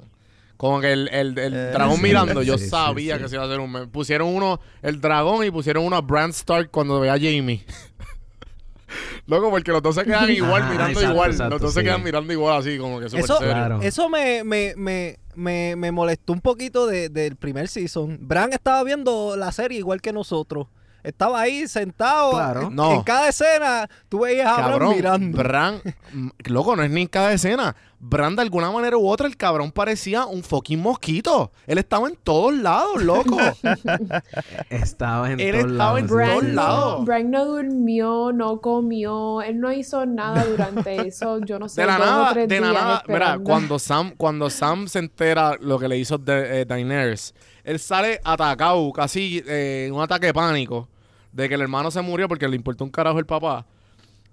Como 0.57 0.81
que 0.81 0.93
el, 0.93 1.09
el, 1.09 1.39
el 1.39 1.55
Eh, 1.55 1.71
dragón 1.73 1.97
sí, 1.97 2.03
mirando, 2.03 2.43
yo 2.43 2.57
sí, 2.57 2.69
sabía 2.69 3.17
sí. 3.17 3.23
que 3.23 3.29
se 3.29 3.35
iba 3.35 3.45
a 3.45 3.47
hacer 3.47 3.61
un 3.61 3.71
meme. 3.73 3.87
Pusieron 3.89 4.29
uno, 4.29 4.61
el 4.83 5.01
dragón, 5.01 5.45
y 5.45 5.51
pusieron 5.51 5.85
uno 5.85 5.97
a 5.97 6.01
Bran 6.01 6.31
Stark 6.31 6.71
cuando 6.71 6.99
ve 7.01 7.11
a 7.11 7.15
Jamie. 7.15 7.65
Loco, 9.27 9.51
porque 9.51 9.73
los 9.73 9.83
dos 9.83 9.97
se 9.97 10.05
quedan 10.05 10.31
igual, 10.31 10.63
mirando 10.71 10.91
exacto, 11.01 11.11
igual. 11.13 11.31
exacto, 11.33 11.51
los 11.55 11.61
dos 11.61 11.75
se 11.75 11.83
quedan 11.83 12.03
mirando 12.05 12.33
igual, 12.33 12.61
así 12.61 12.79
como 12.79 13.01
que 13.01 13.09
súper 13.09 13.25
Eso, 13.25 13.39
serio. 13.39 13.53
Claro. 13.55 13.81
eso 13.83 14.09
me, 14.09 14.45
me, 14.45 14.75
me, 14.77 15.19
me, 15.35 15.75
me 15.77 15.91
molestó 15.91 16.33
un 16.33 16.41
poquito 16.41 16.87
de- 16.87 17.09
del 17.09 17.35
primer 17.35 17.67
season. 17.67 18.17
Bran 18.23 18.53
estaba 18.53 18.85
viendo 18.85 19.35
la 19.37 19.51
serie 19.51 19.79
igual 19.79 20.01
que 20.01 20.13
nosotros. 20.13 20.69
Estaba 21.07 21.41
ahí 21.41 21.69
sentado. 21.69 22.33
Claro. 22.33 22.63
En, 22.63 22.75
No. 22.75 22.93
en 22.95 23.03
cada 23.03 23.29
escena 23.29 23.89
tú 24.09 24.21
veías 24.21 24.47
a 24.47 24.77
Bran 24.77 24.89
mirando. 24.91 25.39
Bran, 25.39 25.81
mm, 26.13 26.29
loco, 26.47 26.75
no 26.75 26.83
es 26.83 26.91
ni 26.91 27.03
en 27.03 27.07
cada 27.09 27.33
escena. 27.33 27.77
Bran, 27.99 28.37
de 28.37 28.43
alguna 28.43 28.71
manera 28.71 28.97
u 28.99 29.09
otra, 29.09 29.27
el 29.27 29.37
cabrón 29.37 29.71
parecía 29.73 30.27
un 30.27 30.43
fucking 30.43 30.81
mosquito. 30.81 31.53
Él 31.67 31.79
estaba 31.79 32.09
en 32.09 32.17
todos 32.17 32.53
lados, 32.55 33.03
loco. 33.03 33.39
Estaba 34.71 35.31
en 35.33 35.41
Él 35.41 35.53
todos 35.61 35.73
estaba 35.73 36.01
lados. 36.01 36.01
en 36.01 36.07
todos 36.09 36.45
lados. 36.55 36.99
no, 36.99 37.05
Bran 37.05 37.31
no 37.31 37.45
durmió, 37.45 38.33
no 38.33 38.61
comió, 38.61 39.43
él 39.43 39.61
no 39.61 39.73
hizo 39.73 40.05
nada 40.07 40.45
durante 40.45 40.97
eso, 41.09 41.39
yo 41.45 41.59
no 41.59 41.69
sé, 41.69 41.81
De 41.83 41.87
la 41.87 41.99
dos 41.99 42.07
o 42.07 42.11
nada, 42.11 42.33
tres 42.33 42.49
de 42.49 42.61
la 42.61 42.73
nada. 42.73 43.03
Mira, 43.09 43.39
cuando 43.43 43.79
Sam, 43.79 44.13
cuando 44.17 44.51
Sam 44.51 44.89
se 44.89 44.99
entera 44.99 45.57
lo 45.61 45.79
que 45.79 45.89
le 45.89 45.99
hizo 45.99 46.19
de, 46.19 46.61
eh, 46.61 46.65
Daenerys, 46.65 47.35
él 47.65 47.79
sale 47.79 48.21
atacado, 48.25 48.93
casi 48.93 49.43
eh, 49.47 49.87
en 49.89 49.95
un 49.95 50.03
ataque 50.03 50.27
de 50.27 50.35
pánico, 50.35 50.89
de 51.37 51.49
que 51.51 51.55
el 51.55 51.61
hermano 51.61 51.91
se 51.91 52.01
murió 52.01 52.29
porque 52.29 52.49
le 52.49 52.57
importó 52.57 52.83
un 52.83 52.91
carajo 52.91 53.19
el 53.19 53.27
papá. 53.27 53.67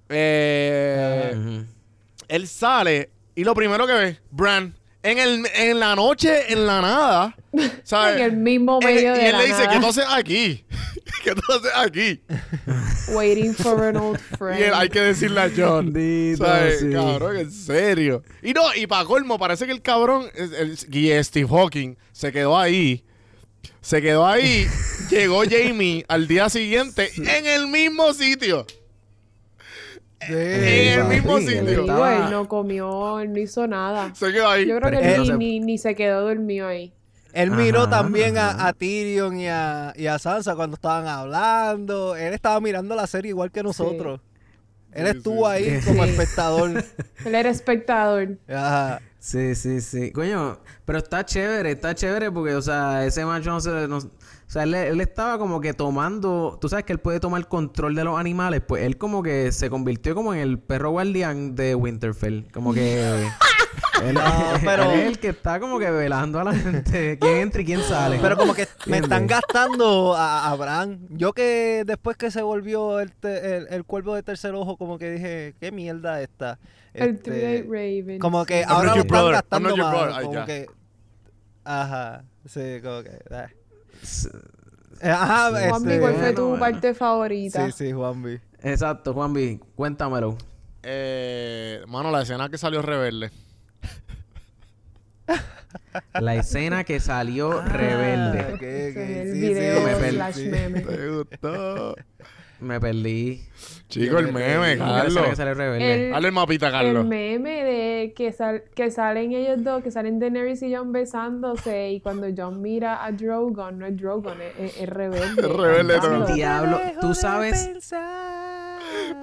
Eh, 0.07 1.65
él 2.29 2.47
sale 2.47 3.09
y 3.35 3.43
lo 3.43 3.53
primero 3.53 3.85
que 3.85 3.93
ve, 3.93 4.19
Bran, 4.31 4.73
en, 5.01 5.17
el, 5.19 5.45
en 5.53 5.79
la 5.79 5.95
noche, 5.97 6.53
en 6.53 6.65
la 6.65 6.81
nada, 6.81 7.35
¿sabes? 7.83 8.17
En 8.17 8.23
el 8.23 8.37
mismo 8.37 8.79
medio 8.79 9.15
y 9.15 9.19
de 9.19 9.25
él 9.27 9.31
la 9.33 9.37
le 9.39 9.47
dice, 9.47 9.63
nada, 9.63 9.73
¿qué 9.73 9.79
tú 9.81 9.85
haces 9.87 10.05
aquí? 10.09 10.65
¿Qué 11.23 11.35
tú 11.35 11.41
haces 11.51 11.71
aquí? 11.75 12.21
waiting 13.13 13.53
for 13.53 13.83
an 13.83 13.97
old 13.97 14.19
friend. 14.37 14.59
Y 14.61 14.63
él, 14.63 14.71
hay 14.73 14.87
que 14.87 15.01
decirle 15.01 15.41
a 15.41 15.51
John. 15.55 15.91
Bendito, 15.91 16.45
¿sabes? 16.45 16.79
sí. 16.79 16.89
Cabrón, 16.89 17.37
en 17.37 17.51
serio. 17.51 18.23
Y 18.41 18.53
no, 18.53 18.73
y 18.75 18.87
para 18.87 19.03
colmo, 19.03 19.37
parece 19.37 19.65
que 19.65 19.73
el 19.73 19.81
cabrón, 19.81 20.25
el, 20.35 20.53
el- 20.53 20.77
y 20.95 21.23
Steve 21.23 21.49
Hawking, 21.49 21.95
se 22.13 22.31
quedó 22.31 22.57
ahí. 22.57 23.03
Se 23.83 24.01
quedó 24.01 24.25
ahí. 24.25 24.65
llegó 25.11 25.43
Jamie 25.47 26.05
al 26.07 26.27
día 26.27 26.49
siguiente 26.49 27.11
en 27.17 27.45
el 27.45 27.67
mismo 27.67 28.13
sitio. 28.13 28.65
Sí. 30.25 30.31
en 30.33 30.99
el 30.99 30.99
papi, 31.01 31.15
mismo 31.15 31.37
él 31.37 31.47
sitio. 31.47 32.07
él 32.07 32.31
no 32.31 32.47
comió, 32.47 33.19
él 33.19 33.33
no 33.33 33.39
hizo 33.39 33.67
nada. 33.67 34.15
Se 34.15 34.31
quedó 34.31 34.47
ahí. 34.49 34.65
Yo 34.65 34.77
creo 34.79 34.89
Pero 34.89 35.01
que 35.01 35.07
que 35.13 35.17
ni, 35.19 35.27
se- 35.27 35.37
ni, 35.37 35.59
ni 35.59 35.77
se 35.77 35.95
quedó 35.95 36.21
dormido 36.21 36.67
ahí. 36.67 36.93
Él 37.33 37.51
miró 37.51 37.89
también 37.89 38.37
a, 38.37 38.71
Tyrion 38.73 39.37
y 39.39 39.47
a, 39.49 39.91
y 39.97 40.05
a 40.05 40.17
Sansa 40.19 40.55
cuando 40.55 40.75
estaban 40.75 41.07
hablando. 41.07 42.15
Él 42.15 42.31
estaba 42.33 42.61
mirando 42.61 42.95
la 42.95 43.07
serie 43.07 43.29
igual 43.29 43.51
que 43.51 43.63
nosotros. 43.63 44.21
Él 44.93 45.07
Sí, 45.11 45.17
estuvo 45.17 45.49
sí. 45.49 45.51
ahí 45.51 45.81
como 45.83 46.03
Sí. 46.05 46.09
espectador. 46.11 46.85
Él 47.25 47.35
era 47.35 47.49
espectador. 47.49 48.37
Ajá. 48.47 49.01
Sí, 49.25 49.55
sí, 49.55 49.79
sí. 49.79 50.11
Coño, 50.11 50.59
pero 50.85 50.97
está 50.97 51.23
chévere, 51.25 51.71
está 51.71 51.95
chévere 51.95 52.29
porque, 52.29 52.55
o 52.55 52.61
sea, 52.61 53.05
ese 53.05 53.23
macho 53.25 53.51
no 53.51 53.61
se... 53.61 53.87
no- 53.87 53.99
sea, 54.53 54.63
él, 54.63 54.73
él 54.75 55.01
estaba 55.01 55.37
como 55.37 55.59
que 55.59 55.73
tomando... 55.73 56.57
Tú 56.61 56.69
sabes 56.69 56.85
que 56.85 56.93
él 56.93 56.99
puede 56.99 57.19
tomar 57.19 57.47
control 57.47 57.95
de 57.95 58.03
los 58.03 58.19
animales. 58.19 58.61
Pues 58.67 58.83
él 58.83 58.97
como 58.97 59.23
que 59.23 59.51
se 59.51 59.69
convirtió 59.69 60.13
como 60.15 60.33
en 60.33 60.39
el 60.41 60.59
perro 60.59 60.91
guardián 60.91 61.55
de 61.55 61.75
Winterfell. 61.75 62.45
Como 62.53 62.73
que... 62.73 63.01
él, 64.03 64.13
No, 64.13 64.21
pero- 64.63 64.91
él 64.91 64.99
es 64.99 65.07
el 65.07 65.19
que 65.19 65.29
está 65.29 65.59
como 65.59 65.79
que 65.79 65.89
velando 65.89 66.39
a 66.39 66.43
la 66.43 66.53
gente. 66.53 67.17
¿Quién 67.19 67.37
entra 67.37 67.61
y 67.61 67.65
quién 67.65 67.81
sale? 67.81 68.19
Pero 68.21 68.37
como 68.37 68.53
que 68.53 68.67
me 68.85 68.97
están 68.99 69.25
gastando 69.27 70.13
a, 70.15 70.49
a 70.51 70.55
Bran. 70.55 70.99
Yo 71.09 71.33
que 71.33 71.83
después 71.85 72.15
que 72.17 72.29
se 72.29 72.41
volvió 72.41 72.99
el, 72.99 73.11
te- 73.13 73.57
el, 73.57 73.67
el 73.69 73.83
cuervo 73.85 74.13
de 74.15 74.23
tercer 74.23 74.53
ojo, 74.55 74.77
como 74.77 74.97
que 74.99 75.09
dije, 75.11 75.55
¿qué 75.59 75.71
mierda 75.71 76.21
esta? 76.21 76.59
El 76.93 77.15
Este, 77.15 77.31
Three-Eyed 77.31 77.65
Raven. 77.65 78.19
Como 78.19 78.45
que 78.45 78.63
ahora 78.63 78.89
not 78.89 78.97
lo 78.97 79.03
your 79.03 79.05
están 79.05 79.17
brother. 79.19 79.33
gastando 79.33 79.69
I'm 79.69 79.77
not 79.77 79.93
your 79.95 80.09
más. 80.11 80.23
Como 80.23 80.45
que... 80.45 80.65
Ajá. 81.63 82.23
Sí, 82.45 82.79
como 82.83 83.03
que... 83.03 83.19
ah. 83.31 83.47
S- 84.03 84.29
Ajá, 85.01 85.49
Sí. 85.49 85.55
este... 85.65 85.99
¿cuál 85.99 86.15
fue 86.15 86.33
tu 86.33 86.43
bueno. 86.49 86.59
parte 86.59 86.93
favorita? 86.93 87.65
Sí, 87.65 87.71
sí, 87.87 87.91
Juanvi. 87.91 88.39
Exacto, 88.61 89.13
Juanvi. 89.13 89.59
Cuéntamelo. 89.75 90.37
Eh, 90.83 91.81
mano, 91.87 92.11
la 92.11 92.21
escena 92.21 92.49
que 92.49 92.57
salió 92.57 92.81
rebelde. 92.81 93.31
La 96.19 96.35
escena 96.35 96.83
que 96.83 96.99
salió 96.99 97.59
Ah, 97.59 97.65
rebelde. 97.65 98.39
ok, 98.41 98.53
ok, 98.53 98.61
Ese 98.61 99.21
es 99.21 99.27
el 99.27 99.33
sí, 99.33 99.39
video 99.39 100.31
sí, 100.33 100.43
sí. 100.43 100.49
meme. 100.49 100.81
¿Te 100.81 101.09
gustó? 101.09 101.95
Me 102.63 102.79
perdí. 102.79 103.43
Chico, 103.89 104.17
el 104.17 104.33
meme, 104.33 104.77
¿Cómo 104.77 104.89
que 104.95 104.97
la 104.97 105.03
escena 105.07 105.29
que 105.29 105.35
Carlos. 105.35 105.57
rebelde? 105.57 106.05
El- 106.07 106.11
Dale 106.13 106.27
el 106.27 106.33
mapita, 106.33 106.65
El 106.67 106.71
Carlos. 106.71 107.05
meme 107.05 107.63
de 107.63 108.13
que, 108.15 108.31
sal- 108.31 108.63
que 108.73 108.89
salen 108.89 109.33
ellos 109.33 109.63
dos, 109.63 109.83
que 109.83 109.91
salen 109.91 110.17
Daenerys 110.19 110.63
y 110.63 110.73
Jon 110.75 110.91
besándose 110.91 111.91
y 111.91 111.99
cuando 112.01 112.25
Jon 112.35 112.61
mira 112.61 113.05
a 113.05 113.11
Drogon, 113.11 113.77
no 113.77 113.85
es 113.85 113.95
Drogon, 113.95 114.37
es, 114.41 114.71
es- 114.73 114.81
es 114.81 114.89
rebelde. 114.89 115.41
Es 115.41 115.49
rebelde 115.55 115.99
todo. 115.99 116.25
Diablo, 116.33 116.79
tú 117.01 117.13
sabes... 117.13 117.69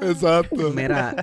Exacto. 0.03 0.71
Mira. 0.75 1.15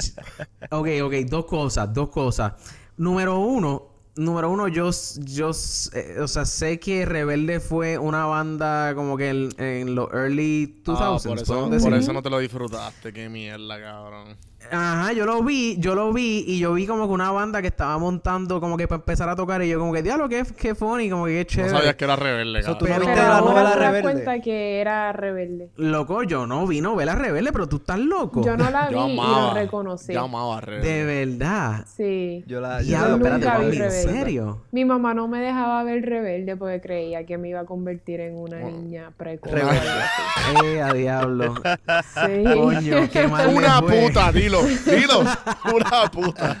ok, 0.70 0.88
ok, 1.04 1.12
dos 1.28 1.44
cosas, 1.46 1.92
dos 1.92 2.10
cosas. 2.10 2.52
Número 2.96 3.38
uno, 3.38 3.93
número 4.16 4.50
uno, 4.50 4.68
yo, 4.68 4.90
yo, 5.18 5.50
eh, 5.92 6.18
o 6.20 6.28
sea, 6.28 6.44
sé 6.44 6.78
que 6.78 7.04
Rebelde 7.04 7.60
fue 7.60 7.98
una 7.98 8.26
banda 8.26 8.94
como 8.94 9.16
que 9.16 9.30
en, 9.30 9.48
en 9.58 9.94
los 9.94 10.12
early 10.12 10.82
2000s, 10.84 10.96
Ah, 10.98 11.18
por, 11.24 11.38
eso, 11.38 11.54
¿podemos 11.54 11.82
por 11.82 11.94
eso 11.94 12.12
no 12.12 12.22
te 12.22 12.30
lo 12.30 12.38
disfrutaste. 12.38 13.12
Qué 13.12 13.28
mierda, 13.28 13.80
cabrón. 13.80 14.36
Ajá, 14.70 15.12
yo 15.12 15.24
lo 15.26 15.42
vi, 15.42 15.76
yo 15.78 15.94
lo 15.94 16.12
vi 16.12 16.44
y 16.46 16.58
yo 16.58 16.72
vi 16.74 16.86
como 16.86 17.06
que 17.06 17.12
una 17.12 17.30
banda 17.30 17.60
que 17.60 17.68
estaba 17.68 17.96
montando 17.98 18.60
como 18.60 18.76
que 18.76 18.88
para 18.88 19.00
empezar 19.00 19.28
a 19.28 19.36
tocar 19.36 19.62
y 19.62 19.68
yo 19.68 19.78
como 19.78 19.92
que, 19.92 20.02
diablo, 20.02 20.28
qué, 20.28 20.44
qué 20.56 20.74
funny, 20.74 21.10
como 21.10 21.26
que 21.26 21.32
qué 21.32 21.38
No 21.38 21.44
chévere. 21.44 21.70
sabías 21.70 21.94
que 21.96 22.04
era 22.04 22.16
rebelde, 22.16 22.60
Eso 22.60 22.72
cabrón. 22.72 22.78
tú 22.78 22.84
no 22.86 22.90
Pero- 22.94 23.06
viste 23.06 23.20
Pero 23.22 23.34
la 23.34 23.40
novela 23.40 23.72
te 23.74 23.78
das 23.80 23.86
Rebelde. 23.92 24.02
cuenta 24.02 24.40
que 24.40 24.80
era 24.80 25.12
rebelde. 25.12 25.68
Loco, 25.76 26.22
yo 26.22 26.46
no 26.46 26.66
vi 26.66 26.80
novela 26.80 27.14
rebelde, 27.14 27.52
pero 27.52 27.68
tú 27.68 27.76
estás 27.76 27.98
loco. 27.98 28.44
Yo 28.44 28.56
no 28.56 28.70
la 28.70 28.88
vi 28.88 28.94
Yo 28.94 29.08
y 29.08 29.12
amaba. 29.12 29.40
lo 29.48 29.54
reconocí. 29.54 30.12
Yo 30.12 30.20
amaba 30.22 30.60
rebelde. 30.60 30.88
De 30.88 31.04
verdad. 31.26 31.84
Sí. 31.96 32.44
Yo 32.46 32.60
la, 32.60 32.80
yo 32.80 32.88
Diablo, 32.88 33.08
la- 33.08 33.16
nunca 33.16 33.28
espérate, 33.36 33.60
vi 33.60 33.66
papi, 33.66 33.76
¿en 33.76 33.82
Rebelde. 33.90 34.12
serio? 34.20 34.62
Mi 34.72 34.84
mamá 34.84 35.14
no 35.14 35.28
me 35.28 35.38
dejaba 35.40 35.82
ver 35.84 36.04
rebelde 36.04 36.56
porque 36.56 36.80
creía 36.80 37.24
que 37.26 37.38
me 37.38 37.48
iba 37.50 37.60
a 37.60 37.64
convertir 37.64 38.20
en 38.20 38.36
una 38.38 38.58
Bueno. 38.60 38.78
niña 38.78 39.10
precoz. 39.16 39.52
Rebelde. 39.52 39.80
Eh, 40.64 40.80
a 40.82 40.92
diablo. 40.92 41.54
Sí. 41.54 42.44
Coño, 42.44 43.08
qué 43.12 43.26
mal 43.28 43.48
Una 43.48 43.80
puta, 43.80 44.30
dilo, 44.32 44.53
dilo. 44.62 45.20
Una 45.20 46.10
puta. 46.10 46.60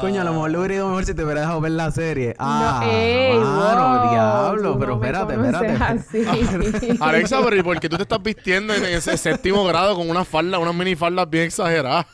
Coño, 0.00 0.20
a 0.20 0.24
lo 0.24 0.32
mejor 0.32 0.50
lo 0.50 0.58
hubiera 0.60 0.74
ido 0.74 0.88
mejor 0.88 1.04
si 1.04 1.14
te 1.14 1.24
hubiera 1.24 1.40
dejado 1.42 1.60
ver 1.60 1.72
la 1.72 1.90
serie. 1.90 2.34
Ah, 2.38 2.80
no, 2.84 2.90
ey, 2.90 3.38
mano, 3.38 4.00
wow, 4.02 4.10
diablo. 4.10 4.78
Pero 4.78 4.96
no 4.96 5.04
espérate, 5.04 5.34
espérate. 5.34 5.84
así. 5.84 6.98
Alexa, 7.00 7.40
pero 7.42 7.56
¿y 7.56 7.62
por 7.62 7.80
qué 7.80 7.88
tú 7.88 7.96
te 7.96 8.02
estás 8.02 8.22
vistiendo 8.22 8.74
en 8.74 8.84
ese 8.84 9.16
séptimo 9.16 9.64
grado 9.64 9.96
con 9.96 10.08
una 10.10 10.24
falda, 10.24 10.58
unas 10.58 10.74
mini 10.74 10.94
faldas 10.96 11.28
bien 11.30 11.44
exageradas? 11.44 12.06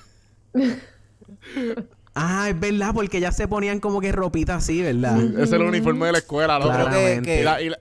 Ah, 2.15 2.47
es 2.49 2.59
verdad, 2.61 2.93
porque 2.95 3.19
ya 3.21 3.33
se 3.33 3.49
ponían 3.49 3.81
como 3.81 4.01
que 4.01 4.13
ropita 4.13 4.55
así, 4.57 4.81
¿verdad? 4.83 5.21
Ese 5.21 5.43
es 5.43 5.53
el 5.53 5.63
uniforme 5.63 6.07
de 6.07 6.13
la 6.13 6.19
escuela. 6.19 6.59
Claro. 6.61 6.85
Claramente. 6.85 7.41
Y 7.41 7.43
la- 7.43 7.61
y 7.61 7.69
la- 7.71 7.79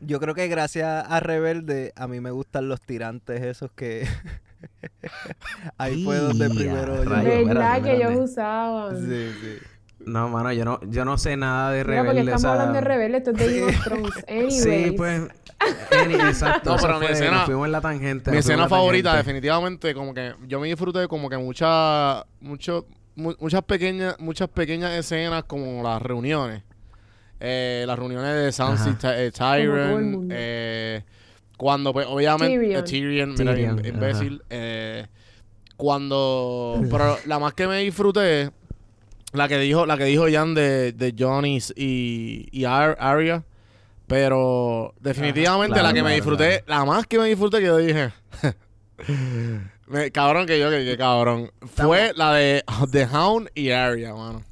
Yo 0.00 0.20
creo 0.20 0.34
que 0.34 0.48
gracias 0.48 1.06
a 1.08 1.18
Rebelde, 1.20 1.92
a 1.96 2.06
mí 2.06 2.20
me 2.20 2.30
gustan 2.30 2.68
los 2.68 2.82
tirantes 2.82 3.42
esos 3.42 3.70
que... 3.72 4.06
Ahí 5.78 6.04
fue 6.04 6.16
donde 6.18 6.48
Ya, 6.48 6.54
primero 6.54 7.04
yo... 7.04 7.46
¿Verdad 7.46 7.82
que 7.82 7.96
ellos 7.96 8.12
usaban? 8.30 8.96
Sí, 8.98 9.30
sí. 9.40 9.58
No, 10.06 10.28
mano, 10.28 10.52
yo 10.52 10.64
no, 10.66 10.80
yo 10.90 11.04
no 11.04 11.16
sé 11.16 11.36
nada 11.36 11.70
de 11.70 11.82
porque 11.82 11.96
rebelde. 12.02 12.20
o 12.20 12.24
estamos 12.24 12.40
sea, 12.42 12.50
hablando 12.52 12.74
de 12.74 12.80
rebelde, 12.82 13.18
esto 13.18 13.30
es 13.30 13.36
de 13.38 13.60
Game 13.60 13.72
of 13.76 13.84
Thrones. 13.84 14.24
Anyways. 14.28 14.62
Sí, 14.62 14.94
pues. 14.96 15.22
exacto. 16.28 16.70
No, 16.70 16.76
pero 16.82 17.00
mi 17.00 17.06
escena- 17.06 17.46
fuimos 17.46 17.66
en 17.66 17.72
la 17.72 17.80
tangente. 17.80 18.30
mi 18.30 18.36
escena 18.38 18.68
favorita, 18.68 19.10
tangente. 19.10 19.26
definitivamente, 19.32 19.94
como 19.94 20.12
que 20.12 20.34
yo 20.46 20.60
me 20.60 20.66
disfruté 20.68 21.08
como 21.08 21.30
que 21.30 21.38
muchas, 21.38 22.22
mucho, 22.40 22.86
mu- 23.14 23.34
muchas 23.40 23.62
pequeñas, 23.62 24.16
muchas 24.18 24.48
pequeñas 24.48 24.92
escenas 24.92 25.44
como 25.44 25.82
las 25.82 26.02
reuniones. 26.02 26.62
Eh, 27.40 27.84
las 27.86 27.98
reuniones 27.98 28.34
de 28.34 28.48
Ajá. 28.98 28.98
Ty- 28.98 29.06
eh, 29.10 29.30
mundo. 30.12 30.34
eh, 30.36 31.02
cuando, 31.56 31.92
pues, 31.92 32.06
obviamente, 32.08 32.58
Tyrion. 32.58 32.80
eh, 32.80 32.82
Tyrion, 32.84 33.34
mira, 33.38 33.54
Tyrion, 33.54 33.86
imbécil. 33.86 34.42
eh, 34.50 35.06
cuando, 35.76 36.82
pero 36.90 37.18
la 37.26 37.38
más 37.38 37.54
que 37.54 37.66
me 37.66 37.78
disfruté, 37.80 38.50
la 39.32 39.48
que 39.48 39.58
dijo, 39.58 39.86
la 39.86 39.96
que 39.96 40.04
dijo 40.04 40.26
Jan 40.30 40.54
de, 40.54 40.92
de 40.92 41.14
Johnny 41.18 41.58
y, 41.76 42.48
y 42.52 42.64
Ar- 42.64 42.96
Arya. 43.00 43.44
Pero 44.06 44.92
definitivamente 45.00 45.72
Claro, 45.72 45.88
la 45.88 45.94
que 45.94 46.02
me 46.02 46.10
claro, 46.10 46.14
disfruté, 46.16 46.64
la 46.66 46.84
más 46.84 47.06
que 47.06 47.18
me 47.18 47.24
disfruté 47.26 47.58
que 47.60 47.64
yo 47.64 47.78
dije, 47.78 48.10
me- 49.88 50.10
cabrón 50.10 50.46
que 50.46 50.58
yo, 50.58 50.70
que, 50.70 50.84
que 50.84 50.96
cabrón, 50.96 51.50
fue 51.74 52.12
la 52.14 52.34
de 52.34 52.62
The 52.90 53.06
Hound 53.06 53.50
y 53.54 53.70
Arya, 53.70 54.14
mano. 54.14 54.42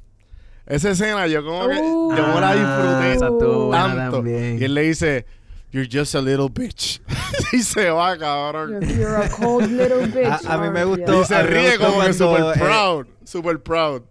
Esa 0.65 0.91
escena 0.91 1.27
yo 1.27 1.43
como 1.45 1.67
que, 1.67 1.75
Uh. 1.81 2.15
yo 2.15 2.27
me 2.33 2.41
la 2.41 2.49
Ah, 2.49 2.55
disfruté 2.55 3.19
tanto. 3.19 3.69
también. 4.17 4.57
Y 4.59 4.63
él 4.63 4.73
le 4.73 4.81
dice, 4.83 5.25
you're 5.73 5.85
just 5.89 6.15
a 6.15 6.21
little 6.21 6.49
bitch. 6.49 7.01
y 7.53 7.61
se 7.61 7.89
va, 7.89 8.17
cabrón. 8.17 8.79
You're, 8.81 8.95
you're 8.95 9.15
a 9.25 9.29
cold 9.29 9.69
little 9.69 10.07
bitch. 10.13 10.45
A- 10.45 10.53
a 10.53 10.57
mí 10.59 10.69
me 10.69 10.85
gustó- 10.85 11.21
Y 11.21 11.25
se 11.25 11.43
ríe 11.43 11.77
como 11.77 11.99
que 12.01 12.13
super 12.13 12.41
eh, 12.55 12.59
proud, 12.59 13.07
super 13.25 13.59
proud. 13.61 14.03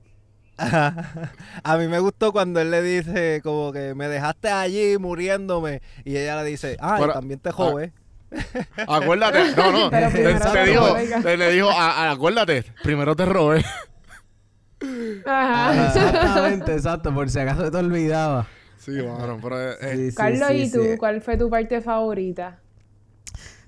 A 0.59 1.77
mí 1.79 1.89
me 1.89 1.99
gustó 1.99 2.31
cuando 2.31 2.61
él 2.61 2.71
le 2.71 2.83
dice 2.83 3.41
como 3.43 3.73
que 3.73 3.95
me 3.95 4.07
dejaste 4.09 4.49
allí 4.49 4.97
muriéndome 4.99 5.81
y 6.05 6.17
ella 6.19 6.43
le 6.43 6.51
dice, 6.51 6.77
ah, 6.81 6.99
Pero- 7.01 7.15
también 7.15 7.41
te 7.41 7.51
jode. 7.51 7.93
Acuérdate, 8.87 9.55
no, 9.57 9.73
no, 9.73 9.91
te, 9.91 10.01
te 10.09 10.35
te 10.35 10.65
dijo, 10.65 10.95
te- 11.23 11.37
le 11.37 11.51
dijo, 11.53 11.69
"A- 11.71 12.07
a- 12.09 12.11
acuérdate, 12.13 12.65
primero 12.83 13.15
te 13.17 13.25
robé. 13.27 13.65
Ajá. 15.27 15.71
Ah, 15.71 15.87
Exactamente, 15.89 16.73
exacto. 16.75 17.15
Por 17.15 17.29
si 17.31 17.39
acaso 17.39 17.71
te 17.71 17.77
olvidaba. 17.77 18.47
Sí, 18.85 18.91
mano, 18.93 19.39
pero 19.43 19.73
eh, 19.73 19.77
eh, 19.81 19.97
Sí, 19.97 20.11
sí, 20.11 20.17
Carlos, 20.17 20.49
sí, 20.49 20.57
¿y 20.57 20.71
tú? 20.71 20.83
sí. 20.83 20.97
¿Cuál 20.99 21.21
fue 21.23 21.37
tu 21.37 21.49
parte 21.49 21.81
favorita? 21.81 22.59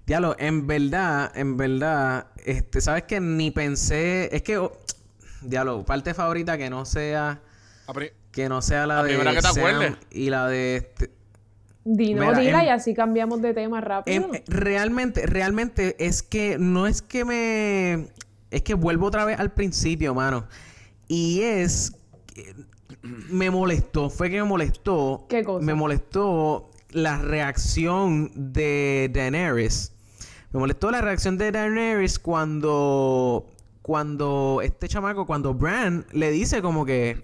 Diablo, 0.07 0.37
en 0.38 0.66
verdad, 0.66 1.33
en 1.35 1.57
verdad, 1.57 2.27
este, 2.44 2.81
sabes 2.81 3.05
que 3.05 3.20
ni 3.20 3.50
pensé, 3.50 4.35
es 4.35 4.42
que, 4.42 4.59
oh, 4.59 4.72
diablo, 5.40 5.85
parte 5.85 6.12
favorita 6.14 6.59
que 6.59 6.68
no 6.68 6.85
sea, 6.85 7.40
que 8.31 8.48
no 8.48 8.61
sea 8.61 8.87
la, 8.87 8.96
La 8.96 9.03
de 9.05 9.09
primera 9.11 9.31
que 9.31 9.37
te 9.37 9.42
Sam 9.42 9.57
acuerdes. 9.57 9.94
y 10.11 10.31
la 10.31 10.48
de 10.48 10.77
este. 10.77 11.11
Dino, 11.87 12.20
Mira, 12.22 12.38
dila 12.38 12.61
en- 12.62 12.66
y 12.66 12.68
así 12.70 12.94
cambiamos 12.94 13.40
de 13.42 13.55
tema 13.55 13.81
rápido. 13.81 14.31
Realmente, 14.46 15.27
realmente 15.27 15.96
es 16.05 16.22
que 16.22 16.57
no 16.59 16.87
es 16.87 17.00
que 17.03 17.24
me, 17.24 18.09
es 18.50 18.62
que 18.62 18.74
vuelvo 18.74 19.07
otra 19.07 19.24
vez 19.24 19.38
al 19.38 19.53
principio, 19.53 20.14
mano, 20.14 20.46
y 21.09 21.42
es 21.42 21.92
que 22.27 22.55
me 23.28 23.50
molestó, 23.50 24.08
fue 24.10 24.30
que 24.30 24.36
me 24.42 24.48
molestó, 24.48 25.26
¿Qué 25.28 25.44
cosa? 25.44 25.64
me 25.64 25.74
molestó 25.74 26.70
la 26.90 27.18
reacción 27.18 28.30
de 28.34 29.10
Daenerys. 29.12 29.92
Me 30.52 30.60
molestó 30.60 30.90
la 30.90 31.00
reacción 31.00 31.36
de 31.36 31.52
Daenerys 31.52 32.18
cuando 32.18 33.46
cuando 33.82 34.60
este 34.62 34.88
chamaco, 34.88 35.26
cuando 35.26 35.52
Bran 35.52 36.06
le 36.12 36.30
dice 36.30 36.62
como 36.62 36.86
que 36.86 37.22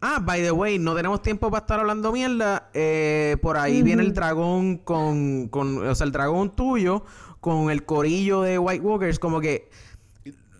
Ah, 0.00 0.20
by 0.22 0.42
the 0.42 0.52
way, 0.52 0.78
no 0.78 0.94
tenemos 0.94 1.22
tiempo 1.22 1.50
para 1.50 1.62
estar 1.62 1.80
hablando 1.80 2.12
mierda. 2.12 2.70
eh, 2.72 3.36
por 3.42 3.56
ahí 3.56 3.82
viene 3.82 4.02
el 4.02 4.14
dragón 4.14 4.76
con, 4.78 5.48
con, 5.48 5.84
o 5.88 5.94
sea, 5.96 6.04
el 6.06 6.12
dragón 6.12 6.54
tuyo 6.54 7.04
con 7.40 7.70
el 7.72 7.84
corillo 7.84 8.42
de 8.42 8.60
White 8.60 8.84
Walkers. 8.84 9.18
Como 9.18 9.40
que 9.40 9.68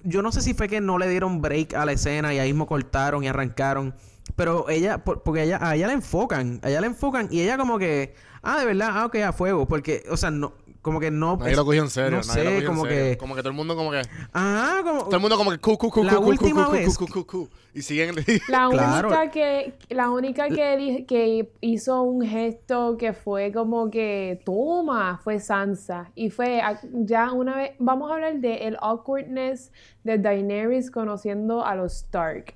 yo 0.03 0.23
no 0.23 0.33
sé 0.33 0.43
si 0.43 0.55
fue 0.55 0.69
que 0.69 0.81
no 0.81 0.99
le 0.99 1.09
dieron 1.09 1.41
break 1.41 1.75
a 1.75 1.85
la 1.85 1.93
escena 1.93 2.35
y 2.35 2.41
ahí 2.41 2.49
mismo 2.53 2.67
cortaron 2.67 3.23
y 3.23 3.29
arrancaron. 3.29 3.95
Pero 4.37 4.69
ella, 4.69 4.99
por- 5.05 5.23
porque 5.23 5.41
a 5.41 5.45
ella, 5.45 5.59
a 5.61 5.75
ella 5.77 5.87
la 5.89 5.93
enfocan, 5.95 6.61
a 6.63 6.69
ella 6.71 6.81
la 6.81 6.87
enfocan 6.87 7.29
y 7.31 7.41
ella 7.41 7.59
como 7.59 7.79
que, 7.79 8.15
ah, 8.43 8.59
de 8.61 8.67
verdad, 8.67 8.91
ah, 8.93 9.07
ok, 9.07 9.17
a 9.17 9.33
fuego. 9.33 9.67
Porque, 9.67 10.05
o 10.11 10.17
sea, 10.17 10.31
no, 10.31 10.53
como 10.83 11.01
que 11.01 11.11
no. 11.11 11.37
nadie 11.37 11.57
lo 11.57 11.65
cogió 11.65 11.83
en 11.83 11.91
serio. 11.91 12.19
No 12.19 12.27
nadie 12.27 12.45
lo 12.45 12.51
sé, 12.51 12.55
cogió 12.55 12.59
en 12.61 12.67
como 12.67 12.85
serio. 12.87 13.05
que. 13.13 13.19
Como 13.19 13.35
que 13.35 13.41
todo 13.43 13.51
el 13.51 13.57
mundo 13.57 13.75
como 13.77 13.91
que... 13.91 14.03
Ajá, 14.33 14.83
como. 14.85 15.05
Todo 15.05 15.17
el 15.17 15.21
mundo 15.21 15.37
como 15.37 15.51
que... 15.51 15.59
Cu, 15.59 15.77
cu, 15.77 15.91
cu, 15.91 16.05
La 16.05 16.15
cu, 16.17 16.23
cu, 16.23 16.29
última 16.29 16.65
cu, 16.65 16.71
cu, 16.71 16.77
vez 16.77 16.97
cu, 16.99 17.07
cu, 17.07 17.13
cu, 17.13 17.27
cu, 17.27 17.49
Y 17.75 17.83
siguen... 17.83 18.15
La 18.49 18.69
Claro. 18.71 19.09
única 19.09 19.31
que, 19.31 19.75
la 19.91 20.11
única 20.11 20.49
que, 20.49 20.77
di- 20.77 21.05
que 21.05 21.53
hizo 21.61 22.03
un 22.03 22.23
gesto 22.27 22.97
que 22.97 23.13
fue 23.13 23.53
como 23.53 23.91
que 23.91 24.41
toma 24.45 25.21
fue 25.23 25.39
Sansa. 25.41 26.11
Y 26.15 26.31
fue 26.31 26.61
a- 26.61 26.81
ya 26.93 27.33
una 27.33 27.57
vez, 27.57 27.73
vamos 27.79 28.11
a 28.11 28.15
hablar 28.15 28.39
de 28.41 28.67
el 28.69 28.77
awkwardness 28.81 29.71
de 30.05 30.19
Daenerys 30.19 30.91
conociendo 30.91 31.65
a 31.65 31.75
los 31.75 31.93
Stark. 31.97 32.55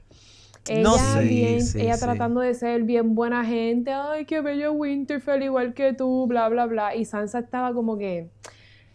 Ella, 0.68 0.82
No 0.82 0.96
sé. 0.98 1.24
bien, 1.24 1.60
Sí, 1.62 1.72
sí, 1.72 1.80
ella 1.80 1.94
sí. 1.96 2.04
tratando 2.04 2.40
de 2.40 2.54
ser 2.54 2.82
bien 2.84 3.14
buena 3.14 3.44
gente, 3.44 3.92
ay, 3.92 4.24
qué 4.26 4.40
bello 4.40 4.72
Winterfell, 4.72 5.42
igual 5.42 5.74
que 5.74 5.92
tú, 5.92 6.26
bla, 6.28 6.48
bla, 6.48 6.66
bla. 6.66 6.94
Y 6.94 7.04
Sansa 7.04 7.40
estaba 7.40 7.74
como 7.74 7.98
que, 7.98 8.30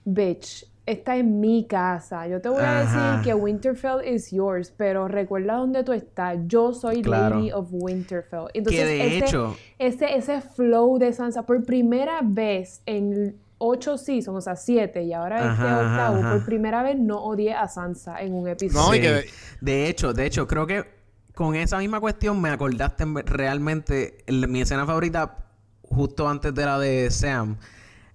bitch, 0.06 0.66
está 0.86 1.18
en 1.18 1.40
mi 1.42 1.66
casa. 1.68 2.28
Yo 2.28 2.40
te 2.42 2.48
voy 2.50 2.62
a 2.64 2.80
Ajá. 2.80 3.12
decir 3.18 3.24
que 3.24 3.34
Winterfell 3.34 4.08
is 4.08 4.32
yours, 4.32 4.72
pero 4.76 5.08
recuerda 5.10 5.56
dónde 5.56 5.84
tú 5.84 5.92
estás. 5.92 6.38
Yo 6.48 6.74
soy 6.74 7.02
Claro. 7.02 7.36
Lady 7.36 7.52
of 7.52 7.68
Winterfell. 7.72 8.46
Entonces, 8.54 8.82
que 8.84 8.88
de 8.88 9.08
ese, 9.18 9.26
hecho. 9.26 9.58
ese, 9.78 10.16
ese 10.16 10.40
flow 10.42 10.98
de 10.98 11.12
Sansa, 11.12 11.46
por 11.46 11.66
primera 11.66 12.22
vez 12.24 12.82
en 12.86 13.36
ocho 13.58 13.98
seasons, 13.98 14.38
o 14.38 14.42
sea, 14.42 14.56
siete, 14.56 15.04
y 15.04 15.12
ahora 15.14 15.38
este 15.40 15.64
Ajá, 15.64 15.80
octavo, 15.82 16.18
ajá. 16.20 16.32
por 16.36 16.46
primera 16.46 16.84
vez 16.84 16.98
no 16.98 17.22
odié 17.24 17.54
a 17.56 17.68
Sansa 17.68 18.22
en 18.22 18.34
un 18.34 18.48
episodio. 18.48 18.88
No, 18.88 18.96
y 18.96 19.02
que- 19.02 19.26
De 19.60 19.90
hecho, 19.90 20.14
de 20.14 20.26
hecho, 20.28 20.48
creo 20.48 20.66
que 20.68 20.97
con 21.38 21.54
esa 21.56 21.78
misma 21.78 22.00
cuestión 22.00 22.42
me 22.42 22.50
acordaste 22.50 23.06
realmente 23.28 24.18
el- 24.26 24.48
mi 24.48 24.62
escena 24.62 24.88
favorita 24.88 25.38
justo 25.84 26.28
antes 26.28 26.52
de 26.56 26.66
la 26.66 26.80
de 26.80 27.12
Sam. 27.12 27.58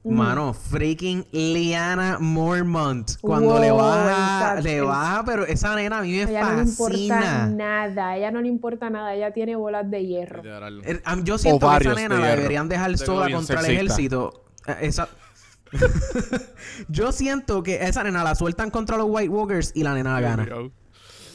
Mano, 0.05 0.53
freaking 0.53 1.25
Liana 1.31 2.19
Mormont. 2.19 3.13
Cuando 3.21 3.61
le 3.61 3.71
baja, 3.71 4.61
le 4.61 4.81
baja, 4.81 5.25
pero 5.25 5.47
esa 5.47 5.77
nena 5.77 5.99
a 6.01 6.03
mí 6.03 6.11
me 6.11 6.23
ella 6.25 6.43
no 6.51 6.57
le 6.57 6.63
importa 6.63 6.93
fascina. 6.97 7.47
nada, 7.47 8.09
a 8.09 8.17
ella 8.17 8.33
no 8.33 8.41
le 8.43 8.49
importa 8.49 8.91
nada, 8.91 9.15
ella 9.15 9.33
tiene 9.33 9.55
bolas 9.55 9.89
de 9.89 10.05
hierro. 10.05 10.43
Er, 10.83 11.01
Yo 11.23 11.39
siento 11.39 11.71
que 11.71 11.77
esa 11.85 11.95
nena 11.95 12.17
de 12.17 12.21
la 12.21 12.27
hierro. 12.27 12.37
deberían 12.43 12.69
dejar 12.69 12.91
De 12.91 12.99
sola 12.99 13.31
contra 13.31 13.61
el 13.61 13.67
ejército. 13.67 14.45
Eh, 14.67 14.77
Esa... 14.81 15.09
Yo 16.89 17.13
siento 17.13 17.63
que 17.63 17.85
esa 17.85 18.03
nena 18.03 18.25
la 18.25 18.35
sueltan 18.35 18.71
contra 18.71 18.97
los 18.97 19.07
White 19.09 19.29
Walkers 19.29 19.71
y 19.75 19.85
la 19.85 19.95
nena 19.95 20.21
gana. 20.21 20.49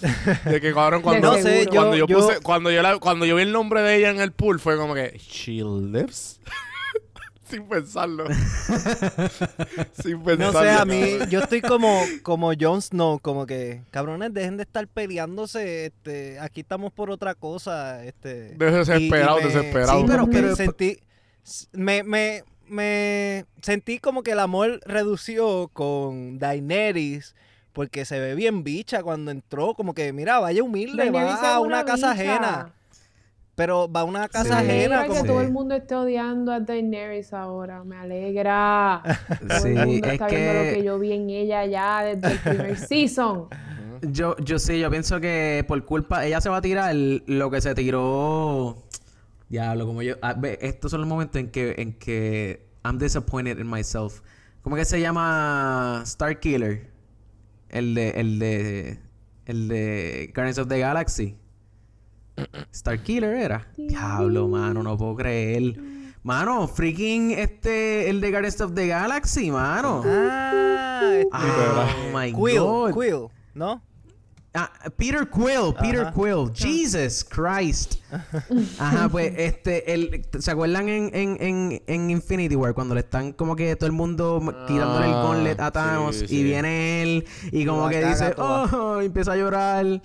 De 0.45 0.61
que 0.61 0.73
cabrón, 0.73 1.01
cuando, 1.01 1.31
No 1.35 1.41
sé, 1.41 1.67
cuando 1.71 1.95
yo- 1.95 2.05
yo, 2.05 2.07
yo- 2.07 2.19
puse, 2.27 2.39
cuando 2.41 2.71
yo 2.71 2.81
la- 2.81 2.99
cuando 2.99 3.25
yo 3.25 3.35
vi 3.35 3.43
el 3.43 3.51
nombre 3.51 3.81
de 3.81 3.95
ella 3.95 4.09
en 4.11 4.19
el 4.19 4.31
pool, 4.31 4.59
fue 4.59 4.77
como 4.77 4.93
que, 4.93 5.17
she 5.19 5.63
lives. 5.63 6.39
Sin 7.49 7.63
pensarlo. 7.69 8.25
Sin 10.01 10.21
pensarlo. 10.23 10.51
No 10.53 10.59
sé, 10.61 10.69
a 10.69 10.85
mí, 10.85 11.01
yo 11.29 11.39
estoy 11.39 11.61
como, 11.61 12.01
como 12.23 12.51
Jon 12.59 12.81
Snow, 12.81 13.19
como 13.19 13.45
que, 13.45 13.83
cabrones, 13.91 14.33
dejen 14.33 14.57
de 14.57 14.63
estar 14.63 14.87
peleándose, 14.87 15.85
este, 15.87 16.39
aquí 16.39 16.61
estamos 16.61 16.91
por 16.91 17.09
otra 17.09 17.35
cosa, 17.35 18.03
este. 18.03 18.55
Desesperado, 18.55 19.39
y- 19.39 19.43
y 19.43 19.45
me- 19.45 19.53
desesperado. 19.53 19.99
Sí, 20.01 20.05
pero, 20.07 20.27
pero 20.29 20.55
sentí, 20.55 20.99
me, 21.71 22.03
me, 22.03 22.43
me 22.67 23.45
sentí 23.61 23.99
como 23.99 24.23
que 24.23 24.31
el 24.31 24.39
amor 24.39 24.81
redució 24.85 25.69
con 25.73 26.39
Daenerys, 26.39 27.33
porque 27.77 28.05
se 28.05 28.19
ve 28.19 28.33
bien 28.33 28.63
bicha 28.63 29.03
cuando 29.03 29.29
entró, 29.29 29.75
como 29.75 29.93
que, 29.93 30.11
mira, 30.11 30.39
vaya 30.39 30.63
humilde, 30.63 31.11
va 31.11 31.53
a 31.55 31.59
una 31.59 31.85
casa 31.85 32.11
bicha. 32.13 32.31
ajena, 32.35 32.73
pero 33.53 33.87
va 33.91 33.99
a 33.99 34.03
una 34.03 34.27
casa 34.27 34.43
Sí. 34.43 34.49
Me 34.49 34.55
ajena, 34.73 34.73
alegra 35.01 35.01
como 35.07 35.13
que 35.13 35.21
que- 35.21 35.27
todo 35.27 35.41
el 35.41 35.51
mundo 35.51 35.75
esté 35.75 35.93
odiando 35.95 36.51
a 36.51 36.59
Daenerys 36.59 37.33
ahora. 37.33 37.83
Me 37.83 37.95
alegra. 37.97 39.03
Todo 39.47 39.59
Sí, 39.59 39.67
el 39.69 39.85
mundo 39.85 40.07
es 40.07 40.13
está 40.13 40.27
viendo 40.27 40.53
lo 40.53 40.59
que 40.63 40.73
que 40.73 40.83
yo 40.83 40.97
vi 40.99 41.11
en 41.13 41.29
ella 41.29 41.65
ya 41.67 42.01
desde 42.03 42.31
el 42.33 42.39
primer 42.39 42.77
season. 42.89 43.47
yo, 44.01 44.35
yo 44.37 44.57
sí, 44.57 44.79
yo 44.79 44.89
pienso 44.89 45.19
que 45.19 45.63
por 45.67 45.85
culpa, 45.85 46.25
ella 46.25 46.41
se 46.41 46.49
va 46.49 46.57
a 46.57 46.61
tirar 46.61 46.95
lo 46.95 47.51
que 47.51 47.61
se 47.61 47.75
tiró. 47.75 48.83
Diablo, 49.49 49.85
como 49.85 50.01
yo. 50.01 50.15
ah, 50.23 50.33
ve, 50.37 50.57
estos 50.61 50.89
son 50.91 51.01
los 51.01 51.07
momentos 51.07 51.39
en 51.39 51.51
que, 51.51 51.75
en 51.77 51.93
que 51.93 52.65
I'm 52.83 52.97
disappointed 52.97 53.59
in 53.59 53.69
myself. 53.69 54.21
¿Cómo 54.61 54.75
que 54.75 54.83
se 54.85 54.99
llama 54.99 56.01
Star 56.03 56.39
Killer? 56.39 56.96
El 57.69 57.95
de, 57.95 58.09
el 58.11 58.39
de, 58.39 58.99
el 59.45 59.67
de 59.67 60.31
Guardians 60.33 60.57
of 60.57 60.67
the 60.67 60.79
Galaxy. 60.79 61.35
Star 62.71 63.01
Killer 63.01 63.35
era. 63.35 63.67
Diablo, 63.75 64.47
mano, 64.47 64.83
no 64.83 64.97
puedo 64.97 65.15
creer. 65.15 65.75
Mano, 66.23 66.67
freaking 66.67 67.31
este, 67.31 68.09
el 68.09 68.21
de 68.21 68.31
Guardians 68.31 68.61
of 68.61 68.73
the 68.73 68.87
Galaxy, 68.87 69.49
mano. 69.49 70.03
Ah, 70.05 71.11
este, 71.13 71.29
Oh 71.31 72.17
my 72.17 72.33
Quill, 72.33 72.59
God. 72.59 72.93
Quill, 72.93 73.27
¿no? 73.53 73.81
Ah, 74.59 74.71
Peter 74.97 75.29
Quill, 75.29 75.73
Peter 75.79 76.01
Ajá. 76.07 76.13
Quill. 76.13 76.51
Jesus 76.53 77.23
Christ. 77.23 77.95
Ajá, 78.79 79.07
pues 79.07 79.31
este, 79.37 79.93
el, 79.93 80.25
¿se 80.39 80.49
acuerdan 80.51 80.89
en, 80.89 81.11
en, 81.13 81.37
en, 81.39 81.83
en 81.85 82.09
Infinity 82.09 82.55
War 82.55 82.73
cuando 82.73 82.95
le 82.95 83.01
están 83.01 83.33
como 83.33 83.55
que 83.55 83.75
todo 83.75 83.85
el 83.85 83.93
mundo 83.93 84.39
quitándole 84.67 85.05
el 85.07 85.13
Ah, 85.13 85.21
gauntlet 85.23 85.59
a 85.59 85.71
Thanos 85.71 86.15
sí, 86.15 86.25
y 86.29 86.43
viene 86.43 87.03
él 87.03 87.25
y 87.51 87.65
como 87.65 87.85
la 87.85 87.91
que 87.91 88.05
dice, 88.05 88.31
toda. 88.31 88.63
oh, 88.75 89.01
y 89.01 89.05
empieza 89.05 89.33
a 89.33 89.37
llorar. 89.37 90.01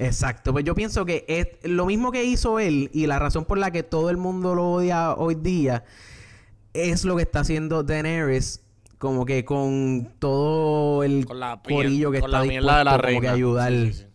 Exacto, 0.00 0.52
pues 0.52 0.64
yo 0.64 0.76
pienso 0.76 1.04
que 1.04 1.24
es 1.26 1.48
lo 1.68 1.84
mismo 1.86 2.12
que 2.12 2.22
hizo 2.22 2.60
él 2.60 2.88
y 2.92 3.06
la 3.08 3.18
razón 3.18 3.44
por 3.46 3.58
la 3.58 3.72
que 3.72 3.82
todo 3.82 4.10
el 4.10 4.16
mundo 4.16 4.54
lo 4.54 4.70
odia 4.74 5.14
hoy 5.14 5.34
día 5.34 5.82
es 6.72 7.04
lo 7.04 7.16
que 7.16 7.22
está 7.22 7.40
haciendo 7.40 7.82
Daenerys 7.82 8.60
como 8.98 9.24
que 9.24 9.44
con 9.44 10.14
todo 10.18 11.02
el 11.04 11.24
Con 11.26 11.40
la 11.40 11.62
piel- 11.62 11.76
corillo 11.84 12.10
que 12.10 12.20
con 12.20 12.28
está 12.30 12.38
la 12.38 12.42
dispuesto 12.44 12.62
mierda 12.66 12.78
de 12.78 12.84
la 12.84 12.90
como 12.92 13.02
reina. 13.02 13.20
que 13.20 13.28
ayudar. 13.28 13.72
Sí, 13.72 13.92
sí, 13.92 13.98
sí. 14.00 14.06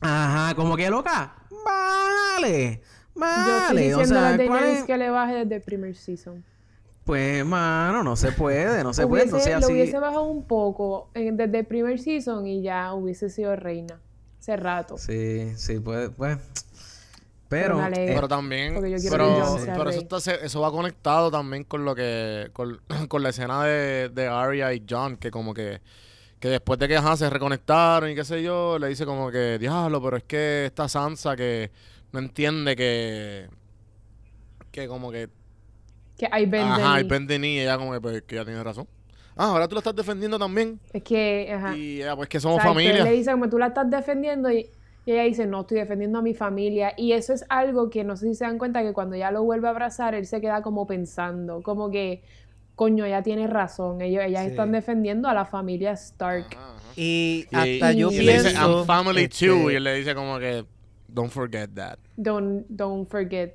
Ajá, 0.00 0.54
como 0.54 0.76
que 0.76 0.90
loca. 0.90 1.34
Vale. 1.64 2.82
Yo 3.14 3.22
estoy 3.22 3.22
Vale. 3.22 3.94
O 3.94 3.98
diciendo 3.98 4.26
a 4.26 4.36
sea, 4.36 4.46
¿cuál 4.46 4.64
es? 4.64 4.84
que 4.84 4.96
le 4.98 5.10
baje 5.10 5.34
desde 5.36 5.56
el 5.56 5.62
primer 5.62 5.94
season. 5.96 6.44
Pues, 7.04 7.44
mano, 7.46 8.02
no 8.02 8.16
se 8.16 8.32
puede, 8.32 8.82
no 8.84 8.92
se 8.92 9.06
puede. 9.06 9.22
Hubiese- 9.24 9.36
Entonces, 9.36 9.52
lo 9.60 9.66
así. 9.66 9.72
hubiese 9.72 9.98
bajado 9.98 10.24
un 10.24 10.44
poco 10.46 11.08
eh, 11.14 11.30
desde 11.32 11.60
el 11.60 11.66
primer 11.66 11.98
season 11.98 12.46
y 12.46 12.62
ya 12.62 12.92
hubiese 12.94 13.30
sido 13.30 13.54
reina. 13.56 14.00
Hace 14.40 14.56
rato. 14.56 14.98
Sí, 14.98 15.52
sí, 15.56 15.80
pues, 15.80 16.10
pues. 16.16 16.36
Pero 17.48 17.80
Pero. 17.90 17.96
eh, 17.96 18.28
también, 18.28 18.74
pero, 19.10 19.56
pero 19.64 19.90
eso, 19.90 20.00
está, 20.00 20.20
se- 20.20 20.44
eso 20.44 20.60
va 20.60 20.70
conectado 20.72 21.30
también 21.30 21.62
con 21.64 21.84
lo 21.84 21.94
que, 21.94 22.50
con, 22.52 22.80
con 23.08 23.22
la 23.22 23.28
escena 23.28 23.64
de, 23.64 24.08
de 24.08 24.26
Arya 24.26 24.72
y 24.72 24.84
John, 24.88 25.16
que 25.16 25.30
como 25.30 25.54
que, 25.54 25.80
que 26.40 26.48
después 26.48 26.78
de 26.80 26.88
que 26.88 26.96
ajá, 26.96 27.16
se 27.16 27.30
reconectaron 27.30 28.10
y 28.10 28.14
qué 28.16 28.24
sé 28.24 28.42
yo, 28.42 28.78
le 28.78 28.88
dice 28.88 29.06
como 29.06 29.30
que, 29.30 29.58
diablo, 29.58 30.02
pero 30.02 30.16
es 30.16 30.24
que 30.24 30.66
esta 30.66 30.88
Sansa 30.88 31.36
que 31.36 31.70
no 32.12 32.18
entiende 32.18 32.74
que, 32.74 33.48
que 34.72 34.88
como 34.88 35.10
que, 35.10 35.28
Que 36.18 36.28
hay 36.30 36.46
Ben 36.46 36.62
ajá, 36.66 36.94
Denis. 36.96 37.04
y 37.04 37.08
Ben 37.08 37.26
Denis, 37.26 37.50
y 37.56 37.60
ella 37.60 37.78
como 37.78 37.92
que, 37.92 38.00
pues, 38.00 38.22
que 38.22 38.34
ella 38.34 38.44
tiene 38.44 38.62
razón. 38.64 38.88
Ah, 39.36 39.50
ahora 39.50 39.68
tú 39.68 39.74
la 39.74 39.80
estás 39.80 39.94
defendiendo 39.94 40.38
también. 40.38 40.80
Es 40.92 41.02
que, 41.02 41.52
ajá. 41.52 41.76
Y 41.76 42.00
ella, 42.00 42.16
pues 42.16 42.28
que 42.28 42.40
somos 42.40 42.62
familia. 42.62 43.04
le 43.04 43.12
dice 43.12 43.30
como 43.32 43.48
tú 43.50 43.58
la 43.58 43.66
estás 43.66 43.88
defendiendo 43.90 44.50
y, 44.50 44.70
y 45.06 45.12
ella 45.12 45.22
dice, 45.22 45.46
no, 45.46 45.62
estoy 45.62 45.78
defendiendo 45.78 46.18
a 46.18 46.22
mi 46.22 46.34
familia. 46.34 46.92
Y 46.96 47.12
eso 47.12 47.32
es 47.32 47.46
algo 47.48 47.88
que 47.90 48.04
no 48.04 48.16
sé 48.16 48.26
si 48.28 48.34
se 48.34 48.44
dan 48.44 48.58
cuenta 48.58 48.82
que 48.82 48.92
cuando 48.92 49.16
ella 49.16 49.30
lo 49.30 49.42
vuelve 49.44 49.68
a 49.68 49.70
abrazar, 49.70 50.14
él 50.14 50.26
se 50.26 50.40
queda 50.42 50.60
como 50.62 50.86
pensando, 50.86 51.62
como 51.62 51.90
que, 51.90 52.22
coño, 52.74 53.04
ella 53.06 53.22
tiene 53.22 53.46
razón. 53.46 54.02
Ellos, 54.02 54.22
ellas 54.24 54.42
Sí. 54.44 54.50
están 54.50 54.72
defendiendo 54.72 55.28
a 55.28 55.34
la 55.34 55.44
familia 55.46 55.92
Stark. 55.92 56.46
Ajá, 56.56 56.76
ajá. 56.76 56.92
Y 56.96 57.46
Y- 57.50 57.56
hasta 57.56 57.92
yo 57.92 58.10
y 58.10 58.18
él 58.18 58.26
le 58.26 58.32
pienso... 58.32 58.48
dice, 58.50 58.60
I'm 58.60 58.84
family 58.84 59.22
este, 59.24 59.46
too, 59.46 59.70
y 59.70 59.76
él 59.76 59.84
le 59.84 59.94
dice 59.94 60.14
como 60.14 60.38
que, 60.40 60.64
don't 61.08 61.30
forget 61.30 61.70
that. 61.74 61.98
Don't, 62.16 62.66
don't 62.68 63.08
forget. 63.08 63.54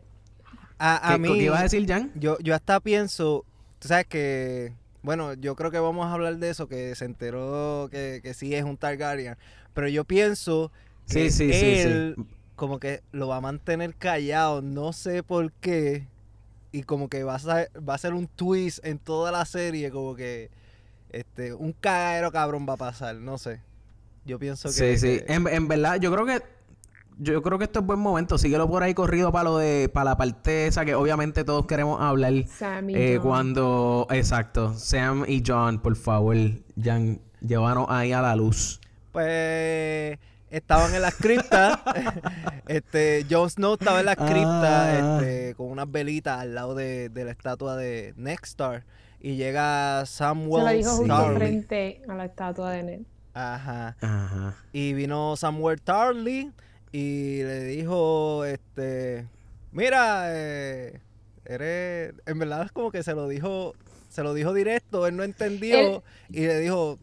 a, 0.80 1.14
a 1.14 1.14
¿qué, 1.14 1.20
mí, 1.20 1.38
¿Qué 1.38 1.44
iba 1.44 1.60
a 1.60 1.64
decir, 1.64 1.86
Jan? 1.88 2.12
Yo, 2.16 2.38
yo 2.40 2.56
hasta 2.56 2.80
pienso, 2.80 3.46
tú 3.80 3.88
sabes 3.88 4.08
que, 4.08 4.74
bueno, 5.04 5.34
yo 5.34 5.56
creo 5.56 5.70
que 5.70 5.80
vamos 5.80 6.06
a 6.08 6.14
hablar 6.14 6.38
de 6.38 6.50
eso, 6.50 6.68
que 6.68 6.96
se 6.96 7.06
enteró 7.06 7.90
que, 7.92 8.20
que 8.24 8.34
sí 8.34 8.56
es 8.56 8.64
un 8.64 8.78
Targaryen, 8.78 9.36
pero 9.74 9.88
yo 9.90 10.06
pienso 10.06 10.72
Sí, 11.06 11.30
sí, 11.30 11.52
sí, 11.54 11.66
él 11.80 12.14
sí. 12.18 12.24
como 12.56 12.80
que 12.80 13.02
lo 13.12 13.28
va 13.28 13.38
a 13.38 13.42
mantener 13.42 13.96
callado, 13.96 14.62
no 14.62 14.94
sé 14.94 15.24
por 15.24 15.52
qué, 15.54 16.08
y 16.72 16.84
como 16.84 17.10
que 17.10 17.24
va 17.24 17.36
a, 17.36 17.40
ser, 17.40 17.70
va 17.88 17.96
a 17.96 17.98
ser 17.98 18.14
un 18.14 18.28
twist 18.28 18.80
en 18.86 18.98
toda 18.98 19.32
la 19.32 19.44
serie, 19.46 19.92
como 19.92 20.16
que 20.16 20.50
este 21.10 21.54
un 21.54 21.74
cagadero 21.74 22.32
cabrón 22.32 22.66
va 22.68 22.74
a 22.74 22.78
pasar, 22.78 23.16
no 23.16 23.38
sé. 23.38 23.60
Yo 24.24 24.38
pienso 24.40 24.70
que... 24.70 24.74
Sí, 24.74 24.98
sí. 24.98 25.24
que- 25.26 25.34
En, 25.34 25.48
en 25.48 25.68
verdad, 25.68 26.00
yo 26.00 26.12
creo 26.14 26.26
que. 26.26 26.42
Yo 27.18 27.42
creo 27.42 27.58
que 27.60 27.66
esto 27.66 27.80
es 27.80 27.86
buen 27.86 28.00
momento. 28.00 28.38
Síguelo 28.38 28.68
por 28.70 28.82
ahí 28.84 28.94
corrido 28.94 29.32
para 29.32 29.44
lo 29.46 29.58
de. 29.58 29.90
Para 29.90 30.12
la 30.12 30.18
parte 30.18 30.68
esa 30.68 30.86
que 30.86 30.96
obviamente 30.96 31.44
todos 31.44 31.66
queremos 31.66 32.00
hablar. 32.02 32.34
Sam 32.48 32.90
y 32.92 32.96
Eh, 32.96 33.18
Jon. 33.18 33.28
cuando. 33.28 34.08
Exacto. 34.12 34.74
Sam 34.76 35.26
y 35.28 35.44
John, 35.46 35.80
por 35.82 35.96
favor. 35.96 36.38
Jan, 36.82 37.20
llévanos 37.42 37.88
ahí 37.90 38.12
a 38.14 38.22
la 38.22 38.36
luz. 38.36 38.80
Pues 39.12 40.18
estaban 40.52 40.94
en 40.94 41.02
las 41.02 41.16
criptas. 41.16 41.80
este, 42.68 43.26
Jon 43.30 43.50
Snow 43.50 43.74
estaba 43.74 44.00
en 44.02 44.06
las 44.06 44.16
criptas 44.18 44.64
Ah. 44.64 45.18
este, 45.20 45.56
con 45.56 45.68
unas 45.72 45.90
velitas 45.92 46.40
al 46.40 46.54
lado 46.54 46.76
de, 46.76 47.10
de 47.10 47.26
la 47.26 47.32
estatua 47.32 47.76
de 47.76 48.14
Nextstar. 48.18 48.84
Y 49.20 49.36
llega 49.36 50.06
Samuel 50.06 50.62
Se 50.64 50.66
la 50.66 50.72
dijo 50.78 50.90
justo 50.98 51.08
Tarly. 51.16 51.36
frente 51.38 52.02
a 52.08 52.14
la 52.16 52.26
estatua 52.26 52.72
de 52.72 52.84
Ned. 52.84 53.00
Ajá. 53.34 53.96
Ajá. 54.02 54.56
Y 54.74 54.94
vino 54.94 55.36
Samuel 55.38 55.82
Tarly 55.82 56.52
y 56.92 57.44
le 57.44 57.64
dijo, 57.66 58.44
este, 58.46 59.26
mira, 59.72 60.24
eh, 60.28 61.00
eres, 61.46 62.14
en 62.26 62.40
verdad 62.40 62.64
es 62.66 62.72
como 62.72 62.92
que 62.92 63.04
se 63.04 63.14
lo 63.14 63.28
dijo, 63.30 63.74
se 64.10 64.24
lo 64.24 64.34
dijo 64.34 64.54
directo, 64.54 65.08
él 65.08 65.16
no 65.16 65.24
entendió 65.24 65.78
Él- 65.80 66.02
y 66.32 66.42
le 66.48 66.60
dijo 66.60 66.98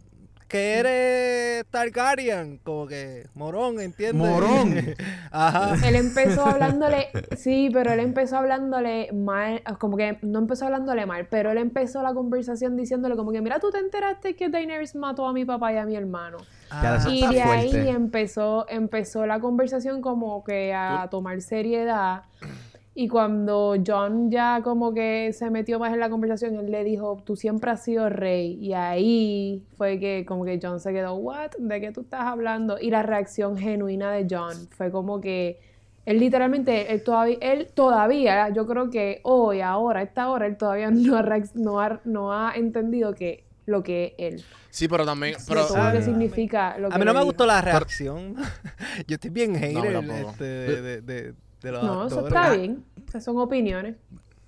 que 0.49 0.79
eres 0.79 1.67
Targaryen, 1.71 2.59
como 2.65 2.87
que 2.87 3.27
morón, 3.35 3.81
¿entiendes? 3.81 4.15
Morón. 4.15 4.75
Ajá. 5.31 5.77
Él 5.87 5.95
empezó 5.95 6.47
hablándole, 6.47 7.09
sí, 7.37 7.69
pero 7.73 7.93
él 7.93 8.01
empezó 8.01 8.39
hablándole 8.39 9.13
mal, 9.13 9.63
como 9.79 9.97
que 9.97 10.19
no 10.23 10.39
empezó 10.39 10.65
hablándole 10.65 11.05
mal, 11.05 11.27
pero 11.31 11.51
él 11.51 11.59
empezó 11.59 12.03
la 12.03 12.15
conversación 12.15 12.77
diciéndole 12.77 13.15
como 13.17 13.31
que, 13.31 13.43
mira, 13.43 13.61
tú 13.61 13.71
te 13.71 13.79
enteraste 13.79 14.35
que 14.37 14.49
Daenerys 14.49 14.95
mató 14.95 15.27
a 15.27 15.33
mi 15.33 15.45
papá 15.45 15.73
y 15.73 15.77
a 15.77 15.85
mi 15.85 15.97
hermano. 15.97 16.39
Ah, 16.71 16.99
Y 17.09 17.21
de 17.21 17.43
fuerte. 17.43 17.51
ahí 17.81 17.89
empezó, 17.89 18.67
empezó 18.69 19.27
la 19.27 19.41
conversación 19.41 20.01
como 20.01 20.45
que 20.45 20.73
a 20.75 21.09
tomar 21.11 21.41
seriedad. 21.43 22.23
Y 23.01 23.07
cuando 23.07 23.77
John 23.87 24.29
ya 24.29 24.61
como 24.65 24.93
que 24.93 25.33
se 25.33 25.51
metió 25.51 25.79
más 25.79 25.93
en 25.93 26.01
la 26.01 26.11
conversación, 26.11 26.57
él 26.57 26.69
le 26.73 26.83
dijo, 26.83 27.23
tú 27.25 27.37
siempre 27.37 27.71
has 27.71 27.85
sido 27.85 28.09
rey. 28.09 28.59
Y 28.61 28.73
ahí 28.73 29.63
fue 29.77 30.01
que 30.01 30.25
como 30.27 30.45
que 30.45 30.59
John 30.61 30.81
se 30.81 30.93
quedó, 30.93 31.15
¿what? 31.15 31.53
¿De 31.61 31.81
qué 31.81 31.93
tú 31.93 32.01
estás 32.01 32.23
hablando? 32.23 32.77
Y 32.81 32.91
la 32.91 33.05
reacción 33.05 33.57
genuina 33.57 34.11
de 34.11 34.27
John 34.29 34.53
fue 34.77 34.91
como 34.91 35.21
que 35.21 35.61
él 36.07 36.19
literalmente, 36.19 36.93
él 36.93 37.05
todavía, 37.05 37.37
él 37.41 37.69
todavía, 37.73 38.49
yo 38.49 38.67
creo 38.67 38.91
que 38.91 39.21
hoy, 39.23 39.61
ahora, 39.61 40.01
a 40.01 40.03
esta 40.03 40.29
hora, 40.29 40.47
él 40.47 40.57
todavía 40.57 40.91
no 40.91 41.17
ha, 41.19 41.23
no 41.55 41.81
ha, 41.81 42.01
no 42.05 42.33
ha 42.33 42.53
entendido 42.57 43.15
que 43.15 43.45
lo 43.67 43.85
que 43.85 44.17
es 44.19 44.35
él. 44.35 44.45
Sí, 44.71 44.89
pero 44.89 45.05
también, 45.07 45.37
pero, 45.47 45.67
todo 45.69 45.77
lo 45.85 45.93
que 45.93 45.99
Sí. 45.99 46.07
significa 46.07 46.77
lo 46.79 46.89
que 46.89 46.95
A 46.97 46.99
mí 46.99 47.05
no 47.05 47.13
me 47.13 47.21
dijo. 47.21 47.27
gustó 47.27 47.47
la 47.47 47.61
reacción. 47.61 48.35
Yo 49.07 49.15
estoy 49.15 49.31
bien 49.31 49.53
No, 49.53 49.59
hater 49.61 49.93
tampoco. 49.93 50.31
este, 50.31 50.45
de, 50.45 50.83
de, 50.83 51.01
de, 51.03 51.35
de 51.63 51.73
los 51.73 51.83
No, 51.83 52.07
eso 52.07 52.27
está 52.27 52.51
bien. 52.53 52.85
Esas 53.07 53.25
son 53.25 53.39
opiniones. 53.39 53.97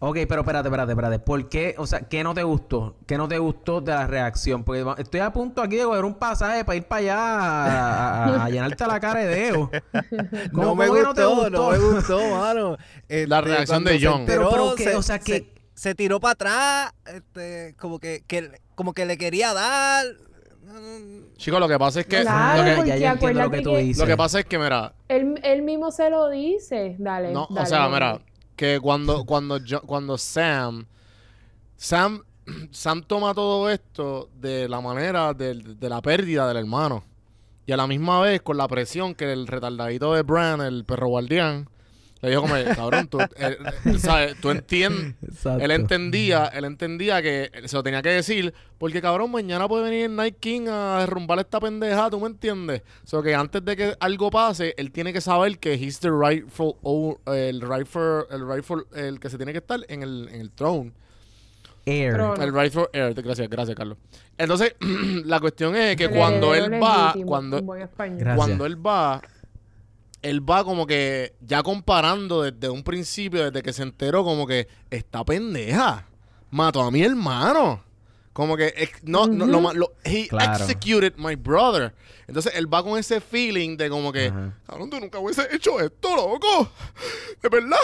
Ok, 0.03 0.17
pero 0.27 0.41
espérate, 0.41 0.69
espérate, 0.69 0.93
espérate. 0.93 1.19
¿Por 1.19 1.49
qué? 1.51 1.75
O 1.77 1.87
sea, 1.87 2.01
¿qué 2.01 2.25
no 2.25 2.33
te 2.33 2.43
gustó? 2.43 2.97
¿Qué 3.07 3.19
no 3.19 3.29
te 3.29 3.37
gustó 3.39 3.83
de 3.83 3.93
la 3.93 4.07
reacción? 4.07 4.65
Porque 4.65 4.83
estoy 4.97 5.21
a 5.21 5.31
punto 5.31 5.61
aquí 5.61 5.77
de 5.77 5.85
coger 5.85 6.07
un 6.07 6.15
pasaje 6.15 6.65
para 6.65 6.77
ir 6.77 6.85
para 6.85 6.99
allá 7.01 7.19
a, 7.19 8.25
a- 8.41 8.45
a 8.47 8.49
llenarte 8.49 8.87
la 8.87 8.99
cara 8.99 9.21
de 9.21 9.27
dedo. 9.27 9.71
¿Cómo- 10.53 10.63
No 10.65 10.75
me 10.75 10.89
gustó, 10.89 11.51
no, 11.51 11.71
me 11.71 11.79
gustó, 11.79 12.19
mano. 12.31 12.79
Este, 13.09 13.27
La 13.27 13.43
reacción 13.43 13.67
cuando 13.85 13.91
de 13.91 13.99
se 14.01 14.07
John. 14.07 14.23
Pero- 14.27 14.43
enteró, 14.45 14.51
pero 14.65 14.75
que, 14.77 14.85
se- 14.85 14.97
o 14.97 15.03
sea, 15.03 15.17
se- 15.17 15.23
que- 15.25 15.55
Se, 15.75 15.95
tiró 15.95 16.19
para 16.21 16.33
atrás, 16.33 16.93
este, 17.07 17.75
como 17.79 17.99
que, 17.99 18.23
que- 18.27 18.53
como 18.75 18.95
que 18.95 19.05
le 19.05 19.19
quería 19.19 19.53
dar. 19.53 20.07
Chicos, 21.37 21.59
lo 21.61 21.69
que 21.69 21.79
pasa 21.79 22.01
es 22.01 22.07
que... 22.07 22.21
Claro, 22.21 22.77
lo, 22.77 22.83
que 22.85 22.99
ya, 23.01 23.19
yo 23.19 23.33
lo 23.33 23.51
que 23.51 23.63
tú 23.63 23.77
dices. 23.77 23.99
lo 23.99 24.07
que 24.07 24.17
pasa 24.17 24.41
es 24.41 24.45
que, 24.47 24.59
mira, 24.59 24.93
Él, 25.09 25.41
él 25.43 25.63
mismo 25.63 25.91
se 25.91 26.11
lo 26.11 26.29
dice. 26.29 26.97
Dale. 26.99 27.33
No, 27.33 27.47
o 27.51 27.67
sea, 27.67 27.79
dale. 27.81 27.93
mira, 27.95 28.21
que 28.57 28.79
cuando, 28.81 29.25
cuando, 29.25 29.57
yo- 29.59 29.81
cuando 29.83 30.19
Sam, 30.19 30.87
Sam, 31.77 32.23
Sam 32.71 33.03
toma 33.03 33.33
todo 33.35 33.71
esto 33.71 34.29
de 34.39 34.69
la 34.69 34.81
manera 34.81 35.33
de, 35.33 35.55
de 35.55 35.89
la 35.89 36.03
pérdida 36.03 36.47
del 36.49 36.59
hermano. 36.59 37.05
Y 37.67 37.73
a 37.73 37.77
la 37.77 37.87
misma 37.87 38.21
vez, 38.21 38.43
con 38.43 38.57
la 38.57 38.69
presión 38.69 39.15
que 39.15 39.33
el 39.33 39.47
retardadito 39.47 40.13
de 40.13 40.23
Bran, 40.23 40.61
el 40.61 40.85
perro 40.85 41.09
guardián, 41.09 41.69
le 42.23 42.29
dijo 42.31 42.43
como, 42.43 42.55
cabrón, 42.77 43.09
tú, 43.09 43.19
eh, 43.21 43.29
eh, 43.37 43.99
¿sabes? 43.99 44.37
tú 44.41 44.51
entiendes, 44.51 45.15
él 45.59 45.71
entendía, 45.71 46.47
él 46.47 46.65
entendía 46.65 47.23
que 47.23 47.51
se 47.65 47.77
lo 47.77 47.83
tenía 47.83 48.03
que 48.03 48.11
decir, 48.11 48.53
porque 48.79 49.01
cabrón, 49.01 49.31
mañana 49.31 49.67
puede 49.69 49.85
venir 49.85 50.05
el 50.07 50.17
Night 50.17 50.37
King 50.39 50.67
a 50.69 50.99
derrumbar 51.01 51.39
esta 51.39 51.61
pendeja, 51.61 52.11
¿tú 52.11 52.21
me 52.21 52.27
entiendes? 52.27 52.83
O 53.05 53.07
sea, 53.07 53.23
que 53.23 53.35
antes 53.35 53.65
de 53.65 53.77
que 53.77 53.95
algo 54.01 54.31
pase, 54.31 54.75
él 54.77 54.93
tiene 54.93 55.13
que 55.13 55.21
saber 55.21 55.59
que 55.59 55.75
he's 55.75 55.99
the 56.01 56.11
rightful, 56.11 56.75
o- 56.83 57.19
el 57.27 57.61
rightful, 57.63 58.27
el 58.31 58.47
rightful, 58.47 58.87
el 58.95 59.19
que 59.19 59.31
se 59.31 59.37
tiene 59.37 59.53
que 59.53 59.59
estar 59.59 59.81
en 59.89 60.03
el, 60.03 60.29
en 60.33 60.41
el 60.41 60.51
throne. 60.51 60.93
Air. 61.87 62.21
El 62.39 62.53
rightful 62.53 62.89
heir. 62.93 63.15
Gracias, 63.15 63.49
gracias, 63.49 63.75
Carlos. 63.75 63.97
Entonces, 64.37 64.75
la 65.25 65.41
cuestión 65.41 65.75
es 65.75 65.97
que 65.97 66.09
cuando 66.11 66.55
él 66.55 66.81
va, 66.83 67.15
cuando, 67.25 67.63
buen 67.63 67.83
español. 67.83 68.19
Gracias. 68.19 68.37
cuando 68.37 68.67
él 68.67 68.87
va, 68.87 69.21
él 70.23 70.49
va 70.49 70.65
como 70.65 70.87
que 70.87 71.35
ya 71.41 71.63
comparando 71.63 72.43
desde 72.43 72.69
un 72.69 72.83
principio, 72.83 73.45
desde 73.51 73.63
que 73.63 73.73
se 73.73 73.83
enteró, 73.83 74.23
como 74.25 74.47
que 74.47 74.69
esta 74.91 75.25
pendeja 75.25 76.07
mató 76.51 76.83
a 76.83 76.91
mi 76.91 77.03
hermano. 77.03 77.83
Como 78.33 78.57
que 78.57 78.73
ex- 78.77 79.03
no, 79.03 79.27
no, 79.27 79.45
lo, 79.47 79.73
lo- 79.75 79.93
he 80.05 80.29
Claro. 80.29 80.65
executed 80.65 81.15
my 81.17 81.35
brother. 81.35 81.93
Entonces 82.29 82.53
él 82.55 82.73
va 82.73 82.83
con 82.83 82.97
ese 82.99 83.21
feeling 83.21 83.77
de 83.77 83.91
como 83.91 84.13
que, 84.13 84.33
cabrón, 84.67 84.89
tú 84.89 85.01
nunca 85.01 85.19
hubiese 85.19 85.49
hecho 85.55 85.81
esto, 85.81 86.15
loco. 86.15 86.71
De 87.43 87.49
verdad, 87.49 87.77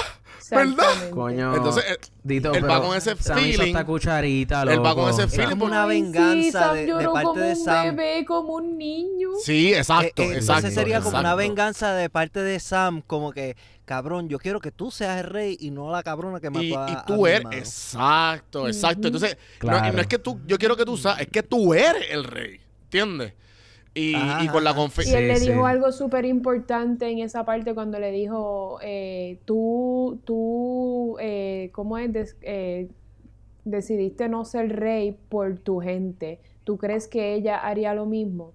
¿verdad? 0.51 1.11
Coño. 1.11 1.57
Entonces, 1.57 1.85
él- 1.89 1.99
Dito, 2.23 2.53
él 2.53 2.69
va 2.69 2.81
con 2.83 2.97
ese 2.97 3.17
Sam 3.17 3.39
hizo 3.39 3.59
feeling. 3.59 3.67
esta 3.69 3.85
cucharita, 3.87 4.63
Él 4.63 4.69
va 4.85 4.91
loco. 4.91 5.03
con 5.03 5.11
ese 5.11 5.29
feeling. 5.29 5.57
Es 5.57 5.63
una 5.63 5.85
Ay, 5.85 5.97
sí, 5.99 6.03
venganza 6.03 6.59
Sam 6.61 6.75
de, 6.77 6.87
parte 6.93 7.05
como 7.07 7.35
de 7.35 7.51
un 7.51 7.57
Sam. 7.57 7.97
bebé, 7.97 8.25
como 8.25 8.53
un 8.55 8.79
niño. 8.79 9.29
Sí, 9.45 9.75
exacto, 9.75 10.23
Eh, 10.23 10.27
eh, 10.27 10.35
exacto. 10.35 10.53
Entonces 10.67 10.75
sería 10.75 11.01
como 11.01 11.19
una 11.19 11.35
venganza 11.35 11.95
de 11.95 12.11
parte 12.11 12.41
de 12.43 12.59
Sam, 12.61 13.03
como 13.07 13.33
que, 13.33 13.57
cabrón, 13.85 14.29
yo 14.29 14.39
quiero 14.39 14.61
que 14.61 14.73
tú 14.73 14.91
seas 14.91 15.19
el 15.21 15.31
rey 15.31 15.57
y 15.61 15.71
no 15.71 15.91
la 15.91 16.03
cabrona 16.03 16.41
que 16.41 16.51
mató 16.51 16.65
Y, 16.65 16.75
a, 16.75 16.87
y 16.91 17.07
tú 17.07 17.27
eres, 17.27 17.47
exacto, 17.53 18.67
exacto. 18.69 19.07
Entonces, 19.09 19.37
no, 19.63 19.69
y 19.69 19.71
no 19.71 19.79
Claro. 19.81 20.01
es 20.01 20.07
que 20.07 20.19
tú, 20.19 20.41
yo 20.47 20.59
quiero 20.59 20.77
que 20.77 20.85
tú 20.85 20.97
sabes, 20.97 21.23
es 21.23 21.29
que 21.29 21.43
tú 21.43 21.73
eres 21.75 22.05
el 22.11 22.25
rey, 22.25 22.61
¿entiendes? 22.85 23.33
Y, 23.99 24.15
Ajá, 24.15 24.45
y 24.45 24.49
con 24.49 24.63
la 24.63 24.71
ajá. 24.71 24.81
Y 25.09 25.15
él 25.15 25.29
le 25.29 25.41
dijo 25.41 25.61
sí. 25.65 25.71
algo 25.71 25.91
súper 25.91 26.27
importante 26.27 27.09
en 27.09 27.21
esa 27.21 27.45
parte 27.47 27.73
cuando 27.75 27.99
le 27.99 28.11
dijo, 28.13 28.79
eh, 28.83 29.39
tú, 29.47 30.21
tú, 30.25 31.17
eh, 31.19 31.71
¿cómo 31.73 31.97
es? 31.97 32.13
Des- 32.13 32.37
eh, 32.43 32.89
decidiste 33.65 34.29
no 34.29 34.45
ser 34.45 34.77
rey 34.79 35.17
por 35.29 35.59
tu 35.59 35.81
gente. 35.81 36.41
¿Tú 36.65 36.77
crees 36.77 37.09
que 37.09 37.35
ella 37.35 37.57
haría 37.59 37.95
lo 37.95 38.07
mismo? 38.07 38.53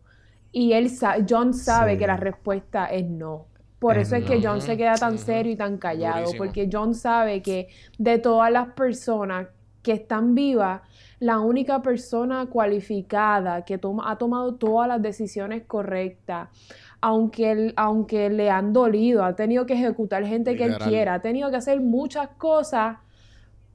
Y 0.51 0.73
él 0.73 0.89
sa- 0.89 1.17
John 1.27 1.53
sabe 1.53 1.93
Sí. 1.93 1.97
que 1.99 2.07
la 2.07 2.17
respuesta 2.17 2.85
es 2.85 3.05
no. 3.09 3.45
Por 3.79 3.97
Es 3.97 4.07
eso 4.07 4.17
es 4.17 4.25
que. 4.25 4.39
John 4.45 4.61
se 4.61 4.77
queda 4.77 4.93
tan 4.95 5.17
serio 5.17 5.53
y 5.53 5.55
tan 5.55 5.77
callado, 5.77 6.19
Durísimo. 6.19 6.43
porque 6.45 6.69
John 6.71 6.93
sabe 6.93 7.41
que 7.41 7.67
de 7.97 8.19
todas 8.19 8.51
las 8.51 8.67
personas 8.73 9.47
que 9.81 9.93
están 9.93 10.35
vivas, 10.35 10.81
la 11.21 11.39
única 11.39 11.81
persona 11.83 12.47
cualificada 12.47 13.63
que 13.63 13.77
toma, 13.77 14.09
ha 14.11 14.17
tomado 14.17 14.55
todas 14.55 14.87
las 14.87 15.01
decisiones 15.01 15.63
correctas, 15.67 16.49
aunque, 16.99 17.51
él- 17.51 17.73
aunque 17.77 18.29
le 18.31 18.49
han 18.49 18.73
dolido, 18.73 19.23
ha 19.23 19.35
tenido 19.35 19.65
que 19.67 19.73
ejecutar 19.73 20.25
gente 20.25 20.55
que 20.55 20.65
él 20.65 20.77
quiera, 20.79 21.13
ha 21.15 21.21
tenido 21.21 21.49
que 21.51 21.57
hacer 21.57 21.79
muchas 21.79 22.27
cosas, 22.37 22.97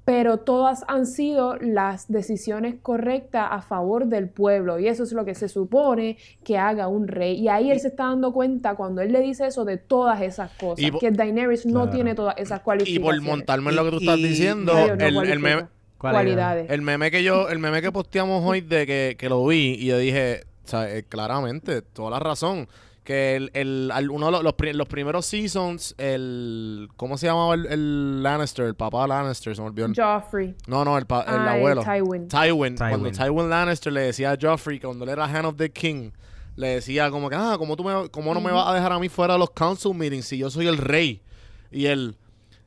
pero 0.05 0.39
todas 0.39 0.85
han 0.89 1.05
sido 1.07 1.57
las 1.57 2.07
decisiones 2.11 2.77
correctas 2.83 3.49
a 3.51 3.61
favor 3.63 4.07
del 4.07 4.29
pueblo. 4.29 4.79
Y 4.79 4.87
eso 4.89 5.03
es 5.03 5.13
lo 5.13 5.25
que 5.25 5.35
se 5.35 5.49
supone 5.49 6.17
que 6.45 6.59
haga 6.59 6.87
un 6.89 7.09
rey. 7.09 7.35
Y 7.41 7.49
ahí 7.49 7.71
él 7.73 7.81
se 7.81 7.89
está 7.89 8.05
dando 8.07 8.33
cuenta 8.33 8.75
cuando 8.77 9.03
él 9.03 9.11
le 9.13 9.21
dice 9.21 9.47
eso 9.47 9.65
de 9.65 9.79
todas 9.79 10.21
esas 10.23 10.53
cosas, 10.53 10.85
Y 10.85 10.91
que 10.93 11.11
Daenerys 11.11 11.67
no 11.67 11.83
Claro. 11.83 11.91
tiene 11.91 12.15
todas 12.15 12.35
esas 12.39 12.61
Y 12.61 12.63
cualificaciones. 12.63 13.21
por 13.21 13.29
montarme 13.29 13.71
en 13.71 13.77
lo 13.77 13.85
que 13.85 13.91
tú 13.91 13.97
Y- 13.97 14.05
estás 14.05 14.19
y- 14.19 14.23
diciendo, 14.29 14.73
no 14.75 14.79
el, 14.85 14.91
el 15.03 15.15
cualifican. 15.15 15.43
meme, 15.43 15.67
cualidades. 15.99 16.71
el 16.71 16.83
meme 16.83 17.11
que 17.11 17.23
yo, 17.23 17.49
el 17.49 17.59
meme 17.59 17.83
que 17.83 17.93
posteamos 17.93 18.43
hoy 18.45 18.61
de 18.61 18.87
que, 18.87 19.17
que 19.19 19.29
lo 19.29 19.45
vi, 19.47 19.75
y 19.79 19.87
yo 19.87 19.99
dije, 19.99 20.43
o 20.65 20.69
sea, 20.69 20.91
eh, 20.95 21.05
claramente, 21.09 21.83
toda 21.83 22.11
la 22.11 22.19
razón. 22.19 22.69
Que 23.05 23.37
el, 23.37 23.53
el- 23.55 23.91
al- 23.95 24.11
uno 24.11 24.27
de 24.27 24.33
los, 24.33 24.43
los, 24.43 24.55
pri- 24.55 24.73
los 24.73 24.89
primeros 24.89 25.25
seasons, 25.27 25.95
el. 25.97 26.89
¿Cómo 26.97 27.17
se 27.17 27.27
llamaba 27.29 27.55
el, 27.55 27.67
el 27.67 28.21
Lannister? 28.21 28.65
El 28.67 28.75
papá 28.75 29.07
Lannister, 29.07 29.55
se 29.55 29.63
me 29.63 29.69
olvidó. 29.69 29.87
el- 29.87 29.95
Joffrey. 29.95 30.57
No, 30.67 30.85
no, 30.85 30.99
el, 30.99 31.07
pa- 31.07 31.23
el 31.23 31.35
Ah, 31.49 31.55
eh, 31.55 31.59
abuelo. 31.59 31.83
Tywin. 31.85 32.27
Tywin. 32.27 32.77
Cuando 32.77 33.11
Tywin. 33.11 33.13
Tywin 33.13 33.49
Lannister 33.51 33.93
le 33.93 34.01
decía 34.01 34.33
a 34.33 34.37
Joffrey 34.41 34.81
que 34.81 34.87
cuando 34.89 35.05
él 35.05 35.11
era 35.11 35.25
Hand 35.25 35.47
of 35.47 35.55
the 35.57 35.71
King, 35.71 36.11
le 36.57 36.67
decía 36.69 37.09
como 37.13 37.31
que, 37.31 37.37
ah, 37.37 37.55
¿cómo, 37.59 37.77
tú 37.77 37.85
me, 37.85 38.09
cómo 38.11 38.35
no 38.35 38.41
me 38.41 38.51
vas 38.51 38.67
a 38.69 38.75
dejar 38.75 38.91
a 38.93 38.99
mí 38.99 39.09
fuera 39.09 39.35
de 39.35 39.39
los 39.39 39.51
council 39.51 39.95
meetings 39.95 40.27
si 40.27 40.39
yo 40.39 40.51
soy 40.51 40.67
el 40.67 40.77
rey? 40.77 41.23
Y 41.71 41.87
él, 41.87 42.17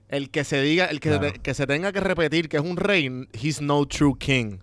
el 0.09 0.29
que 0.29 0.43
se 0.43 0.61
diga, 0.61 0.85
el 0.85 0.99
que, 0.99 1.09
Claro. 1.09 1.29
se, 1.29 1.33
que 1.39 1.53
se 1.53 1.65
tenga 1.67 1.91
que 1.91 1.99
repetir 2.01 2.49
que 2.49 2.57
es 2.57 2.63
un 2.63 2.77
rey, 2.77 3.27
he's 3.33 3.61
no 3.61 3.85
true 3.85 4.15
king. 4.19 4.57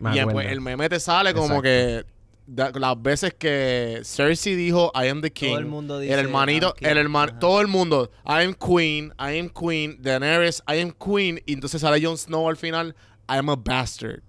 Me 0.00 0.16
y 0.20 0.24
pues 0.24 0.50
el 0.50 0.60
meme 0.60 0.88
te 0.88 0.98
sale 1.00 1.32
como 1.32 1.46
Exacto. 1.46 1.62
que 1.62 2.04
da- 2.46 2.72
las 2.74 3.00
veces 3.00 3.32
que 3.34 4.00
Cersei 4.04 4.54
dijo 4.56 4.90
I 4.94 5.06
am 5.08 5.22
the 5.22 5.32
king, 5.32 5.48
Todo 5.50 5.58
el 5.60 5.66
mundo 5.66 5.98
dice, 6.00 6.12
el 6.12 6.20
hermanito, 6.20 6.74
el 6.80 6.98
hermano, 6.98 7.38
todo 7.38 7.60
el 7.60 7.68
mundo, 7.68 8.10
I 8.26 8.42
am 8.44 8.54
queen, 8.54 9.12
I 9.18 9.38
am 9.38 9.48
queen, 9.48 9.96
Daenerys, 10.02 10.62
I 10.68 10.80
am 10.80 10.90
queen, 10.92 11.40
y 11.46 11.52
entonces 11.54 11.80
sale 11.80 12.04
Jon 12.04 12.18
Snow 12.18 12.48
al 12.48 12.56
final, 12.56 12.94
I 13.28 13.36
am 13.38 13.48
a 13.50 13.56
bastard. 13.56 14.20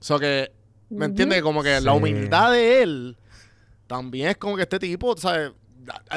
So 0.00 0.18
que, 0.18 0.52
¿me 0.90 1.06
entiendes? 1.06 1.42
Como 1.42 1.62
que 1.62 1.80
la 1.80 1.94
humildad 1.94 2.52
de 2.52 2.82
él 2.82 3.16
también 3.86 4.28
es 4.28 4.36
como 4.36 4.54
que 4.56 4.62
este 4.62 4.78
tipo, 4.78 5.16
¿sabes? 5.16 5.52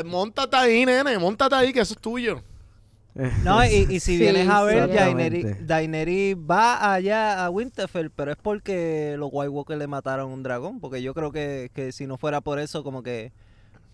Montate 0.05 0.57
ahí, 0.57 0.85
nene, 0.85 1.17
montate 1.17 1.55
ahí, 1.55 1.71
que 1.71 1.79
eso 1.79 1.93
es 1.93 1.99
tuyo. 2.01 2.41
No, 3.43 3.63
y, 3.65 3.69
y 3.89 3.99
si 3.99 4.13
Sí, 4.13 4.17
vienes 4.17 4.47
a 4.49 4.63
ver. 4.63 4.87
Daenerys, 4.93 5.67
Daenerys 5.67 6.35
va 6.37 6.93
allá 6.93 7.43
a 7.45 7.49
Winterfell, 7.49 8.09
pero 8.09 8.31
es 8.31 8.37
porque 8.37 9.15
los 9.17 9.29
White 9.31 9.49
Walkers 9.49 9.79
le 9.79 9.87
mataron 9.87 10.31
un 10.31 10.43
dragón. 10.43 10.79
Porque 10.79 11.01
yo 11.01 11.13
creo 11.13 11.31
que, 11.31 11.69
que 11.73 11.91
si 11.91 12.07
no 12.07 12.17
fuera 12.17 12.41
por 12.41 12.59
eso, 12.59 12.83
como 12.83 13.03
que 13.03 13.31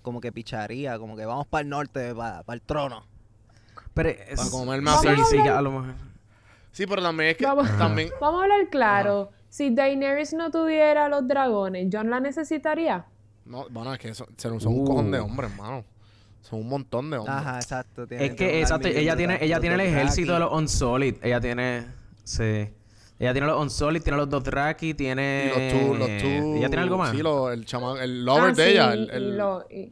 como 0.01 0.21
que 0.21 0.32
picharía, 0.32 0.99
como 0.99 1.15
que 1.15 1.26
vamos 1.26 1.47
para 1.47 1.63
el 1.63 1.69
norte, 1.69 2.13
para 2.13 2.43
el 2.49 2.61
trono. 2.61 3.05
Pero 3.95 4.09
es- 4.09 4.17
Para 4.36 4.43
sí, 4.43 4.49
Vamos 5.38 5.49
a 5.49 5.61
lo 5.61 5.71
mejor. 5.71 5.95
Sí, 6.71 6.86
pero 6.86 7.01
también 7.01 7.30
es 7.32 7.38
que 7.38 7.45
Vamos. 7.45 7.69
también 7.78 8.09
Vamos 8.21 8.41
a 8.41 8.43
hablar 8.43 8.69
claro. 8.69 9.32
Si 9.49 9.73
Daenerys 9.73 10.34
no 10.34 10.51
tuviera 10.51 11.07
los 11.09 11.28
dragones, 11.28 11.88
¿John 11.91 12.09
la 12.09 12.19
necesitaría? 12.19 13.05
no, 13.45 13.65
bueno, 13.69 13.93
es 13.93 13.99
que 13.99 14.13
son, 14.13 14.28
son 14.38 14.59
son 14.59 14.73
un 14.73 14.86
cojón 14.86 15.11
de 15.11 15.21
Uh. 15.21 15.26
hombres, 15.26 15.51
hermano. 15.51 15.86
Son 16.47 16.59
un 16.59 16.67
montón 16.69 17.09
de 17.09 17.17
hombres. 17.17 17.35
Ajá, 17.35 17.55
exacto. 17.55 18.05
tiene 18.05 18.25
Es 18.25 18.35
que, 18.35 18.61
exacto, 18.61 18.87
ella 18.87 19.15
tiene, 19.17 19.37
ella 19.41 19.59
tiene 19.59 19.75
el 19.75 19.81
ejército 19.81 20.33
de 20.33 20.39
los 20.39 20.51
Unsolid. 20.53 21.15
Ella 21.23 21.41
tiene. 21.41 21.85
Sí. 22.23 22.69
Ella 23.17 23.31
tiene 23.33 23.47
los 23.47 23.59
Unsolid, 23.59 24.01
tiene 24.03 24.17
los 24.17 24.29
Dothraki, 24.29 24.93
tiene. 24.93 25.45
Y 25.45 25.49
los 25.49 25.71
tú, 25.81 25.95
los 25.95 26.07
tú. 26.07 26.55
¿Ella 26.57 26.67
tiene 26.67 26.83
algo 26.83 26.97
más? 26.99 27.11
Sí, 27.11 27.17
lo- 27.23 27.51
el 27.51 27.65
chama, 27.65 28.01
el 28.03 28.23
lover 28.23 28.43
Ah, 28.43 28.53
de 28.53 28.63
sí, 28.65 28.71
ella. 28.71 28.93
El, 28.93 29.05
y 29.05 29.15
el- 29.15 29.37
lo- 29.37 29.65
y 29.71 29.91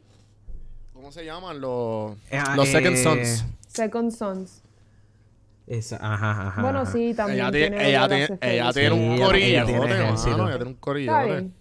¿Cómo 0.92 1.10
se 1.10 1.24
llaman? 1.24 1.60
Los, 1.60 2.16
Ah, 2.32 2.54
los 2.56 2.68
Second 2.68 2.96
eh, 2.96 3.02
Sons. 3.02 3.44
Second 3.66 4.12
Sons. 4.12 4.62
Esa, 5.66 5.96
ajá, 5.96 6.48
ajá. 6.48 6.62
bueno, 6.62 6.84
sí, 6.86 7.14
también 7.14 7.40
Ella 7.40 7.50
tiene, 7.50 7.68
tiene, 7.78 7.88
ella 7.88 8.08
tiene, 8.08 8.38
ella 8.42 8.72
tiene 8.72 8.88
Sí, 8.90 8.94
un 8.94 9.18
corillote, 9.18 9.46
ella 9.50 9.64
tiene. 9.64 9.80
Ella 9.94 10.12
un 10.68 10.76
bien. 11.24 11.54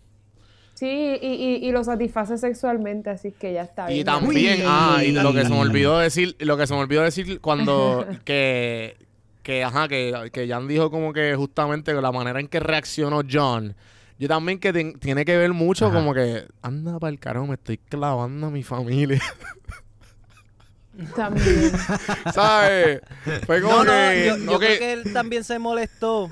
Sí, 0.73 0.87
y, 1.21 1.27
y, 1.27 1.67
y 1.67 1.71
lo 1.71 1.83
satisface 1.83 2.37
sexualmente, 2.37 3.09
así 3.11 3.31
que 3.31 3.53
ya 3.53 3.61
está 3.61 3.87
bien. 3.87 3.99
Y 3.99 4.03
también, 4.03 4.63
ah, 4.65 5.01
y 5.05 5.11
lo 5.11 5.31
que 5.33 5.43
se 5.43 5.49
me 5.49 5.59
olvidó 5.59 5.99
decir, 5.99 6.35
lo 6.39 6.57
que 6.57 6.65
se 6.67 6.73
me 6.73 6.79
olvidó 6.79 7.03
decir 7.03 7.39
cuando 7.41 8.05
que, 8.25 8.97
que 9.43 9.63
ajá, 9.63 9.87
que, 9.87 10.29
que 10.33 10.47
Jan 10.47 10.67
dijo 10.67 10.89
como 10.89 11.13
que 11.13 11.35
justamente 11.35 11.93
la 11.93 12.11
manera 12.11 12.39
en 12.39 12.47
que 12.47 12.59
reaccionó 12.59 13.21
John. 13.29 13.75
Yo 14.19 14.27
también 14.27 14.59
que 14.59 14.71
ten- 14.73 14.99
tiene 14.99 15.25
que 15.25 15.37
ver 15.37 15.53
mucho 15.53 15.87
Ajá. 15.87 15.95
como 15.95 16.13
que, 16.13 16.45
anda 16.61 16.97
para 16.99 17.11
el 17.11 17.19
carajo, 17.19 17.45
me 17.47 17.55
estoy 17.55 17.77
clavando 17.77 18.47
a 18.47 18.51
mi 18.51 18.63
familia. 18.63 19.21
También. 21.15 21.71
¿Sabes? 22.33 23.01
Fue 23.45 23.61
como 23.61 23.83
No, 23.83 23.85
no, 23.85 24.13
yo, 24.51 24.59
creo 24.59 24.79
que 24.79 24.93
él 24.93 25.13
también 25.13 25.43
se 25.43 25.57
molestó. 25.59 26.29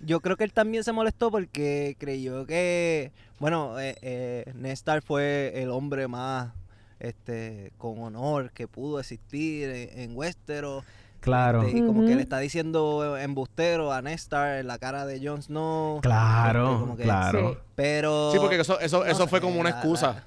Yo 0.00 0.20
creo 0.20 0.36
que 0.36 0.44
él 0.44 0.52
también 0.52 0.84
se 0.84 0.92
molestó 0.92 1.30
porque 1.30 1.96
creyó 1.98 2.46
que, 2.46 3.10
bueno, 3.38 3.78
eh, 3.78 3.96
eh, 4.02 4.52
Nestor 4.54 5.02
fue 5.02 5.52
el 5.54 5.70
hombre 5.70 6.08
más 6.08 6.52
este 7.00 7.72
con 7.78 7.98
honor 8.02 8.50
que 8.52 8.66
pudo 8.66 8.98
existir 9.00 9.68
en, 9.70 9.98
en 10.00 10.16
Westeros. 10.16 10.84
Claro. 11.20 11.62
Este, 11.62 11.78
y 11.78 11.82
como 11.86 12.06
que 12.06 12.14
le 12.14 12.22
está 12.22 12.38
diciendo 12.38 13.16
embustero 13.16 13.92
a 13.92 14.02
Nestor 14.02 14.46
en 14.58 14.66
la 14.68 14.78
cara 14.78 15.04
de 15.04 15.20
Jon 15.26 15.42
Snow. 15.42 16.00
Claro, 16.00 16.66
Este, 16.70 16.80
como 16.80 16.96
que- 16.96 17.02
claro. 17.02 17.52
Sí. 17.54 17.58
Pero... 17.74 18.30
Sí, 18.32 18.38
porque 18.38 18.60
eso, 18.60 18.78
eso, 18.80 19.00
no 19.00 19.04
eso 19.04 19.26
fue 19.26 19.38
sé, 19.40 19.44
como 19.44 19.60
una 19.60 19.70
la- 19.70 19.76
excusa. 19.76 20.12
la- 20.12 20.24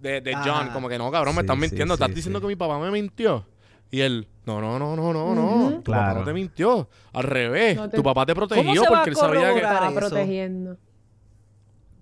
de, 0.00 0.20
de. 0.20 0.34
John, 0.44 0.70
como 0.72 0.88
que 0.88 0.98
no, 0.98 1.10
cabrón, 1.10 1.34
me 1.34 1.40
Sí, 1.40 1.44
estás 1.46 1.58
mintiendo, 1.58 1.96
sí, 1.96 2.02
estás 2.02 2.14
diciendo 2.14 2.38
sí. 2.38 2.42
que 2.42 2.48
mi 2.48 2.56
papá 2.56 2.78
me 2.78 2.90
mintió. 2.90 3.46
Y 3.90 4.00
él, 4.00 4.28
no, 4.44 4.60
no, 4.60 4.78
no, 4.78 4.94
no, 4.96 5.12
no, 5.12 5.34
no, 5.34 5.68
tu 5.68 5.74
papá 5.76 5.82
Claro. 5.84 6.18
no 6.20 6.24
te 6.26 6.32
mintió. 6.32 6.88
Al 7.12 7.22
revés, 7.24 7.76
No 7.76 7.88
te- 7.88 7.96
tu 7.96 8.02
papá 8.02 8.26
te 8.26 8.34
protegió 8.34 8.62
¿Cómo 8.64 8.74
se 8.74 8.80
va 8.80 8.88
porque 8.88 9.10
a 9.10 9.12
él 9.12 9.16
sabía 9.16 9.52
que... 9.54 9.60
Estaba 9.60 9.90
protegiendo. 9.92 10.76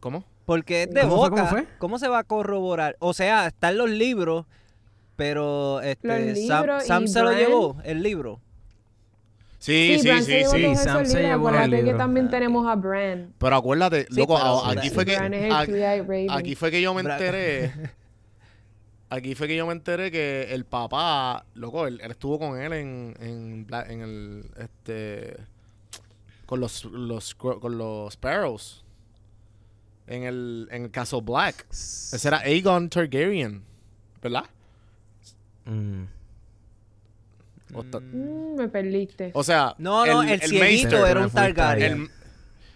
¿Cómo? 0.04 0.22
Porque 0.44 0.82
es 0.82 0.90
de 0.90 1.00
¿Cómo 1.00 1.16
fue, 1.16 1.30
boca. 1.30 1.48
cómo 1.48 1.64
¿Cómo, 1.78 1.98
fue? 1.98 2.06
se 2.06 2.08
va 2.08 2.18
a 2.18 2.24
corroborar? 2.24 2.94
O 2.98 3.14
sea, 3.14 3.46
están 3.46 3.78
los 3.78 3.88
libros, 3.88 4.44
pero 5.16 5.80
este, 5.80 6.06
Los 6.28 6.46
Sam, 6.46 6.60
libros 6.60 6.84
Sam 6.86 7.08
se 7.08 7.22
lo 7.22 7.32
llevó, 7.32 7.78
el 7.84 8.02
libro. 8.02 8.38
Sí, 9.58 9.96
sí, 9.98 10.10
sí, 10.22 10.44
sí. 10.44 10.62
todos 10.62 10.78
Sam 10.80 11.06
se 11.06 11.22
llevó 11.22 11.48
el 11.48 11.54
Acuérdate 11.56 11.84
que 11.84 11.94
también 11.94 12.28
tenemos 12.28 12.66
a 12.66 12.74
Bran. 12.76 13.32
Pero 13.38 13.56
acuérdate, 13.56 14.06
Sí, 14.10 14.20
loco, 14.20 14.34
pero- 14.36 14.66
aquí 14.78 14.90
fue 14.90 15.06
que... 15.06 15.16
Aquí 16.28 16.54
fue 16.54 16.70
que 16.70 16.82
yo 16.82 16.92
me 16.92 17.00
enteré. 17.00 17.72
Aquí 19.08 19.34
fue 19.34 19.48
que 19.48 19.56
yo 19.56 19.66
me 19.66 19.72
enteré 19.72 20.10
que 20.10 20.48
el 20.52 20.66
papá, 20.66 21.46
loco, 21.54 21.86
él, 21.86 21.98
él 22.02 22.10
estuvo 22.10 22.38
con 22.38 22.60
él 22.60 22.74
en, 22.74 23.14
en, 23.20 23.66
en 23.88 24.00
el, 24.02 24.50
este, 24.58 25.36
con 26.44 26.60
los, 26.60 26.84
los, 26.84 27.34
con 27.34 27.78
los 27.78 28.12
Sparrows. 28.12 28.83
En 30.06 30.22
el, 30.24 30.68
en 30.70 30.84
el 30.84 30.90
Castle 30.90 31.20
Black. 31.22 31.66
Ese 31.70 32.28
era 32.28 32.38
Aegon 32.38 32.90
Targaryen, 32.90 33.62
¿verdad? 34.22 34.44
Mm. 35.64 36.04
O, 37.72 37.82
Mm, 37.82 38.56
me 38.56 38.68
perdiste. 38.68 39.30
o 39.34 39.42
sea, 39.42 39.74
No, 39.78 40.06
no, 40.06 40.22
el, 40.22 40.40
cieguito 40.40 40.90
Maester, 40.92 41.10
era 41.10 41.20
un. 41.22 41.30
Targaryen. 41.30 41.92
el, 42.02 42.10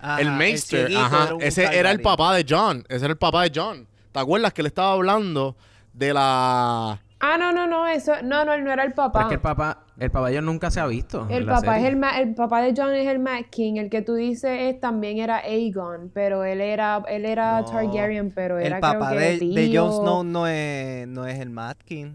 Ajá, 0.01 0.21
el 0.21 0.31
Maester, 0.33 0.97
ajá, 0.97 1.29
era 1.39 1.47
ese 1.47 1.65
era 1.65 1.91
el 1.91 2.01
papá 2.01 2.35
de 2.35 2.47
John, 2.49 2.85
ese 2.89 3.05
era 3.05 3.13
el 3.13 3.19
papá 3.19 3.43
de 3.45 3.53
John. 3.55 3.87
¿Te 4.13 4.19
acuerdas 4.21 4.53
que 4.53 4.63
le 4.63 4.69
estaba 4.69 4.93
hablando 4.93 5.57
de 5.93 6.15
la... 6.15 7.01
Ah, 7.21 7.37
no, 7.37 7.53
no, 7.53 7.67
no, 7.67 7.87
eso, 7.89 8.13
no, 8.23 8.45
no, 8.45 8.53
él 8.53 8.63
no 8.63 8.73
era 8.73 8.85
el 8.85 8.93
Pero 8.93 9.07
papá. 9.11 9.23
es 9.23 9.27
que 9.29 9.35
el 9.35 9.41
papá, 9.41 9.85
el 9.99 10.11
papá 10.11 10.27
de 10.27 10.33
ellos 10.35 10.45
nunca 10.45 10.71
se 10.71 10.79
ha 10.79 10.87
visto. 10.87 11.27
en 11.29 11.33
El 11.35 11.47
la 11.47 11.55
papá 11.57 11.79
es 11.81 11.85
el, 11.85 11.97
ma- 11.97 12.21
el 12.21 12.35
papá 12.35 12.63
de 12.63 12.73
John 12.77 12.95
es 12.95 13.09
el 13.09 13.19
Mad 13.19 13.43
King, 13.51 13.75
el 13.77 13.91
que 13.91 14.03
tú 14.03 14.15
dices 14.15 14.51
es, 14.61 14.81
también 14.81 15.19
era 15.19 15.39
Aegon, 15.39 16.11
pero 16.15 16.45
él 16.45 16.61
era 16.61 17.03
él 17.09 17.25
era 17.27 17.61
No, 17.63 17.67
Targaryen, 17.67 18.31
pero 18.31 18.59
era 18.59 18.77
El 18.77 18.81
papá 18.81 19.11
creo 19.11 19.39
que 19.39 19.45
de, 19.47 19.69
de. 19.69 19.77
Jon 19.77 19.93
Snow 19.93 20.23
no 20.23 20.47
es, 20.47 21.09
no 21.09 21.27
es 21.27 21.41
el 21.41 21.51
Mad 21.51 21.77
King. 21.85 22.13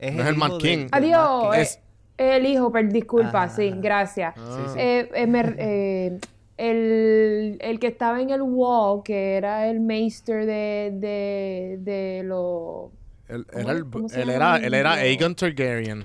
Es 0.00 0.14
No 0.14 0.22
es 0.22 0.28
el 0.28 0.36
Mad 0.36 0.56
King. 0.58 0.88
Adiós, 0.90 1.18
Mad 1.44 1.50
King. 1.52 1.60
Es- 1.60 1.80
eh, 2.18 2.36
el 2.36 2.46
hijo, 2.46 2.72
pero 2.72 2.88
disculpa, 2.88 3.48
sí, 3.48 3.72
gracias. 3.76 4.34
Ah. 4.36 4.56
Sí, 4.56 4.72
sí. 4.72 4.78
Eh, 4.80 5.10
eh, 5.14 5.26
me- 5.28 5.54
eh, 5.58 6.18
el, 6.56 7.58
el 7.60 7.78
que 7.78 7.86
estaba 7.88 8.20
en 8.20 8.30
el 8.30 8.42
wall, 8.42 9.02
que 9.04 9.36
era 9.36 9.68
el 9.68 9.80
maester 9.80 10.46
de, 10.46 10.90
de, 10.94 11.78
de 11.80 12.22
los... 12.24 12.90
Él, 13.28 13.46
¿Cómo- 13.46 13.68
era, 13.70 13.72
el- 13.78 14.20
él 14.20 14.30
era, 14.30 14.56
el 14.56 14.64
él 14.64 14.74
era? 14.74 14.92
Aegon 14.94 15.34
Targaryen. 15.34 16.04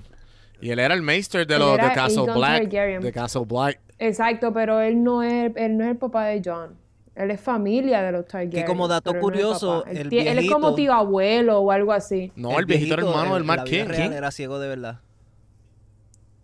Y 0.62 0.70
él 0.70 0.80
era 0.80 0.94
el 0.94 1.02
Maester 1.02 1.46
de 1.48 1.58
los 1.60 1.70
de 1.78 1.84
era 1.84 1.94
Castle 1.94 2.22
Aegon 2.22 2.36
Black. 2.38 2.62
Targaryen. 2.64 3.02
De 3.02 3.12
Castle 3.12 3.46
Black. 3.48 3.80
Exacto, 4.00 4.54
pero 4.54 4.80
él 4.80 5.04
no 5.04 5.22
es, 5.24 5.52
él 5.56 5.78
no 5.78 5.84
es 5.86 5.92
el 5.92 5.98
papá 5.98 6.26
de 6.26 6.42
John. 6.44 6.76
Él 7.16 7.30
es 7.32 7.42
familia 7.42 8.02
de 8.04 8.12
los 8.12 8.26
Targaryen. 8.28 8.66
como 8.66 8.88
dato 8.88 9.14
no 9.14 9.20
curioso, 9.20 9.80
papá. 9.82 9.92
Él 9.92 9.98
el 9.98 10.10
tie- 10.10 10.28
él 10.28 10.40
es 10.40 10.50
como 10.52 10.70
viejito- 10.70 10.76
tío 10.76 10.94
abuelo 10.94 11.60
o 11.60 11.72
algo 11.72 11.92
así. 11.94 12.32
No, 12.36 12.58
el, 12.58 12.66
viejito, 12.66 12.94
era 12.96 13.04
hermano 13.04 13.34
del 13.36 13.44
vida 13.44 13.64
King. 13.66 14.12
Era 14.14 14.32
ciego 14.32 14.60
de 14.60 14.68
verdad. 14.70 15.00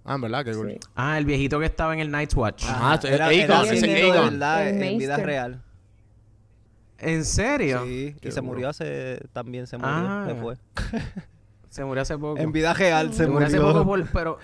Ah, 0.06 0.16
en 0.16 0.22
verdad, 0.22 0.46
qué 0.46 0.54
cool. 0.54 0.72
Sí. 0.72 0.80
Ah, 0.96 1.18
el 1.18 1.26
viejito 1.26 1.60
que 1.60 1.66
estaba 1.66 1.94
en 1.94 2.00
el 2.00 2.10
Night's 2.12 2.36
Watch. 2.36 2.64
Ah, 2.68 2.98
era, 3.04 3.28
Aegon, 3.28 3.44
era 3.44 3.62
ese 3.64 3.78
ciego 3.78 4.14
de 4.14 4.18
Aegon. 4.20 4.30
verdad 4.40 4.70
El 4.70 4.82
en 4.84 4.98
vida 4.98 5.18
real. 5.18 5.62
¿En 7.00 7.24
serio? 7.26 7.84
Sí, 7.86 8.16
Qué 8.22 8.30
y 8.30 8.32
se 8.32 8.40
duro. 8.40 8.52
murió 8.54 8.70
hace... 8.70 9.20
También 9.34 9.68
se 9.68 9.78
murió, 9.78 9.94
Ah. 9.96 10.26
se 10.28 10.36
fue. 10.36 10.58
Se 11.70 11.84
murió 11.86 12.02
hace 12.02 12.18
poco. 12.18 12.40
En 12.40 12.52
vida 12.52 12.74
real 12.74 13.12
se, 13.12 13.18
se 13.18 13.28
murió 13.28 13.48
murió. 13.48 13.48
hace 13.48 13.74
poco, 13.74 13.86
por- 13.86 14.08
pero... 14.12 14.40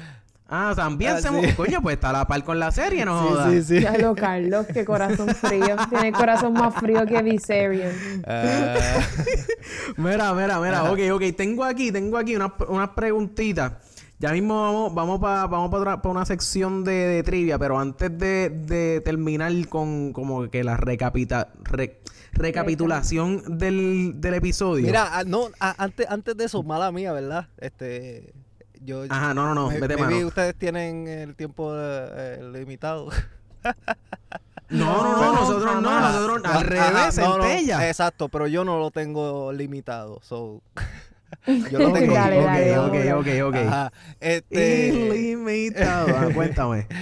Ah, 0.47 0.73
también 0.75 1.13
Ah, 1.13 1.21
se 1.21 1.29
sí. 1.29 1.33
murió. 1.33 1.55
Coño, 1.55 1.81
pues 1.81 1.95
está 1.95 2.09
a 2.09 2.13
la 2.13 2.27
par 2.27 2.43
con 2.43 2.59
la 2.59 2.69
serie, 2.71 3.05
no. 3.05 3.49
Sí, 3.49 3.61
sí, 3.63 3.77
sí. 3.77 3.81
Ya 3.81 3.97
lo 3.97 4.13
Carlos, 4.13 4.67
qué 4.71 4.85
corazón 4.85 5.29
frío. 5.29 5.75
Tiene 5.89 6.09
el 6.09 6.13
corazón 6.13 6.53
más 6.53 6.75
frío 6.75 7.03
que 7.07 7.23
Viserion. 7.23 7.91
Ah, 8.27 8.75
Mira, 9.97 10.33
mira, 10.33 10.59
mira. 10.59 10.81
Ajá. 10.81 10.91
Ok, 10.91 10.99
ok. 11.13 11.23
Tengo 11.35 11.63
aquí, 11.63 11.91
tengo 11.91 12.17
aquí 12.17 12.35
unas 12.35 12.51
unas 12.67 12.89
preguntitas. 12.89 13.71
Ya 14.23 14.31
mismo 14.31 14.55
vamos, 14.61 14.93
vamos 14.95 15.19
para 15.19 15.47
vamos 15.47 15.69
pa 15.69 15.77
otra- 15.79 16.01
pa 16.01 16.07
una 16.07 16.25
sección 16.25 16.85
de, 16.85 16.93
de 16.93 17.23
trivia, 17.23 17.59
pero 17.59 17.77
antes 17.77 18.17
de, 18.17 18.49
de 18.49 19.01
terminar 19.01 19.51
con 19.67 20.13
como 20.13 20.49
que 20.49 20.63
la 20.63 20.77
recapita, 20.77 21.49
re- 21.65 21.99
recapitulación 22.31 23.57
del, 23.57 24.13
del 24.21 24.33
episodio. 24.35 24.85
Mira, 24.85 25.09
ah, 25.11 25.23
no, 25.25 25.49
ah, 25.59 25.75
antes, 25.77 26.07
antes 26.09 26.37
de 26.37 26.45
eso, 26.45 26.63
mala 26.63 26.89
mía, 26.93 27.11
¿verdad? 27.11 27.49
Este, 27.57 28.33
yo... 28.79 29.03
Ajá, 29.09 29.33
no, 29.33 29.45
no, 29.47 29.55
no, 29.55 29.69
me- 29.69 29.79
maybe 29.81 29.97
mano. 29.97 30.27
ustedes 30.27 30.55
tienen 30.55 31.05
el 31.09 31.35
tiempo 31.35 31.73
eh, 31.75 32.39
limitado. 32.53 33.09
No, 34.69 35.03
no, 35.03 35.11
no, 35.11 35.21
No, 35.21 35.33
nosotros 35.33 35.81
no, 35.81 35.89
jamás. 35.89 36.15
nosotros 36.15 36.41
al 36.55 36.61
revés, 36.63 37.17
no, 37.17 37.37
no, 37.37 37.45
exacto, 37.81 38.29
pero 38.29 38.47
yo 38.47 38.63
no 38.63 38.79
lo 38.79 38.89
tengo 38.89 39.51
limitado, 39.51 40.19
so... 40.23 40.61
yo 41.71 41.87
Ok, 41.89 41.93
tengo 41.99 42.13
Dale, 42.13 42.39
ok, 42.39 42.45
dale, 42.45 42.79
ok, 42.79 42.93
dale. 42.93 43.13
ok, 43.13 43.27
ok. 43.47 43.55
Ajá, 43.55 43.91
este... 44.19 44.87
Ilimitado. 44.87 46.07
Ah, 46.17 46.29
cuéntame. 46.33 46.87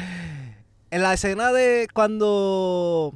En 0.91 1.03
la 1.03 1.13
escena 1.13 1.53
de 1.53 1.87
cuando 1.93 3.15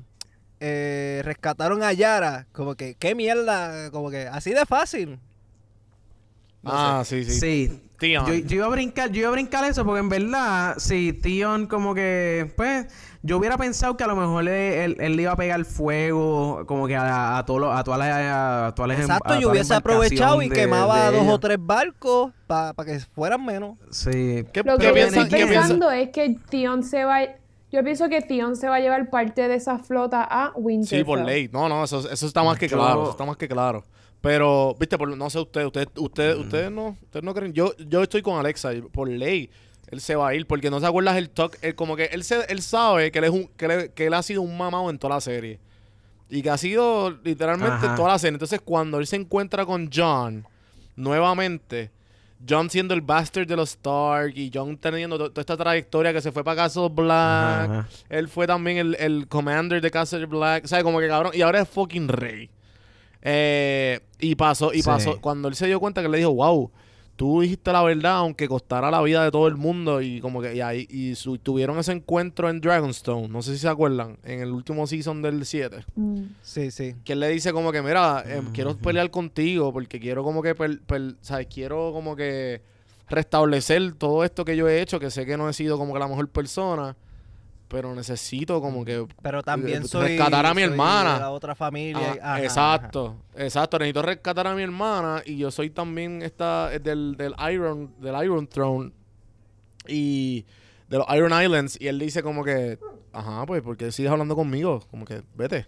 eh, 0.61 1.22
rescataron 1.26 1.84
a 1.84 1.91
Yara, 1.91 2.47
como 2.53 2.76
que, 2.76 2.95
qué 2.95 3.16
mierda, 3.16 3.91
como 3.91 4.09
que 4.09 4.28
así 4.28 4.51
de 4.51 4.66
fácil. 4.66 5.20
No 6.66 6.72
ah, 6.74 7.03
sí, 7.05 7.24
sí. 7.24 7.39
Sí. 7.39 7.82
Theon. 7.97 8.26
Yo, 8.26 8.34
yo 8.34 8.55
iba 8.57 8.66
a 8.66 8.70
brincar, 8.70 9.09
yo 9.11 9.20
iba 9.22 9.30
a 9.30 9.32
brincar 9.32 9.63
eso 9.63 9.86
porque 9.86 9.99
en 10.01 10.09
verdad, 10.09 10.76
si 10.78 11.13
Tion 11.13 11.66
como 11.66 11.95
que, 11.95 12.51
pues, 12.57 12.88
yo 13.24 13.38
hubiera 13.38 13.57
pensado 13.57 13.95
que 13.95 14.03
a 14.03 14.07
lo 14.07 14.18
mejor 14.18 14.43
él, 14.49 14.49
él- 14.49 14.97
él 14.99 15.16
le 15.16 15.22
iba 15.22 15.32
a 15.32 15.36
pegar 15.38 15.63
fuego 15.63 16.66
como 16.68 16.88
que 16.88 16.95
a, 16.97 17.38
a, 17.38 17.45
todos 17.45 17.61
los- 17.61 17.74
a 17.78 17.84
todas 17.86 17.99
las 17.99 18.09
a 18.11 18.74
todas 18.76 18.89
las 18.89 18.97
em- 18.97 19.03
Exacto, 19.05 19.34
a 19.34 19.39
yo 19.39 19.49
hubiese 19.49 19.74
aprovechado 19.74 20.41
y 20.41 20.49
de- 20.49 20.55
quemaba 20.55 21.09
de 21.09 21.18
dos 21.18 21.28
o 21.30 21.39
tres 21.39 21.57
barcos 21.59 22.34
para 22.47 22.74
que 22.86 22.99
fueran 22.99 23.45
menos. 23.45 23.78
Sí. 23.91 24.43
¿Qué, 24.51 24.61
Lo 24.63 24.78
qué 24.78 24.91
que 24.91 24.99
yo 24.99 25.07
estoy 25.07 25.30
pensando 25.45 25.89
es 25.91 26.09
que 26.09 26.36
Theon 26.49 26.84
se 26.84 27.05
va... 27.05 27.22
Yo 27.72 27.84
pienso 27.84 28.07
que 28.09 28.22
Theon 28.22 28.55
se 28.55 28.68
va 28.70 28.76
a 28.76 28.80
llevar 28.80 29.09
parte 29.09 29.47
de 29.47 29.55
esa 29.55 29.80
flota 29.80 30.22
a 30.24 30.51
Winterfell. 30.55 30.99
Sí, 30.99 31.03
por 31.05 31.20
ley. 31.20 31.49
No, 31.51 31.68
no, 31.70 31.84
eso, 31.86 32.09
eso 32.09 32.28
está 32.28 32.43
más 32.43 32.57
que 32.59 32.68
Yo- 32.68 32.78
claro. 32.78 33.03
Eso 33.03 33.11
está 33.11 33.26
más 33.26 33.38
que 33.38 33.47
claro. 33.47 33.84
Pero, 34.26 34.76
viste, 34.80 34.97
por, 34.97 35.15
no 35.15 35.30
sé 35.30 35.39
ustedes, 35.39 35.67
ustedes, 35.67 35.88
ustedes, 35.97 36.36
ustedes 36.38 36.71
no, 36.71 36.97
ustedes 37.01 37.23
no 37.23 37.34
creen. 37.34 37.53
Yo, 37.53 37.73
yo 37.78 38.01
estoy 38.01 38.21
con 38.23 38.39
Alexa 38.39 38.71
por 38.91 39.07
ley. 39.07 39.49
Él 39.91 40.01
se 40.01 40.15
va 40.15 40.30
a 40.30 40.34
ir 40.36 40.47
porque 40.47 40.71
no 40.71 40.80
se 40.80 40.88
acuerdas 40.88 41.15
el 41.17 41.30
talk. 41.30 41.57
él 41.61 41.76
como 41.76 41.95
que 41.95 42.05
él 42.05 42.23
se, 42.23 42.43
él 42.49 42.63
sabe 42.63 43.11
que 43.11 43.19
él 43.19 43.26
es 43.26 43.30
un, 43.30 43.47
que 43.55 43.65
él, 43.65 43.91
que 43.93 44.07
él 44.07 44.13
ha 44.15 44.23
sido 44.23 44.41
un 44.41 44.57
mamado 44.57 44.89
en 44.89 44.97
toda 44.97 45.13
la 45.13 45.21
serie. 45.21 45.59
Y 46.28 46.41
que 46.41 46.49
ha 46.49 46.57
sido 46.57 47.11
literalmente 47.23 47.86
Ajá. 47.86 47.95
toda 47.95 48.09
la 48.13 48.17
serie. 48.19 48.34
Entonces, 48.34 48.59
cuando 48.65 48.97
él 48.97 49.05
se 49.05 49.15
encuentra 49.15 49.63
con 49.63 49.91
John 49.93 50.43
nuevamente, 50.95 51.91
John 52.49 52.69
siendo 52.71 52.93
el 52.95 53.01
bastard 53.01 53.45
de 53.47 53.55
los 53.55 53.69
Stark 53.71 54.34
y 54.36 54.49
John 54.51 54.76
teniendo 54.78 55.17
to- 55.19 55.30
toda 55.30 55.41
esta 55.41 55.55
trayectoria 55.55 56.11
que 56.13 56.21
se 56.21 56.32
fue 56.32 56.43
para 56.43 56.63
Castle 56.63 56.89
Black. 56.91 57.69
Ajá. 57.69 57.88
Él 58.09 58.28
fue 58.28 58.47
también 58.47 58.78
el, 58.78 58.95
el 58.99 59.28
commander 59.28 59.82
de 59.82 59.91
Castle 59.91 60.26
Black. 60.26 60.65
¿Sabes? 60.65 60.84
Como 60.84 60.99
que 60.99 61.07
cabrón. 61.07 61.32
Y 61.36 61.41
ahora 61.43 61.61
es 61.61 61.69
fucking 61.69 62.07
rey. 62.07 62.49
Eh, 63.28 63.99
y 64.19 64.36
pasó, 64.36 64.71
y 64.71 64.78
Sí. 64.78 64.84
pasó. 64.86 65.19
Cuando 65.19 65.47
él 65.47 65.55
se 65.55 65.65
dio 65.65 65.80
cuenta 65.80 66.01
que 66.03 66.07
le 66.09 66.19
dijo, 66.19 66.32
wow, 66.34 66.69
tú 67.15 67.41
dijiste 67.41 67.71
la 67.71 67.82
verdad, 67.82 68.17
aunque 68.17 68.47
costara 68.47 68.91
la 68.91 69.01
vida 69.01 69.23
de 69.23 69.32
todo 69.32 69.47
el 69.47 69.55
mundo. 69.55 69.99
Y 70.01 70.19
como 70.21 70.41
que 70.41 70.53
y 70.55 70.61
ahí 70.61 70.86
y 70.89 71.15
su- 71.15 71.38
tuvieron 71.39 71.80
ese 71.80 71.91
encuentro 71.93 72.49
en 72.49 72.61
Dragonstone. 72.61 73.28
No 73.30 73.41
sé 73.41 73.53
si 73.53 73.59
se 73.59 73.67
acuerdan. 73.67 74.17
En 74.23 74.41
el 74.41 74.51
último 74.51 74.86
season 74.86 75.21
del 75.23 75.43
7. 75.45 75.86
Mm. 75.95 76.23
Sí, 76.43 76.69
sí. 76.71 76.93
Que 77.03 77.13
él 77.13 77.19
le 77.21 77.30
dice 77.30 77.51
como 77.51 77.71
que, 77.71 77.82
mira, 77.82 78.23
eh, 78.28 78.41
quiero 78.53 78.78
pelear 78.78 79.09
contigo 79.09 79.73
porque 79.73 79.99
quiero 79.99 80.23
como 80.23 80.43
que, 80.43 80.53
per- 80.53 80.82
per- 80.82 81.15
¿sabes? 81.21 81.47
Quiero 81.47 81.91
como 81.93 82.15
que 82.15 82.61
restablecer 83.09 83.93
todo 83.93 84.23
esto 84.23 84.45
que 84.45 84.57
yo 84.57 84.67
he 84.67 84.82
hecho, 84.82 84.99
que 84.99 85.09
sé 85.11 85.26
que 85.26 85.38
no 85.38 85.47
he 85.49 85.53
sido 85.53 85.78
como 85.78 85.93
que 85.93 85.99
la 85.99 86.07
mejor 86.07 86.28
persona, 86.30 86.95
pero 87.68 87.93
necesito 87.95 88.61
como 88.61 88.86
que 88.86 89.05
Pero 89.22 89.41
también 89.43 89.84
Eh, 89.84 89.88
soy. 89.88 90.09
rescatar 90.09 90.45
a 90.45 90.53
mi 90.53 90.61
soy 90.61 90.72
hermana. 90.72 91.13
de 91.16 91.20
la 91.20 91.32
otra 91.32 91.55
familia. 91.55 92.18
Ah, 92.22 92.34
Ajá, 92.36 92.43
exacto, 92.43 93.18
exacto. 93.36 93.80
Necesito 93.80 94.01
rescatar 94.01 94.47
a 94.47 94.55
mi 94.55 94.61
hermana 94.63 95.22
y 95.26 95.38
yo 95.38 95.49
soy 95.51 95.70
también 95.70 96.22
esta 96.22 96.74
eh, 96.74 96.80
del, 96.80 97.16
del 97.18 97.34
Iron 97.51 97.93
del 97.99 98.24
Iron 98.24 98.47
Throne 98.47 98.91
y 99.88 100.45
de 100.89 100.97
los 100.97 101.07
Iron 101.16 101.32
Islands 101.41 101.78
y 101.80 101.88
él 101.88 101.99
dice 101.99 102.22
como 102.24 102.43
que, 102.43 102.80
ajá, 103.11 103.45
pues 103.45 103.61
porque 103.61 103.91
sigues 103.91 104.11
hablando 104.11 104.36
conmigo, 104.36 104.82
como 104.91 105.05
que 105.05 105.24
vete. 105.36 105.68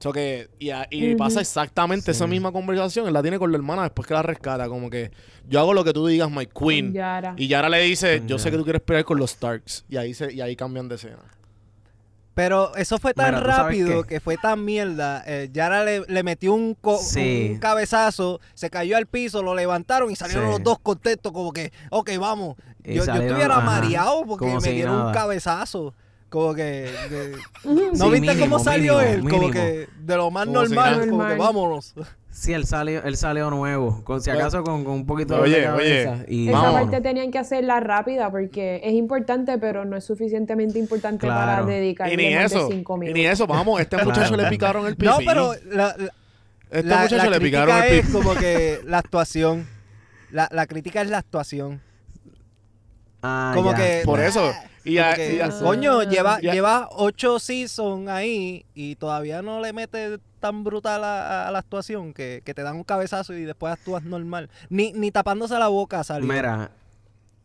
So 0.00 0.12
que 0.12 0.48
y, 0.58 0.70
a- 0.70 0.86
y 0.90 1.08
Ujú. 1.10 1.16
pasa 1.16 1.40
exactamente 1.40 2.10
esa 2.10 2.26
misma 2.26 2.52
conversación, 2.52 3.06
él 3.06 3.12
la 3.14 3.22
tiene 3.22 3.38
con 3.38 3.50
la 3.50 3.56
hermana 3.56 3.82
después 3.84 4.06
que 4.06 4.12
la 4.12 4.22
rescata, 4.22 4.68
como 4.68 4.90
que 4.90 5.10
yo 5.48 5.60
hago 5.60 5.72
lo 5.72 5.82
que 5.84 5.92
tú 5.94 6.06
digas, 6.06 6.30
my 6.30 6.46
queen. 6.46 6.92
Yara. 6.92 7.34
Y 7.38 7.48
Yara 7.48 7.68
le 7.70 7.80
dice, 7.80 8.22
yo 8.26 8.38
sé 8.38 8.50
que 8.50 8.56
tú 8.58 8.64
quieres 8.64 8.82
pelear 8.82 9.04
con 9.04 9.18
los 9.18 9.30
Starks 9.30 9.84
y 9.88 9.96
ahí 9.96 10.12
se 10.12 10.32
y 10.32 10.40
ahí 10.42 10.56
cambian 10.56 10.88
de 10.88 10.96
escena. 10.96 11.18
Pero 12.34 12.74
eso 12.74 12.98
fue 12.98 13.14
tan 13.14 13.26
Mira, 13.26 13.38
¿tú 13.44 13.46
sabes 13.50 13.62
rápido 13.64 14.02
que 14.02 14.18
fue 14.18 14.36
tan 14.36 14.64
mierda. 14.64 15.22
Eh, 15.24 15.50
Yara 15.52 15.84
le, 15.84 16.00
le 16.08 16.22
metió 16.24 16.52
un, 16.52 16.74
co- 16.74 16.98
Sí. 16.98 17.50
un 17.52 17.58
cabezazo, 17.60 18.40
se 18.54 18.70
cayó 18.70 18.96
al 18.96 19.06
piso, 19.06 19.40
lo 19.40 19.54
levantaron 19.54 20.10
y 20.10 20.16
salieron 20.16 20.46
Sí. 20.46 20.50
los 20.50 20.62
dos 20.64 20.80
contentos, 20.80 21.30
como 21.30 21.52
que, 21.52 21.72
ok, 21.90 22.10
vamos. 22.18 22.56
Yo, 22.82 23.04
yo 23.06 23.14
estuviera 23.14 23.56
ajá, 23.58 23.64
mareado 23.64 24.24
porque 24.26 24.46
como 24.46 24.56
me 24.56 24.68
si 24.68 24.74
dieron 24.74 25.06
un 25.06 25.12
cabezazo. 25.12 25.94
Como 26.34 26.52
que. 26.52 26.90
¿No 27.64 27.72
Sí, 27.76 28.10
viste 28.10 28.20
mínimo, 28.20 28.40
cómo 28.40 28.58
salió 28.58 28.98
mínimo, 28.98 29.28
él? 29.28 29.30
Como 29.30 29.50
que 29.52 29.88
de 30.00 30.16
lo 30.16 30.32
más 30.32 30.48
normal, 30.48 31.08
como 31.08 31.24
que 31.28 31.34
vámonos. 31.36 31.94
Sí, 32.28 32.52
él 32.52 32.66
salió, 32.66 33.04
él 33.04 33.16
salió 33.16 33.48
nuevo. 33.50 34.02
Con, 34.02 34.20
si 34.20 34.30
acaso 34.30 34.64
con, 34.64 34.82
con 34.82 34.94
un 34.94 35.06
poquito 35.06 35.40
oye, 35.40 35.58
de 35.60 35.62
cabeza. 35.62 36.10
oye, 36.14 36.24
y 36.26 36.48
Esa 36.48 36.72
parte 36.72 37.00
tenían 37.00 37.30
que 37.30 37.38
hacerla 37.38 37.78
rápida 37.78 38.32
porque 38.32 38.80
es 38.82 38.94
importante, 38.94 39.56
pero 39.58 39.84
no 39.84 39.96
es 39.96 40.02
suficientemente 40.04 40.80
importante 40.80 41.28
para 41.28 41.44
Claro. 41.58 41.66
dedicarle 41.66 42.14
Y 42.14 42.16
ni 42.16 42.34
más 42.34 42.46
eso, 42.46 42.66
de 42.66 42.74
cinco 42.74 42.96
y 42.96 42.98
minutos. 42.98 43.16
ni 43.20 43.26
eso, 43.26 43.46
vamos, 43.46 43.80
este 43.80 43.96
muchacho 43.98 44.34
Claro. 44.34 44.42
le 44.42 44.48
picaron 44.48 44.86
el 44.88 44.96
pipí. 44.96 45.06
No, 45.06 45.18
pero 45.24 45.52
la, 45.70 45.94
la- 45.96 46.12
este 46.72 46.82
la- 46.88 46.96
muchacho 47.02 47.16
la 47.18 47.24
le 47.30 47.36
crítica 47.38 47.62
picaron 47.64 47.84
el 47.84 47.92
es 47.92 48.00
pipí. 48.06 48.12
como 48.12 48.34
que 48.34 48.80
la 48.84 48.98
actuación. 48.98 49.68
La, 50.32 50.48
la 50.50 50.66
crítica 50.66 51.00
es 51.02 51.10
la 51.10 51.18
actuación. 51.18 51.80
Ah, 53.26 53.52
Como 53.54 53.70
ya. 53.72 53.76
que. 53.78 54.02
Por 54.04 54.20
eso. 54.20 54.52
Y, 54.84 54.96
Como 54.98 55.08
a- 55.08 55.14
que, 55.14 55.34
y 55.36 55.40
a- 55.40 55.46
Ah. 55.46 55.58
coño, 55.62 56.02
lleva, 56.02 56.40
Ya. 56.42 56.52
lleva 56.52 56.88
ocho 56.92 57.38
seasons 57.38 58.06
ahí 58.10 58.66
y 58.74 58.96
todavía 58.96 59.40
no 59.40 59.60
le 59.60 59.72
mete 59.72 60.18
tan 60.40 60.62
brutal 60.62 61.02
a, 61.04 61.48
a 61.48 61.50
la 61.50 61.58
actuación 61.60 62.12
que, 62.12 62.42
que 62.44 62.52
te 62.52 62.62
dan 62.62 62.76
un 62.76 62.84
cabezazo 62.84 63.32
y 63.32 63.44
después 63.44 63.72
actúas 63.72 64.02
normal. 64.04 64.50
Ni, 64.68 64.92
ni 64.92 65.10
tapándose 65.10 65.58
la 65.58 65.68
boca 65.68 66.04
salió. 66.04 66.30
Mira, 66.30 66.70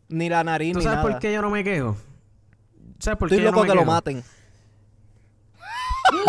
Ni 0.09 0.27
la 0.27 0.43
nariz, 0.43 0.73
¿tú 0.73 0.79
ni 0.79 0.83
sabes 0.83 0.97
nada. 0.97 1.09
por 1.09 1.19
qué 1.19 1.31
yo 1.31 1.41
no 1.41 1.49
me 1.49 1.63
quejo? 1.63 1.95
¿Sabes 2.99 3.17
por 3.17 3.27
Estoy 3.29 3.37
qué 3.37 3.43
yo 3.45 3.51
loco 3.51 3.59
no 3.59 3.63
me 3.63 3.69
que 3.69 3.75
lo 3.75 3.81
quejo? 3.83 3.91
maten. 3.93 4.23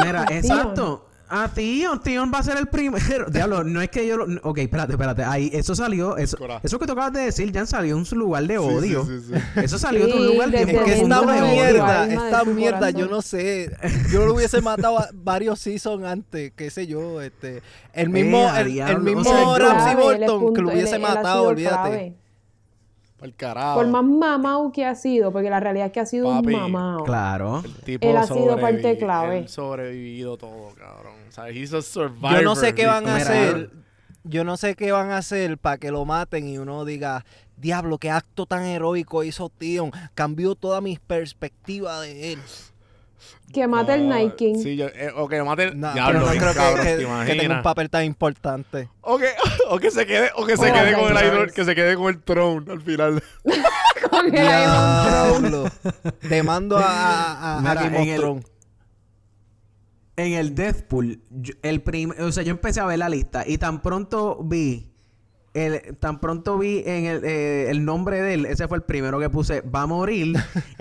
Mira, 0.05 0.24
exacto. 0.30 1.09
A 1.31 1.49
Tion, 1.49 2.01
Tion 2.03 2.31
va 2.35 2.39
a 2.39 2.43
ser 2.43 2.59
el 2.59 2.66
primero. 2.66 3.26
Diablo, 3.31 3.64
no 3.64 3.81
es 3.81 3.89
que 3.89 4.07
yo 4.07 4.16
lo... 4.16 4.41
Ok, 4.43 4.59
espérate, 4.59 4.93
espérate. 4.93 5.22
Ahí, 5.22 5.51
eso 5.53 5.74
salió... 5.74 6.16
Eso, 6.16 6.37
eso 6.62 6.78
que 6.78 6.87
tú 6.87 6.93
acabas 6.93 7.12
de 7.12 7.20
decir 7.22 7.53
ya 7.53 7.64
salió 7.66 7.97
en 7.97 8.05
su 8.05 8.16
lugar 8.16 8.47
de 8.47 8.59
odio. 8.59 9.05
sí, 9.07 9.20
sí, 9.20 9.35
sí. 9.35 9.41
Eso 9.61 9.78
salió 9.78 10.07
de 10.07 10.14
un 10.14 10.26
lugar 10.26 10.55
esta 10.55 10.66
de 10.66 10.72
de 10.72 10.78
odio. 10.78 11.43
mierda, 11.53 12.03
alma 12.03 12.07
de 12.07 12.14
esta 12.14 12.45
mierda, 12.45 12.91
yo 12.91 13.07
no 13.07 13.22
sé. 13.22 13.70
Yo 14.11 14.26
lo 14.26 14.35
hubiese 14.35 14.61
matado 14.61 14.99
a 14.99 15.09
varios 15.12 15.61
seasons 15.61 16.05
antes, 16.05 16.53
qué 16.57 16.70
sé 16.70 16.87
yo, 16.87 17.20
este. 17.22 17.62
El 17.93 18.11
mismo, 18.11 18.49
Eh, 18.57 18.81
el, 18.89 19.01
mismo 19.01 19.20
O 19.20 19.24
sea, 19.24 19.59
Ramsey 19.59 19.95
Bolton 19.97 20.55
que 20.55 20.62
lo 20.62 20.72
hubiese 20.72 20.99
matado, 20.99 21.45
olvídate. 21.45 22.20
Pa'l 23.21 23.35
carajo. 23.35 23.81
Por 23.81 23.87
más 23.89 24.03
mamado 24.03 24.73
que 24.73 24.87
ha 24.87 24.95
sido, 24.95 25.31
porque 25.31 25.51
la 25.51 25.61
realidad 25.61 25.89
es 25.89 25.93
que 25.93 26.01
ha 26.01 26.07
sido 26.07 26.31
Papi, 26.31 26.55
un 26.55 26.61
mamado. 26.61 27.05
Claro. 27.05 27.62
El 27.62 27.75
tipo 27.75 28.09
Él 28.09 28.16
ha 28.16 28.27
sido 28.27 28.59
parte 28.59 28.97
clave. 28.97 29.39
él 29.41 29.49
sobrevivido 29.49 30.39
todo, 30.39 30.71
cabrón. 30.75 31.14
O 31.29 31.33
sea, 31.33 31.51
he's 31.51 31.75
a 31.75 31.83
survivor. 31.83 32.33
Yo 32.33 32.43
no 32.43 32.57
sé 32.57 32.75
qué 32.75 32.87
van 32.87 33.07
a 33.07 33.16
hacer. 33.16 33.71
Yo 34.25 34.45
no 34.45 34.57
sé 34.57 34.75
qué 34.75 34.93
van 34.93 35.11
a 35.11 35.18
hacer 35.18 35.59
para 35.59 35.79
que 35.79 35.91
lo 35.91 36.05
maten 36.05 36.47
y 36.49 36.59
uno 36.59 36.85
diga, 36.85 37.25
diablo, 37.57 37.99
qué 37.99 38.11
acto 38.11 38.47
tan 38.47 38.64
heroico 38.64 39.23
hizo 39.23 39.51
Tion. 39.51 39.93
Cambió 40.14 40.55
toda 40.55 40.81
mi 40.81 40.99
perspectiva 40.99 42.01
de 42.01 42.33
él. 42.33 42.39
Que 43.53 43.66
mate 43.66 43.95
el 43.95 44.09
Night 44.09 44.37
King. 44.37 44.55
Sí, 44.62 44.77
yo, 44.77 44.87
eh, 44.87 45.11
o 45.16 45.29
que 45.29 45.43
mate 45.43 45.64
el 45.64 45.81
No, 45.81 45.93
diablo, 45.93 46.21
pero 46.21 46.35
no 46.35 46.41
creo 46.41 46.55
cabrón, 46.55 46.85
que, 46.87 46.97
¿te 46.97 47.05
que- 47.07 47.27
que 47.35 47.41
tenga 47.41 47.57
un 47.57 47.62
papel 47.62 47.91
tan 47.91 48.05
importante. 48.05 48.89
O 49.01 49.18
que, 49.18 49.29
o 49.68 49.79
que 49.79 49.91
se 49.91 50.07
quede, 50.07 50.31
o 50.37 50.47
que 50.47 50.57
se 50.57 50.71
Oh, 50.71 50.75
quede 50.75 50.93
con 50.95 51.16
el. 51.16 51.27
Iron, 51.27 51.51
que 51.51 51.64
se 51.64 51.75
quede 51.75 51.97
con 51.97 52.09
el 52.09 52.23
throne 52.23 52.71
al 52.73 52.81
final. 52.81 53.23
Con 54.11 54.35
el 54.35 54.45
Iron 54.45 55.51
Throne. 55.51 55.71
Te 56.29 56.43
mando 56.43 56.79
a, 56.79 56.83
a, 56.83 57.33
a- 57.33 57.59
a 57.59 57.61
Mira, 57.61 57.75
Game 57.75 58.12
of 58.12 58.18
Thrones. 58.18 58.47
En 60.16 60.33
el 60.35 60.55
Deathpool, 60.55 61.23
yo- 61.31 61.55
el 61.62 61.81
prim 61.83 62.12
o 62.18 62.31
sea, 62.33 62.43
yo 62.43 62.51
empecé 62.51 62.81
a 62.81 62.85
ver 62.87 62.99
la 62.99 63.09
lista 63.09 63.45
y 63.47 63.57
tan 63.59 63.81
pronto 63.81 64.39
vi 64.43 64.89
el, 65.55 65.96
tan 65.98 66.20
pronto 66.20 66.59
vi 66.59 66.82
en 66.86 67.07
el, 67.07 67.24
eh, 67.24 67.70
el 67.70 67.84
nombre 67.84 68.22
de 68.22 68.34
él, 68.34 68.46
ese 68.46 68.68
fue 68.68 68.76
el 68.78 68.82
primero 68.84 69.18
que 69.18 69.28
puse, 69.30 69.62
va 69.62 69.82
a 69.82 69.86
morir. 69.86 70.36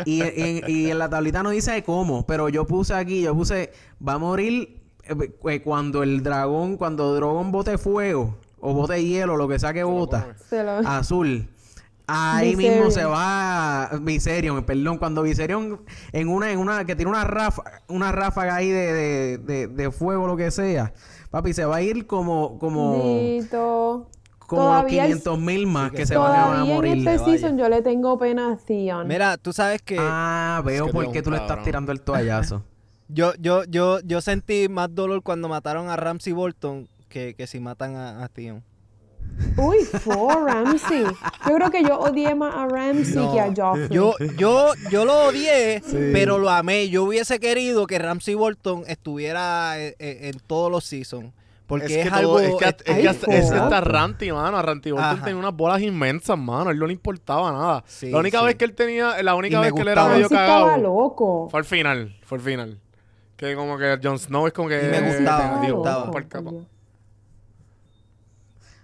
y, 0.05 0.22
en, 0.24 0.61
y 0.70 0.89
en 0.91 0.99
la 0.99 1.09
tablita 1.09 1.41
no 1.43 1.49
dice 1.49 1.84
cómo, 1.84 2.26
pero 2.26 2.49
yo 2.49 2.65
puse 2.67 2.93
aquí, 2.93 3.22
yo 3.24 3.34
puse, 3.36 3.72
va 4.07 4.13
a 4.13 4.17
morir 4.20 4.82
eh, 5.03 5.32
eh, 5.49 5.61
cuando 5.61 6.03
el 6.03 6.22
dragón, 6.24 6.78
cuando 6.78 7.15
Drogon 7.15 7.51
bote 7.51 7.78
fuego 7.78 8.38
o 8.59 8.74
bote 8.74 9.03
hielo, 9.03 9.38
lo 9.38 9.47
que 9.47 9.57
sea 9.57 9.74
que 9.74 9.84
bota, 9.84 10.36
lo- 10.51 10.88
azul. 10.88 11.47
Ahí 12.11 12.55
Viserion. 12.55 12.76
mismo 12.80 12.91
se 12.91 13.05
va 13.05 13.91
Viserion, 14.01 14.63
perdón, 14.63 14.97
cuando 14.97 15.22
Viserion 15.22 15.80
en 16.11 16.28
una, 16.28 16.51
en 16.51 16.57
una, 16.57 16.84
que 16.84 16.95
tiene 16.95 17.11
una 17.11 17.24
ráfaga, 17.24 17.84
una 17.88 18.11
ráfaga 18.11 18.55
ahí 18.55 18.70
de, 18.70 18.93
de, 18.93 19.38
de, 19.38 19.67
de 19.67 19.91
fuego, 19.91 20.26
lo 20.26 20.36
que 20.36 20.49
sea. 20.49 20.91
Papi, 21.30 21.53
se 21.53 21.65
va 21.65 21.76
a 21.76 21.82
ir 21.84 22.07
como, 22.07 22.57
como, 22.57 22.93
Bendito. 22.93 24.09
Como 24.50 24.64
Todavía 24.64 25.04
el- 25.06 25.12
500 25.14 25.39
mil 25.39 25.68
más 25.68 25.91
que 25.91 26.06
se 26.06 26.18
van 26.18 26.32
a 26.32 26.43
Todavía 26.45 26.72
en 26.72 26.76
morir. 26.76 27.08
este 27.08 27.24
season 27.24 27.58
yo 27.58 27.70
le 27.70 27.82
tengo 27.82 28.18
pena 28.18 28.52
a 28.52 28.58
Theon. 28.58 29.08
Mira, 29.08 29.38
tú 29.38 29.54
sabes 29.54 29.82
que 29.82 29.97
Ah, 30.00 30.62
veo 30.66 30.88
que 30.88 30.91
tú 30.91 30.97
por 30.97 31.12
qué 31.12 31.22
tú 31.22 31.32
le 31.32 31.38
estás 31.38 31.64
tirando 31.64 31.91
el 31.91 32.02
toallazo. 32.02 32.64
yo, 33.08 33.34
yo, 33.39 33.64
yo, 33.66 34.00
yo 34.02 34.20
sentí 34.22 34.68
más 34.68 34.93
dolor 34.93 35.22
cuando 35.24 35.47
mataron 35.47 35.89
a 35.89 35.95
Ramsey 35.95 36.34
Bolton 36.34 36.88
que, 37.08 37.34
que 37.36 37.47
si 37.47 37.60
matan 37.60 37.95
a, 37.95 38.24
a 38.24 38.28
Tion. 38.28 38.64
Uy, 39.58 39.78
fue 40.02 40.34
Ramsey. 40.45 41.04
Yo 41.47 41.56
creo 41.56 41.70
que 41.72 41.84
yo 41.84 42.00
odié 42.00 42.34
más 42.36 42.54
a 42.56 42.68
Ramsey 42.68 43.28
que 43.32 43.39
a 43.39 43.54
Joffrey. 43.56 43.89
Yo, 43.89 44.16
yo, 44.38 44.72
yo 44.91 45.06
lo 45.06 45.28
odié, 45.28 45.82
pero 46.12 46.39
lo 46.39 46.50
amé. 46.50 46.89
Yo 46.89 47.04
hubiese 47.04 47.39
querido 47.39 47.86
que 47.88 48.00
Ramsey 48.00 48.34
Bolton 48.36 48.84
estuviera 48.88 49.80
eh, 49.80 49.95
eh, 50.00 50.32
en, 50.34 50.39
todos 50.47 50.72
los 50.72 50.84
seasons. 50.86 51.32
Porque 51.70 51.86
es, 51.86 52.03
que 52.03 52.09
todo- 52.09 52.17
algo. 52.38 52.39
es 52.39 52.55
que, 52.55 52.65
es 52.65 52.76
es- 53.05 53.17
que 53.26 53.38
es 53.38 53.49
que 53.51 53.55
hasta 53.57 53.80
Ranty, 53.80 54.32
mano. 54.34 54.57
A 54.57 54.61
Ranty 54.61 54.91
Bolton 54.91 55.09
Ajá. 55.17 55.24
tenía 55.24 55.39
unas 55.39 55.53
bolas 55.55 55.82
inmensas, 55.82 56.38
mano. 56.38 56.70
A 56.70 56.74
él 56.74 56.80
no 56.80 56.88
le 56.88 56.93
importaba 56.93 57.51
nada. 57.53 57.84
Sí, 57.88 58.09
la 58.09 58.17
única 58.20 58.39
sí. 58.39 58.45
vez 58.45 58.55
que 58.55 58.65
él 58.65 58.74
tenía, 58.74 59.22
la 59.24 59.36
única 59.36 59.59
Y 59.59 59.61
vez 59.61 59.74
que 59.74 59.82
él 59.82 59.88
era 59.88 60.07
medio 60.07 60.26
estaba 60.26 60.45
cagado. 60.65 60.78
loco. 60.82 61.47
Fue 61.49 61.59
al 61.59 61.65
final, 61.65 62.17
fue 62.24 62.39
al 62.39 62.43
final. 62.43 62.80
Que 63.38 63.55
como 63.55 63.78
que 63.78 63.97
Jon 64.03 64.20
Snow 64.20 64.47
es 64.47 64.53
como 64.53 64.67
que. 64.67 64.80
Y 64.84 64.88
me 64.89 64.97
eh, 64.97 65.15
gustaba, 65.15 65.61
digo, 65.61 65.78
gustaba. 65.78 66.11
por 66.11 66.28
capa. 66.28 66.49
O 66.49 66.65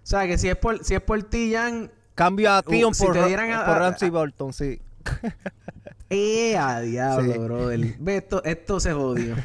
sea, 0.04 0.28
que 0.28 0.38
si 0.38 0.48
es 0.48 0.56
por, 0.56 0.84
si 0.86 0.94
es 0.94 1.02
por 1.02 1.22
ti, 1.24 1.52
Jan, 1.54 1.92
Cambio 2.14 2.54
a 2.54 2.62
Tion 2.62 2.92
Uh, 2.92 2.94
si 2.94 3.04
por, 3.04 3.14
te 3.16 3.26
dieran 3.26 3.52
a- 3.52 3.66
por 3.66 3.78
Ramsey 3.80 4.10
Bolton, 4.12 4.54
sí. 4.54 4.80
¡Eh, 6.10 6.56
a 6.58 6.82
diablo, 6.82 7.34
Sí. 7.34 7.40
brother! 7.40 7.96
Ve, 8.00 8.18
esto, 8.18 8.44
esto 8.44 8.80
se 8.80 8.94
jodió. 8.94 9.36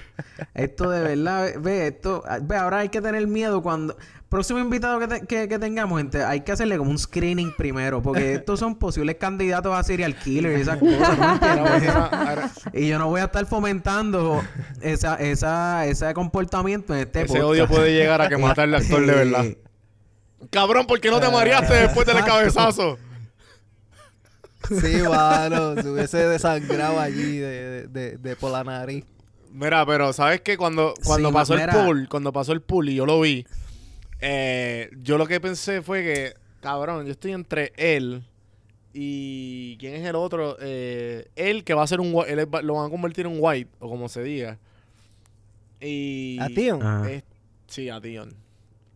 Esto 0.54 0.90
de 0.90 1.00
verdad, 1.00 1.48
ve, 1.58 1.86
esto... 1.88 2.22
Ve, 2.42 2.56
ahora 2.56 2.78
hay 2.78 2.88
que 2.90 3.00
tener 3.00 3.26
miedo 3.26 3.62
cuando... 3.62 3.96
Próximo 4.28 4.60
invitado 4.60 5.00
que, 5.00 5.08
te- 5.08 5.26
que, 5.26 5.48
que 5.48 5.58
tengamos, 5.58 5.98
gente, 5.98 6.22
hay 6.22 6.42
que 6.42 6.52
hacerle 6.52 6.78
como 6.78 6.88
un 6.92 6.98
screening 6.98 7.52
primero, 7.56 8.00
porque 8.00 8.34
estos 8.34 8.60
son 8.60 8.76
posibles 8.76 9.16
candidatos 9.16 9.74
a 9.76 9.82
serial 9.82 10.14
killer 10.14 10.56
y 10.56 10.60
esas 10.60 10.78
cosas, 10.78 12.52
Y 12.72 12.86
yo 12.86 13.00
no 13.00 13.08
voy 13.08 13.20
a 13.22 13.24
estar 13.24 13.44
fomentando 13.46 14.40
esa, 14.82 15.16
esa, 15.16 15.84
ese 15.86 16.14
comportamiento 16.14 16.94
en 16.94 17.00
este 17.00 17.22
ese 17.22 17.26
podcast. 17.28 17.44
odio 17.50 17.66
puede 17.66 17.92
llegar 17.92 18.20
a 18.22 18.28
que 18.28 18.36
matar 18.36 18.68
al 18.68 18.74
actor 18.76 19.04
de 19.04 19.14
verdad. 19.14 19.44
Cabrón, 20.50 20.86
¿por 20.86 21.00
qué 21.00 21.10
no 21.10 21.18
te 21.18 21.28
mareaste 21.28 21.74
después 21.74 22.06
del 22.06 22.24
cabezazo? 22.24 22.98
Sí, 24.68 25.02
mano. 25.08 25.80
se 25.80 25.88
hubiese 25.90 26.18
desangrado 26.28 27.00
allí 27.00 27.38
de, 27.38 27.88
de, 27.88 28.16
de 28.18 28.36
por 28.36 28.52
la 28.52 28.62
nariz. 28.64 29.04
Mira, 29.52 29.84
pero 29.86 30.12
¿sabes 30.12 30.40
qué? 30.42 30.56
Cuando, 30.56 30.94
cuando 31.04 31.28
Sí, 31.30 31.34
pasó 31.34 31.54
mira. 31.54 31.64
el 31.64 31.70
pool, 31.84 32.08
cuando 32.08 32.32
pasó 32.32 32.52
el 32.52 32.60
pool 32.62 32.88
y 32.90 32.94
yo 32.94 33.04
lo 33.06 33.20
vi, 33.20 33.46
eh, 34.20 34.90
yo 35.02 35.18
lo 35.18 35.26
que 35.26 35.40
pensé 35.40 35.82
fue 35.82 36.02
que, 36.02 36.34
cabrón, 36.60 37.04
yo 37.06 37.12
estoy 37.12 37.32
entre 37.32 37.72
él 37.76 38.22
y 38.92 39.76
¿quién 39.78 39.94
es 39.94 40.06
el 40.06 40.14
otro? 40.16 40.56
Eh, 40.60 41.28
él 41.36 41.64
que 41.64 41.74
va 41.74 41.82
a 41.82 41.86
ser 41.86 42.00
un 42.00 42.14
él 42.28 42.38
es- 42.40 42.48
lo 42.62 42.74
van 42.74 42.86
a 42.86 42.90
convertir 42.90 43.26
en 43.26 43.36
white 43.38 43.70
o 43.80 43.88
como 43.88 44.08
se 44.08 44.22
diga. 44.22 44.58
Y 45.80 46.38
¿A 46.40 46.48
Tion? 46.48 47.08
Es- 47.08 47.24
sí, 47.66 47.88
a 47.88 48.00
Tion. 48.00 48.34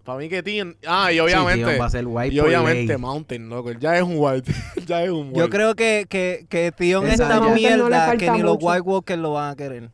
Para 0.05 0.18
mí 0.18 0.28
que 0.28 0.42
Tion... 0.42 0.76
Ah, 0.86 1.11
y 1.12 1.18
obviamente... 1.18 1.78
Va 1.78 1.86
a 1.86 1.90
ser 1.90 2.07
white 2.07 2.34
y 2.34 2.38
obviamente 2.40 2.92
ley. 2.92 2.98
Mountain, 2.98 3.48
loco. 3.48 3.70
Él 3.70 3.78
ya 3.78 3.96
es 3.96 4.02
un 4.02 4.16
white. 4.18 4.52
Ya 4.86 5.02
es 5.02 5.11
un 5.11 5.28
white. 5.28 5.38
Yo 5.38 5.48
creo 5.48 5.74
que, 5.74 6.07
que, 6.09 6.46
que 6.50 6.72
Tion 6.72 7.07
es 7.07 7.16
tan 7.18 7.55
mierda 7.55 8.14
que 8.16 8.30
ni 8.30 8.42
los. 8.42 8.59
White 8.61 8.82
Walkers 8.82 9.18
lo 9.20 9.32
van 9.32 9.52
a 9.52 9.57
querer. 9.57 9.90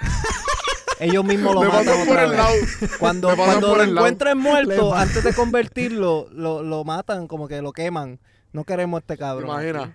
Ellos 1.00 1.24
mismos 1.24 1.54
lo 1.54 1.60
Me 1.62 1.68
matan 1.68 1.84
por 1.84 2.08
otra 2.08 2.24
el 2.24 2.30
vez. 2.30 2.38
lado. 2.38 2.54
Cuando, 2.98 3.28
Me 3.30 3.36
cuando 3.36 3.68
por 3.68 3.78
lo 3.78 3.84
encuentren 3.84 4.38
muerto, 4.38 4.94
antes 4.94 5.22
de 5.22 5.34
convertirlo, 5.34 6.28
lo, 6.32 6.62
lo 6.62 6.84
matan, 6.84 7.26
como 7.26 7.46
que 7.46 7.60
lo 7.60 7.72
queman. 7.72 8.18
No 8.52 8.64
queremos 8.64 8.98
a 8.98 9.00
este 9.00 9.14
¿Te 9.14 9.18
cabrón. 9.18 9.50
imaginas? 9.50 9.90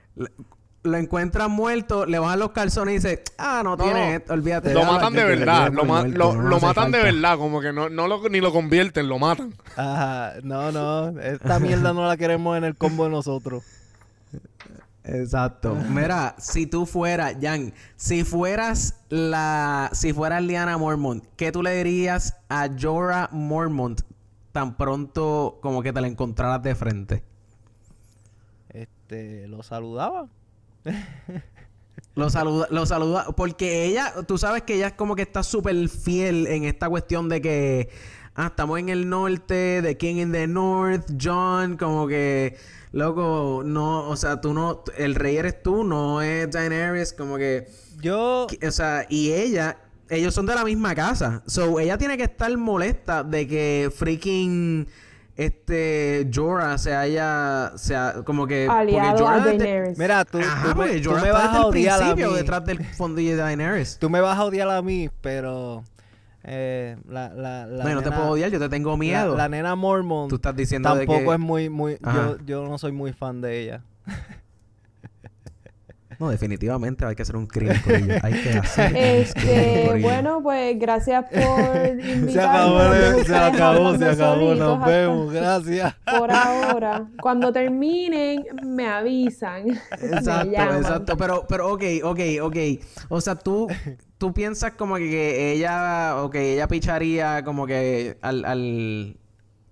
Lo 0.82 0.98
encuentran 0.98 1.52
muerto, 1.52 2.06
le 2.06 2.20
bajan 2.20 2.40
los 2.40 2.52
calzones 2.52 2.94
y 2.94 2.96
dice, 2.98 3.24
ah, 3.38 3.62
no, 3.64 3.76
No, 3.76 3.84
tiene 3.84 4.16
esto, 4.16 4.34
olvídate. 4.34 4.74
Lo 4.74 4.86
matan 4.86 5.12
de 5.14 5.24
verdad. 5.26 5.70
Lo, 5.72 5.80
por 5.80 5.88
ma- 5.88 6.00
muerto, 6.02 6.18
lo, 6.18 6.34
no 6.36 6.42
lo 6.50 6.56
hace 6.56 6.66
matan 6.68 6.92
de 6.92 7.04
verdad. 7.04 7.38
Como 7.38 7.60
que 7.60 7.74
no, 7.74 7.90
no 7.90 8.08
lo, 8.08 8.30
ni 8.30 8.40
lo 8.40 8.54
convierten, 8.54 9.10
lo 9.10 9.20
matan. 9.20 9.54
Ajá, 9.76 10.36
no, 10.42 10.72
no. 10.72 11.20
Esta 11.20 11.60
mierda 11.60 11.92
no 11.92 12.08
la 12.08 12.16
queremos 12.16 12.58
en 12.58 12.64
el 12.64 12.76
combo 12.78 13.04
de 13.04 13.10
nosotros. 13.10 13.64
Exacto. 15.04 15.76
Mira, 15.76 16.36
si 16.38 16.66
tú 16.66 16.86
fueras, 16.86 17.36
Jan, 17.42 17.74
si 17.96 18.24
fueras 18.24 18.96
la, 19.10 19.90
si 19.92 20.14
fueras 20.14 20.42
Liana 20.44 20.78
Mormont, 20.78 21.26
¿qué 21.36 21.52
tú 21.52 21.62
le 21.64 21.76
dirías 21.84 22.36
a 22.48 22.70
Jorah 22.80 23.28
Mormont 23.32 24.02
tan 24.52 24.78
pronto 24.78 25.58
como 25.62 25.82
que 25.82 25.92
te 25.92 26.00
la 26.02 26.08
encontraras 26.08 26.62
de 26.64 26.76
frente? 26.76 27.24
Este, 28.70 29.48
lo 29.48 29.64
saludaba. 29.64 30.28
Lo 32.16 32.30
saluda, 32.30 32.68
lo 32.70 32.86
saluda, 32.86 33.28
porque 33.36 33.86
ella, 33.86 34.14
tú 34.28 34.38
sabes 34.38 34.64
que 34.64 34.76
ella 34.76 34.88
es 34.88 34.94
como 34.94 35.16
que 35.16 35.22
está 35.22 35.42
súper 35.42 35.88
fiel 35.88 36.48
en 36.48 36.66
esta 36.66 36.90
cuestión 36.90 37.30
de 37.30 37.40
que, 37.40 37.90
ah, 38.36 38.48
estamos 38.48 38.78
en 38.78 38.90
el 38.90 39.08
norte, 39.08 39.82
de 39.82 39.98
King 39.98 40.16
in 40.16 40.32
the 40.34 40.46
North, 40.46 41.10
John, 41.22 41.78
como 41.78 42.08
que, 42.08 42.58
loco, 42.92 43.62
no, 43.66 44.10
o 44.10 44.18
sea, 44.18 44.42
tú 44.42 44.54
no, 44.54 44.84
el 44.98 45.16
rey 45.16 45.38
eres 45.38 45.64
tú, 45.64 45.86
no 45.86 46.22
es 46.22 46.52
Daenerys, 46.52 47.14
como 47.14 47.38
que, 47.38 47.70
Yo, 48.02 48.48
o 48.48 48.72
sea, 48.72 49.06
y 49.08 49.32
ella, 49.32 49.78
ellos 50.10 50.34
son 50.34 50.46
de 50.46 50.56
la 50.56 50.66
misma 50.66 50.94
casa, 50.96 51.44
so, 51.46 51.80
ella 51.80 51.98
tiene 51.98 52.18
que 52.18 52.24
estar 52.24 52.56
molesta 52.58 53.24
de 53.24 53.48
que 53.48 53.92
freaking, 53.96 54.90
este, 55.44 56.30
Jorah 56.34 56.78
se 56.78 56.94
haya, 56.94 57.72
sea, 57.76 58.16
como 58.26 58.46
que, 58.46 58.66
porque 58.68 58.80
Aliado 58.98 59.26
a 59.28 59.32
Jorah 59.34 59.46
de- 59.46 59.58
Daenerys. 59.58 59.98
mira, 59.98 60.26
tú, 60.26 60.40
Ajá, 60.40 60.62
tú 60.64 60.68
me, 60.80 60.86
porque 60.88 61.00
tú 61.02 61.10
Jorah 61.10 61.22
me 61.24 61.32
vas 61.32 61.54
a 61.54 61.58
el 61.58 61.64
odiar 61.64 61.94
a 61.96 61.98
principio 62.00 62.32
mí. 62.32 62.36
detrás 62.38 62.66
del 62.66 62.84
fondillo 62.86 63.32
de 63.32 63.36
Daenerys. 63.38 63.98
Tú 64.00 64.10
me 64.10 64.20
vas 64.22 64.38
a 64.38 64.44
odiar 64.44 64.70
a 64.70 64.82
mí, 64.82 65.10
pero 65.22 65.84
eh, 66.44 66.98
la, 67.08 67.30
la, 67.34 67.66
la 67.68 67.84
no, 67.84 67.90
yo 67.90 67.96
no 67.96 68.02
te 68.02 68.10
nena- 68.10 68.18
puedo 68.18 68.30
odiar, 68.32 68.52
yo 68.52 68.60
te 68.60 68.70
tengo 68.70 68.92
La, 68.92 68.98
miedo. 68.98 69.36
la 69.38 69.48
nena 69.50 69.76
Mormon 69.76 70.28
Tú 70.30 70.36
estás 70.36 70.56
diciendo 70.56 70.94
de 70.94 71.06
tampoco 71.06 71.30
que... 71.30 71.34
es 71.36 71.40
muy, 71.40 71.70
muy, 71.70 71.98
yo, 72.02 72.38
yo 72.46 72.66
no 72.68 72.78
soy 72.78 72.92
muy 72.92 73.14
fan 73.14 73.40
de 73.42 73.62
ella. 73.62 73.82
No, 76.20 76.30
definitivamente 76.30 77.06
hay 77.06 77.16
que 77.16 77.22
hacer 77.22 77.38
un 77.38 77.48
crimen 77.48 77.80
con 77.82 77.96
ellos. 77.96 78.18
Hay 78.24 78.34
que 78.34 78.50
hacer 78.50 78.96
Este, 78.98 80.00
bueno, 80.02 80.42
pues 80.44 80.78
gracias 80.78 81.24
por 81.32 81.40
invitarme. 82.06 82.32
Se 82.32 82.42
acabó, 82.42 83.24
se 83.24 83.36
acabó, 83.36 83.98
se 83.98 84.06
acabó. 84.10 84.54
Nos 84.56 84.86
vemos, 84.86 85.32
gracias. 85.32 85.96
Por 86.18 86.30
ahora. 86.32 87.08
Cuando 87.22 87.54
terminen, 87.54 88.44
me 88.66 88.86
avisan. 88.88 89.68
Exacto, 90.02 90.52
exacto. 90.76 91.16
Pero, 91.18 91.46
pero, 91.48 91.72
ok, 91.72 91.84
ok, 92.04 92.20
ok. 92.42 92.58
O 93.08 93.22
sea, 93.22 93.36
tú, 93.36 93.68
tú 94.18 94.34
piensas 94.34 94.74
como 94.74 94.96
que, 94.98 95.10
que 95.10 95.54
ella, 95.54 96.22
ok, 96.22 96.36
ella 96.36 96.68
picharía 96.68 97.44
como 97.46 97.66
que 97.66 98.18
al, 98.22 98.44
al, 98.44 99.16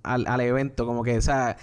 al, 0.04 0.28
al 0.28 0.42
evento, 0.42 0.86
como 0.86 1.04
que, 1.04 1.18
o 1.18 1.22
sea, 1.22 1.58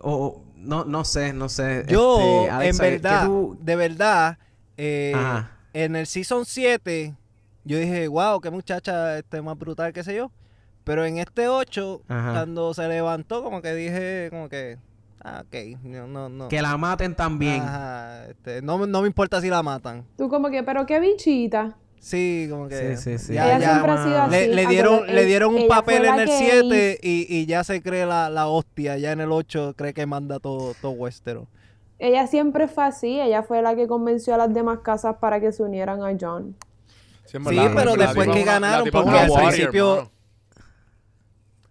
o, 0.00 0.12
o- 0.14 0.47
no, 0.60 0.84
no 0.84 1.04
sé, 1.04 1.32
no 1.32 1.48
sé. 1.48 1.84
Yo, 1.88 2.18
Este, 2.20 2.50
Alexa, 2.50 2.86
en 2.86 2.90
¿qué 2.90 2.98
verdad, 2.98 3.26
tú- 3.26 3.58
de 3.60 3.76
verdad, 3.76 4.38
eh, 4.76 5.14
en 5.72 5.96
el 5.96 6.06
Season 6.06 6.44
7, 6.44 7.14
yo 7.64 7.78
dije, 7.78 8.08
wow, 8.08 8.40
qué 8.40 8.50
muchacha 8.50 9.18
este, 9.18 9.42
más 9.42 9.58
brutal, 9.58 9.92
qué 9.92 10.02
sé 10.02 10.14
yo. 10.14 10.30
Pero 10.84 11.04
en 11.04 11.18
este 11.18 11.48
8, 11.48 12.00
Ajá. 12.08 12.32
cuando 12.32 12.72
se 12.74 12.88
levantó, 12.88 13.42
como 13.42 13.60
que 13.60 13.74
dije, 13.74 14.28
como 14.30 14.48
que, 14.48 14.78
ah, 15.22 15.42
ok, 15.46 15.78
no, 15.82 16.06
no. 16.06 16.28
no. 16.30 16.48
Que 16.48 16.62
la 16.62 16.76
maten 16.78 17.14
también. 17.14 17.60
Ajá, 17.62 18.26
este, 18.26 18.62
no, 18.62 18.86
no 18.86 19.02
me 19.02 19.06
importa 19.06 19.40
si 19.40 19.48
la 19.50 19.62
matan. 19.62 20.06
Tú 20.16 20.28
como 20.30 20.48
que, 20.50 20.62
pero 20.62 20.86
qué 20.86 20.98
bichita. 21.00 21.76
Sí, 22.00 22.46
como 22.50 22.68
que. 22.68 22.96
Sí, 22.96 23.18
sí, 23.18 23.18
sí. 23.18 23.34
ya- 23.34 23.46
Ella 23.46 23.58
ya- 23.58 23.70
siempre 23.72 23.92
ha 23.92 24.04
sido 24.04 24.22
así. 24.22 24.30
le, 24.30 24.38
le 24.40 24.46
Acuérdate, 24.62 24.68
dieron, 24.74 25.06
le 25.06 25.24
dieron 25.24 25.54
un 25.54 25.68
papel 25.68 26.04
en 26.04 26.14
el 26.20 26.26
que 26.28 26.38
7 26.38 26.98
y, 27.02 27.26
y 27.28 27.46
ya 27.46 27.64
se 27.64 27.82
cree 27.82 28.06
la, 28.06 28.30
la 28.30 28.46
hostia. 28.48 28.96
Ya 28.98 29.12
en 29.12 29.20
el 29.20 29.32
8 29.32 29.74
cree 29.76 29.92
que 29.94 30.06
manda 30.06 30.38
todo, 30.38 30.74
todo 30.80 30.92
Westeros. 30.92 31.46
Ella 31.98 32.26
siempre 32.26 32.68
fue 32.68 32.84
así. 32.84 33.20
Ella 33.20 33.42
fue 33.42 33.60
la 33.62 33.74
que 33.74 33.86
convenció 33.88 34.34
a 34.34 34.38
las 34.38 34.54
demás 34.54 34.78
casas 34.80 35.16
para 35.20 35.40
que 35.40 35.50
se 35.52 35.62
unieran 35.62 36.02
a 36.02 36.16
John. 36.18 36.54
Sí, 37.24 37.36
pero 37.74 37.94
la 37.96 38.06
después 38.06 38.28
que 38.28 38.44
ganaron, 38.44 38.88
porque 38.90 39.10
al 39.10 39.30
principio-. 39.32 40.10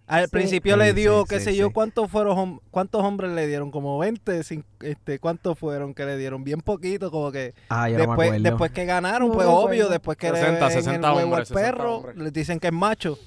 Al 0.08 0.24
Sí. 0.26 0.32
principio 0.32 0.74
Sí, 0.76 0.80
le 0.80 0.94
dio, 0.94 1.22
sí, 1.24 1.26
qué 1.30 1.40
sé 1.42 1.52
sí. 1.52 1.58
yo, 1.58 1.72
cuántos 1.72 2.10
fueron 2.10 2.62
cuántos 2.72 3.04
hombres 3.04 3.32
le 3.34 3.46
dieron, 3.46 3.72
como 3.72 3.98
20, 4.00 4.40
cin- 4.40 4.64
este, 4.82 5.20
cuántos 5.20 5.60
fueron 5.60 5.94
que 5.94 6.06
le 6.06 6.18
dieron, 6.18 6.46
bien 6.46 6.62
poquito, 6.62 7.12
como 7.12 7.30
que 7.32 7.54
Ah, 7.70 7.90
no 7.90 7.98
después, 7.98 8.42
después 8.42 8.72
que 8.72 8.86
ganaron, 8.86 9.28
No 9.28 9.34
pues 9.34 9.46
obvio, 9.50 9.90
después 9.90 10.18
que 10.18 10.30
60, 10.30 10.52
le 10.54 10.60
ven 10.60 10.70
60 10.84 11.08
el 11.10 11.14
huevo 11.14 11.26
hombres, 11.28 11.40
al 11.52 11.58
60 11.58 11.72
perro, 11.72 12.14
les 12.16 12.32
dicen 12.34 12.60
que 12.60 12.68
es 12.68 12.74
macho. 12.74 13.18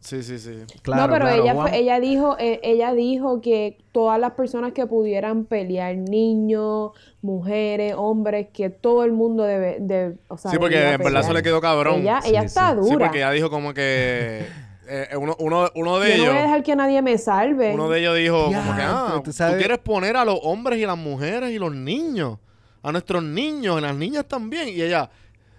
Sí, 0.00 0.22
sí, 0.22 0.38
sí. 0.38 0.58
Claro, 0.82 1.02
no, 1.06 1.12
pero 1.12 1.24
claro, 1.26 1.42
ella 1.42 1.54
fue, 1.54 1.76
ella 1.78 1.98
dijo, 2.00 2.36
eh, 2.38 2.60
ella 2.62 2.92
dijo 2.94 3.40
que 3.40 3.78
todas 3.90 4.20
las 4.20 4.32
personas 4.32 4.72
que 4.72 4.86
pudieran 4.86 5.44
pelear, 5.46 5.96
niños, 5.96 6.92
mujeres, 7.22 7.94
hombres, 7.96 8.48
que 8.52 8.70
todo 8.70 9.02
el 9.04 9.10
mundo 9.12 9.42
debe, 9.44 9.78
de, 9.80 10.16
o 10.28 10.36
sea, 10.36 10.50
Sí, 10.52 10.58
porque 10.58 10.76
en 10.76 10.98
verdad 10.98 11.06
eso 11.20 11.28
pelear. 11.28 11.34
le 11.34 11.42
quedó 11.42 11.60
cabrón. 11.60 12.00
Ella, 12.02 12.20
Sí, 12.22 12.30
ella 12.30 12.40
sí. 12.42 12.46
está 12.46 12.74
dura. 12.74 12.88
Sí, 12.88 12.96
porque 12.98 13.18
ella 13.18 13.30
dijo 13.32 13.50
como 13.50 13.74
que 13.74 14.46
eh, 14.88 15.16
uno, 15.16 15.36
uno, 15.38 15.70
uno 15.74 15.98
de 15.98 16.10
Yo 16.10 16.16
no 16.18 16.22
voy 16.24 16.28
a 16.28 16.30
ellos, 16.32 16.42
dejar 16.44 16.62
que 16.62 16.76
nadie 16.76 17.02
me 17.02 17.18
salve. 17.18 17.72
uno 17.74 17.88
de 17.88 18.00
ellos 18.00 18.16
dijo 18.16 18.44
como 18.46 18.76
que 18.76 18.82
ah, 18.82 19.12
tú 19.16 19.22
tú, 19.24 19.32
sabes- 19.32 19.56
quieres 19.58 19.78
poner 19.78 20.16
a 20.16 20.24
los 20.24 20.38
hombres 20.42 20.78
y 20.78 20.86
las 20.86 20.96
mujeres 20.98 21.50
y 21.50 21.58
los 21.58 21.74
niños, 21.74 22.38
a 22.82 22.92
nuestros 22.92 23.22
niños, 23.22 23.78
y 23.78 23.82
las 23.82 23.94
niñas 23.96 24.26
también, 24.26 24.68
y 24.68 24.80
ella 24.82 25.10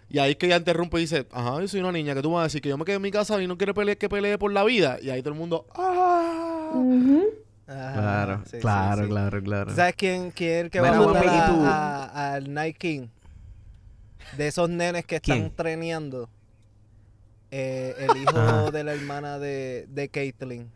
y 0.09 0.19
ahí 0.19 0.31
es 0.31 0.37
que 0.37 0.45
ella 0.45 0.55
interrumpe 0.57 0.97
y 0.97 1.01
dice, 1.01 1.27
ajá, 1.33 1.59
yo 1.59 1.67
soy 1.67 1.81
una 1.81 1.91
niña, 1.91 2.15
que 2.15 2.21
tú 2.21 2.31
vas 2.31 2.39
a 2.39 2.43
decir 2.45 2.61
que 2.61 2.69
yo 2.69 2.77
me 2.77 2.85
quedé 2.85 2.95
en 2.95 3.01
mi 3.01 3.11
casa 3.11 3.41
y 3.41 3.47
no 3.47 3.57
quiero 3.57 3.73
pelear, 3.73 3.97
que 3.97 4.07
pelee 4.07 4.37
por 4.37 4.53
la 4.53 4.63
vida, 4.63 4.97
y 5.01 5.09
ahí 5.09 5.21
todo 5.21 5.33
el 5.33 5.39
mundo, 5.39 5.65
ah. 5.75 6.71
Ajá, 7.69 7.93
Claro, 7.93 8.41
sí, 8.49 8.59
claro, 8.59 9.03
sí. 9.03 9.09
claro, 9.09 9.43
claro. 9.43 9.75
¿Sabes 9.75 9.95
quién, 9.97 10.31
quién 10.31 10.69
que 10.69 10.79
va 10.79 10.91
Mira, 10.91 11.21
a 11.29 12.03
a- 12.05 12.33
al 12.35 12.53
Night 12.53 12.77
King? 12.77 13.07
De 14.37 14.47
esos 14.47 14.69
nenes 14.69 15.05
que 15.05 15.17
están 15.17 15.39
¿Quién? 15.39 15.51
treneando. 15.55 16.29
Eh, 17.51 17.95
el 17.99 18.17
hijo 18.17 18.37
Ajá. 18.37 18.71
de 18.71 18.83
la 18.83 18.93
hermana 18.93 19.39
de, 19.39 19.85
de 19.89 20.09
Caitlyn. 20.09 20.69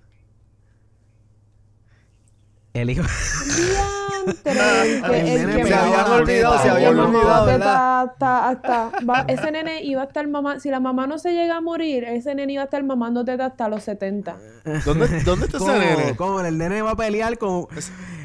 El 2.74 2.89
hijo... 2.89 3.03
Diantre, 3.03 4.51
el 4.53 5.03
El 5.13 5.28
el 5.28 5.55
que 5.57 5.69
la 5.69 5.82
teta, 5.84 6.24
teta, 6.26 6.57
se 6.61 6.67
el 6.69 6.74
habían 6.76 6.99
olvidado, 6.99 7.49
hasta- 7.49 8.47
hasta- 8.49 8.91
va- 9.09 9.26
ese 9.28 9.51
nene 9.51 9.84
iba 9.84 10.01
a 10.03 10.05
estar 10.05 10.26
mamá, 10.30 10.59
si 10.61 10.69
la 10.69 10.80
mamá 10.80 11.05
no 11.05 11.17
se 11.17 11.34
llega 11.34 11.57
a 11.57 11.61
morir, 11.61 12.05
ese 12.05 12.34
nene 12.34 12.53
iba 12.53 12.61
a 12.61 12.65
estar 12.65 12.82
mamando 12.84 13.26
teta 13.26 13.47
hasta 13.47 13.67
los 13.67 13.84
70. 13.84 14.38
¿dónde, 14.86 15.07
dónde 15.24 15.45
está 15.47 15.57
ese 15.57 15.80
nene? 15.80 16.15
¿Cómo? 16.15 16.39
El 16.39 16.57
nene 16.57 16.82
va 16.82 16.91
a 16.91 16.95
pelear 16.95 17.38
con... 17.38 17.67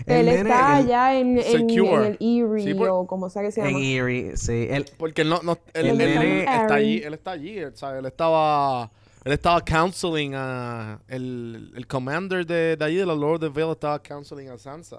Él 0.07 0.29
el 0.29 0.37
nene- 0.37 0.51
está 0.51 0.79
el- 0.79 0.85
allá 0.87 1.19
en, 1.19 1.39
en, 1.39 1.71
en 1.71 1.71
el 1.71 2.19
Erie 2.21 2.63
Sí, 2.65 2.75
por- 2.75 2.89
o 2.91 3.07
como 3.07 3.29
sea 3.29 3.43
que 3.43 3.51
se 3.53 3.61
llama. 3.63 3.77
En 3.77 3.85
Erie, 3.85 4.37
sí. 4.37 4.67
Él... 4.71 4.87
Porque 4.99 5.23
él 5.23 5.29
no, 5.29 5.41
no 5.43 5.59
él, 5.75 5.87
El 5.87 6.01
él 6.01 6.19
nene- 6.19 6.41
está 6.41 6.55
Aaron. 6.65 6.73
allí, 6.73 7.03
él 7.05 7.15
está 7.15 7.31
allí, 7.33 7.59
él, 7.59 7.77
sabe, 7.77 7.99
él 7.99 8.07
estaba 8.07 8.91
él 9.25 9.33
estaba 9.33 9.65
counseling 9.65 10.35
a 10.37 11.01
el, 11.09 11.73
el 11.75 11.87
commander 11.89 12.47
de, 12.47 12.77
de 12.77 12.85
allí 12.85 12.95
de 12.97 13.07
la 13.07 13.15
Lord 13.15 13.43
of 13.45 13.53
the 13.53 13.61
Vale 13.61 13.73
estaba 13.73 14.01
counseling 14.01 14.49
a 14.51 14.57
Sansa. 14.59 14.99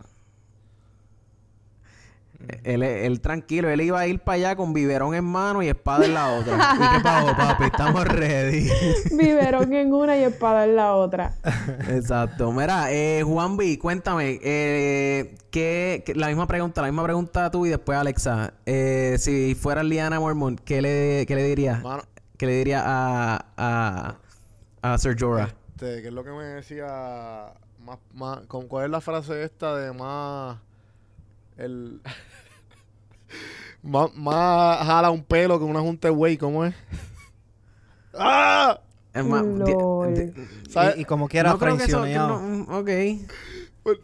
Él, 2.63 2.83
él 2.83 3.19
tranquilo, 3.19 3.67
él 3.69 3.81
iba 3.81 3.99
a 3.99 4.05
ir 4.07 4.19
para 4.19 4.35
allá 4.35 4.55
con 4.55 4.71
biberón 4.71 5.15
en 5.15 5.25
mano 5.25 5.63
y 5.63 5.69
espada 5.69 6.05
en 6.05 6.13
la 6.13 6.33
otra. 6.33 6.53
¿Y 6.75 6.95
qué 6.97 7.03
pasó, 7.03 7.35
papi? 7.35 7.63
Estamos 7.65 8.05
ready. 8.07 8.69
Biberón 9.11 9.73
en 9.73 9.91
una 9.91 10.17
y 10.17 10.23
espada 10.23 10.65
en 10.65 10.75
la 10.75 10.93
otra. 10.95 11.33
Exacto. 11.89 12.51
Mira, 12.51 12.91
eh, 12.91 13.23
Juan 13.25 13.57
B, 13.57 13.79
cuéntame, 13.79 14.39
eh, 14.43 15.35
¿qué, 15.49 16.03
qué- 16.05 16.13
la 16.15 16.27
misma 16.27 16.45
pregunta, 16.47 16.81
la 16.81 16.87
misma 16.89 17.03
pregunta 17.03 17.49
tú 17.49 17.65
y 17.65 17.69
después 17.69 17.97
Alexa. 17.97 18.53
Eh, 18.65 19.15
si 19.19 19.55
fueras 19.55 19.83
Liana 19.85 20.19
Mormont, 20.19 20.59
¿qué 20.63 20.81
le, 20.81 21.25
qué 21.27 21.35
le 21.35 21.43
dirías? 21.43 21.81
Mano, 21.81 22.03
¿Qué 22.37 22.45
le 22.45 22.53
dirías 22.57 22.83
a, 22.85 23.45
a, 23.57 24.15
a 24.83 24.97
Sir 24.99 25.15
Jorah? 25.19 25.49
este, 25.69 26.01
¿qué 26.03 26.07
es 26.09 26.13
lo 26.13 26.23
que 26.23 26.29
me 26.31 26.43
decía 26.43 27.51
más, 27.83 27.97
más 28.13 28.39
con 28.47 28.67
cuál 28.67 28.85
es 28.85 28.91
la 28.91 29.01
frase 29.01 29.43
esta 29.43 29.75
de 29.75 29.91
más 29.91 30.57
el 31.57 32.01
más, 33.83 34.13
más 34.15 34.85
jala 34.85 35.09
un 35.11 35.23
pelo 35.23 35.57
que 35.59 35.65
una 35.65 35.79
junta 35.81 36.07
de 36.07 36.13
güey, 36.13 36.37
¿cómo 36.37 36.65
es? 36.65 36.73
¡Ah! 38.13 38.79
Es 39.13 39.25
más. 39.25 39.43
Y, 40.95 41.01
y 41.01 41.05
como 41.05 41.27
quiera, 41.27 41.51
no 41.53 41.57
no- 42.27 42.39
mm, 42.39 42.61
ok. 42.73 42.89
Pues, 43.83 43.97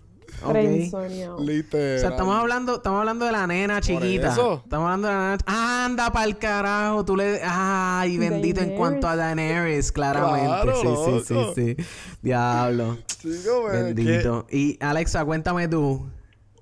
Ok. 0.44 0.52
Frenzoneado. 0.52 1.40
Literal. 1.40 1.98
O 1.98 2.00
sea, 2.00 2.10
estamos 2.10 2.36
hablando, 2.36 2.76
estamos 2.78 3.00
hablando 3.00 3.26
de 3.26 3.32
la 3.32 3.48
nena 3.48 3.80
chiquita. 3.82 4.32
eso. 4.32 4.62
Estamos 4.64 4.86
hablando 4.86 5.08
de 5.08 5.14
la 5.14 5.38
nena. 5.38 5.86
Anda 5.86 6.12
pa'l 6.12 6.38
carajo. 6.38 7.06
Tú 7.06 7.16
le. 7.16 7.40
Ay, 7.44 8.18
bendito 8.18 8.60
en 8.62 8.76
cuanto 8.76 9.08
a 9.08 9.16
Daenerys, 9.16 9.92
claramente. 9.92 10.48
Claro, 10.48 10.76
sí, 10.82 11.24
sí, 11.28 11.36
sí, 11.56 11.76
sí. 11.78 11.86
Diablo. 12.22 12.98
Chico, 13.06 13.62
pues, 13.62 13.74
Bendito. 13.84 14.48
Y 14.52 14.78
Alexa, 14.84 15.24
cuéntame 15.24 15.68
tú. 15.68 16.06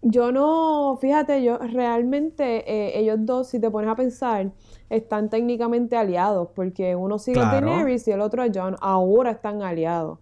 Yo 0.04 0.32
no, 0.32 0.98
fíjate, 1.00 1.44
yo 1.44 1.60
realmente 1.60 2.64
eh, 2.72 3.00
ellos 3.00 3.18
dos, 3.22 3.50
si 3.50 3.60
te 3.60 3.70
pones 3.70 3.90
a 3.90 3.96
pensar, 3.96 4.52
están 4.90 5.30
técnicamente 5.30 5.96
aliados, 5.96 6.50
porque 6.56 6.96
uno 6.96 7.20
sigue 7.20 7.38
a 7.38 7.50
Claro. 7.50 7.68
Daenerys 7.68 8.08
y 8.08 8.12
el 8.12 8.22
otro 8.22 8.42
a 8.42 8.48
Jon, 8.54 8.76
ahora 8.82 9.32
están 9.32 9.62
aliados. 9.62 10.18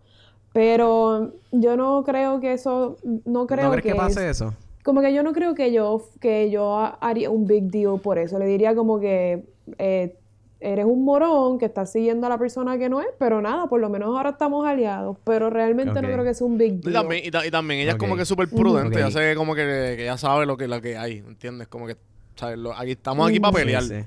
Pero 0.51 1.31
yo 1.51 1.77
no 1.77 2.03
creo 2.03 2.39
que 2.41 2.53
eso, 2.53 2.97
no 3.25 3.47
creo 3.47 3.65
¿No 3.65 3.71
crees 3.71 3.83
que, 3.83 3.89
es- 3.91 3.95
pase 3.97 4.29
eso? 4.29 4.53
como 4.83 4.99
que 5.01 5.13
yo 5.13 5.23
no 5.23 5.31
creo 5.31 5.55
que 5.55 5.71
yo, 5.71 6.01
que 6.19 6.49
yo 6.49 6.77
ha- 6.77 6.97
haría 6.99 7.29
un 7.29 7.45
big 7.47 7.69
deal 7.71 8.01
por 8.01 8.17
eso. 8.17 8.37
Le 8.37 8.45
diría 8.47 8.75
como 8.75 8.99
que 8.99 9.45
eh, 9.77 10.18
eres 10.61 10.85
un 10.85 11.05
morón 11.05 11.57
que 11.57 11.65
estás 11.65 11.91
siguiendo 11.91 12.27
a 12.27 12.29
la 12.29 12.37
persona 12.37 12.77
que 12.77 12.89
no 12.89 12.99
es, 13.01 13.07
pero 13.17 13.41
nada, 13.41 13.67
por 13.67 13.79
lo 13.79 13.89
menos 13.89 14.09
ahora 14.15 14.31
estamos 14.31 14.65
aliados. 14.67 15.17
Pero 15.23 15.49
realmente 15.49 15.91
Ok. 15.91 16.01
no 16.01 16.07
creo 16.07 16.23
que 16.23 16.33
sea 16.33 16.45
un 16.47 16.57
big 16.57 16.73
Y 16.73 16.77
deal. 16.81 16.93
también, 16.93 17.25
y, 17.25 17.31
ta- 17.31 17.45
y 17.45 17.51
también 17.51 17.79
ella 17.81 17.91
Ok. 17.93 17.95
es 17.97 17.99
como 17.99 18.15
que 18.17 18.25
súper 18.25 18.49
prudente. 18.49 19.01
Ok. 19.03 19.09
Ya 19.09 19.11
sé 19.11 19.35
como 19.35 19.55
que, 19.55 19.95
que 19.97 20.05
ya 20.05 20.17
sabe 20.17 20.45
lo 20.45 20.57
que, 20.57 20.67
lo 20.67 20.81
que 20.81 20.97
hay, 20.97 21.17
¿entiendes? 21.19 21.67
Como 21.69 21.87
que, 21.87 21.95
¿sabes? 22.35 22.57
Lo- 22.57 22.73
aquí, 22.73 22.91
estamos 22.91 23.29
aquí 23.29 23.39
para 23.39 23.53
Sí, 23.53 23.59
pelear. 23.63 23.83
sí. 23.83 24.03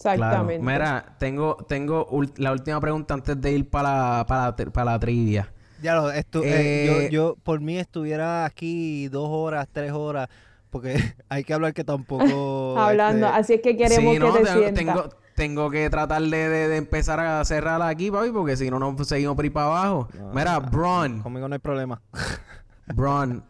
Claro. 0.00 0.14
Exactamente. 0.14 0.64
Mira, 0.66 1.16
tengo, 1.18 1.56
tengo 1.68 2.08
la 2.36 2.52
última 2.52 2.80
pregunta 2.80 3.14
antes 3.14 3.40
de 3.40 3.52
ir 3.52 3.68
para 3.70 4.18
la, 4.18 4.26
para 4.26 4.46
la, 4.46 4.72
para 4.72 4.84
la 4.92 4.98
trivia. 4.98 5.52
Ya 5.80 5.94
lo, 5.94 6.10
eh, 6.10 6.24
Eh, 6.44 6.84
yo, 6.86 7.08
yo 7.08 7.36
por 7.42 7.60
mí 7.60 7.78
estuviera 7.78 8.44
aquí 8.44 9.08
dos 9.08 9.28
horas, 9.30 9.68
tres 9.72 9.92
horas, 9.92 10.28
porque 10.72 10.96
hay 11.28 11.44
que 11.44 11.54
hablar 11.54 11.72
que 11.74 11.84
tampoco... 11.84 12.76
Hablando, 12.78 13.26
este, 13.26 13.38
así 13.38 13.52
es 13.54 13.60
que 13.60 13.76
queremos 13.76 14.12
Sí, 14.14 14.18
no, 14.18 14.32
que 14.32 14.40
te 14.40 14.72
tengo, 14.72 14.72
tengo, 14.74 15.08
tengo 15.36 15.70
que 15.70 15.88
tratar 15.90 16.22
de, 16.22 16.48
de- 16.48 16.68
de 16.68 16.76
empezar 16.78 17.20
a 17.20 17.44
cerrar 17.44 17.80
aquí, 17.82 18.10
papi, 18.10 18.30
porque 18.30 18.56
si 18.56 18.70
no, 18.70 18.78
nos 18.80 19.06
seguimos 19.06 19.36
por 19.36 19.44
ahí 19.44 19.50
para 19.50 19.66
abajo. 19.66 20.08
no, 20.18 20.32
Mira, 20.32 20.58
Braun. 20.58 21.20
Conmigo 21.22 21.46
no 21.46 21.54
hay 21.54 21.58
problema. 21.60 22.00
Braun. 22.94 23.44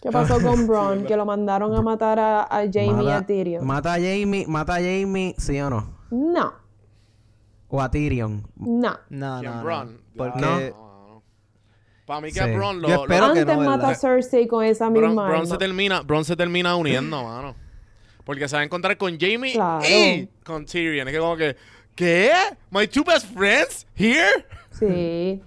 ¿Qué 0.00 0.12
pasó 0.12 0.40
con 0.40 0.68
Bron? 0.68 1.04
que 1.06 1.16
lo 1.16 1.26
mandaron 1.26 1.74
a 1.74 1.82
matar 1.82 2.20
a, 2.20 2.42
a 2.44 2.60
Jamie 2.72 3.02
y 3.02 3.10
a 3.10 3.26
Tyrion. 3.26 3.66
mata 3.66 3.94
a 3.94 3.96
Jamie, 3.96 4.44
mata 4.46 4.74
a 4.74 4.78
Jamie, 4.78 5.34
¿sí 5.38 5.58
o 5.60 5.68
no? 5.70 5.98
no, 6.10 6.52
O 7.68 7.82
a 7.82 7.90
Tyrion. 7.90 8.46
no. 8.56 8.96
No, 9.10 9.40
¿Quién, 9.40 9.50
no, 9.50 9.56
no. 9.56 9.64
Bron? 9.64 10.00
Porque 10.16 10.40
No. 10.40 10.87
Para 12.08 12.22
mí 12.22 12.28
que 12.32 12.34
Sí. 12.34 12.40
a 12.40 12.46
Bron 12.46 12.80
lo... 12.82 12.88
Yo 12.88 12.94
espero 13.02 13.26
lo- 13.28 13.34
que 13.34 13.40
Antes 13.40 13.56
no, 13.58 13.62
mata 13.64 13.88
a 13.90 13.94
Cersei 13.94 14.46
con 14.48 14.64
esa 14.64 14.88
Bron, 14.88 15.08
misma 15.08 15.24
Bron 15.26 15.36
arma. 15.42 15.46
se 15.46 15.58
termina, 15.58 16.00
Bron 16.00 16.24
se 16.24 16.34
termina 16.34 16.74
uniendo, 16.74 17.22
mano. 17.22 17.54
Porque 18.24 18.48
se 18.48 18.56
va 18.56 18.62
a 18.62 18.64
encontrar 18.64 18.96
con 18.96 19.16
Jamie 19.20 19.52
Claro. 19.52 19.84
y 19.86 20.28
con 20.44 20.64
Tyrion. 20.66 21.06
Es 21.06 21.12
que 21.14 21.20
como 21.20 21.36
que, 21.36 21.54
¿qué? 21.94 22.32
¿My 22.70 22.88
two 22.88 23.04
best 23.04 23.26
friends 23.32 23.86
here? 23.94 24.44
Sí. 24.72 25.40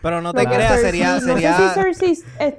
Pero 0.00 0.20
no 0.22 0.32
te 0.32 0.46
creas, 0.46 0.78
Cersei- 0.78 0.80
sería, 0.82 1.14
No 1.14 1.20
sería, 1.20 1.56
sé 1.56 1.68
si 1.68 1.74
Cersei... 1.74 2.10
es- 2.38 2.54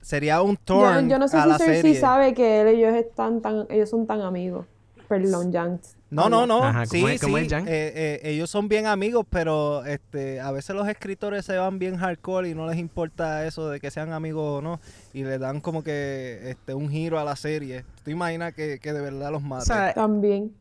sería 0.00 0.42
un 0.42 0.56
yo, 0.56 0.60
turn 0.64 1.08
yo 1.08 1.18
no 1.18 1.28
sé 1.28 1.36
a 1.36 1.44
si 1.44 1.50
Cersei 1.58 1.76
serie. 1.82 2.00
sabe 2.00 2.34
que 2.34 2.60
él, 2.62 2.66
ellos, 2.68 2.92
están 2.94 3.40
tan, 3.40 3.66
ellos 3.70 3.88
son 3.88 4.04
tan 4.06 4.20
amigos. 4.20 4.66
Perdón, 5.08 5.52
Jan. 5.52 5.80
No, 6.14 6.28
no, 6.28 6.46
no. 6.46 6.62
Ajá, 6.62 6.84
¿cómo 6.86 7.06
sí, 7.08 7.14
es- 7.14 7.20
cómo 7.20 7.38
sí. 7.38 7.44
es, 7.46 7.50
Jan? 7.52 7.66
eh, 7.66 7.92
eh, 7.94 8.20
ellos 8.24 8.50
son 8.50 8.68
bien 8.68 8.86
amigos, 8.86 9.24
pero 9.30 9.84
este, 9.86 10.40
a 10.40 10.52
veces 10.52 10.76
los 10.76 10.86
escritores 10.88 11.44
se 11.46 11.56
van 11.56 11.78
bien 11.78 11.96
hardcore 11.96 12.48
y 12.50 12.54
no 12.54 12.66
les 12.68 12.78
importa 12.78 13.46
eso 13.46 13.68
de 13.70 13.80
que 13.80 13.90
sean 13.90 14.12
amigos 14.12 14.58
o 14.58 14.62
no. 14.62 14.80
Y 15.14 15.24
le 15.24 15.38
dan 15.38 15.60
como 15.60 15.82
que 15.82 16.40
este, 16.50 16.74
un 16.74 16.90
giro 16.90 17.18
a 17.18 17.24
la 17.24 17.34
serie. 17.34 17.84
¿Tú 18.04 18.10
imaginas 18.10 18.52
que, 18.54 18.78
que 18.78 18.92
de 18.92 19.00
verdad 19.00 19.30
los 19.32 19.42
O 19.42 19.46
mate? 19.46 19.64
sea, 19.66 19.92
También. 19.94 20.52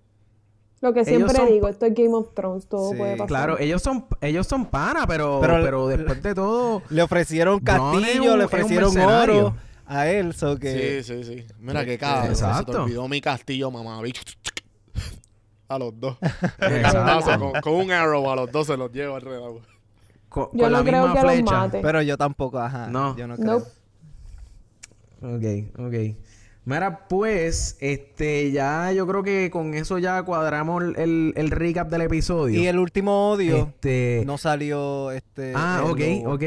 Lo 0.79 0.93
que 0.93 1.05
siempre 1.05 1.35
son- 1.35 1.47
digo, 1.47 1.67
esto 1.67 1.85
es 1.85 1.93
Game 1.93 2.13
of 2.13 2.33
Thrones, 2.33 2.65
todo 2.67 2.89
Sí, 2.91 2.97
puede 2.97 3.11
pasar. 3.11 3.27
claro, 3.27 3.59
ellos 3.59 3.83
son, 3.83 4.05
ellos 4.19 4.47
son 4.47 4.65
pana, 4.65 5.05
pero, 5.05 5.39
Pero- 5.39 5.61
pero, 5.63 5.87
después 5.87 6.23
de 6.23 6.33
todo. 6.33 6.81
le 6.89 7.03
ofrecieron 7.03 7.59
castillo, 7.59 8.31
un- 8.33 8.39
le 8.39 8.45
ofrecieron 8.45 8.97
oro 8.99 9.55
a 9.85 10.07
él. 10.07 10.33
So 10.33 10.57
que, 10.57 11.03
Sí, 11.03 11.13
sí, 11.13 11.23
sí. 11.23 11.45
Mira 11.59 11.85
qué 11.85 11.93
Este, 11.95 12.05
cabrón. 12.05 12.35
Se 12.35 12.43
te 12.43 12.49
exacto. 12.49 12.83
olvidó 12.83 13.07
mi 13.07 13.21
castillo, 13.21 13.69
mamá. 13.69 14.01
A 15.73 15.79
los 15.79 15.99
dos. 15.99 16.17
Exacto. 16.59 17.39
Con, 17.51 17.61
con 17.61 17.73
un 17.73 17.91
arrow 17.91 18.29
a 18.29 18.35
los 18.35 18.51
dos 18.51 18.67
se 18.67 18.75
los 18.77 18.91
lleva 18.91 19.15
alrededor. 19.15 19.61
co- 20.29 20.49
Yo 20.53 20.63
con 20.63 20.71
no 20.71 20.77
la 20.79 20.83
creo 20.83 21.03
misma 21.07 21.13
que 21.21 21.25
los 21.27 21.33
flecha. 21.35 21.51
mate. 21.59 21.79
Pero 21.81 22.01
yo 22.01 22.17
tampoco, 22.17 22.59
ajá. 22.59 22.87
No. 22.87 23.15
Yo 23.15 23.27
no 23.27 23.35
creo. 23.37 23.59
Nope. 23.59 23.65
Ok, 25.21 25.79
ok. 25.79 26.17
Mira, 26.63 27.07
pues, 27.07 27.77
este, 27.79 28.51
ya 28.51 28.91
yo 28.91 29.07
creo 29.07 29.23
que 29.23 29.49
con 29.49 29.73
eso 29.73 29.97
ya 29.97 30.21
cuadramos 30.23 30.83
el, 30.97 31.33
el 31.35 31.49
recap 31.51 31.89
del 31.89 32.01
episodio. 32.01 32.59
Y 32.59 32.67
el 32.67 32.77
último 32.77 33.31
odio 33.31 33.57
Este. 33.57 34.23
no 34.27 34.37
salió 34.37 35.11
este 35.11 35.53
ah, 35.55 35.83
ok, 35.85 35.99
lo- 36.23 36.33
ok. 36.33 36.43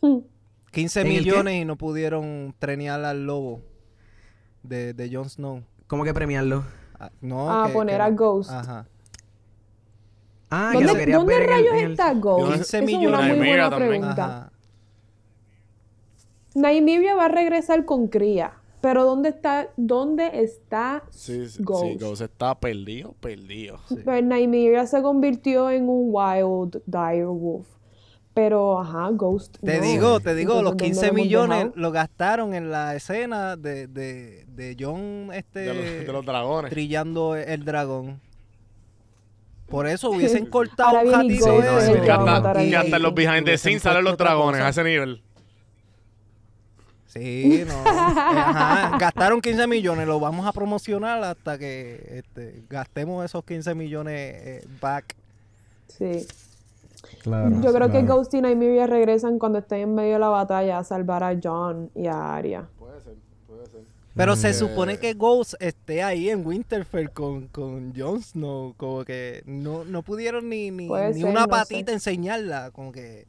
Hmm. 0.00 0.18
15 0.72 1.00
¿En 1.02 1.06
el 1.06 1.12
qué? 1.12 1.20
millones 1.30 1.62
y 1.62 1.64
no 1.64 1.76
pudieron 1.76 2.54
trenear 2.58 3.04
al 3.04 3.24
lobo 3.26 3.60
de, 4.62 4.92
de 4.94 5.14
Jon 5.14 5.28
Snow. 5.28 5.62
¿Cómo 5.86 6.02
que 6.04 6.14
premiarlo? 6.14 6.64
Ah, 7.02 7.10
no, 7.20 7.50
A 7.62 7.66
que- 7.66 7.72
poner 7.72 7.96
que 7.96 8.02
a 8.02 8.10
no. 8.10 8.16
Ghost. 8.16 8.50
Ajá. 8.50 8.86
Ah, 10.50 10.70
que 10.72 10.84
¿Dónde, 10.84 11.00
querías 11.00 11.18
¿dónde 11.18 11.34
ver 11.34 11.42
el- 11.42 11.48
rayos 11.50 11.74
el- 11.74 11.90
está 11.92 12.14
Ghost? 12.14 12.46
15 12.52 12.62
Esa 12.62 12.76
es 12.78 12.82
una 12.82 12.98
millones. 12.98 13.36
muy 13.38 13.46
buena 13.48 13.76
pregunta. 13.76 14.52
Nymeria 16.54 17.14
va 17.14 17.24
a 17.26 17.28
regresar 17.28 17.84
con 17.84 18.08
cría. 18.08 18.52
Pero 18.82 19.04
¿dónde 19.04 19.28
está, 19.28 19.68
dónde 19.76 20.42
está 20.42 21.04
Sí, 21.10 21.48
sí, 21.48 21.62
Ghost? 21.62 21.84
sí, 21.84 21.96
Ghost 21.98 22.22
está 22.22 22.58
perdido, 22.58 23.14
perdido. 23.20 23.78
Pues 24.04 24.24
Nymeria 24.24 24.86
se 24.86 25.00
convirtió 25.02 25.70
en 25.70 25.88
un 25.88 26.08
wild 26.12 26.82
dire 26.84 27.26
wolf. 27.26 27.66
Pero, 28.34 28.80
ajá, 28.80 29.10
Ghost 29.12 29.58
Te 29.62 29.78
no. 29.78 29.82
digo, 29.82 30.20
te 30.20 30.34
digo, 30.34 30.58
Entonces, 30.58 30.64
los 30.64 30.76
¿dónde 30.78 30.84
15 30.84 31.00
lo 31.00 31.06
hemos 31.08 31.16
millones 31.16 31.58
dejado? 31.58 31.72
lo 31.76 31.92
gastaron 31.92 32.54
en 32.54 32.70
la 32.70 32.94
escena 32.96 33.56
de, 33.56 33.86
de, 33.88 34.44
de 34.46 34.76
John 34.80 35.28
este, 35.34 35.60
De, 35.60 35.74
los, 35.74 36.06
de 36.06 36.12
los 36.12 36.24
dragones. 36.24 36.70
trillando 36.70 37.36
el 37.36 37.64
dragón. 37.64 38.20
Por 39.68 39.86
eso 39.86 40.10
hubiesen 40.10 40.46
cortado 40.46 41.00
un 41.00 41.28
Que 41.28 41.34
que 41.38 42.10
va 42.10 42.36
a 42.36 42.36
hasta, 42.36 42.52
que 42.96 42.98
los 42.98 43.14
behind 43.14 43.44
the 43.46 43.56
scenes 43.58 43.82
salen 43.82 44.04
los 44.04 44.16
dragones 44.18 44.60
cosa. 44.60 44.66
a 44.66 44.70
ese 44.70 44.84
nivel. 44.84 45.22
Sí, 47.06 47.64
no. 47.66 47.74
Ajá. 47.86 48.96
Gastaron 48.98 49.40
15 49.42 49.66
millones, 49.66 50.06
lo 50.06 50.18
vamos 50.20 50.46
a 50.46 50.52
promocionar 50.52 51.22
hasta 51.22 51.58
que 51.58 52.22
este, 52.24 52.62
gastemos 52.70 53.24
esos 53.24 53.44
15 53.44 53.74
millones 53.74 54.14
eh, 54.14 54.64
back. 54.80 55.14
Sí. 55.88 56.26
Claro, 57.22 57.50
Yo 57.60 57.72
creo 57.72 57.88
que 57.90 58.00
claro. 58.00 58.16
Ghost 58.16 58.34
y 58.34 58.42
Nymeria 58.42 58.86
regresan 58.86 59.38
cuando 59.38 59.58
estén 59.60 59.80
en 59.80 59.94
medio 59.94 60.14
de 60.14 60.18
la 60.18 60.28
batalla 60.28 60.78
a 60.78 60.84
salvar 60.84 61.22
a 61.22 61.38
Jon 61.40 61.90
y 61.94 62.06
a 62.06 62.34
Arya. 62.34 62.66
Puede 62.78 63.00
ser, 63.00 63.14
puede 63.46 63.66
ser. 63.66 63.80
Pero 64.14 64.34
se 64.36 64.50
Eh. 64.50 64.54
supone 64.54 64.98
que 64.98 65.14
Ghost 65.14 65.54
esté 65.60 66.02
ahí 66.02 66.28
en 66.30 66.44
Winterfell 66.46 67.10
con, 67.10 67.46
con 67.48 67.94
Jon 67.96 68.20
Snow. 68.22 68.74
Como 68.76 69.04
que 69.04 69.42
no, 69.46 69.84
no 69.84 70.02
pudieron 70.02 70.48
ni, 70.48 70.70
ni, 70.70 70.88
ni 70.88 71.14
ser, 71.14 71.24
una 71.26 71.42
no 71.42 71.48
patita 71.48 71.90
sé. 71.90 71.94
enseñarla. 71.94 72.70
Como 72.72 72.90
que. 72.92 73.26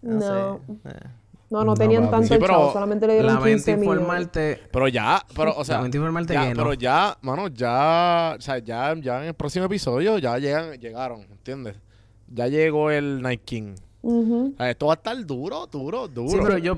No. 0.00 0.20
sé. 0.20 0.88
Eh. 0.88 0.92
No, 1.50 1.58
no 1.58 1.64
No, 1.66 1.74
tenían 1.74 2.10
tanto 2.10 2.28
Sí, 2.28 2.34
pero 2.40 2.46
chavo, 2.46 2.72
solamente 2.72 3.06
le 3.06 3.12
dieron 3.12 3.34
Lamento 3.34 3.46
15 3.46 3.76
millones. 3.76 4.00
informarte. 4.00 4.60
Pero 4.72 4.88
ya, 4.88 5.22
pero, 5.36 5.54
o 5.54 5.64
sea, 5.66 5.76
Lamento 5.76 5.98
informarte 5.98 6.32
ya, 6.32 6.42
que 6.44 6.54
no. 6.54 6.62
pero 6.62 6.72
ya, 6.72 7.18
mano, 7.20 7.48
ya, 7.48 8.34
o 8.38 8.40
sea, 8.40 8.56
ya, 8.58 8.94
ya 8.98 9.20
en 9.20 9.28
el 9.28 9.34
próximo 9.34 9.66
episodio 9.66 10.16
ya 10.16 10.38
llegan, 10.38 10.72
llegaron, 10.80 11.20
¿entiendes? 11.30 11.76
Ya 12.34 12.48
llegó 12.48 12.90
el 12.90 13.20
Night 13.22 13.42
King. 13.44 13.74
Sea, 14.56 14.70
esto 14.70 14.86
va 14.86 14.94
a 14.94 14.96
estar 14.96 15.26
duro, 15.26 15.66
duro, 15.66 16.08
duro. 16.08 16.28
Sí, 16.30 16.38
pero 16.42 16.58
yo 16.58 16.76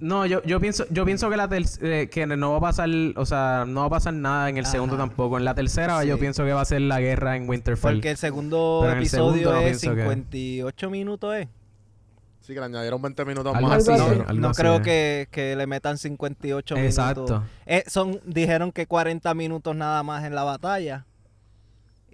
no, 0.00 0.24
yo, 0.26 0.40
yo 0.44 0.60
pienso, 0.60 0.84
yo 0.90 1.04
pienso 1.04 1.28
que 1.28 1.36
la 1.36 1.48
ter- 1.48 1.64
eh, 1.82 2.08
que 2.08 2.24
no 2.26 2.52
va 2.52 2.58
a 2.58 2.60
pasar, 2.60 2.88
o 3.16 3.26
sea, 3.26 3.64
no 3.66 3.80
va 3.80 3.86
a 3.86 3.90
pasar 3.90 4.14
nada 4.14 4.48
en 4.48 4.56
el 4.56 4.64
Ajá. 4.64 4.72
segundo 4.72 4.96
tampoco. 4.96 5.38
En 5.38 5.44
la 5.44 5.54
tercera 5.54 6.04
yo 6.04 6.18
pienso 6.18 6.44
que 6.44 6.52
va 6.52 6.60
a 6.60 6.64
ser 6.64 6.82
la 6.82 7.00
guerra 7.00 7.34
en 7.36 7.48
Winterfell. 7.48 7.94
Porque 7.94 8.10
el 8.12 8.16
segundo 8.16 8.78
Pero 8.82 8.92
en 8.92 8.98
el 8.98 9.02
episodio 9.04 9.32
segundo 9.32 9.52
no 9.52 9.58
es 9.58 9.64
pienso 9.64 9.94
que- 9.96 10.02
58 10.02 10.90
minutos, 10.90 11.34
¿eh? 11.34 11.48
Sí, 12.42 12.54
que 12.54 12.60
le 12.60 12.66
añadieron 12.66 13.02
20 13.02 13.24
minutos 13.24 13.54
Algo 13.54 13.68
más. 13.68 13.88
así. 13.88 13.98
No, 13.98 14.04
algo 14.06 14.32
no 14.34 14.48
así, 14.50 14.62
creo 14.62 14.76
eh. 14.76 14.82
que, 14.82 15.28
que 15.32 15.56
le 15.56 15.66
metan 15.66 15.98
58 15.98 16.76
Exacto. 16.76 17.24
minutos. 17.24 17.42
Eh, 17.66 17.82
son, 17.88 18.20
dijeron 18.24 18.70
que 18.72 18.86
40 18.86 19.34
minutos 19.34 19.74
nada 19.74 20.02
más 20.04 20.24
en 20.24 20.34
la 20.34 20.44
batalla. 20.44 21.04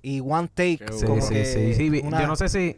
Y 0.06 0.20
one 0.20 0.48
take, 0.52 0.80
Sí, 0.92 1.06
como 1.06 1.20
sí, 1.22 1.32
que 1.34 1.44
sí, 1.46 1.74
sí. 1.74 1.88
vi- 1.88 2.00
una, 2.04 2.20
Yo 2.20 2.26
no 2.26 2.36
sé 2.36 2.48
si, 2.50 2.76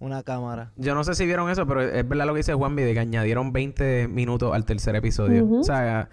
una 0.00 0.22
cámara. 0.22 0.70
yo 0.76 0.94
no 0.94 1.02
sé 1.02 1.14
si 1.14 1.24
vieron 1.24 1.50
eso, 1.50 1.66
pero 1.66 1.80
es 1.82 2.06
verdad 2.06 2.26
lo 2.26 2.34
que 2.34 2.38
dice 2.38 2.52
Juanvi 2.52 2.82
de 2.82 2.92
que 2.92 3.00
añadieron 3.00 3.52
20 3.52 4.06
minutos 4.08 4.52
al 4.54 4.64
tercer 4.66 4.94
episodio. 4.96 5.48
O 5.50 5.64
sea, 5.64 6.08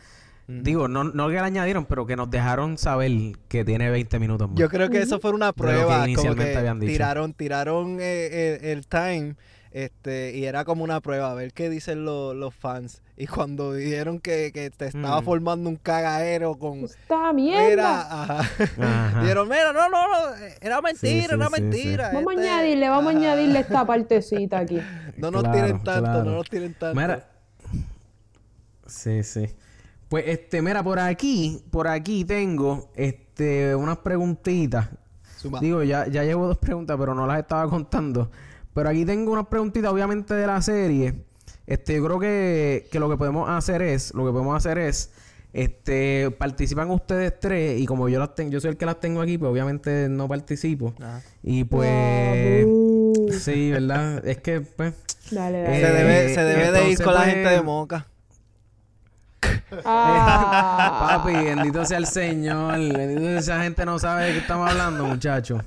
Digo, 0.49 0.87
no, 0.87 1.03
no 1.03 1.27
que 1.27 1.33
le 1.33 1.39
añadieron, 1.41 1.83
pero 1.85 2.05
que 2.05 2.15
nos 2.15 2.31
dejaron 2.31 2.77
saber 2.77 3.11
que 3.49 3.65
tiene 3.65 3.89
20 3.89 4.17
minutos 4.17 4.47
más. 4.49 4.57
Yo 4.57 4.69
creo 4.69 4.89
que 4.89 5.01
eso 5.01 5.19
fue 5.19 5.31
una 5.31 5.47
lo 5.47 5.53
que 5.53 5.61
prueba. 5.61 5.93
como 5.95 6.05
inicialmente 6.05 6.53
que 6.53 6.57
habían 6.57 6.79
dicho. 6.79 6.93
tiraron, 6.93 7.33
tiraron 7.33 7.97
eh, 7.99 8.29
eh, 8.31 8.59
el 8.71 8.87
time. 8.87 9.35
Este, 9.77 10.35
y 10.35 10.45
era 10.45 10.65
como 10.65 10.83
una 10.83 11.01
prueba, 11.01 11.29
a 11.29 11.33
ver 11.35 11.53
qué 11.53 11.69
dicen 11.69 12.03
lo- 12.03 12.33
los 12.33 12.55
fans. 12.55 13.03
Y 13.15 13.27
cuando 13.27 13.73
dijeron 13.73 14.19
que, 14.19 14.51
que 14.51 14.71
te 14.71 14.87
estaba 14.87 15.21
Mm. 15.21 15.23
formando 15.25 15.69
un 15.69 15.75
cagadero 15.75 16.55
con. 16.57 16.85
¡Esta 16.85 17.31
mierda! 17.31 17.71
Era, 17.71 18.01
ajá. 18.23 18.39
Ajá. 18.81 19.21
Dijeron, 19.21 19.47
mira, 19.47 19.73
no, 19.73 19.87
no, 19.89 20.07
no, 20.07 20.35
era 20.61 20.81
mentira, 20.81 21.11
sí, 21.11 21.19
era 21.25 21.37
sí, 21.47 21.53
sí. 21.55 21.61
mentira. 21.61 22.11
Vamos 22.11 22.33
este, 22.33 22.49
a 22.49 22.57
añadirle, 22.57 22.89
vamos 22.89 23.13
a 23.13 23.17
añadirle 23.17 23.59
esta 23.59 23.85
partecita 23.85 24.57
aquí. 24.59 24.79
No 25.15 25.29
nos 25.29 25.43
Claro, 25.43 25.55
tiren 25.57 25.83
tanto, 25.83 26.01
claro. 26.01 26.23
no 26.23 26.31
nos 26.37 26.49
tiren 26.49 26.73
tanto. 26.73 26.99
Mira. 26.99 27.29
Sí, 28.87 29.21
sí. 29.23 29.45
Pues 30.09 30.23
este, 30.27 30.61
mira, 30.61 30.81
por 30.81 30.97
aquí, 30.99 31.61
por 31.69 31.87
aquí 31.87 32.23
tengo 32.25 32.89
este 32.95 33.75
unas 33.75 33.97
preguntitas. 33.97 34.87
Digo, 35.61 35.83
ya, 35.83 36.07
ya 36.07 36.23
llevo 36.23 36.47
dos 36.47 36.57
preguntas, 36.57 36.97
pero 36.99 37.13
no 37.13 37.27
las 37.27 37.39
estaba 37.39 37.69
contando. 37.69 38.31
Pero 38.77 38.89
aquí 38.89 39.05
tengo 39.05 39.31
unas 39.31 39.47
preguntitas, 39.47 39.91
obviamente, 39.91 40.35
de 40.35 40.45
la 40.45 40.61
serie. 40.61 41.15
Este, 41.65 41.95
yo 41.95 42.05
creo 42.05 42.19
que, 42.19 42.87
que 42.91 42.99
lo 42.99 43.09
que 43.09 43.17
podemos 43.17 43.49
hacer 43.49 43.81
es, 43.81 44.13
lo 44.13 44.23
que 44.23 44.31
podemos 44.31 44.55
hacer 44.55 44.77
es, 44.77 45.09
este, 45.51 46.29
participan 46.37 46.91
ustedes 46.91 47.39
tres 47.39 47.81
y 47.81 47.87
como 47.87 48.07
yo 48.07 48.19
las 48.19 48.35
tengo, 48.35 48.51
yo 48.51 48.59
soy 48.61 48.69
el 48.69 48.77
que 48.77 48.85
las 48.85 48.99
tengo 48.99 49.19
aquí, 49.21 49.39
pues 49.39 49.51
obviamente 49.51 50.07
no 50.09 50.27
participo. 50.27 50.93
Ajá. 50.99 51.23
Y 51.41 51.63
pues, 51.63 52.67
Uh, 52.67 53.29
sí, 53.31 53.71
¿verdad? 53.71 54.23
Es 54.23 54.37
que, 54.37 54.61
pues, 54.61 54.93
dale, 55.31 55.61
Eh, 55.61 55.81
dale. 55.81 55.81
Se 55.81 55.91
debe, 55.93 56.35
se 56.35 56.41
debe 56.41 56.71
de 56.71 56.91
ir 56.91 56.97
con 57.01 57.15
la 57.15 57.21
pues, 57.21 57.33
gente 57.33 57.49
de 57.49 57.61
Moca. 57.63 58.05
Ah. 59.85 61.19
Papi, 61.23 61.33
bendito 61.33 61.85
sea 61.85 61.97
el 61.97 62.07
Señor. 62.07 62.77
Bendito 62.77 63.21
sea 63.21 63.37
esa 63.37 63.63
gente 63.63 63.85
no 63.85 63.99
sabe 63.99 64.25
de 64.25 64.31
qué 64.33 64.37
estamos 64.39 64.69
hablando, 64.69 65.05
muchachos. 65.05 65.61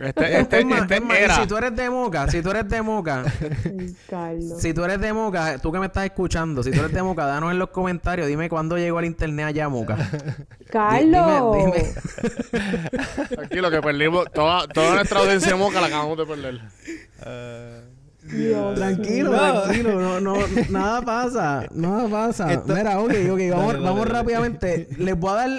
Este, 0.00 0.40
este, 0.40 0.60
Es 0.60 0.64
más, 0.66 0.82
este 0.82 0.96
es 0.96 1.02
más, 1.02 1.18
era. 1.18 1.36
si 1.36 1.46
tú 1.46 1.56
eres 1.56 1.76
de 1.76 1.90
Moca, 1.90 2.28
si 2.28 2.42
tú 2.42 2.50
eres 2.50 2.68
de 2.68 2.82
Moca, 2.82 3.24
si 4.58 4.74
tú 4.74 4.84
eres 4.84 5.00
de 5.00 5.12
Moca, 5.12 5.58
tú 5.58 5.72
que 5.72 5.78
me 5.78 5.86
estás 5.86 6.04
escuchando, 6.04 6.62
si 6.62 6.70
tú 6.70 6.80
eres 6.80 6.92
de 6.92 7.02
Moca, 7.02 7.26
danos 7.26 7.50
en 7.52 7.58
los 7.58 7.70
comentarios, 7.70 8.26
dime 8.28 8.48
cuándo 8.48 8.76
llegó 8.76 8.98
al 8.98 9.04
internet 9.04 9.46
allá 9.46 9.66
a 9.66 9.68
Moca. 9.68 9.96
Carlos. 10.70 11.56
Dime, 11.56 11.94
dime. 12.50 13.28
Tranquilo, 13.28 13.70
que 13.70 13.82
perdimos. 13.82 14.32
Toda, 14.32 14.66
toda 14.68 14.94
nuestra 14.94 15.20
audiencia 15.20 15.54
moca 15.56 15.80
la 15.80 15.88
acabamos 15.88 16.16
de 16.16 16.26
perder. 16.26 16.60
Dios 18.22 18.74
Tranquilo, 18.76 19.30
tranquilo, 19.32 20.00
no, 20.00 20.20
no, 20.20 20.34
nada 20.70 21.02
pasa, 21.02 21.66
nada 21.74 22.08
pasa. 22.08 22.52
Esto- 22.52 22.74
Mira, 22.74 23.00
ok, 23.00 23.10
ok, 23.32 23.40
vamos, 23.50 23.72
dale, 23.72 23.84
vamos 23.84 24.00
dale. 24.06 24.10
rápidamente. 24.12 24.88
Les 24.96 25.18
voy 25.18 25.30
a 25.30 25.34
dar, 25.34 25.50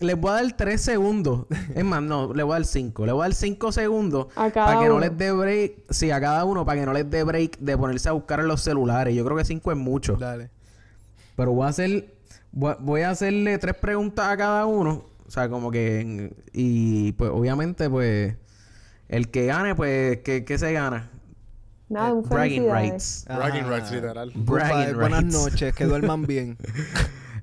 les 0.00 0.20
voy 0.20 0.30
a 0.30 0.34
dar 0.34 0.52
tres 0.56 0.80
segundos. 0.80 1.46
Es 1.74 1.84
más, 1.84 2.02
no, 2.02 2.32
les 2.34 2.44
voy 2.44 2.54
a 2.54 2.58
dar 2.58 2.64
cinco. 2.66 3.06
Les 3.06 3.12
voy 3.14 3.22
a 3.22 3.24
dar 3.26 3.34
cinco 3.34 3.70
segundos 3.70 4.26
A 4.34 4.50
cada 4.50 4.66
para 4.66 4.80
que 4.80 4.88
no 4.88 4.98
les 4.98 5.16
dé 5.16 5.30
break, 5.32 5.72
sí, 5.90 6.10
a 6.10 6.20
cada 6.20 6.44
uno, 6.44 6.64
para 6.66 6.80
que 6.80 6.86
no 6.86 6.92
les 6.92 7.08
dé 7.08 7.22
break 7.22 7.58
de 7.58 7.76
ponerse 7.78 8.08
a 8.08 8.12
buscar 8.12 8.40
en 8.40 8.48
los 8.48 8.60
celulares. 8.62 9.14
Yo 9.14 9.24
creo 9.24 9.36
que 9.36 9.44
cinco 9.44 9.70
es 9.70 9.78
mucho. 9.78 10.16
Dale. 10.16 10.50
Pero 11.36 11.52
voy 11.52 11.66
a 11.66 11.68
hacer, 11.68 12.14
voy 12.50 12.72
a, 12.72 12.76
voy 12.80 13.00
a 13.02 13.10
hacerle 13.10 13.58
tres 13.58 13.76
preguntas 13.76 14.26
a 14.28 14.36
cada 14.36 14.66
uno. 14.66 15.04
O 15.26 15.30
sea, 15.30 15.48
como 15.48 15.70
que, 15.70 16.32
y 16.52 17.12
pues 17.12 17.30
obviamente, 17.32 17.88
pues, 17.88 18.34
el 19.08 19.28
que 19.28 19.46
gane, 19.46 19.74
pues, 19.74 20.18
¿qué, 20.24 20.44
qué 20.44 20.58
se 20.58 20.72
gana? 20.72 21.10
Nada, 21.88 22.12
un 22.12 22.22
Bragging 22.28 22.70
rights. 22.70 23.24
Bragging 23.26 23.60
Ajá. 23.62 23.70
rights, 23.70 23.90
literal. 23.92 24.32
Bragging 24.34 24.68
Compadre, 24.68 24.94
Buenas 24.94 25.22
rights. 25.24 25.34
noches, 25.44 25.74
que 25.74 25.84
duerman 25.86 26.22
bien. 26.26 26.56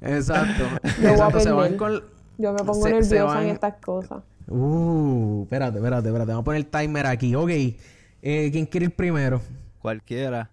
Exacto. 0.02 0.64
Yo 1.02 1.10
a 1.10 1.12
Exacto. 1.12 1.40
Se 1.40 1.52
van 1.52 1.78
con... 1.78 2.04
Yo 2.38 2.52
me 2.54 2.60
pongo 2.60 2.74
Se- 2.84 2.90
se 2.90 3.16
nerviosa 3.16 3.24
van- 3.36 3.44
en 3.44 3.50
estas 3.50 3.74
cosas. 3.84 4.24
Uh, 4.48 5.44
espérate, 5.44 5.78
espérate, 5.78 6.08
espérate. 6.08 6.32
Vamos 6.32 6.42
a 6.42 6.46
poner 6.46 6.60
el 6.62 6.68
timer 6.68 7.06
aquí. 7.08 7.34
Ok. 7.36 7.50
Eh, 7.50 8.50
¿Quién 8.52 8.66
quiere 8.66 8.88
ir 8.88 8.96
primero? 8.96 9.42
Cualquiera. 9.82 10.50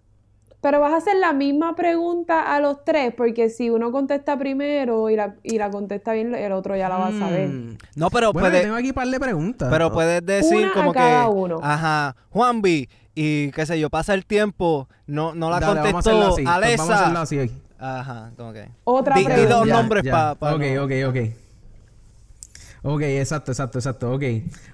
Pero 0.61 0.79
vas 0.79 0.93
a 0.93 0.97
hacer 0.97 1.17
la 1.17 1.33
misma 1.33 1.75
pregunta 1.75 2.55
a 2.55 2.59
los 2.61 2.85
tres, 2.85 3.13
porque 3.17 3.49
si 3.49 3.69
uno 3.69 3.91
contesta 3.91 4.39
primero 4.39 5.09
y 5.09 5.17
la, 5.17 5.35
y 5.43 5.57
la 5.57 5.69
contesta 5.69 6.13
bien, 6.13 6.33
el 6.33 6.53
otro 6.53 6.77
ya 6.77 6.87
la 6.87 6.97
va 6.97 7.07
a 7.07 7.11
saber. 7.19 7.49
Mm. 7.49 7.77
No, 7.97 8.09
pero 8.09 8.31
Bueno, 8.31 8.47
puede, 8.49 8.61
tengo 8.63 8.75
aquí 8.75 8.87
un 8.87 8.93
par 8.93 9.07
de 9.09 9.19
preguntas. 9.19 9.67
pero 9.69 9.91
puedes 9.91 10.25
decir 10.25 10.59
Una 10.59 10.69
a 10.69 10.73
como 10.73 10.93
cada 10.93 11.25
que, 11.25 11.29
uno. 11.31 11.59
ajá, 11.61 12.15
Juanvi, 12.29 12.87
y 13.15 13.51
qué 13.51 13.65
sé 13.65 13.79
yo, 13.79 13.89
pasa 13.89 14.13
el 14.13 14.25
tiempo, 14.25 14.87
no, 15.07 15.35
no 15.35 15.49
la 15.49 15.59
Dale, 15.59 15.81
vamos 15.81 15.95
a 15.95 15.99
hacerlo 15.99 16.19
contestó, 16.27 16.49
así. 16.51 16.61
Pues 16.61 16.77
Vamos 16.77 16.89
a 16.91 16.95
hacerlo 17.01 17.19
Alexa. 17.19 17.41
así. 17.41 17.61
Ajá, 17.79 18.31
como 18.37 18.53
que. 18.53 18.69
Otra 18.85 19.15
Di- 19.15 19.25
di 19.25 19.45
dos 19.45 19.67
Ya, 19.67 19.73
nombres 19.75 20.03
ya. 20.03 20.35
pa- 20.35 20.53
Ok, 20.55 20.61
no- 20.61 20.83
ok, 20.83 20.91
ok. 21.09 21.17
Ok, 22.85 23.01
exacto, 23.01 23.51
exacto, 23.51 23.79
exacto. 23.79 24.11
Ok. 24.13 24.23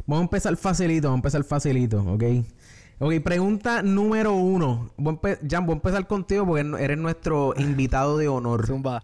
Vamos 0.08 0.22
a 0.22 0.24
empezar 0.24 0.56
facilito, 0.58 1.08
vamos 1.10 1.18
a 1.18 1.20
empezar 1.20 1.44
facilito, 1.44 2.02
ok. 2.04 2.24
Ok, 3.00 3.14
pregunta 3.24 3.82
número 3.82 4.34
uno. 4.34 4.90
Voy 4.98 5.18
Jan, 5.50 5.66
voy 5.66 5.74
a 5.74 5.78
empezar 5.78 6.06
contigo 6.08 6.46
porque 6.46 6.64
no- 6.64 6.78
eres 6.78 6.98
nuestro 6.98 7.54
invitado 7.58 8.18
de 8.18 8.28
honor. 8.28 8.66
Zumba. 8.68 9.04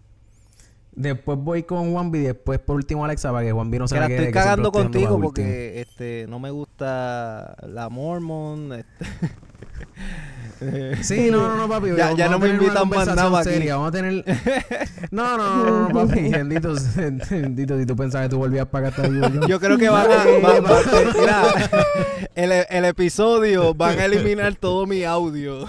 Después 0.96 1.38
voy 1.38 1.62
con 1.62 1.92
Juanvi 1.92 2.20
y 2.20 2.22
después 2.22 2.58
por 2.58 2.76
último 2.76 3.04
Alexa 3.04 3.30
para 3.30 3.44
que 3.44 3.52
Juanvi 3.52 3.78
no 3.78 3.86
se 3.86 3.94
Que 3.96 4.00
la 4.00 4.06
quede. 4.08 4.16
estoy 4.16 4.32
que 4.32 4.32
cagando 4.32 4.72
contigo 4.72 5.20
porque 5.20 5.82
este 5.82 6.26
no 6.26 6.38
me 6.40 6.50
gusta 6.50 7.54
la 7.68 7.90
Mormon. 7.90 8.72
Este. 8.72 9.04
Sí, 11.02 11.30
no, 11.30 11.48
no, 11.48 11.56
no, 11.56 11.68
papi. 11.68 11.88
Ya- 11.96 12.04
vamos 12.06 12.18
ya 12.18 12.26
a 12.26 12.28
no 12.30 12.38
me 12.38 12.48
invitan 12.48 12.88
más 12.88 13.06
nada 13.08 13.40
aquí. 13.40 13.48
seria. 13.50 13.76
Vamos 13.76 13.88
a 13.88 13.92
tener... 13.92 14.24
No, 15.10 15.36
no, 15.36 15.56
no, 15.64 15.88
no, 15.88 15.94
papi. 15.94 16.20
Bendito, 16.30 16.74
bendito. 17.30 17.78
Si 17.78 17.86
tú 17.86 17.96
pensabas 17.96 18.26
que 18.26 18.30
tú 18.30 18.38
volvías 18.38 18.66
para 18.66 18.88
acá, 18.88 19.06
yo. 19.06 19.46
Yo 19.46 19.60
creo 19.60 19.78
que 19.78 19.88
van 19.88 20.06
a, 20.10 20.16
va- 20.46 20.60
va- 20.60 20.80
mira, 21.18 21.42
el, 22.34 22.52
el 22.68 22.84
episodio 22.84 23.72
van 23.74 23.98
a 23.98 24.04
eliminar 24.06 24.54
todo 24.56 24.86
mi 24.86 25.04
audio. 25.04 25.66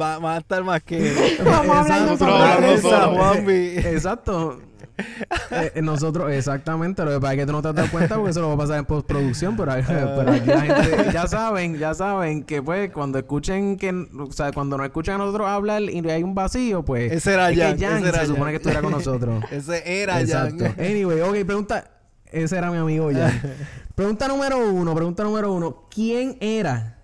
Va, 0.00 0.18
van 0.18 0.36
a 0.36 0.38
estar 0.38 0.62
más 0.64 0.82
que 0.82 1.36
Vamos 1.44 1.76
a 1.76 1.80
hablar 1.80 3.38
Exacto. 3.48 4.60
Eh, 4.96 5.72
eh, 5.74 5.82
nosotros, 5.82 6.30
exactamente. 6.32 7.04
Lo 7.04 7.12
que 7.12 7.20
pasa 7.20 7.34
es 7.34 7.38
que 7.40 7.46
tú 7.46 7.52
no 7.52 7.62
te 7.62 7.68
has 7.68 7.74
dado 7.74 7.90
cuenta 7.90 8.14
porque 8.16 8.30
eso 8.30 8.40
lo 8.40 8.48
va 8.48 8.54
a 8.54 8.58
pasar 8.58 8.78
en 8.78 8.84
postproducción. 8.84 9.56
Pero, 9.56 9.72
pero 9.84 10.32
aquí 10.32 10.46
la 10.46 10.60
gente, 10.60 11.12
ya 11.12 11.26
saben, 11.26 11.78
ya 11.78 11.94
saben 11.94 12.44
que 12.44 12.62
pues 12.62 12.90
cuando 12.92 13.18
escuchen 13.18 13.76
que, 13.76 13.90
o 13.90 14.32
sea, 14.32 14.52
cuando 14.52 14.76
nos 14.76 14.86
escuchan 14.86 15.16
a 15.16 15.18
nosotros 15.18 15.48
hablar 15.48 15.82
y 15.82 16.08
hay 16.08 16.22
un 16.22 16.34
vacío, 16.34 16.84
pues. 16.84 17.12
Ese 17.12 17.34
era 17.34 17.50
es 17.50 17.56
que 17.56 17.62
Jan, 17.64 17.78
Jan 17.78 17.98
ese 17.98 18.08
era 18.08 18.20
se 18.20 18.26
supone 18.26 18.44
Jan. 18.44 18.50
que 18.50 18.56
estuviera 18.56 18.82
con 18.82 18.92
nosotros. 18.92 19.44
Ese 19.50 20.02
era 20.02 20.20
Exacto. 20.20 20.64
Jan. 20.64 20.74
Anyway, 20.78 21.20
ok, 21.20 21.44
pregunta. 21.44 21.90
Ese 22.30 22.56
era 22.56 22.70
mi 22.70 22.78
amigo 22.78 23.10
Jan. 23.12 23.40
pregunta 23.94 24.28
número 24.28 24.58
uno, 24.70 24.94
pregunta 24.94 25.24
número 25.24 25.52
uno. 25.52 25.88
¿Quién 25.90 26.36
era, 26.40 26.98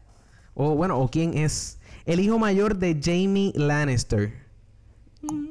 o 0.54 0.74
bueno, 0.74 0.98
o 0.98 1.08
quién 1.08 1.36
es 1.36 1.78
el 2.06 2.20
hijo 2.20 2.38
mayor 2.38 2.76
de 2.76 2.98
Jamie 3.02 3.52
Lannister? 3.54 4.32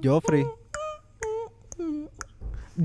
Joffrey. 0.04 0.46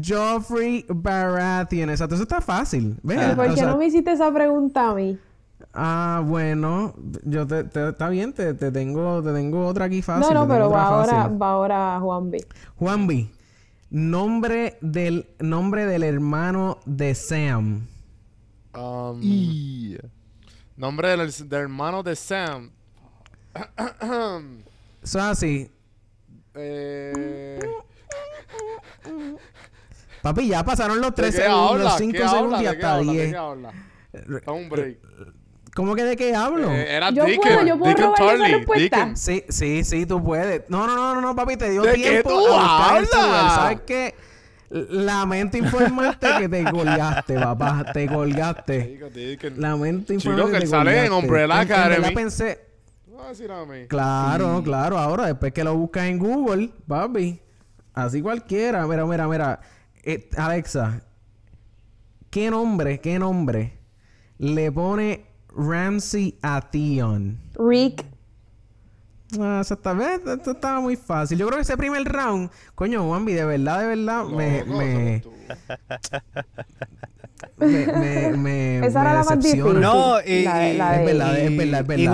Joffrey 0.02 0.84
Baratheon. 0.88 1.90
Exacto, 1.90 2.14
eso 2.14 2.24
está 2.24 2.40
fácil. 2.40 2.96
¿Y 3.02 3.06
Vea, 3.06 3.36
por 3.36 3.48
qué 3.50 3.56
sea, 3.56 3.66
no 3.66 3.76
me 3.78 3.86
hiciste 3.86 4.12
esa 4.12 4.32
pregunta 4.32 4.90
a 4.90 4.94
mí? 4.94 5.18
Ah, 5.72 6.22
bueno, 6.24 6.94
yo 7.24 7.46
te, 7.46 7.64
te- 7.64 7.88
está 7.90 8.08
bien, 8.08 8.32
te, 8.32 8.54
te 8.54 8.70
tengo, 8.70 9.22
te 9.22 9.32
tengo 9.32 9.66
otra 9.66 9.86
aquí 9.86 10.02
fácil. 10.02 10.32
no, 10.34 10.42
no, 10.42 10.48
pero 10.48 10.70
va 10.70 10.84
ahora, 10.88 11.28
va 11.28 11.50
ahora 11.50 11.98
Juan 12.00 12.30
B. 12.30 12.46
Juanvi, 12.76 13.30
nombre 13.90 14.76
del 14.80 15.26
nombre 15.40 15.86
del 15.86 16.02
hermano 16.02 16.78
de 16.86 17.14
Sam. 17.14 17.86
Um, 18.76 19.18
Y- 19.22 19.96
Nombre 20.76 21.10
del, 21.16 21.30
del 21.48 21.60
hermano 21.60 22.02
de 22.02 22.16
Sam. 22.16 22.70
Eso 25.02 25.18
es 25.18 25.24
así. 25.24 25.70
eh, 26.54 27.58
Papi, 30.24 30.48
ya 30.48 30.64
pasaron 30.64 31.00
los 31.02 31.10
¿De 31.14 31.22
3 31.22 31.36
qué 31.36 31.42
segundos, 31.42 31.80
los 31.80 31.92
¿Qué 31.96 31.98
5 32.04 32.16
habla? 32.18 32.30
segundos 32.30 32.60
y 32.60 32.64
¿De 32.64 32.70
qué 32.70 32.76
hasta 32.76 32.94
habla? 32.94 33.12
¿De 33.12 33.18
10. 33.18 33.30
qué 33.30 33.36
habla? 33.36 33.72
Da 34.46 34.52
un 34.52 34.68
break. 34.70 34.98
¿Cómo 35.76 35.94
que 35.94 36.04
de 36.04 36.16
qué 36.16 36.34
hablo? 36.34 36.70
Eh, 36.70 36.96
era 36.96 37.10
Yo 37.10 37.24
Deacon. 37.26 37.42
puedo, 37.52 37.66
yo 37.66 37.78
puedo 37.78 37.94
Deacon 37.94 38.40
respuesta. 38.40 38.96
Deacon. 38.96 39.16
Sí, 39.18 39.44
sí, 39.50 39.84
sí, 39.84 40.06
tú 40.06 40.24
puedes. 40.24 40.62
No, 40.70 40.86
no, 40.86 40.94
no, 40.96 41.14
no, 41.14 41.20
no, 41.20 41.36
papi, 41.36 41.56
te 41.58 41.68
dio 41.70 41.82
¿De 41.82 41.92
qué 41.94 42.10
tiempo 42.10 42.30
tú 42.30 42.46
a 42.54 42.62
buscar 42.62 42.96
el 43.02 43.08
hablas? 43.20 43.54
¿Sabes 43.54 43.80
qué? 43.86 44.14
Lamento 44.70 45.58
informarte 45.58 46.26
que 46.38 46.48
te 46.48 46.64
colgaste, 46.70 47.34
papá. 47.38 47.84
Te 47.92 48.06
colgaste. 48.08 48.98
Lamento 49.56 50.14
Chico, 50.16 50.30
informarte 50.32 50.52
que 50.52 50.58
te 50.58 50.64
él 50.64 50.70
sale 50.70 51.04
en. 51.06 51.12
Umbrella 51.12 51.44
En- 51.44 51.50
en 51.60 51.72
Academy. 51.72 52.14
pensé... 52.14 52.60
No 53.08 53.16
vas 53.18 53.26
a 53.26 53.28
decir 53.30 53.52
a 53.52 53.64
mí. 53.66 53.86
Claro, 53.88 54.62
claro. 54.64 54.96
Ahora, 54.98 55.26
después 55.26 55.52
que 55.52 55.62
lo 55.64 55.76
buscas 55.76 56.06
en 56.06 56.18
Google, 56.18 56.70
papi. 56.88 57.40
Así 57.92 58.22
cualquiera. 58.22 58.86
Mira, 58.86 59.04
mira, 59.06 59.28
mira. 59.28 59.60
Eh, 60.06 60.28
Alexa, 60.36 61.02
¿qué 62.30 62.50
nombre, 62.50 63.00
qué 63.00 63.18
nombre 63.18 63.78
le 64.38 64.70
pone 64.70 65.24
Ramsey 65.56 66.38
a 66.42 66.60
Theon? 66.70 67.38
Rick. 67.58 68.04
Ah, 69.40 69.60
eso 69.62 69.74
¿ves? 69.94 70.20
Esto 70.26 70.50
estaba 70.52 70.80
muy 70.80 70.96
fácil. 70.96 71.38
Yo 71.38 71.46
creo 71.46 71.56
que 71.58 71.62
ese 71.62 71.76
primer 71.76 72.04
round, 72.04 72.50
coño, 72.74 73.08
Wambi, 73.08 73.32
de 73.32 73.44
verdad, 73.44 73.80
de 73.80 73.86
verdad, 73.86 74.24
me, 74.26 74.58
Loco, 74.60 74.78
me, 74.78 75.22
me, 77.56 77.86
me, 77.86 78.36
me, 78.36 78.86
Esa 78.86 79.00
me 79.02 79.08
era 79.08 79.14
la 79.14 79.24
más 79.24 79.38
decepciona. 79.38 79.70
difícil. 79.70 79.80
No, 79.80 80.20
y- 80.24 80.44
La 80.44 80.58
de- 80.58 80.74
la 80.74 81.00
Es 81.00 81.06
verdad, 81.06 81.38
es 81.38 81.56
verdad, 81.56 81.80
es 81.80 81.86
verdad. 81.86 81.98
Y 82.04 82.06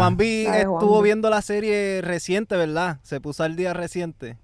de 0.45 0.61
estuvo 0.61 1.03
viendo 1.03 1.29
la 1.29 1.43
serie 1.43 2.01
reciente, 2.03 2.57
¿verdad? 2.57 3.01
Se 3.03 3.21
puso 3.21 3.43
al 3.43 3.57
día 3.57 3.75
reciente. 3.75 4.39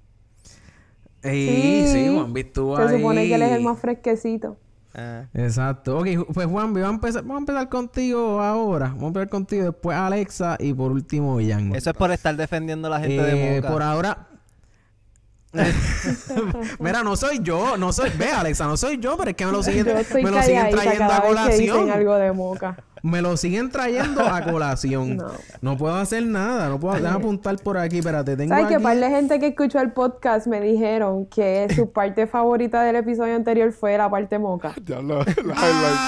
Sí, 1.30 1.84
sí, 1.86 2.04
Sí. 2.04 2.10
Wambi 2.10 2.40
estuvo 2.40 2.76
Se 2.76 2.82
ahí. 2.82 2.96
supone 2.96 3.26
que 3.26 3.34
él 3.34 3.42
es 3.42 3.52
el 3.52 3.62
más 3.62 3.78
fresquecito. 3.78 4.56
Ah. 4.94 5.24
Exacto. 5.34 5.98
Ok, 5.98 6.06
pues 6.32 6.46
Juanvi, 6.46 6.80
vamos 6.80 6.94
a 6.94 6.96
empezar, 6.96 7.22
vamos 7.22 7.36
a 7.36 7.40
empezar 7.40 7.68
contigo 7.68 8.40
ahora. 8.40 8.86
Vamos 8.88 9.02
a 9.02 9.06
empezar 9.08 9.28
contigo, 9.28 9.64
después 9.64 9.96
Alexa 9.96 10.56
y 10.58 10.72
por 10.72 10.90
último 10.90 11.38
Jan. 11.46 11.74
Eso 11.74 11.90
es 11.90 11.96
por 11.96 12.10
estar 12.12 12.34
defendiendo 12.36 12.88
a 12.88 12.90
la 12.92 13.00
gente 13.00 13.16
Eh, 13.18 13.34
de 13.54 13.56
Moca. 13.60 13.72
por 13.72 13.82
ahora. 13.82 14.26
Mira, 16.78 17.02
no 17.02 17.16
soy 17.16 17.40
yo, 17.42 17.76
no 17.76 17.92
soy. 17.92 18.10
Ve, 18.18 18.30
Alexa, 18.30 18.66
no 18.66 18.76
soy 18.76 18.98
yo, 18.98 19.16
pero 19.16 19.30
es 19.30 19.36
que 19.36 19.46
me 19.46 19.52
lo 19.52 19.62
siguen, 19.62 19.86
me 19.86 19.92
lo 19.94 20.38
trayendo 20.70 21.12
a 21.12 21.20
que 21.22 21.28
colación. 21.28 21.90
algo 21.90 22.14
de 22.16 22.32
moca. 22.32 22.76
Me 23.02 23.22
lo 23.22 23.36
siguen 23.36 23.70
trayendo 23.70 24.22
a 24.22 24.42
colación. 24.50 25.16
No. 25.16 25.30
no. 25.60 25.76
puedo 25.76 25.94
hacer 25.94 26.26
nada, 26.26 26.68
no 26.68 26.80
puedo. 26.80 26.96
Déjame 26.96 27.18
apuntar 27.18 27.56
por 27.56 27.78
aquí, 27.78 27.98
espérate. 27.98 28.36
Tengo 28.36 28.52
¿Sabes 28.54 28.68
que 28.68 28.74
aquí. 28.76 28.82
par 28.82 28.96
de 28.96 29.10
gente 29.10 29.38
que 29.38 29.46
escuchó 29.48 29.80
el 29.80 29.92
podcast 29.92 30.46
me 30.46 30.60
dijeron 30.60 31.26
que 31.26 31.68
su 31.74 31.92
parte 31.92 32.26
favorita 32.26 32.82
del 32.82 32.96
episodio 32.96 33.36
anterior 33.36 33.72
fue 33.72 33.96
la 33.96 34.10
parte 34.10 34.38
moca? 34.38 34.74
Diablo, 34.82 35.20
el 35.22 35.28
highlight. 35.28 36.00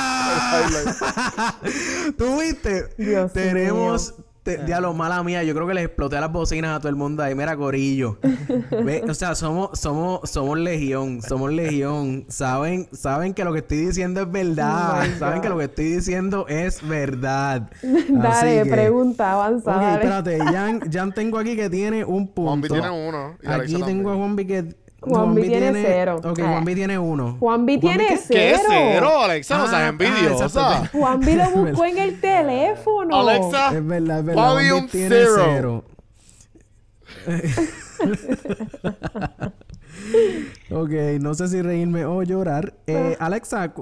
El 0.54 0.70
highlight. 0.70 2.16
¿Tú 2.16 2.40
viste? 2.40 2.84
Dios 2.98 3.32
Tenemos. 3.32 4.14
Te- 4.56 4.64
diablo, 4.64 4.94
mala 4.94 5.22
mía. 5.22 5.42
Yo 5.44 5.54
creo 5.54 5.66
que 5.66 5.74
les 5.74 5.84
exploté 5.86 6.18
las 6.20 6.32
bocinas 6.32 6.76
a 6.76 6.78
todo 6.78 6.88
el 6.88 6.96
mundo 6.96 7.22
ahí. 7.22 7.34
Mira, 7.34 7.56
Corillo. 7.56 8.18
Ve, 8.84 9.04
O 9.08 9.14
sea, 9.14 9.34
somos, 9.34 9.78
somos, 9.78 10.28
somos 10.30 10.58
legión. 10.58 11.20
Somos 11.22 11.52
legión. 11.52 12.24
Saben, 12.28 12.88
saben 12.92 13.34
que 13.34 13.44
lo 13.44 13.52
que 13.52 13.58
estoy 13.58 13.78
diciendo 13.78 14.22
es 14.22 14.30
verdad. 14.30 15.02
Oh 15.14 15.18
saben 15.18 15.40
que 15.42 15.48
lo 15.48 15.58
que 15.58 15.64
estoy 15.64 15.84
diciendo 15.92 16.46
es 16.48 16.86
verdad. 16.86 17.70
Dale, 18.08 18.62
que- 18.64 18.70
pregunta, 18.70 19.32
avanza, 19.32 19.70
Ok, 19.76 19.82
dale. 19.82 19.94
espérate. 19.94 20.38
Jan, 20.38 20.80
Jan 20.90 21.12
tengo 21.12 21.38
aquí 21.38 21.56
que 21.56 21.68
tiene 21.68 22.04
un 22.04 22.26
punto. 22.28 22.48
Juanvi 22.50 22.68
tiene 22.68 22.90
uno. 22.90 23.36
Y 23.42 23.46
Aquí 23.48 23.82
tengo 23.82 24.10
a. 24.10 24.16
Juanvi 24.16 24.46
que. 24.46 24.87
Juanvi 25.00 25.42
tiene 25.42 25.72
cero. 25.72 26.20
Ok, 26.24 26.38
Eh. 26.38 26.42
Juanvi 26.42 26.74
tiene 26.74 26.98
uno. 26.98 27.36
Juanvi 27.38 27.78
tiene 27.78 28.06
qué? 28.08 28.16
cero. 28.18 28.40
¿Qué 28.40 28.56
cero, 28.68 29.22
Alexa? 29.22 29.58
No 29.58 29.64
Ah, 29.64 29.68
seas 29.68 29.82
ah, 29.82 29.88
envidiosa. 29.88 30.44
exacto. 30.46 30.98
Juanvi 30.98 31.32
lo 31.34 31.50
buscó 31.50 31.84
en 31.84 31.98
el 31.98 32.20
teléfono. 32.20 33.16
Alexa, 33.20 33.76
Es 33.76 33.86
verdad, 33.86 34.18
es 34.20 34.24
verdad. 34.24 34.52
Juanvi 34.52 34.86
tiene 34.88 35.08
zero. 35.08 35.34
cero. 35.36 35.84
ok, 40.70 40.90
no 41.20 41.34
sé 41.34 41.48
si 41.48 41.62
reírme 41.62 42.04
o 42.04 42.22
llorar. 42.22 42.74
Eh, 42.86 43.16
Alexa, 43.20 43.72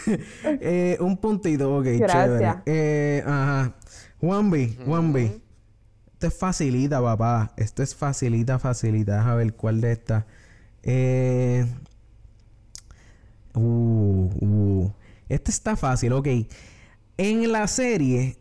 eh, 0.44 0.96
un 1.00 1.16
puntito, 1.16 1.76
ok, 1.76 1.84
Gracias. 1.98 2.24
chévere. 2.24 2.52
Eh, 2.66 3.22
ajá. 3.26 3.72
Juanvi, 4.20 4.78
Juanvi. 4.86 5.40
Esto 6.14 6.26
es 6.28 6.38
facilita, 6.38 7.02
papá. 7.02 7.52
Esto 7.56 7.82
es 7.82 7.94
facilita, 7.94 8.58
facilita. 8.58 9.28
A 9.30 9.34
ver 9.34 9.54
cuál 9.54 9.80
de 9.80 9.92
estas. 9.92 10.24
Eh... 10.82 11.66
Uh, 13.54 14.30
uh. 14.40 14.92
Este 15.28 15.50
está 15.50 15.76
fácil, 15.76 16.12
ok. 16.12 16.28
En 17.16 17.52
la 17.52 17.66
serie 17.66 18.36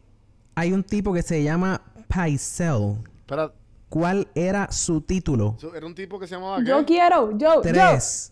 hay 0.55 0.73
un 0.73 0.83
tipo 0.83 1.13
que 1.13 1.21
se 1.21 1.43
llama 1.43 1.81
Paisel. 2.07 2.97
Espera, 3.19 3.53
¿Cuál 3.89 4.27
era 4.35 4.71
su 4.71 5.01
título? 5.01 5.55
¿eso 5.57 5.75
¿era 5.75 5.85
un 5.85 5.95
tipo 5.95 6.17
que 6.19 6.27
se 6.27 6.35
llamaba 6.35 6.59
qué? 6.59 6.69
Yo 6.69 6.85
quiero, 6.85 7.37
yo, 7.37 7.55
yo. 7.55 7.61
Tres. 7.61 8.31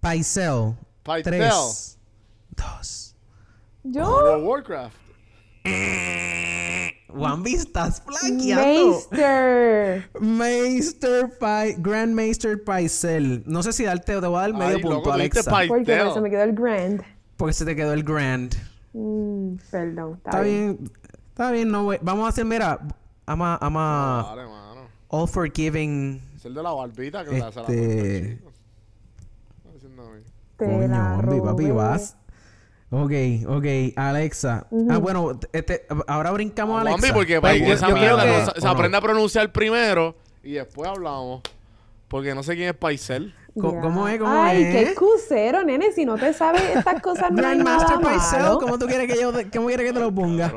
Paisel. 0.00 0.74
Paisel. 1.02 1.32
Tres. 1.32 1.98
Dos. 2.56 3.16
Yo. 3.82 4.08
World 4.08 4.40
of 4.40 4.46
Warcraft. 4.46 4.96
Juanvi, 7.14 7.54
estás 7.54 8.02
flanqueando. 8.02 8.90
Meister. 9.10 10.10
Meister 10.20 11.38
Pai... 11.38 11.74
Grand 11.78 12.14
Master 12.14 12.62
Paisel. 12.62 13.42
No 13.46 13.62
sé 13.62 13.72
si 13.72 13.84
darte, 13.84 14.18
te 14.20 14.26
voy 14.26 14.38
a 14.38 14.40
dar 14.42 14.52
medio 14.54 14.76
Ay, 14.76 14.82
punto, 14.82 14.96
loco, 14.96 15.12
Alexa. 15.12 15.42
Porque 15.68 16.00
se 16.14 16.20
me 16.20 16.30
quedó 16.30 16.42
el 16.44 16.52
grand. 16.54 17.02
Porque 17.36 17.52
se 17.54 17.64
te 17.64 17.74
quedó 17.76 17.92
el 17.92 18.02
Grand. 18.04 18.54
Mm, 18.92 19.54
perdón. 19.70 20.14
Está, 20.18 20.30
Está 20.30 20.40
bien. 20.42 20.76
bien. 20.78 20.92
Está 21.30 21.50
bien, 21.52 21.70
no 21.70 21.84
voy- 21.84 21.98
Vamos 22.02 22.26
a 22.26 22.28
hacer, 22.28 22.44
mira. 22.44 22.78
Ama, 23.26 23.56
ama 23.60 24.22
Vale, 24.24 24.42
mano. 24.46 24.80
all 25.08 25.26
forgiving. 25.28 26.20
Es 26.36 26.44
el 26.44 26.54
de 26.54 26.62
la 26.62 26.70
barbita 26.72 27.24
que 27.24 27.38
la 27.38 27.50
se 27.52 27.60
la 27.60 27.66
Este-. 27.66 28.40
Te 30.56 30.66
Coño, 30.66 30.88
la 30.88 31.42
papi, 31.42 31.70
vas. 31.70 32.16
Ok, 32.92 33.12
ok, 33.46 33.66
Alexa. 33.96 34.66
Ah, 34.90 34.98
bueno, 34.98 35.38
este, 35.52 35.86
ahora 36.08 36.32
brincamos 36.32 36.78
a 36.78 36.80
Alexa. 36.80 37.14
Porque 37.14 37.40
para 37.40 37.54
que 37.54 37.72
esa 37.72 37.88
mierda 37.88 38.22
que- 38.24 38.30
no 38.56 38.60
se, 38.60 38.66
aprende 38.68 38.96
a 38.96 39.00
pronunciar 39.00 39.52
primero 39.52 40.16
y 40.42 40.52
después 40.52 40.90
hablamos. 40.90 41.40
Porque 42.08 42.34
no 42.34 42.42
sé 42.42 42.56
quién 42.56 42.70
es 42.70 42.74
Paisel. 42.74 43.32
Ya. 43.54 43.62
¿Cómo 43.80 44.08
es? 44.08 44.18
¿Cómo 44.18 44.32
Ay, 44.42 44.62
es? 44.62 44.72
qué 44.72 44.82
excusero, 44.82 45.62
nene. 45.62 45.92
Si 45.92 46.04
no 46.04 46.16
te 46.16 46.32
sabes 46.32 46.62
estas 46.74 47.00
cosas, 47.00 47.30
no 47.30 47.46
hay 47.46 47.58
nada 47.58 48.00
Paisel. 48.00 48.42
¿cómo 48.58 48.78
tú 48.78 48.86
quieres 48.86 49.12
que 49.12 49.20
yo, 49.20 49.32
te- 49.32 49.48
cómo 49.50 49.68
quieres 49.68 49.86
que 49.86 49.92
te 49.92 50.00
lo 50.00 50.12
ponga? 50.12 50.52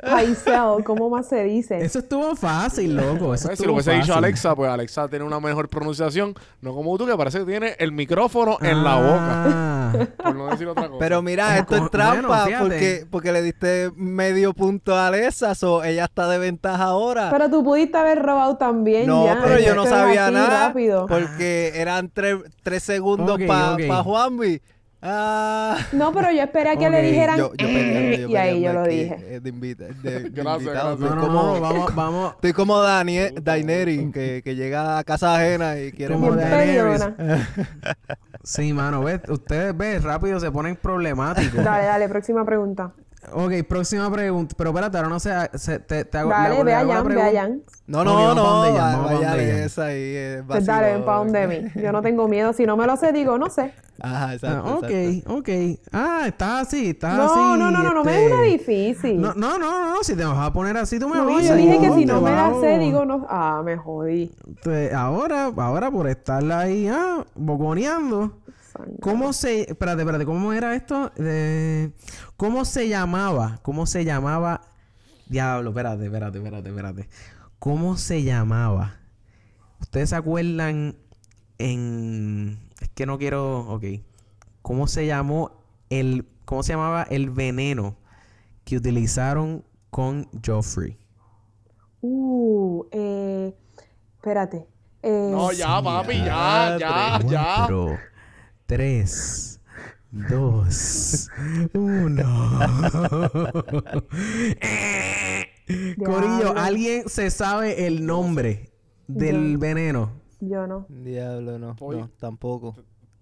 Paisel, 0.00 0.84
¿cómo 0.84 1.10
más 1.10 1.28
se 1.28 1.44
dice? 1.44 1.84
Eso 1.84 1.98
estuvo 1.98 2.36
fácil, 2.36 2.96
loco. 2.96 3.34
Eso 3.34 3.54
si 3.54 3.64
lo 3.64 3.72
hubiese 3.72 3.92
dicho. 3.92 4.14
Alexa, 4.14 4.54
pues 4.54 4.70
Alexa 4.70 5.08
tiene 5.08 5.24
una 5.24 5.40
mejor 5.40 5.68
pronunciación. 5.68 6.34
No 6.60 6.74
como 6.74 6.96
tú, 6.96 7.06
que 7.06 7.16
parece 7.16 7.40
que 7.40 7.44
tiene 7.44 7.74
el 7.78 7.92
micrófono 7.92 8.58
en 8.60 8.84
la 8.84 8.96
boca. 8.96 9.44
Ah. 9.46 10.06
Por 10.22 10.36
no 10.36 10.46
decir 10.48 10.68
otra 10.68 10.88
cosa. 10.88 10.98
Pero 10.98 11.22
mira, 11.22 11.58
esto 11.58 11.76
es 11.76 11.90
trampa 11.90 12.44
bueno, 12.44 12.58
porque, 12.60 13.06
porque 13.10 13.32
le 13.32 13.42
diste 13.42 13.90
medio 13.96 14.54
punto 14.54 14.94
a 14.94 15.08
Alexa, 15.08 15.54
so 15.54 15.82
ella 15.82 16.04
está 16.04 16.28
de 16.28 16.38
ventaja 16.38 16.84
ahora. 16.84 17.30
Pero 17.30 17.50
tú 17.50 17.64
pudiste 17.64 17.96
haber 17.96 18.22
robado 18.22 18.56
también 18.56 19.06
no, 19.06 19.24
ya. 19.24 19.40
pero 19.42 19.58
yo 19.58 19.74
no 19.74 19.86
sabía 19.86 20.30
nada 20.30 20.68
rápido. 20.68 21.06
porque 21.06 21.72
eran 21.74 22.10
tres, 22.10 22.36
tres 22.62 22.82
segundos 22.82 23.40
para 23.46 23.72
ok. 23.74 24.04
Juanvi. 24.04 24.60
Ah, 25.00 25.76
No, 25.92 26.12
pero 26.12 26.32
yo 26.32 26.42
esperé 26.42 26.70
a 26.70 26.76
que 26.76 26.90
le 26.90 27.00
dijeran 27.02 27.38
yo, 27.38 27.52
yo 27.56 27.66
"Eh", 27.68 28.18
yo 28.22 28.28
y 28.30 28.36
ahí 28.36 28.60
yo 28.62 28.72
lo 28.72 28.80
aquí, 28.80 28.96
dije. 28.96 29.16
eh, 29.36 29.40
de 29.40 29.48
invita- 29.50 29.84
de- 29.84 30.20
de 30.24 30.30
Gracias, 30.30 30.62
invitado. 30.62 30.96
gracias. 30.96 30.98
No, 30.98 31.06
Estoy 31.06 31.10
no, 31.14 31.20
como, 31.20 31.42
no, 31.54 31.60
vamos, 31.60 31.94
vamos. 31.94 32.34
estoy 32.34 32.52
como 32.52 32.78
Danie- 32.82 33.32
Daenerys, 33.40 34.12
que, 34.12 34.42
que 34.42 34.56
llega 34.56 34.98
a 34.98 35.04
casa 35.04 35.36
ajena 35.36 35.78
y 35.78 35.92
quiere 35.92 36.14
Como. 36.14 36.32
Daenerys. 36.34 37.06
Sí, 38.42 38.72
mano, 38.72 39.02
ves, 39.04 39.20
ustedes 39.28 39.76
ven 39.76 40.02
rápido 40.02 40.40
se 40.40 40.50
ponen 40.50 40.74
problemáticos. 40.76 41.62
Dale, 41.62 41.84
dale, 41.84 42.08
próxima 42.08 42.44
pregunta. 42.44 42.92
Ok, 43.32 43.66
próxima 43.68 44.10
pregunta. 44.10 44.54
Pero 44.56 44.70
espérate, 44.70 44.96
ahora 44.96 45.08
no 45.08 45.20
sé, 45.20 45.32
se- 45.54 45.78
te, 45.78 46.04
te 46.04 46.18
hago, 46.18 46.30
le 46.30 46.36
Dale, 46.36 46.64
ve 46.64 46.70
la 46.72 46.78
allá, 46.80 46.96
ve 46.98 47.04
pregunta. 47.04 47.26
allá. 47.28 47.48
No, 47.86 48.04
no, 48.04 48.34
no, 48.34 48.42
vamos 48.44 48.78
pa' 48.78 49.14
vaya 49.14 49.36
esa 49.64 49.86
ahí. 49.86 49.96
eh, 49.98 50.42
Pues 50.46 50.66
dale, 50.66 50.92
ven 50.92 51.04
vacilón. 51.04 51.06
pa' 51.06 51.16
donde 51.16 51.46
mí. 51.72 51.82
Yo 51.82 51.90
no 51.92 52.02
tengo 52.02 52.28
miedo. 52.28 52.52
Si 52.52 52.66
no 52.66 52.76
me 52.76 52.86
lo 52.86 52.96
sé, 52.96 53.12
digo, 53.12 53.38
no 53.38 53.48
sé. 53.48 53.72
Ajá, 54.00 54.34
exacto. 54.34 54.62
Ah, 54.66 54.74
ok, 54.76 54.90
exacto. 54.90 55.34
ok. 55.36 55.48
Ah, 55.92 56.22
estás 56.26 56.66
así, 56.68 56.90
estás 56.90 57.16
No, 57.16 57.24
así. 57.24 57.34
no, 57.58 57.70
no, 57.70 57.82
no, 57.82 57.94
no 57.94 58.04
me 58.04 58.12
este- 58.12 58.26
es 58.26 58.32
una 58.32 58.42
difícil. 58.42 59.20
No, 59.20 59.32
no, 59.34 59.58
no, 59.58 59.94
no, 59.94 60.02
si 60.04 60.14
te 60.14 60.24
vas 60.24 60.38
a 60.38 60.52
poner 60.52 60.76
así, 60.76 60.98
tú 61.00 61.08
me 61.08 61.16
No, 61.16 61.22
avisas. 61.24 61.48
yo 61.48 61.54
dije 61.56 61.80
que 61.80 61.88
No, 61.88 61.94
si 61.96 62.04
no 62.06 62.20
me 62.20 62.30
la 62.30 62.52
sé, 62.60 62.78
digo, 62.78 63.04
no. 63.04 63.26
Ah, 63.28 63.62
me 63.64 63.76
jodí. 63.76 64.30
Te- 64.62 64.94
ahora, 64.94 65.50
ahora 65.56 65.90
por 65.90 66.08
estar 66.08 66.44
ahí, 66.52 66.86
ah, 66.88 67.24
boconeando. 67.34 68.32
¿Cómo 69.00 69.32
se... 69.32 69.62
Espérate, 69.70 70.02
espérate, 70.02 70.24
¿cómo 70.24 70.52
era 70.52 70.74
esto? 70.74 71.10
De- 71.16 71.92
¿Cómo 72.36 72.64
se 72.64 72.88
llamaba? 72.88 73.58
¿Cómo 73.62 73.86
se 73.86 74.04
llamaba? 74.04 74.60
Diablo, 75.26 75.70
espérate, 75.70 76.06
espérate, 76.06 76.38
espérate, 76.38 76.68
espérate. 76.68 77.08
¿Cómo 77.58 77.96
se 77.96 78.22
llamaba? 78.22 78.96
¿Ustedes 79.80 80.10
se 80.10 80.16
acuerdan 80.16 80.96
en... 81.58 82.58
Es 82.80 82.88
que 82.90 83.06
no 83.06 83.18
quiero... 83.18 83.60
Ok. 83.68 83.84
¿Cómo 84.62 84.86
se 84.86 85.06
llamó 85.06 85.52
el... 85.90 86.26
¿Cómo 86.44 86.62
se 86.62 86.72
llamaba 86.72 87.02
el 87.04 87.30
veneno 87.30 87.96
que 88.64 88.76
utilizaron 88.76 89.64
con 89.90 90.28
Joffrey? 90.44 90.96
Uh, 92.00 92.84
eh. 92.92 93.54
Espérate. 94.16 94.66
Eh, 95.02 95.30
No, 95.32 95.52
ya, 95.52 95.82
papi, 95.82 96.18
ya, 96.18 96.76
ya, 96.78 97.20
ya. 97.26 97.98
Cuatro, 98.68 98.84
tres, 98.84 99.60
dos, 100.10 101.30
uno. 101.72 102.58
Corillo, 106.04 106.38
Diablo. 106.38 106.60
¿alguien 106.60 107.08
se 107.08 107.30
sabe 107.30 107.86
el 107.86 108.04
nombre 108.04 108.70
del 109.06 109.54
Yo. 109.54 109.58
veneno? 109.58 110.12
Yo 110.40 110.66
no. 110.66 110.84
Diablo, 110.90 111.58
no, 111.58 111.74
no, 111.80 112.10
tampoco. 112.18 112.76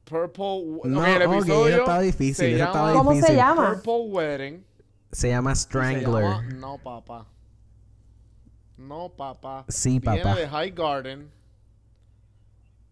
Purple. 0.05 0.81
No, 0.85 1.01
ok, 1.01 1.07
el 1.07 1.23
episodio. 1.23 1.67
eso 1.69 1.79
estaba 1.79 2.01
difícil, 2.01 2.35
se 2.35 2.49
eso 2.51 2.59
llama 2.59 2.71
estaba 2.71 2.93
¿Cómo 2.93 3.11
se 3.11 3.17
difícil. 3.19 3.37
llama? 3.37 3.73
Purple 3.75 4.11
Wedding. 4.11 4.65
Se 5.13 5.29
llama 5.29 5.53
y 5.53 5.55
se 5.55 5.61
Strangler. 5.63 6.23
llama- 6.25 6.43
No, 6.57 6.79
papá. 6.79 7.27
No, 8.77 9.09
papá. 9.17 9.65
Sí, 9.69 10.01
Viene 10.01 10.23
papá. 10.23 10.35
de 10.37 10.49
High 10.49 10.71
Garden. 10.73 11.31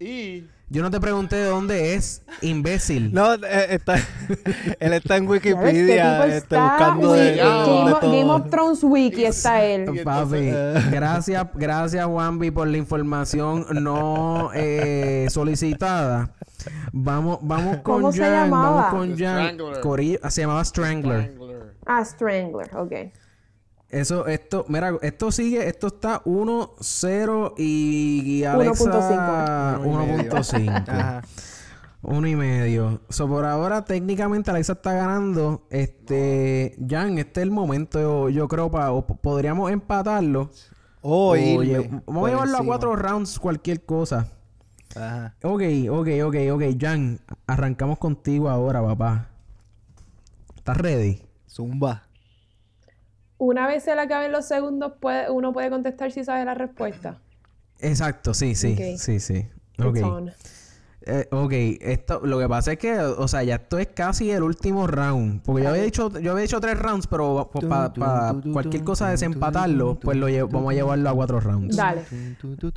Y. 0.01 0.47
Yo 0.71 0.83
no 0.83 0.91
te 0.91 0.99
pregunté 0.99 1.37
de 1.37 1.45
dónde 1.45 1.95
es, 1.95 2.23
imbécil. 2.41 3.12
No, 3.12 3.35
eh, 3.35 3.66
está, 3.71 3.97
él 4.81 4.93
está 4.95 5.19
en 5.19 5.29
Wikipedia 5.29 6.25
este, 6.27 6.39
está 6.39 6.62
buscando 6.71 7.12
wiki- 7.15 7.19
de, 7.19 7.31
de 7.33 7.37
Game, 7.37 7.93
of, 7.93 8.01
todo. 8.01 8.11
Game 8.11 8.31
of 8.31 8.51
Thrones 8.51 8.83
Wiki 8.83 9.25
está 9.27 9.62
él. 9.62 10.01
Papi, 10.05 10.51
gracias, 10.91 11.47
gracias 11.55 12.07
Juanvi 12.07 12.51
por 12.51 12.66
la 12.66 12.79
información 12.79 13.66
no 13.83 14.51
eh, 14.55 15.27
solicitada. 15.31 16.35
Vamos, 16.93 17.39
vamos 17.43 17.77
con 17.79 18.01
¿Cómo 18.01 18.12
se 18.12 18.23
Jan, 18.23 18.45
llamaba? 18.51 18.71
vamos 18.71 18.91
con 18.91 19.19
Jan. 19.19 19.55
Strangler. 19.55 19.81
Corillo- 19.83 20.21
ah, 20.23 20.31
se 20.31 20.41
llamaba 20.41 20.65
Strangler. 20.65 21.23
Strangler. 21.31 21.75
Ah, 21.87 22.05
Strangler, 22.05 22.71
ok. 22.77 22.93
Eso, 23.95 24.27
esto, 24.27 24.65
mira, 24.69 24.93
esto 25.03 25.31
sigue, 25.31 25.69
esto 25.69 25.87
está 25.87 26.23
1-0 26.25 27.55
y, 27.57 28.23
y 28.41 28.45
Alexa 28.45 28.85
1.5. 28.91 30.29
1.5. 30.29 30.89
Ajá. 30.89 31.23
Uno 32.03 32.27
y 32.27 32.35
medio. 32.37 33.01
So, 33.09 33.29
por 33.29 33.45
ahora, 33.45 33.85
técnicamente, 33.85 34.51
Alexa 34.51 34.73
está 34.75 34.93
ganando. 34.95 35.66
Este, 35.71 36.77
Jan, 36.87 37.19
este 37.19 37.41
es 37.41 37.45
el 37.45 37.51
momento, 37.51 38.01
yo, 38.01 38.29
yo 38.31 38.49
creo, 38.49 38.71
para, 38.71 38.93
podríamos 39.01 39.71
empatarlo. 39.71 40.51
Oh, 41.01 41.31
O 41.31 41.37
irme 41.37 41.66
lle- 41.66 42.03
vamos 42.07 42.21
por 42.21 42.29
a 42.29 42.33
llevarlo 42.33 42.59
a 42.59 42.65
cuatro 42.65 42.97
rounds, 42.97 43.39
cualquier 43.39 43.85
cosa. 43.85 44.27
Ajá. 44.97 45.35
Ok, 45.43 45.62
ok, 45.91 46.09
ok, 46.25 46.37
ok. 46.53 46.62
Jan, 46.81 47.21
arrancamos 47.47 47.99
contigo 47.99 48.49
ahora, 48.51 48.83
papá. 48.83 49.29
¿Estás 50.57 50.77
ready? 50.79 51.23
Zumba. 51.49 52.03
Una 53.39 53.66
vez 53.66 53.82
se 53.85 53.94
le 53.94 54.01
acaben 54.01 54.32
los 54.32 54.47
segundos, 54.47 54.93
puede, 55.01 55.31
uno 55.31 55.52
puede 55.52 55.70
contestar 55.70 56.12
si 56.12 56.24
sabe 56.24 56.44
la 56.44 56.55
respuesta. 56.55 57.19
Exacto, 57.81 58.32
sí, 58.35 58.55
sí, 58.55 58.73
Ok. 58.74 58.98
sí, 58.98 59.20
sí. 59.20 59.47
It's 59.77 59.85
Ok. 59.86 59.98
on. 60.05 60.31
Eh, 61.06 61.28
ok, 61.32 61.52
esto, 61.82 62.20
lo 62.24 62.39
que 62.39 62.48
pasa 62.48 62.73
es 62.73 62.78
que, 62.78 62.98
o 62.98 63.28
sea, 63.28 63.43
ya 63.43 63.56
esto 63.56 63.78
es 63.78 63.89
casi 63.89 64.31
el 64.31 64.43
último 64.43 64.86
round. 64.86 65.43
Porque 65.43 65.65
yo 65.65 65.69
había 65.69 65.82
dicho, 65.82 66.11
yo 66.19 66.32
había 66.32 66.43
dicho 66.43 66.59
tres 66.61 66.78
rounds, 66.78 67.06
pero 67.09 67.51
para 67.52 67.93
cualquier 68.52 68.85
cosa 68.85 69.11
desempatarlo, 69.11 69.98
pues 70.01 70.16
lo 70.16 70.27
vamos 70.48 70.70
a 70.70 70.74
llevarlo 70.74 71.11
a 71.11 71.15
cuatro 71.15 71.40
rounds. 71.40 71.77
Dale. 71.77 72.05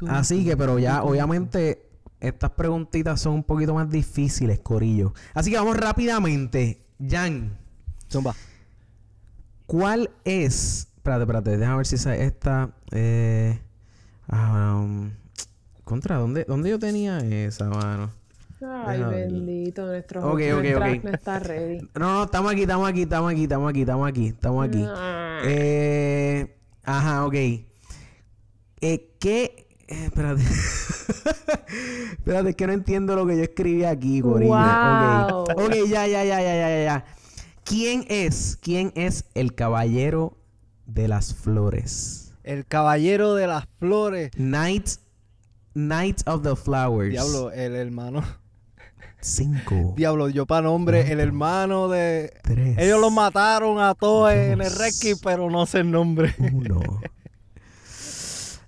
Así 0.10 0.44
que, 0.44 0.58
pero 0.58 0.78
ya, 0.78 1.04
obviamente, 1.04 1.88
estas 2.20 2.50
preguntitas 2.50 3.22
son 3.22 3.34
un 3.34 3.44
poquito 3.44 3.74
más 3.74 3.90
difíciles, 3.90 4.60
Corillo. 4.60 5.14
Así 5.34 5.50
que 5.52 5.58
vamos 5.58 5.78
rápidamente. 5.78 6.82
Jan, 7.00 7.58
Zumba. 8.12 8.34
¿Cuál 9.68 10.10
es? 10.26 10.88
Espérate, 10.98 11.24
espérate, 11.24 11.58
déjame 11.58 11.78
ver 11.78 11.86
si 11.86 11.96
esa, 11.96 12.16
esta. 12.16 12.72
Eh, 12.92 13.60
um, 14.32 15.12
contra, 15.84 16.18
¿dónde, 16.18 16.44
¿dónde 16.46 16.70
yo 16.72 16.80
tenía 16.80 17.20
esa, 17.20 17.70
mano? 17.70 18.10
Ay, 18.60 18.98
Déjame 18.98 19.16
ver. 19.16 19.32
bendito, 19.32 19.86
nuestro 19.86 20.22
Ok, 20.32 20.42
ok, 20.58 20.66
ok. 20.78 21.04
no 21.04 21.12
está 21.12 21.40
ready. 21.40 21.78
No, 21.96 22.00
no, 22.00 22.24
estamos 22.24 22.52
aquí, 22.52 22.62
estamos 22.62 22.90
aquí, 22.90 23.02
estamos 23.04 23.32
aquí, 23.32 23.44
estamos 23.44 23.70
aquí, 23.70 23.82
estamos 23.82 24.08
aquí, 24.10 24.28
estamos 24.28 24.68
aquí. 24.68 24.86
Eh, 25.46 26.58
ajá, 26.84 27.26
ok. 27.26 27.36
Eh, 27.36 27.68
¿Qué? 29.20 29.68
eh, 29.88 30.06
espérate. 30.06 30.42
espérate, 32.18 32.50
es 32.50 32.56
que 32.56 32.68
no 32.68 32.74
entiendo 32.74 33.16
lo 33.16 33.26
que 33.28 33.38
yo 33.38 33.44
escribí 33.44 33.84
aquí, 33.84 34.22
Corillo. 34.22 34.54
Wow. 34.56 35.40
Ok. 35.44 35.50
Ok, 35.56 35.74
ya, 35.88 36.08
ya, 36.08 36.24
ya, 36.24 36.42
ya, 36.42 36.56
ya, 36.56 36.84
ya. 36.84 37.06
¿Quién 37.68 38.06
es? 38.08 38.58
¿Quién 38.62 38.94
es 38.96 39.26
el 39.34 39.54
caballero 39.54 40.38
de 40.86 41.10
las 41.10 41.34
flores? 41.34 42.34
El 42.44 42.66
caballero 42.66 43.36
de 43.36 43.46
las 43.46 43.66
flores. 43.78 44.32
Knight, 44.38 44.88
Knight 45.74 46.22
of 46.28 46.44
the 46.44 46.56
Flowers. 46.56 47.12
Diablo, 47.12 47.52
el 47.52 47.76
hermano. 47.76 48.24
Cinco. 49.20 49.94
Diablo, 49.98 50.30
yo 50.30 50.46
para 50.46 50.62
nombre, 50.62 51.12
el 51.12 51.20
hermano 51.20 51.90
de. 51.90 52.32
Tres. 52.42 52.78
Ellos 52.78 53.02
los 53.02 53.12
mataron 53.12 53.82
a 53.82 53.96
todos 53.96 54.32
en 54.32 54.62
el. 54.62 54.72
Reiki, 54.72 55.16
pero 55.22 55.50
no 55.50 55.66
sé 55.66 55.80
el 55.80 55.92
nombre. 55.92 56.34
Uno. 56.40 56.80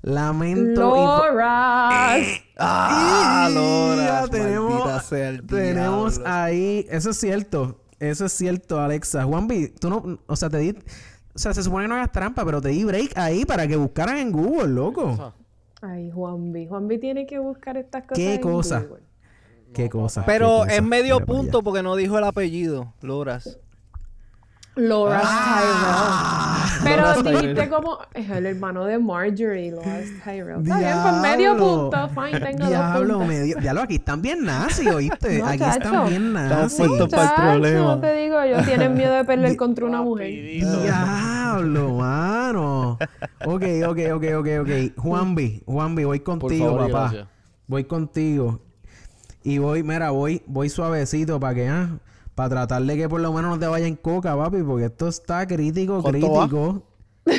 Lamento. 0.02 0.82
Loras. 0.82 2.26
¡Ah, 2.58 3.48
Y 3.50 3.54
Maldita 3.56 4.28
tenemos, 4.28 5.04
sea 5.06 5.30
el 5.30 5.46
tenemos 5.46 6.22
ahí, 6.26 6.86
eso 6.90 7.12
es 7.12 7.20
cierto, 7.20 7.80
eso 8.00 8.26
es 8.26 8.34
cierto, 8.34 8.80
Alexa. 8.80 9.24
Juanvi, 9.24 9.70
tú 9.70 9.90
no, 9.90 10.20
o 10.26 10.36
sea, 10.36 10.50
te 10.50 10.58
di, 10.58 10.70
o 11.34 11.40
sea, 11.40 11.54
se 11.54 11.64
supone 11.64 11.86
que 11.86 11.90
no 11.90 11.96
hagas 11.96 12.12
trampa, 12.12 12.46
pero 12.46 12.62
te 12.62 12.70
di 12.70 12.84
break 12.84 13.18
ahí 13.18 13.46
para 13.46 13.68
que 13.68 13.76
buscaran 13.76 14.18
en 14.18 14.32
Google, 14.32 14.70
loco. 14.70 15.34
Ay, 15.82 16.12
Juanvi. 16.12 16.68
Juanvi 16.68 16.98
tiene 16.98 17.26
que 17.26 17.40
buscar 17.40 17.78
estas 17.78 18.04
cosas. 18.04 18.18
¿Qué 18.18 18.36
en 18.36 18.42
cosa? 18.42 18.80
Google. 18.82 19.04
Qué 19.74 19.90
cosa. 19.90 20.26
Pero 20.26 20.64
qué 20.68 20.78
es 20.78 20.84
medio 20.84 21.16
Mira 21.16 21.26
punto 21.26 21.62
porque 21.62 21.84
no 21.84 21.96
dijo 21.96 22.18
el 22.18 22.24
apellido, 22.24 22.94
Loras. 23.02 23.60
Loras 24.80 25.24
Ah. 25.26 26.66
Tyrell. 26.80 26.84
Pero 26.84 27.02
Loras 27.02 27.24
dijiste 27.24 27.54
Tyrell. 27.54 27.70
como 27.70 27.98
es 28.14 28.30
el 28.30 28.46
hermano 28.46 28.86
de 28.86 28.98
Marjorie, 29.00 29.72
Loras 29.72 30.06
Tyrell. 30.24 30.62
Está 30.62 30.80
bien, 30.80 30.98
pues 31.02 31.16
medio 31.22 31.58
punto. 31.58 32.10
Fine, 32.10 32.40
tengo 32.40 32.68
Diablo, 32.68 33.00
dos 33.00 33.08
puntos. 33.18 33.28
medio. 33.28 33.58
Diablo, 33.60 33.82
aquí 33.82 33.96
están 33.96 34.22
bien 34.22 34.44
nazis, 34.46 34.88
¿oíste? 34.88 35.40
No, 35.40 35.48
aquí 35.48 35.60
chacho. 35.60 35.78
están 35.86 36.08
bien 36.10 36.28
Están 36.28 36.50
nazis. 36.50 36.88
puestos 36.88 37.10
para 37.10 37.54
el 37.54 37.60
problema. 37.62 37.80
No 37.84 38.00
te 38.00 38.14
digo 38.14 38.46
yo, 38.46 38.64
tienen 38.64 38.94
miedo 38.96 39.14
de 39.14 39.26
perder 39.26 39.58
contra 39.58 39.86
una 39.86 40.02
mujer. 40.02 40.30
Diablo, 40.32 41.96
mano. 41.96 42.98
Ok, 43.46 43.64
ok, 43.88 44.00
ok, 44.16 44.24
ok, 44.38 44.48
ok. 44.62 44.70
Juanvi, 44.98 45.64
Juanvi, 45.66 46.04
voy 46.06 46.20
Por 46.20 46.40
contigo, 46.40 46.66
favor 46.68 46.90
y 46.90 46.92
papá. 46.92 47.04
gracias. 47.10 47.28
Voy 47.68 47.84
contigo. 47.84 48.62
Y 49.44 49.58
voy, 49.58 49.84
mira, 49.84 50.12
voy, 50.12 50.42
voy 50.48 50.70
suavecito 50.70 51.40
para 51.40 51.56
que, 51.56 51.68
ah, 51.70 51.90
para 52.40 52.48
tratar 52.48 52.82
de 52.84 52.96
que 52.96 53.10
por 53.10 53.20
lo 53.20 53.34
menos 53.34 53.52
no 53.52 53.60
te 53.60 53.68
vaya 53.68 53.86
en 53.86 53.98
coca, 53.98 54.34
papi, 54.38 54.64
porque 54.64 54.86
esto 54.86 55.10
está 55.10 55.46
crítico, 55.46 56.02
crítico. 56.02 56.84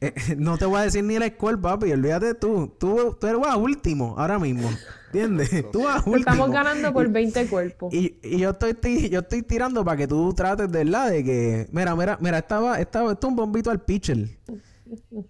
Eh, 0.00 0.12
no 0.36 0.56
te 0.58 0.66
voy 0.66 0.78
a 0.80 0.82
decir 0.82 1.02
ni 1.02 1.16
el 1.16 1.24
score, 1.32 1.58
papi, 1.60 1.90
olvídate 1.90 2.34
tú. 2.34 2.72
Tú, 2.78 3.16
tú 3.18 3.26
eres 3.26 3.40
a 3.46 3.56
último 3.56 4.14
ahora 4.18 4.38
mismo. 4.38 4.68
¿Entiendes? 5.06 5.70
Tú 5.72 5.84
vas 5.84 5.98
último. 6.06 6.16
Estamos 6.16 6.50
ganando 6.50 6.92
por 6.92 7.08
20 7.08 7.46
cuerpos. 7.48 7.92
Y, 7.92 8.18
y 8.22 8.38
yo 8.38 8.50
estoy 8.50 9.08
yo 9.08 9.20
estoy 9.20 9.42
tirando 9.42 9.84
para 9.84 9.96
que 9.96 10.06
tú 10.06 10.32
trates 10.34 10.70
de 10.70 10.84
verdad 10.84 11.10
de 11.10 11.24
que. 11.24 11.68
Mira, 11.72 11.96
mira, 11.96 12.18
mira, 12.20 12.38
estaba, 12.38 12.78
estaba, 12.80 13.12
esto 13.12 13.26
es 13.26 13.30
un 13.30 13.36
bombito 13.36 13.70
al 13.70 13.80
pitcher. 13.80 14.28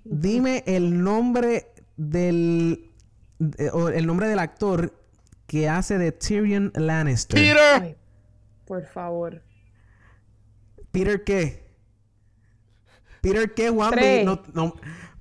Dime 0.04 0.64
el 0.66 1.02
nombre 1.02 1.68
del 1.96 2.90
de- 3.38 3.70
o 3.70 3.88
el 3.90 4.06
nombre 4.06 4.26
del 4.28 4.40
actor 4.40 4.92
que 5.46 5.68
hace 5.68 5.98
de 5.98 6.12
Tyrion 6.12 6.72
Lannister. 6.74 7.38
Peter. 7.38 7.82
Ay, 7.82 7.96
por 8.66 8.84
favor. 8.86 9.42
Peter 10.90 11.22
qué? 11.24 11.62
Peter 13.20 13.52
qué? 13.54 13.72
Tres. 13.90 14.24
No, 14.24 14.42
no, 14.52 14.74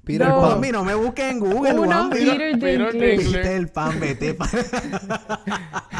Peter 0.03 0.27
Dos. 0.27 0.55
Pan. 0.55 0.71
No 0.71 0.83
me 0.83 0.95
busques 0.95 1.31
en 1.31 1.39
Google, 1.39 1.73
Uno, 1.73 1.85
Juanmi. 1.85 2.15
Peter 2.15 2.59
Peter. 2.59 2.93
Vete 3.31 3.55
el 3.55 3.67
pan, 3.69 3.99
vete 3.99 4.33
pa- 4.33 4.49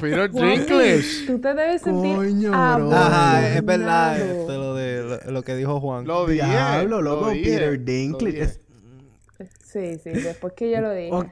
Peter 0.00 0.30
Dinklage. 0.30 1.26
Tú 1.26 1.40
te 1.40 1.54
debes 1.54 1.82
sentir 1.82 2.16
Coño, 2.16 2.50
bro. 2.50 2.92
Ajá, 2.92 3.56
es 3.56 3.64
verdad 3.64 4.20
este, 4.20 4.52
lo, 4.54 4.74
de, 4.74 5.20
lo, 5.26 5.32
lo 5.32 5.42
que 5.42 5.56
dijo 5.56 5.80
Juan. 5.80 6.06
Lo 6.06 6.26
dije. 6.26 6.44
Diablo, 6.46 7.02
lo 7.02 7.14
loco, 7.16 7.30
dije, 7.30 7.44
Peter 7.50 7.78
lo 7.78 7.84
Dinklage. 7.84 8.63
Sí, 9.74 9.98
sí, 9.98 10.10
después 10.10 10.52
que 10.54 10.70
yo 10.70 10.80
lo 10.80 10.92
dije. 10.92 11.12
O- 11.12 11.26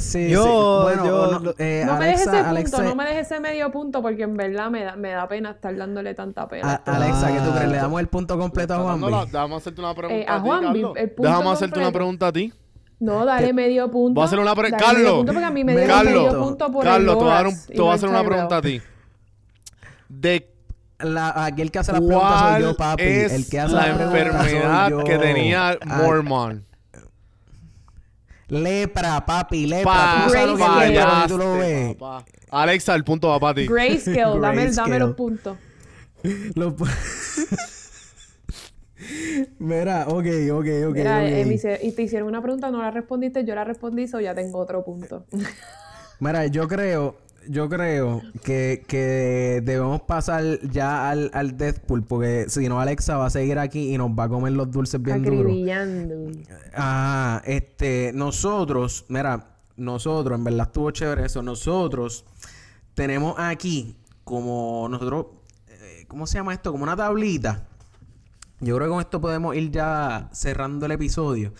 Sí, 0.00 0.28
Yo- 0.30 0.44
sí. 0.44 0.82
Bueno, 0.84 1.04
yo- 1.06 1.22
o 1.22 1.38
no, 1.40 1.54
eh, 1.58 1.82
no 1.84 1.96
me 1.96 2.06
dejes 2.06 2.20
ese 2.20 2.30
Alexa, 2.30 2.44
punto, 2.44 2.48
Alexa, 2.50 2.82
no 2.84 2.94
me 2.94 3.04
dejes 3.04 3.26
ese 3.32 3.40
medio 3.40 3.70
punto 3.72 4.00
porque 4.00 4.22
en 4.22 4.36
verdad 4.36 4.70
me 4.70 4.84
da, 4.84 4.94
me 4.94 5.10
da 5.10 5.26
pena 5.26 5.50
estar 5.50 5.76
dándole 5.76 6.14
tanta 6.14 6.46
pena. 6.48 6.80
a- 6.86 6.96
Alexa, 6.96 7.32
¿qué 7.32 7.40
tú 7.40 7.50
crees? 7.52 7.68
¿Le 7.68 7.78
Ah. 7.78 7.82
damos 7.82 7.98
el 8.00 8.06
punto 8.06 8.38
completo 8.38 8.74
a 8.74 8.78
Juanvi? 8.78 9.12
Déjame 9.32 9.56
hacerte 9.56 9.80
una 9.80 9.94
pregunta 9.94 10.20
Eh, 10.22 10.26
a 10.28 10.34
a 10.36 10.38
ti, 10.40 10.46
Juanvi, 10.48 10.66
Carlos. 10.66 10.92
el 10.96 11.10
punto 11.10 11.30
Déjame 11.30 11.50
hacerte 11.50 11.78
una 11.80 11.90
pregunta 11.92 12.26
a 12.28 12.32
ti. 12.32 12.52
No, 13.00 13.24
dale 13.24 13.52
medio 13.52 13.90
punto. 13.90 14.14
Voy 14.14 14.22
a 14.22 14.26
hacer 14.26 14.38
una 14.38 14.54
pre- 14.54 14.70
Dale 14.70 14.76
medio 14.76 14.86
Carlos. 14.86 15.12
punto 15.16 15.32
porque 15.32 15.46
a 15.46 15.50
mí 15.50 15.64
me 15.64 15.74
Medio 15.74 15.86
dieron 15.88 16.04
medio 16.04 16.22
punto. 16.30 16.44
punto 16.44 16.70
por 16.72 16.84
Carlos, 16.84 17.12
el 17.14 17.18
te 17.18 17.24
voy 17.24 17.32
a, 17.32 17.34
dar 17.34 17.46
un- 17.46 17.52
Loras 17.54 17.68
y 17.68 17.72
te 17.72 17.80
voy 17.80 17.86
a 17.86 17.90
no 17.90 17.94
hacer 17.96 18.08
una 18.08 18.24
pregunta 18.24 18.56
a 18.56 18.62
ti. 18.62 18.82
De 20.08 20.54
La, 21.00 21.44
aquí 21.44 21.62
el 21.62 21.70
que 21.72 21.78
hace 21.80 21.92
las 21.92 22.00
preguntas 22.00 22.40
soy 22.54 22.62
yo, 22.62 22.76
papi. 22.76 23.02
es 23.04 23.32
el 23.32 23.48
que 23.48 23.60
hace 23.60 23.72
la 23.74 23.86
enfermedad 23.88 24.90
yo. 24.90 25.04
que 25.04 25.18
tenía 25.18 25.70
Ah, 25.80 26.02
Mormon. 26.04 26.64
Lepra, 28.48 29.24
papi, 29.26 29.66
lepra. 29.66 29.92
Pa, 29.92 30.22
¿Tú 30.24 30.30
sabes 30.30 30.46
lo 30.48 30.56
que 30.56 30.62
tú 30.64 30.68
ves? 31.58 31.96
papá. 31.98 32.24
Alexa, 32.50 32.94
el 32.94 33.04
punto 33.04 33.28
va 33.28 33.38
para 33.40 33.54
ti. 33.54 33.66
Grayscale, 33.68 34.40
dame, 34.40 34.64
los 34.98 35.14
puntos. 35.14 35.58
Mira, 39.58 40.06
ok, 40.08 40.26
ok, 40.52 40.66
ok. 40.88 40.94
Mira, 40.96 41.28
eh, 41.28 41.44
hice- 41.54 41.78
y 41.82 41.92
te 41.92 42.02
hicieron 42.02 42.28
una 42.28 42.42
pregunta, 42.42 42.70
no 42.70 42.82
la 42.82 42.90
respondiste, 42.90 43.44
yo 43.44 43.54
la 43.54 43.64
respondí, 43.64 44.08
so 44.08 44.20
ya 44.20 44.34
tengo 44.34 44.58
otro 44.58 44.84
punto. 44.84 45.24
Mira, 46.20 46.46
yo 46.46 46.66
creo, 46.66 47.16
yo 47.48 47.68
creo 47.68 48.22
que, 48.44 48.84
que 48.86 49.62
debemos 49.64 50.02
pasar 50.02 50.60
ya 50.70 51.10
al, 51.10 51.30
al 51.32 51.56
Deathpool, 51.56 52.04
porque 52.04 52.46
si 52.48 52.68
no, 52.68 52.80
Alexa 52.80 53.16
va 53.16 53.26
a 53.26 53.30
seguir 53.30 53.58
aquí 53.58 53.94
y 53.94 53.98
nos 53.98 54.10
va 54.10 54.24
a 54.24 54.28
comer 54.28 54.52
los 54.52 54.70
dulces 54.70 55.02
bien 55.02 55.22
duros. 55.22 55.52
Ah, 56.74 57.42
este, 57.44 58.12
nosotros, 58.14 59.06
mira, 59.08 59.56
nosotros, 59.76 60.38
en 60.38 60.44
verdad 60.44 60.66
estuvo 60.66 60.90
chévere 60.90 61.24
eso. 61.26 61.42
Nosotros 61.42 62.24
tenemos 62.94 63.34
aquí 63.38 63.96
como 64.24 64.88
nosotros, 64.90 65.26
eh, 65.68 66.04
¿cómo 66.08 66.26
se 66.26 66.38
llama 66.38 66.52
esto? 66.52 66.70
Como 66.70 66.84
una 66.84 66.96
tablita. 66.96 67.66
Yo 68.60 68.76
creo 68.76 68.88
que 68.88 68.92
con 68.92 69.00
esto 69.00 69.20
podemos 69.20 69.56
ir 69.56 69.70
ya 69.70 70.28
cerrando 70.32 70.86
el 70.86 70.92
episodio. 70.92 71.54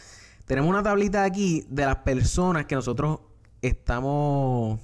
Tenemos 0.47 0.69
una 0.69 0.83
tablita 0.83 1.25
aquí 1.25 1.65
de 1.69 1.87
las 1.87 1.97
personas 1.97 2.67
que 2.67 2.75
nosotros 2.75 3.21
estamos 3.63 4.81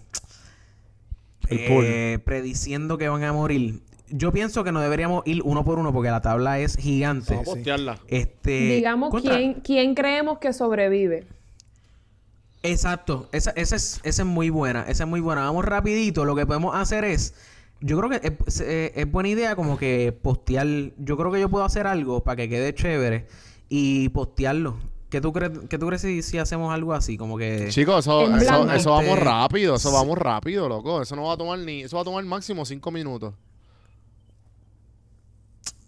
eh, 1.50 2.18
prediciendo 2.24 2.98
que 2.98 3.08
van 3.08 3.22
a 3.24 3.32
morir. 3.32 3.80
Yo 4.10 4.32
pienso 4.32 4.62
que 4.64 4.70
no 4.72 4.80
deberíamos 4.80 5.26
ir 5.26 5.40
uno 5.44 5.64
por 5.64 5.78
uno 5.78 5.92
porque 5.92 6.10
la 6.10 6.20
tabla 6.20 6.58
es 6.60 6.76
gigante. 6.76 7.34
Vamos 7.34 7.48
a 7.48 7.52
postearla. 7.54 7.98
Este, 8.06 8.50
Digamos 8.76 9.10
contra- 9.10 9.36
quién, 9.36 9.54
quién 9.54 9.94
creemos 9.94 10.38
que 10.38 10.52
sobrevive. 10.52 11.26
Exacto, 12.62 13.28
esa, 13.32 13.50
esa 13.50 13.76
es, 13.76 14.00
esa 14.04 14.22
es 14.22 14.26
muy 14.28 14.48
buena, 14.48 14.82
esa 14.88 15.04
es 15.04 15.08
muy 15.10 15.20
buena. 15.20 15.42
Vamos 15.42 15.64
rapidito, 15.66 16.24
lo 16.24 16.34
que 16.34 16.46
podemos 16.46 16.74
hacer 16.74 17.04
es, 17.04 17.34
yo 17.80 17.98
creo 17.98 18.08
que 18.08 18.26
es, 18.46 18.60
es- 18.60 18.92
es 18.96 19.10
buena 19.10 19.28
idea 19.28 19.54
como 19.54 19.76
que 19.76 20.12
postear, 20.12 20.66
yo 20.98 21.16
creo 21.18 21.30
que 21.30 21.40
yo 21.40 21.50
puedo 21.50 21.64
hacer 21.64 21.86
algo 21.86 22.24
para 22.24 22.36
que 22.36 22.48
quede 22.48 22.74
chévere 22.74 23.26
y 23.68 24.08
postearlo. 24.10 24.76
¿Qué 25.14 25.20
tú 25.20 25.32
crees, 25.32 25.52
qué 25.70 25.78
tú 25.78 25.86
crees 25.86 26.02
si, 26.02 26.22
si 26.22 26.38
hacemos 26.38 26.74
algo 26.74 26.92
así? 26.92 27.16
Como 27.16 27.38
que... 27.38 27.68
Chicos, 27.68 28.00
eso, 28.04 28.22
eso, 28.36 28.90
vamos 28.90 29.06
Este, 29.12 29.20
rápido, 29.24 29.76
eso 29.76 29.90
sí. 29.90 29.94
vamos 29.94 30.18
rápido, 30.18 30.68
loco. 30.68 31.02
Eso 31.02 31.14
no 31.14 31.22
va 31.22 31.34
a 31.34 31.36
tomar 31.36 31.56
ni, 31.60 31.82
eso 31.82 31.94
va 31.94 32.02
a 32.02 32.04
tomar 32.04 32.24
máximo 32.24 32.64
cinco 32.64 32.90
minutos. 32.90 33.32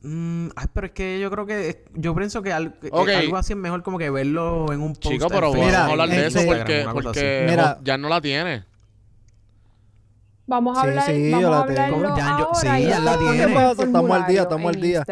Mm, 0.02 0.50
ay, 0.54 0.66
pero 0.72 0.86
es 0.86 0.92
que 0.92 1.18
yo 1.18 1.28
creo 1.28 1.44
que, 1.44 1.84
yo 1.94 2.14
pienso 2.14 2.40
que, 2.40 2.52
al- 2.52 2.78
algo 2.92 3.36
así 3.36 3.54
es 3.54 3.58
mejor 3.58 3.82
como 3.82 3.98
que 3.98 4.10
verlo 4.10 4.72
en 4.72 4.80
un 4.80 4.92
post. 4.94 5.08
Chicos, 5.08 5.26
pero 5.32 5.50
vamos 5.50 5.74
a 5.74 5.86
hablar 5.86 6.08
de 6.08 6.26
eso 6.28 6.38
porque, 6.46 6.86
porque 6.92 7.46
Mira. 7.50 7.80
ya 7.82 7.98
no 7.98 8.08
la 8.08 8.20
tiene. 8.20 8.62
Vamos 10.46 10.78
a 10.78 10.82
Sí, 10.82 10.86
hablar, 10.88 11.06
sí, 11.06 11.30
yo 11.32 11.36
vamos 11.36 11.50
la 11.50 11.56
a 11.56 11.62
hablarlo 11.62 11.96
tengo. 11.96 12.16
Ya, 12.16 12.26
yo- 12.38 12.46
ahora 12.46 12.54
sí, 12.60 12.68
y 12.84 12.86
ya 12.86 13.00
la 13.00 13.18
tiene. 13.18 13.72
Estamos 13.72 14.10
al 14.12 14.26
día, 14.28 14.42
estamos 14.42 14.72
al 14.76 14.80
día. 14.80 15.04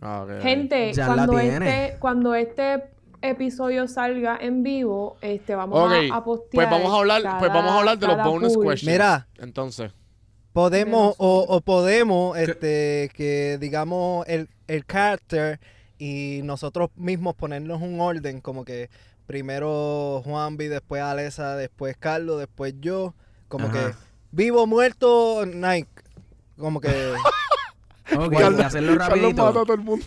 Ah. 0.00 0.26
Gente, 0.40 0.92
Ya 0.94 1.08
la 1.08 1.14
cuando 1.26 1.32
tiene. 1.38 1.84
este, 1.86 1.98
cuando 1.98 2.34
este 2.34 2.95
episodio 3.30 3.86
salga 3.88 4.36
en 4.40 4.62
vivo, 4.62 5.16
este 5.20 5.54
vamos 5.54 5.92
a, 5.92 6.16
a 6.16 6.24
postear. 6.24 6.68
pues 6.68 6.70
vamos 6.70 6.92
a 6.94 6.98
hablar, 6.98 7.38
pues 7.38 7.52
vamos 7.52 7.72
a 7.72 7.78
hablar 7.78 7.98
de 7.98 8.06
los 8.06 8.16
bonus 8.24 8.54
pool. 8.54 8.70
questions. 8.70 8.92
Mira. 8.92 9.28
Entonces, 9.38 9.92
Podemos, 10.52 11.10
De 11.10 11.16
o, 11.18 11.40
o 11.48 11.60
podemos, 11.60 12.38
este, 12.38 13.10
que 13.14 13.58
digamos 13.60 14.26
el, 14.26 14.48
el 14.68 14.86
character 14.86 15.60
y 15.98 16.40
nosotros 16.44 16.88
mismos 16.96 17.34
ponernos 17.34 17.82
un 17.82 18.00
orden, 18.00 18.40
como 18.40 18.64
que 18.64 18.88
primero 19.26 20.22
Juanvi, 20.24 20.68
después 20.68 21.02
Alesa, 21.02 21.56
después 21.56 21.96
Carlos, 21.98 22.38
después 22.38 22.74
yo, 22.80 23.14
como 23.48 23.66
Ajá. 23.66 23.90
que 23.90 23.94
vivo, 24.30 24.66
muerto, 24.66 25.44
Nike. 25.46 25.90
Como 26.56 26.80
que 26.80 26.88
Ok, 28.16 28.32
y 28.58 28.62
hacerlo 28.62 28.94
rapidito. 28.94 29.44
mata 29.44 29.48
a 29.48 29.52
todo 29.64 29.74
el 29.74 29.80
mundo. 29.80 30.06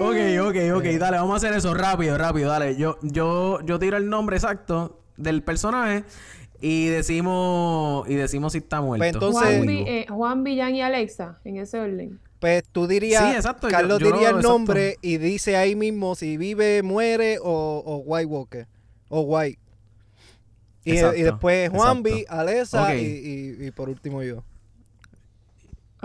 Ok, 0.00 0.16
ok, 0.40 0.56
ok, 0.76 0.84
dale, 0.98 1.16
vamos 1.18 1.32
a 1.34 1.36
hacer 1.36 1.54
eso 1.56 1.74
rápido, 1.74 2.16
rápido, 2.18 2.50
dale. 2.50 2.76
Yo, 2.76 2.98
yo, 3.02 3.60
yo 3.64 3.78
tiro 3.78 3.96
el 3.96 4.08
nombre 4.08 4.36
exacto 4.36 5.00
del 5.16 5.42
personaje 5.42 6.04
y 6.60 6.86
decimos, 6.86 8.08
y 8.08 8.14
decimos 8.14 8.52
si 8.52 8.58
está 8.58 8.80
muerto. 8.80 9.00
Pues 9.02 9.14
entonces- 9.14 9.58
Juan, 9.58 9.68
eh, 9.70 10.06
Juan 10.08 10.44
Villán 10.44 10.74
y 10.74 10.82
Alexa, 10.82 11.38
en 11.44 11.58
ese 11.58 11.78
orden. 11.78 12.18
Pues 12.40 12.64
tú 12.70 12.86
dirías, 12.86 13.22
Sí, 13.30 13.36
exacto, 13.36 13.68
Carlos 13.68 13.98
yo 13.98 14.12
diría 14.12 14.30
el 14.30 14.40
nombre 14.42 14.96
y 15.00 15.16
dice 15.16 15.56
ahí 15.56 15.74
mismo 15.74 16.14
si 16.14 16.36
vive, 16.36 16.82
muere 16.82 17.38
o, 17.42 17.82
o 17.84 17.96
White 17.98 18.26
Walker. 18.26 18.66
O 19.08 19.20
White. 19.22 19.58
Y, 20.84 20.92
Exacto, 20.92 21.16
y 21.16 21.22
después 21.22 21.70
Juanvi, 21.70 22.26
Ok. 22.28 22.90
y, 23.00 23.02
y- 23.02 23.66
y 23.66 23.70
por 23.72 23.88
último 23.88 24.22
yo. 24.22 24.44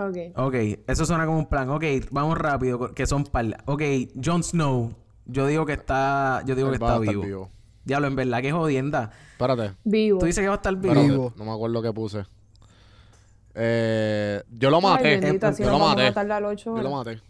Ok. 0.08 0.16
Ok, 0.36 0.54
eso 0.86 1.04
suena 1.06 1.26
como 1.26 1.38
un 1.38 1.46
plan. 1.46 1.68
Ok, 1.70 1.84
vamos 2.10 2.36
rápido, 2.38 2.92
que 2.94 3.06
son 3.06 3.24
par. 3.24 3.62
Ok, 3.66 3.82
Jon 4.22 4.42
Snow. 4.42 4.94
Yo 5.26 5.46
digo 5.46 5.64
que 5.66 5.72
está, 5.74 6.42
yo 6.46 6.54
digo 6.54 6.70
que 6.70 6.78
va 6.78 6.86
está 6.88 6.98
a 6.98 7.04
estar 7.04 7.16
vivo. 7.24 7.50
Diablo, 7.84 8.06
en 8.08 8.16
verdad, 8.16 8.40
que 8.42 8.52
jodienda. 8.52 9.10
Espérate, 9.32 9.72
Vivo. 9.84 10.18
Tú 10.20 10.26
dices 10.26 10.42
que 10.42 10.48
va 10.48 10.54
a 10.54 10.56
estar 10.56 10.74
vivo. 10.76 10.88
espérate, 10.94 11.10
Vivo. 11.12 11.32
No 11.36 11.44
me 11.44 11.52
acuerdo 11.52 11.82
qué 11.82 11.92
puse. 11.92 12.24
Eh, 13.54 14.42
yo 14.50 14.70
lo 14.70 14.76
Ay, 14.78 14.82
maté. 14.82 15.20
bendito, 15.20 15.46
así 15.46 15.62
yo 15.62 15.70
lo 15.70 15.78
vamos 15.78 15.92
a 15.92 16.10
maté. 16.10 16.44
ocho 16.46 16.76
Yo 16.76 16.82
lo 16.82 16.90
horas. 16.92 17.06
maté. 17.06 17.20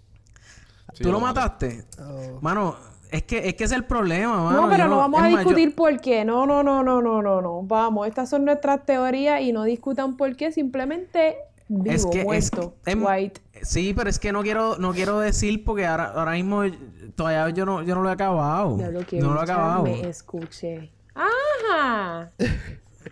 Sí, 0.94 1.02
¿Tú 1.02 1.04
yo 1.04 1.12
lo 1.12 1.20
maté. 1.20 1.40
mataste? 1.40 1.84
Oh. 2.00 2.38
Mano, 2.40 2.76
es 3.10 3.22
que, 3.24 3.48
es 3.48 3.54
que 3.54 3.64
es 3.64 3.72
el 3.72 3.84
problema, 3.84 4.42
mano. 4.44 4.62
No, 4.62 4.68
pero 4.70 4.84
Yo 4.84 4.90
no 4.90 4.96
vamos 4.98 5.20
a 5.22 5.26
es 5.28 5.32
más, 5.34 5.44
yo- 5.44 5.48
discutir 5.50 5.74
por 5.74 6.00
qué. 6.00 6.24
No, 6.24 6.46
no, 6.46 6.62
no, 6.62 6.82
no, 6.82 7.00
no, 7.02 7.22
no, 7.22 7.40
no. 7.42 7.62
Vamos, 7.62 8.06
estas 8.06 8.28
son 8.30 8.44
nuestras 8.44 8.84
teorías 8.84 9.40
y 9.40 9.52
no 9.52 9.64
discutan 9.64 10.16
por 10.16 10.36
qué. 10.36 10.52
Simplemente 10.52 11.36
vivo, 11.68 11.94
Es 11.94 12.06
que- 12.06 12.24
muerto, 12.24 12.76
em- 12.86 13.04
white. 13.04 13.40
Sí, 13.62 13.94
pero 13.96 14.10
es 14.10 14.18
que 14.18 14.32
no 14.32 14.42
quiero, 14.42 14.76
no 14.78 14.92
quiero 14.92 15.20
decir 15.20 15.64
porque 15.64 15.86
ahora, 15.86 16.12
ahora 16.12 16.32
mismo 16.32 16.62
todavía 17.14 17.48
yo 17.54 17.64
no, 17.64 17.82
yo 17.82 17.94
no 17.94 18.02
lo 18.02 18.08
he 18.08 18.12
acabado. 18.12 18.76
Lo 18.76 18.90
no 19.20 19.34
lo 19.34 19.40
he 19.40 19.42
acabado. 19.42 19.82
me 19.84 20.00
escuché. 20.08 20.90
¡Ajá! 21.14 22.30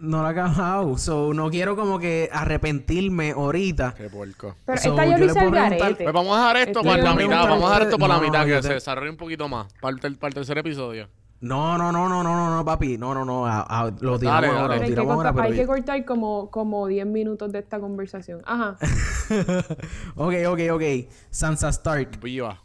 No 0.01 0.23
lo 0.23 0.29
he 0.29 0.31
acabado. 0.31 0.97
So, 0.99 1.35
no 1.35 1.51
quiero 1.51 1.77
como 1.77 1.99
que 1.99 2.29
arrepentirme 2.33 3.33
ahorita. 3.33 3.95
Qué 3.97 4.09
puerco. 4.09 4.55
Pero 4.65 4.79
So, 4.81 4.91
esta 4.91 5.05
yo 5.05 5.13
yo 5.13 5.19
lo 5.19 5.27
hice 5.27 5.39
al 5.41 5.51
garete. 5.51 6.03
Pues 6.05 6.15
vamos 6.15 6.37
a 6.37 6.41
dejar 6.41 6.57
esto 6.57 6.83
para 6.83 7.03
la 7.03 7.15
mitad. 7.15 7.49
Vamos 7.49 7.65
a 7.65 7.67
dejar 7.69 7.83
esto 7.83 7.99
para 7.99 8.15
la 8.15 8.21
mitad, 8.21 8.45
que 8.47 8.53
te- 8.57 8.63
se 8.63 8.73
desarrolle 8.75 9.11
un 9.11 9.17
poquito 9.17 9.49
más. 9.49 9.67
Para 9.81 9.97
el, 9.97 10.17
para 10.17 10.29
el 10.29 10.35
tercer 10.35 10.59
episodio. 10.59 11.09
No, 11.43 11.79
no, 11.79 11.91
no, 11.91 12.07
no, 12.09 12.23
no, 12.23 12.35
no, 12.37 12.55
no, 12.57 12.65
papi. 12.65 12.99
No, 12.99 13.15
no, 13.15 13.25
no. 13.25 13.47
a- 13.47 13.63
a- 13.63 13.85
lo 14.01 14.19
tiramos 14.19 14.21
Dale, 14.43 14.47
ahora, 14.49 14.61
dale. 14.61 14.67
lo 14.67 14.73
hay 14.75 14.81
que, 14.81 14.87
tiramos 14.89 15.13
ahora, 15.15 15.29
cortar, 15.31 15.35
pero... 15.47 15.55
hay 15.55 15.61
que 15.61 15.67
cortar 15.67 16.05
como, 16.05 16.51
como 16.51 16.87
10 16.87 17.07
minutos 17.07 17.51
de 17.51 17.59
esta 17.61 17.81
conversación. 17.81 18.43
Ajá. 18.45 18.77
ok, 20.17 20.35
ok, 20.49 20.61
ok. 20.73 20.83
Sansa 21.31 21.71
Stark. 21.71 22.21
Viva. 22.21 22.61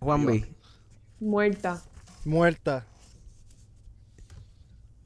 Juan 0.00 0.24
B. 0.24 0.44
Muerta. 1.20 1.82
Muerta. 2.24 2.86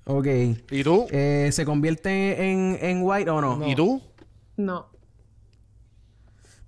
Ok. 0.04 0.26
¿Y 0.70 0.84
tú? 0.84 1.06
Eh, 1.10 1.50
¿Se 1.52 1.64
convierte 1.64 2.50
en, 2.52 2.78
en 2.80 3.02
White 3.02 3.28
o 3.30 3.40
no? 3.40 3.66
¿Y 3.66 3.74
tú? 3.74 4.00
No. 4.56 4.86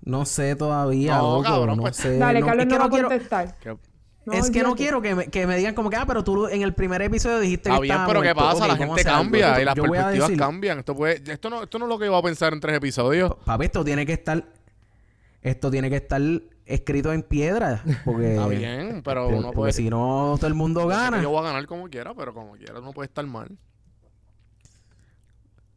No 0.02 0.24
sé 0.24 0.56
todavía, 0.56 1.18
No, 1.18 1.36
loco. 1.36 1.42
cabrón, 1.44 1.76
no 1.76 1.82
pues- 1.82 1.96
sé. 1.96 2.18
Dale, 2.18 2.40
no, 2.40 2.46
Carlos 2.46 2.64
es 2.66 2.70
no 2.72 2.78
va 2.78 2.84
a 2.84 2.88
no 2.88 2.90
quiero... 2.90 3.08
contestar. 4.28 4.30
¿Qué- 4.30 4.38
No, 4.38 4.44
es 4.44 4.50
que 4.50 4.62
no 4.62 4.76
quiero 4.76 5.02
que 5.02 5.14
me, 5.14 5.26
que 5.28 5.46
me 5.46 5.56
digan 5.56 5.74
como 5.74 5.90
que, 5.90 5.96
ah, 5.96 6.04
pero 6.06 6.22
tú 6.24 6.46
en 6.48 6.62
el 6.62 6.74
primer 6.74 7.02
episodio 7.02 7.38
dijiste 7.40 7.68
Está 7.68 7.76
que 7.78 7.82
bien, 7.82 7.94
estaba 7.94 8.08
pero 8.08 8.22
¿qué 8.22 8.34
muerto. 8.34 8.50
pasa? 8.52 8.64
Ok, 8.64 8.68
la 8.80 8.86
gente 8.86 9.04
cambia 9.04 9.48
Esto- 9.48 9.60
y 9.60 9.64
las 9.64 9.74
yo 9.74 9.82
voy 9.84 9.88
a 9.90 9.92
perspectivas 10.02 10.28
decir- 10.30 10.38
cambian. 10.38 10.78
Esto, 10.78 10.94
puede, 10.94 11.32
esto, 11.32 11.50
no, 11.50 11.62
esto 11.62 11.78
no 11.78 11.84
es 11.86 11.88
lo 11.88 11.98
que 11.98 12.06
iba 12.06 12.18
a 12.18 12.22
pensar 12.22 12.52
en 12.52 12.60
tres 12.60 12.76
episodios. 12.76 13.34
Papi, 13.44 13.64
esto 13.66 13.84
tiene 13.84 14.04
que 14.06 14.12
estar... 14.12 14.44
Esto 15.40 15.70
tiene 15.70 15.88
que 15.88 15.96
estar 15.96 16.20
escrito 16.66 17.12
en 17.12 17.22
piedra. 17.22 17.82
Porque... 18.04 18.32
Está 18.34 18.48
bien, 18.48 19.02
pero 19.04 19.28
uno 19.28 19.42
porque 19.42 19.54
puede... 19.56 19.72
si 19.72 19.88
no, 19.88 20.34
todo 20.36 20.48
el 20.48 20.54
mundo 20.54 20.86
gana. 20.88 21.22
Yo 21.22 21.30
voy 21.30 21.38
a 21.40 21.42
ganar 21.42 21.66
como 21.66 21.88
quiera, 21.88 22.12
pero 22.14 22.34
como 22.34 22.52
quiera 22.56 22.80
no 22.80 22.92
puede 22.92 23.06
estar 23.06 23.24
mal. 23.26 23.56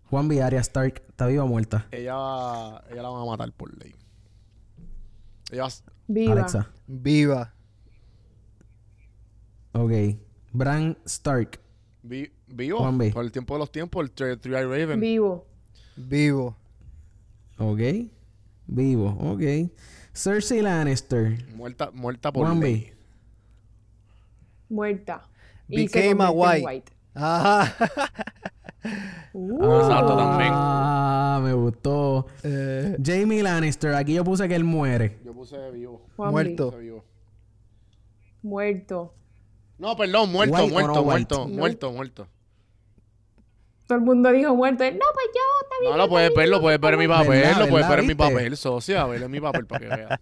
Juan. 0.09 0.29
Arya 0.41 0.59
Stark, 0.59 1.03
¿está 1.09 1.27
viva 1.27 1.43
o 1.43 1.47
muerta? 1.47 1.85
Ella, 1.91 2.81
ella 2.91 3.01
la 3.01 3.09
van 3.09 3.21
a 3.21 3.25
matar 3.25 3.51
por 3.53 3.71
ley. 3.81 3.95
Ella 5.51 5.61
va 5.63 5.67
a- 5.69 5.91
Viva. 6.07 6.33
Alexa. 6.33 6.67
Viva. 6.87 7.53
Ok. 9.73 9.91
Bran 10.53 10.97
Stark. 11.05 11.59
vi- 12.03 12.31
vivo 12.47 12.79
Juan 12.79 12.97
B. 12.97 13.11
por 13.11 13.23
el 13.23 13.31
tiempo 13.31 13.53
de 13.55 13.59
los 13.59 13.71
tiempos, 13.71 14.03
el 14.03 14.11
Three 14.11 14.55
Eye 14.57 14.65
Raven. 14.65 14.99
Vivo. 14.99 15.45
Vivo. 15.95 16.57
Ok. 17.57 17.79
Vivo. 18.67 19.09
Ok. 19.19 19.71
Cersei 20.13 20.61
Lannister. 20.61 21.37
Muerta, 21.55 21.91
muerta 21.93 22.31
por 22.31 22.45
Juan 22.47 22.59
B. 22.59 22.65
ley. 22.67 22.93
Muerta. 24.69 25.27
Y 25.69 25.87
se 25.87 25.99
Became 25.99 26.23
a 26.23 26.29
en 26.57 26.65
white. 26.65 26.91
Ajá. 27.13 27.75
Uh, 29.33 29.63
Exacto, 29.79 30.17
también. 30.17 30.49
Ah, 30.53 31.39
me 31.43 31.53
gustó. 31.53 32.25
Eh, 32.43 32.97
Jamie 33.03 33.43
Lannister. 33.43 33.93
Aquí 33.93 34.13
yo 34.15 34.23
puse 34.23 34.47
que 34.47 34.55
él 34.55 34.63
muere. 34.63 35.19
Yo 35.23 35.33
puse 35.33 35.69
vivo. 35.71 36.01
Juan 36.17 36.31
Muerto. 36.31 36.71
Puse 36.71 36.81
vivo. 36.81 37.05
Muerto. 38.41 39.13
No, 39.81 39.97
perdón, 39.97 40.31
muerto, 40.31 40.57
White 40.57 40.71
muerto, 40.71 40.93
no 40.93 41.03
muerto, 41.03 41.41
white? 41.41 41.57
muerto, 41.57 41.91
muerto. 41.91 42.27
Todo 43.87 43.97
el 43.97 44.05
mundo 44.05 44.31
dijo 44.31 44.55
muerto. 44.55 44.83
No, 44.83 44.91
pues 44.91 45.25
yo 45.33 45.67
también. 45.71 45.91
No, 45.91 45.97
lo 45.97 46.07
puedes 46.07 46.31
ver, 46.35 46.49
lo 46.49 46.61
puedes 46.61 46.79
ver 46.79 46.93
en 46.93 46.99
mi 46.99 47.07
papel, 47.07 47.29
¿Verdad, 47.29 47.59
lo 47.61 47.67
puedes 47.67 47.89
ver 47.89 47.99
en 47.99 48.05
mi 48.05 48.13
papel, 48.13 48.57
socia, 48.57 49.03
ver 49.07 49.23
en 49.23 49.31
mi 49.31 49.41
papel 49.41 49.65
para 49.65 49.79
que 49.79 49.95
veas. 49.95 50.19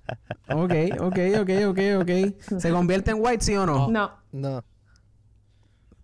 Ok, 0.47 1.01
ok, 1.01 1.19
ok, 1.41 1.49
ok, 1.67 1.79
ok. 1.99 2.59
¿Se 2.61 2.71
convierte 2.71 3.11
en 3.11 3.17
White, 3.19 3.43
sí 3.43 3.53
o 3.57 3.65
no? 3.65 3.89
No. 3.89 4.11
no. 4.31 4.63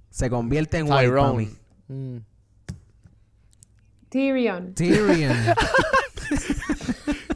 se 0.09 0.29
convierte 0.29 0.79
en 0.79 0.91
White. 0.91 1.55
Mm. 1.87 2.17
Tyrion. 4.09 4.73
Tyrion. 4.73 5.33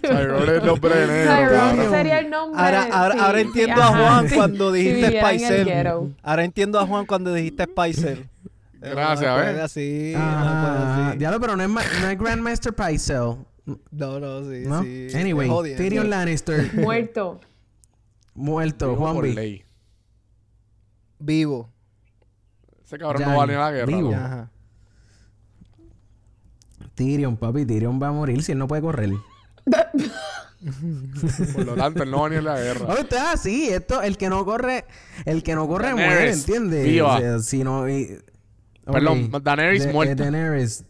Tyrone 0.10 0.58
es 0.58 0.64
nombre 0.64 0.96
de 0.96 1.08
negro, 1.08 1.36
Tyrone 1.36 1.58
cabrón. 1.78 1.92
sería 1.92 2.20
el 2.20 2.30
nombre. 2.30 2.62
Ahora, 2.62 2.84
ahora, 2.92 3.14
sí, 3.16 3.20
ahora 3.22 3.40
sí, 3.40 3.46
entiendo 3.48 3.82
a 3.84 3.88
Juan 3.88 4.30
sí. 4.30 4.36
cuando 4.36 4.72
dijiste 4.72 5.06
el 5.08 5.26
Spicer. 5.26 5.88
Ahora 6.24 6.44
entiendo 6.44 6.80
a 6.80 6.86
Juan 6.88 7.06
cuando 7.06 7.34
dijiste 7.34 7.64
Spicer. 7.64 8.26
Gracias, 8.82 9.30
no 9.30 9.36
¿ves? 9.38 9.46
puede 9.52 9.62
así, 9.62 10.12
no 10.16 10.20
Ah, 10.22 10.94
puede 10.94 11.08
así. 11.10 11.18
diablo, 11.20 11.40
pero 11.42 11.56
no 11.58 11.64
es, 11.64 11.70
no 11.70 12.10
es 12.10 12.18
Grandmaster 12.18 12.74
Pycelle. 12.74 13.36
No, 13.92 14.20
no, 14.20 14.42
sí, 14.50 14.64
¿No? 14.66 14.82
sí. 14.84 15.08
Anyway. 15.14 15.76
Tyrion 15.76 16.10
Lannister. 16.10 16.74
Muerto. 16.76 17.40
muerto. 18.34 18.88
Vivo 18.90 19.00
Juan 19.02 19.16
por 19.16 19.24
B. 19.26 19.34
ley. 19.34 19.64
Vivo. 21.20 21.70
Ese 22.86 22.98
cabrón 22.98 23.22
Jan, 23.22 23.32
no 23.34 23.38
va 23.40 23.46
ni 23.48 23.54
a 23.54 23.60
la 23.60 23.72
guerra. 23.72 23.86
vivo. 23.86 24.16
Tyrion, 26.96 27.38
papi. 27.38 27.66
Tyrion 27.66 28.02
va 28.02 28.08
a 28.08 28.12
morir 28.12 28.42
si 28.44 28.52
él 28.54 28.58
no 28.58 28.68
puede 28.68 28.82
correr. 28.82 29.12
Por 31.54 31.66
lo 31.66 31.76
tanto, 31.76 32.04
él 32.04 32.12
no 32.12 32.22
va 32.22 32.30
ni 32.30 32.36
a 32.36 32.42
la 32.42 32.60
guerra. 32.60 32.94
Es 32.96 33.14
así. 33.18 33.70
Esto, 33.70 34.02
el 34.02 34.18
que 34.18 34.30
no 34.30 34.44
corre, 34.46 34.86
el 35.26 35.42
que 35.44 35.56
no 35.56 35.68
corre 35.68 35.86
Daenerys, 35.94 36.16
muere, 36.16 36.32
¿entiendes? 36.34 36.86
viva. 36.86 37.16
O 37.16 37.20
sea, 37.20 37.40
si 37.40 37.64
no... 37.64 37.90
y- 37.90 38.18
Perdón. 38.86 39.32
Daenerys 39.44 39.86
Da- 39.86 39.92
muerta. 39.94 40.12
eh, 40.14 40.16
Daenerys. 40.32 40.86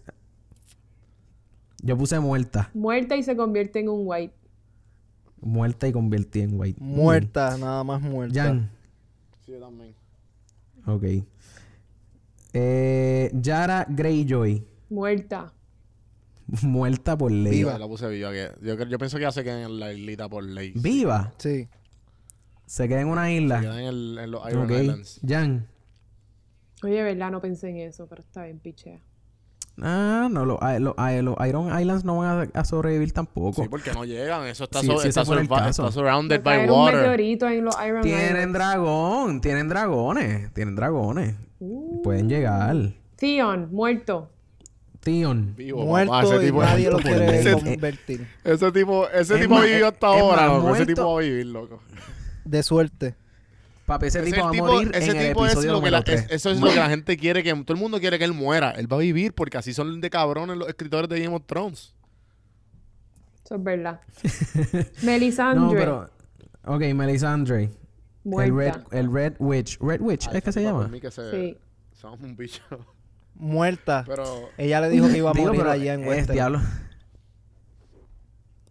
Yo 1.81 1.97
puse 1.97 2.19
muerta. 2.19 2.69
Muerta 2.73 3.15
y 3.15 3.23
se 3.23 3.35
convierte 3.35 3.79
en 3.79 3.89
un 3.89 4.01
white. 4.05 4.33
Muerta 5.41 5.87
y 5.87 5.91
convertí 5.93 6.41
en 6.41 6.59
white. 6.59 6.79
Muerta, 6.81 7.57
nada 7.57 7.83
más 7.83 8.01
muerta. 8.01 8.43
Jan. 8.43 8.69
Sí, 9.45 9.51
yo 9.53 9.59
también. 9.59 9.93
Ok. 10.85 11.03
Eh, 12.53 13.31
Yara 13.33 13.85
Greyjoy. 13.87 14.65
Muerta. 14.89 15.53
Muerta 16.63 17.17
por 17.17 17.31
ley. 17.31 17.51
Viva. 17.51 17.73
Yo 17.73 17.77
la 17.79 17.87
puse 17.87 18.07
viva. 18.09 18.31
que- 18.31 18.51
yo, 18.61 18.75
yo 18.83 18.97
pienso 18.97 19.17
que 19.17 19.23
ya 19.23 19.31
se 19.31 19.43
queda 19.43 19.61
en 19.63 19.79
la 19.79 19.93
islita 19.93 20.27
por 20.29 20.43
ley. 20.43 20.73
Viva. 20.75 21.33
Sí. 21.37 21.67
Se 22.65 22.87
queda 22.87 23.01
en 23.01 23.07
una 23.07 23.25
Se 23.25 23.33
isla. 23.33 23.61
queda 23.61 23.79
en, 23.81 23.87
el- 23.87 24.17
en 24.19 24.31
los 24.31 24.49
Iron 24.49 24.65
Ok. 24.65 24.71
Islands. 24.71 25.21
Jan. 25.27 25.67
Oye, 26.83 27.03
verdad, 27.03 27.31
no 27.31 27.41
pensé 27.41 27.69
en 27.69 27.77
eso, 27.77 28.07
pero 28.07 28.21
está 28.21 28.43
bien, 28.45 28.59
pichea. 28.59 28.99
Ah, 29.81 30.27
no, 30.29 30.45
los, 30.45 30.59
los, 30.79 30.95
los 31.23 31.47
Iron 31.47 31.79
Islands 31.79 32.03
no 32.03 32.17
van 32.17 32.49
a, 32.53 32.59
a 32.59 32.65
sobrevivir 32.65 33.13
tampoco. 33.13 33.63
Sí, 33.63 33.69
porque 33.69 33.93
no 33.93 34.03
llegan. 34.05 34.45
Eso 34.47 34.65
está, 34.65 34.81
Sí, 34.81 34.87
so- 34.87 35.01
está, 35.01 35.23
surrounded 35.23 36.41
by 36.43 36.69
water. 36.69 36.99
meteorito 36.99 37.47
en 37.47 37.63
los 37.65 37.75
Iron 37.85 38.01
Tienen 38.01 38.27
Islands. 38.35 38.53
dragón, 38.53 39.41
tienen 39.41 39.69
dragones, 39.69 40.53
tienen 40.53 40.75
dragones. 40.75 41.35
Uh. 41.59 42.01
Pueden 42.01 42.27
llegar. 42.29 42.75
Theon, 43.15 43.69
muerto. 43.73 44.29
Theon. 45.01 45.55
Vivo, 45.55 45.85
Muerto 45.85 46.11
papá, 46.11 46.35
ese 46.35 46.47
y 46.47 46.51
nadie 46.51 46.89
lo 46.91 46.97
quiere 46.99 47.53
convertir. 47.53 48.27
ese 48.43 48.71
tipo, 48.71 49.07
ese 49.09 49.35
Es 49.35 49.41
tipo 49.41 49.55
más, 49.55 49.63
vivió 49.65 49.87
hasta 49.87 50.15
es 50.15 50.21
ahora, 50.21 50.47
más, 50.47 50.57
loco. 50.63 50.75
Ese 50.75 50.85
tipo 50.85 51.13
va 51.13 51.19
a 51.19 51.23
vivir, 51.23 51.45
loco. 51.45 51.79
De 52.45 52.63
suerte. 52.63 53.15
Papi, 53.85 54.05
ese, 54.07 54.19
Ese 54.19 54.31
tipo 54.31 54.43
va 54.43 54.49
a 54.49 54.53
morir 54.53 54.91
ese 54.93 55.11
en 55.11 55.17
el 55.17 55.27
tipo 55.29 55.45
es 55.45 55.51
episodio 55.53 55.71
lo 55.73 55.81
que 55.81 55.89
la- 55.91 55.99
número 55.99 56.13
es- 56.19 56.27
3. 56.27 56.35
eso 56.35 56.51
es 56.51 56.59
lo 56.59 56.67
que 56.69 56.75
la 56.75 56.89
gente 56.89 57.17
quiere 57.17 57.41
que 57.43 57.53
todo 57.55 57.73
el 57.73 57.79
mundo 57.79 57.99
quiere 57.99 58.19
que 58.19 58.25
él 58.25 58.33
muera. 58.33 58.71
Él 58.71 58.91
va 58.91 58.97
a 58.97 58.99
vivir 58.99 59.33
porque 59.33 59.57
así 59.57 59.73
son 59.73 59.99
de 60.01 60.09
cabrones 60.09 60.57
los 60.57 60.67
escritores 60.67 61.09
de 61.09 61.19
Game 61.21 61.35
of 61.35 61.43
Thrones. 61.47 61.95
Eso 63.45 63.55
es 63.55 63.63
verdad. 63.63 64.01
No, 65.01 65.05
Melisandre. 65.07 65.79
pero... 65.79 66.09
Ok, 66.65 66.81
Melisandre. 66.93 67.71
El. 68.25 68.55
Red, 68.55 68.73
el 68.91 69.11
Red 69.11 69.33
Witch. 69.39 69.79
Red 69.79 70.01
Witch, 70.01 70.27
¿es 70.31 70.43
que 70.43 70.51
se 70.51 70.61
llama? 70.61 70.87
mí 70.87 70.99
que 71.01 71.09
se, 71.09 71.31
Sí. 71.31 71.57
son 71.93 72.21
un 72.23 72.35
bicho. 72.35 72.61
Muerta. 73.39 74.03
Pero 74.05 74.49
Ella 74.57 74.81
le 74.81 74.89
dijo 74.89 75.07
que 75.07 75.17
iba 75.17 75.31
a 75.31 75.33
Digo, 75.33 75.47
morir 75.47 75.65
allá 75.65 75.93
en 75.95 76.01
es 76.01 76.07
Westeros. 76.07 76.33
diablo. 76.35 76.59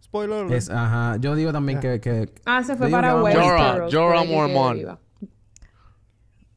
Spoiler. 0.03 0.51
Es, 0.53 0.69
ajá. 0.69 1.17
Yo 1.19 1.35
digo 1.35 1.51
también 1.51 1.79
que, 1.79 1.99
que... 1.99 2.33
Ah, 2.45 2.63
se 2.63 2.75
fue 2.75 2.89
para. 2.89 3.21
Westeros. 3.21 3.93
Jorah- 3.93 4.25
Mormont. 4.27 4.99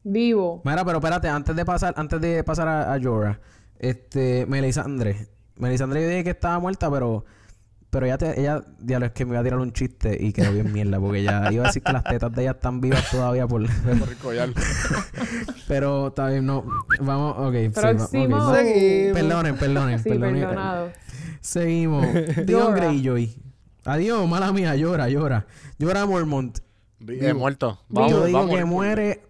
Vivo. 0.03 0.61
Mira, 0.65 0.83
pero 0.83 0.97
espérate, 0.97 1.29
antes 1.29 1.55
de 1.55 1.63
pasar, 1.65 1.93
antes 1.97 2.19
de 2.19 2.43
pasar 2.43 2.67
a, 2.67 2.93
a 2.93 3.01
Jorah, 3.01 3.39
este, 3.79 4.45
Melisandre. 4.47 5.27
Melisandre 5.57 6.01
yo 6.01 6.09
dije 6.09 6.23
que 6.25 6.29
estaba 6.31 6.59
muerta, 6.59 6.91
pero, 6.91 7.25
pero 7.93 8.05
ella, 8.07 8.17
te, 8.17 8.39
ella, 8.41 8.61
diablo, 8.79 9.05
es 9.05 9.11
que 9.13 9.23
me 9.23 9.31
iba 9.31 9.39
a 9.39 9.43
tirar 9.43 9.59
un 9.59 9.71
chiste 9.71 10.17
y 10.19 10.33
quedó 10.33 10.51
bien 10.51 10.73
mierda, 10.73 10.99
porque 10.99 11.19
ella 11.19 11.49
iba 11.51 11.63
a 11.63 11.67
decir 11.67 11.81
que 11.83 11.93
las 11.93 12.03
tetas 12.03 12.33
de 12.35 12.41
ella 12.41 12.51
están 12.51 12.81
vivas 12.81 13.09
todavía 13.11 13.47
por, 13.47 13.61
por 13.99 14.09
el 14.09 14.17
collar. 14.17 14.49
pero 15.67 16.07
está 16.07 16.27
bien, 16.29 16.45
no, 16.45 16.65
vamos, 16.99 17.35
ok, 17.37 17.53
sí, 17.53 17.67
va- 17.67 17.81
Próximo. 17.81 18.23
ok, 18.25 18.31
va- 18.31 18.55
Seguimos. 18.57 19.13
Perdonen, 19.19 19.55
perdonen, 19.57 19.99
Sí, 20.03 20.09
perdonen. 20.09 20.39
perdonado. 20.41 20.91
Seguimos. 21.41 22.07
Dion. 22.45 22.75
Greyjoy. 22.75 23.35
Adiós, 23.85 24.27
mala 24.29 24.51
mía, 24.53 24.75
llora, 24.75 25.09
llora. 25.09 25.45
Llora 25.77 26.05
Mormont. 26.05 26.57
Eh, 27.07 27.33
muerto. 27.33 27.79
yo 27.89 27.95
Vamos, 28.01 28.25
digo 28.25 28.39
vamos 28.39 28.55
que 28.55 28.65
muere. 28.65 29.21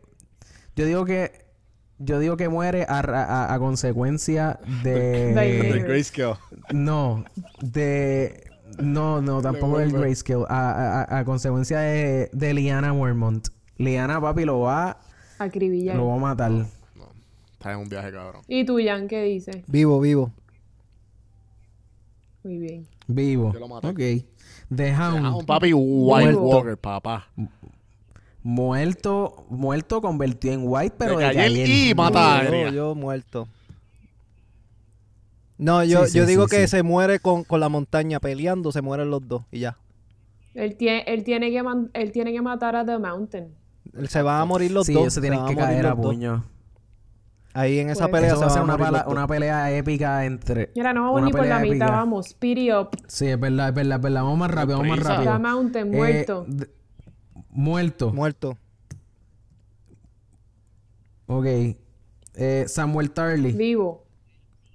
Yo 0.75 0.85
digo 0.85 1.05
que. 1.05 1.43
Yo 1.99 2.19
digo 2.19 2.37
que 2.37 2.49
muere 2.49 2.85
a, 2.89 3.01
ra- 3.01 3.23
a- 3.25 3.53
a 3.53 3.59
consecuencia 3.59 4.59
de. 4.83 5.33
De 5.33 5.79
Grayscale. 5.85 6.35
no. 6.71 7.23
De. 7.61 8.43
No, 8.79 9.21
no, 9.21 9.41
tampoco 9.41 9.67
vuelve. 9.73 9.97
Grayscale. 9.99 10.45
A, 10.49 10.71
a, 10.71 11.01
a- 11.03 11.19
a 11.19 11.25
consecuencia 11.25 11.79
de, 11.79 12.29
de 12.33 12.53
Liana 12.53 12.93
Mormont. 12.93 13.47
Liana, 13.77 14.19
papi, 14.21 14.45
lo 14.45 14.61
va, 14.61 14.97
Acribillar. 15.39 15.95
lo 15.95 16.07
va 16.07 16.15
a 16.15 16.19
matar. 16.19 16.51
Está 17.53 17.73
en 17.73 17.79
un 17.79 17.89
viaje, 17.89 18.11
cabrón. 18.11 18.41
¿Y 18.47 18.65
tú, 18.65 18.77
Jan, 18.83 19.07
qué 19.07 19.23
dices? 19.23 19.57
Vivo, 19.67 19.99
vivo. 19.99 20.31
Muy 22.43 22.57
bien. 22.57 22.87
Vivo. 23.07 23.53
Yo 23.53 23.59
lo 23.59 23.67
maté. 23.67 23.87
Ok. 23.87 23.97
The 24.75 24.91
Hound. 24.95 25.25
Ah, 25.25 25.35
un 25.35 25.45
papi 25.45 25.71
White 25.73 26.31
Muerto. 26.31 26.41
Walker, 26.41 26.77
papá. 26.77 27.27
Muerto. 28.41 29.45
Muerto, 29.49 30.01
convertido 30.01 30.53
en 30.53 30.61
White, 30.65 30.95
pero 30.97 31.17
De 31.17 31.25
de, 31.27 31.33
Gael 31.33 31.53
Gael. 31.55 31.69
y 31.69 31.95
mata 31.95 32.39
a 32.39 32.43
yo, 32.43 32.49
Arya. 32.49 32.69
yo 32.71 32.95
muerto. 32.95 33.47
No, 35.63 35.83
yo, 35.83 36.05
Sí, 36.05 36.11
sí, 36.11 36.17
yo 36.17 36.25
digo 36.25 36.47
sí, 36.47 36.55
que 36.57 36.61
sí. 36.67 36.77
se 36.77 36.83
muere 36.83 37.19
con, 37.19 37.43
con 37.43 37.59
la 37.59 37.69
montaña 37.69 38.19
peleando, 38.19 38.71
se 38.71 38.81
mueren 38.81 39.09
los 39.09 39.27
dos 39.27 39.43
y 39.51 39.59
ya. 39.59 39.77
Él 40.53 40.75
tiene, 40.75 41.03
él 41.07 41.23
tiene, 41.23 41.51
que, 41.51 41.63
man- 41.63 41.89
él 41.93 42.11
tiene 42.11 42.31
que 42.33 42.41
matar 42.41 42.75
a 42.75 42.85
The 42.85 42.97
Mountain. 42.99 43.47
Se 44.07 44.21
van 44.21 44.41
a 44.41 44.45
morir 44.45 44.71
los 44.71 44.85
Sí, 44.87 44.93
dos. 44.93 45.01
ellos 45.03 45.13
se 45.13 45.21
tienen 45.21 45.45
que 45.45 45.55
caer 45.55 45.85
a 45.87 45.95
puño. 45.95 46.43
Ahí 47.55 47.77
en 47.79 47.89
esa 47.91 48.07
Pues- 48.07 48.21
pelea 48.21 48.35
se 48.35 48.45
va 48.45 48.51
a 48.51 48.59
a 48.59 48.63
una, 48.63 48.77
pala- 48.77 49.05
una 49.07 49.27
pelea 49.27 49.71
épica 49.71 50.25
entre. 50.25 50.71
Mira, 50.75 50.91
no 50.93 51.03
vamos 51.03 51.21
ni 51.23 51.31
por 51.31 51.45
la 51.45 51.59
mitad, 51.59 51.87
vamos. 51.87 52.27
Speedy 52.29 52.71
up. 52.71 52.89
Sí, 53.07 53.27
es 53.27 53.39
verdad, 53.39 53.69
es 53.69 53.75
verdad, 53.75 53.97
es 53.97 54.01
verdad. 54.03 54.23
Vamos 54.23 54.37
más 54.39 54.51
rápido, 54.51 54.79
vamos 54.79 54.97
más 54.97 55.05
rápido. 55.07 55.33
The 55.33 55.39
Mountain, 55.39 55.87
Eh, 55.93 55.97
muerto. 55.97 56.45
muerto. 57.51 58.11
Muerto. 58.13 58.57
ok. 61.27 61.45
Eh, 62.35 62.65
Samuel 62.67 63.11
Tarly. 63.11 63.51
Vivo. 63.53 64.02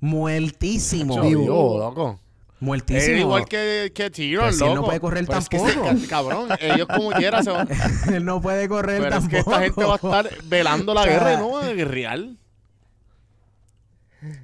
Muertísimo. 0.01 1.21
Vivo. 1.23 1.43
vivo, 1.43 1.79
loco. 1.79 2.21
Muertísimo. 2.61 3.15
Es 3.15 3.21
igual 3.21 3.45
que, 3.47 3.93
que 3.95 4.11
Tyrion, 4.11 4.45
Pues 4.45 4.59
si 4.59 4.65
él 4.65 4.71
loco. 4.71 4.81
no 4.81 4.87
puede 4.87 5.01
correr 5.01 5.27
Pero 5.27 5.39
es 5.39 5.49
que 5.49 5.57
ese 5.59 5.67
tampoco. 5.75 5.89
ca- 6.03 6.09
cabrón, 6.09 6.49
ellos 6.61 6.89
como 6.89 7.11
quiera 7.13 7.43
se 7.43 7.51
van... 7.51 7.69
Él 8.13 8.25
no 8.25 8.41
puede 8.41 8.69
correr 8.69 9.01
Pero 9.03 9.17
es 9.17 9.23
tampoco. 9.29 9.31
que 9.31 9.39
esta 9.39 9.61
gente 9.61 9.85
va 9.85 9.93
a 9.93 9.97
estar 10.23 10.45
velando 10.45 10.95
la 10.95 11.07
guerra 11.07 11.35
y 11.35 11.37
no 11.37 11.51
va 11.53 11.65
a 11.67 11.73
guerrear. 11.73 12.21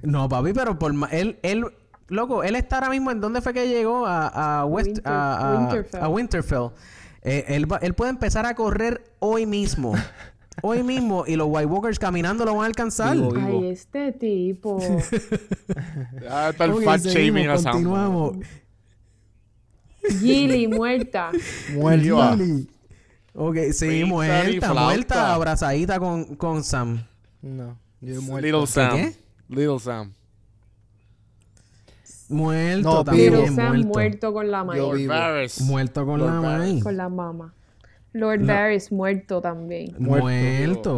No, 0.03 0.29
papi, 0.29 0.53
pero 0.53 0.79
por 0.79 0.93
ma- 0.93 1.09
él, 1.11 1.37
él, 1.43 1.65
loco, 2.07 2.43
él 2.43 2.55
está 2.55 2.77
ahora 2.77 2.89
mismo 2.89 3.11
en 3.11 3.19
dónde 3.19 3.41
fue 3.41 3.53
que 3.53 3.67
llegó 3.67 4.05
a, 4.05 4.61
a 4.61 4.65
West, 4.65 4.87
Winter- 4.87 5.07
a, 5.07 5.37
a- 5.51 5.57
Winterfell. 5.59 6.01
a 6.01 6.07
Winterfell. 6.07 6.67
Eh, 7.23 7.43
él, 7.49 7.69
va- 7.69 7.79
él 7.81 7.93
puede 7.93 8.11
empezar 8.11 8.45
a 8.45 8.55
correr 8.55 9.03
hoy 9.19 9.45
mismo. 9.45 9.93
hoy 10.61 10.83
mismo 10.83 11.25
y 11.27 11.35
los 11.35 11.47
White 11.49 11.65
Walkers 11.67 11.99
caminando 11.99 12.45
lo 12.45 12.53
van 12.55 12.63
a 12.63 12.67
alcanzar. 12.67 13.15
Vivo, 13.15 13.31
vivo. 13.31 13.59
Ay, 13.63 13.69
este 13.69 14.11
tipo. 14.11 14.79
Ya 16.21 16.49
está 16.49 16.65
el 16.65 16.83
fat 16.83 17.01
shaming 17.01 17.47
a 17.49 17.57
Sam. 17.57 17.73
continuamos. 17.73 18.37
Gilly, 20.19 20.67
muerta. 20.67 21.31
Muerto. 21.73 22.03
Viva. 22.37 22.37
Ok, 23.37 23.57
sí, 23.73 23.87
Pizza 23.89 24.05
muerta, 24.05 24.73
muerta, 24.73 25.33
abrazadita 25.33 25.99
con, 25.99 26.35
con 26.35 26.63
Sam. 26.63 27.05
No, 27.41 27.77
yo. 27.99 28.21
Little 28.39 28.65
Sam. 28.65 28.95
qué? 28.95 29.15
Little 29.49 29.79
Sam. 29.79 30.13
Muerto 32.29 32.89
No, 32.89 33.03
también. 33.03 33.33
Little 33.33 33.47
Sam 33.55 33.67
muerto. 33.67 33.87
muerto 33.87 34.33
con 34.33 34.51
la. 34.51 34.63
Varys. 34.63 35.61
Muerto 35.61 36.05
con 36.05 36.19
Lord 36.19 36.31
la 36.33 36.41
maíz. 36.41 36.83
Con 36.83 36.97
la 36.97 37.09
mamá. 37.09 37.53
Lord 38.15 38.45
Varys 38.45 38.91
muerto 38.91 39.41
también. 39.41 39.93
Muerto, 39.99 40.25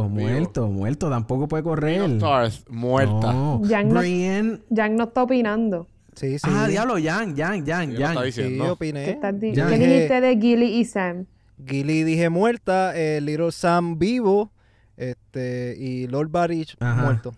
Vivo, 0.08 0.10
muerto, 0.10 0.68
muerto, 0.68 1.10
Tampoco 1.10 1.48
puede 1.48 1.64
correr. 1.64 2.20
Tarth, 2.20 2.70
muerta. 2.70 3.34
No. 3.34 3.62
Jan 3.68 3.90
no- 3.90 4.00
Brienne. 4.00 4.60
Jan 4.74 4.96
no 4.96 5.06
está 5.06 5.24
opinando. 5.24 5.88
Sí, 6.14 6.38
sí. 6.40 6.48
Ah, 6.48 6.68
diablo, 6.68 6.96
Jan, 7.02 7.36
Jan, 7.36 7.66
Jan, 7.66 7.92
está 7.92 8.08
Jan. 8.08 8.18
Sí, 8.18 8.24
diciendo. 8.26 8.74
opiné. 8.74 9.06
¿Qué, 9.06 9.12
estás 9.12 9.40
di- 9.40 9.54
¿Qué 9.54 9.66
dijiste 9.78 10.22
de 10.22 10.38
Gilly 10.40 10.66
y 10.80 10.86
Sam? 10.86 11.26
Gilly 11.66 12.04
dije 12.04 12.30
muerta, 12.30 12.96
eh, 12.96 13.20
Little 13.22 13.52
Sam 13.52 13.98
vivo 13.98 14.52
Este, 14.96 15.76
y 15.78 16.08
Lord 16.08 16.30
Varys 16.32 16.76
Ajá. 16.80 17.04
muerto. 17.04 17.32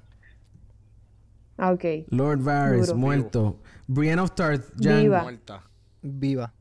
Ah, 1.57 1.71
ok. 1.71 1.83
Lord 2.09 2.41
Varys, 2.41 2.87
Duro. 2.87 2.97
muerto. 2.97 3.59
Brienne 3.87 4.21
of 4.21 4.31
Tarth, 4.31 4.71
Jan. 4.79 5.01
Viva. 5.01 5.21
Muerta. 5.23 5.63
Viva. 6.01 6.53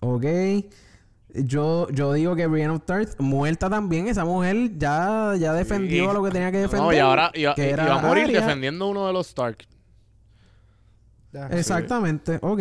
Ok. 0.00 0.24
Yo, 1.34 1.88
yo 1.90 2.12
digo 2.12 2.36
que 2.36 2.46
Brienne 2.46 2.74
of 2.74 2.82
Tarth, 2.84 3.18
muerta 3.18 3.70
también. 3.70 4.06
Esa 4.08 4.24
mujer 4.24 4.76
ya, 4.76 5.32
ya 5.38 5.52
defendió 5.54 6.04
Y- 6.04 6.08
a 6.08 6.12
lo 6.12 6.22
que 6.22 6.30
tenía 6.30 6.50
que 6.52 6.58
defender. 6.58 6.86
No, 6.86 6.92
y 6.92 6.98
ahora 6.98 7.30
iba, 7.34 7.54
que 7.54 7.70
iba 7.70 7.94
a 7.94 8.02
morir 8.02 8.26
defendiendo 8.30 8.88
uno 8.88 9.06
de 9.06 9.12
los 9.14 9.28
Stark. 9.28 9.58
Exactamente. 11.50 12.38
Ok. 12.42 12.60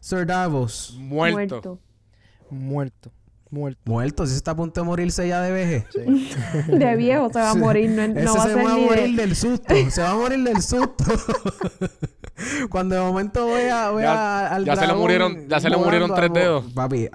Sir 0.00 0.26
Davos, 0.26 0.94
Muerto. 0.98 1.34
Muerto. 1.36 1.78
Muerto. 2.50 3.10
Muerto. 3.50 3.80
muerto. 3.84 4.26
Si 4.26 4.34
está 4.34 4.52
a 4.52 4.56
punto 4.56 4.80
de 4.80 4.86
morirse 4.86 5.26
ya 5.28 5.40
de 5.42 5.50
vejez. 5.52 5.84
Sí. 5.92 6.30
De 6.68 6.96
viejo 6.96 7.28
se 7.32 7.38
va 7.40 7.50
a 7.50 7.54
morir, 7.54 7.90
no, 7.90 8.08
no 8.08 8.18
Ese 8.20 8.26
va 8.26 8.44
a 8.44 8.46
se 8.46 8.54
ser 8.54 8.64
va 8.64 8.72
a 8.72 8.76
ni 8.76 8.84
morir 8.86 9.16
de... 9.16 9.22
del 9.26 9.36
susto. 9.36 9.74
Se 9.90 10.00
va 10.00 10.10
a 10.10 10.14
morir 10.14 10.38
del 10.42 10.62
susto. 10.62 11.04
Cuando 12.70 12.94
de 12.94 13.00
momento 13.02 13.46
vea, 13.46 13.90
vea 13.90 14.04
Ya- 14.14 14.46
al 14.54 14.64
ya 14.64 14.76
se 14.76 14.86
le 14.86 14.94
murieron- 14.94 15.48
ya 15.48 15.60
se 15.60 15.68
le 15.68 15.76
murieron 15.76 16.14
tres 16.14 16.30
a- 16.30 16.32
dedos. 16.32 16.64
Papi, 16.72 17.08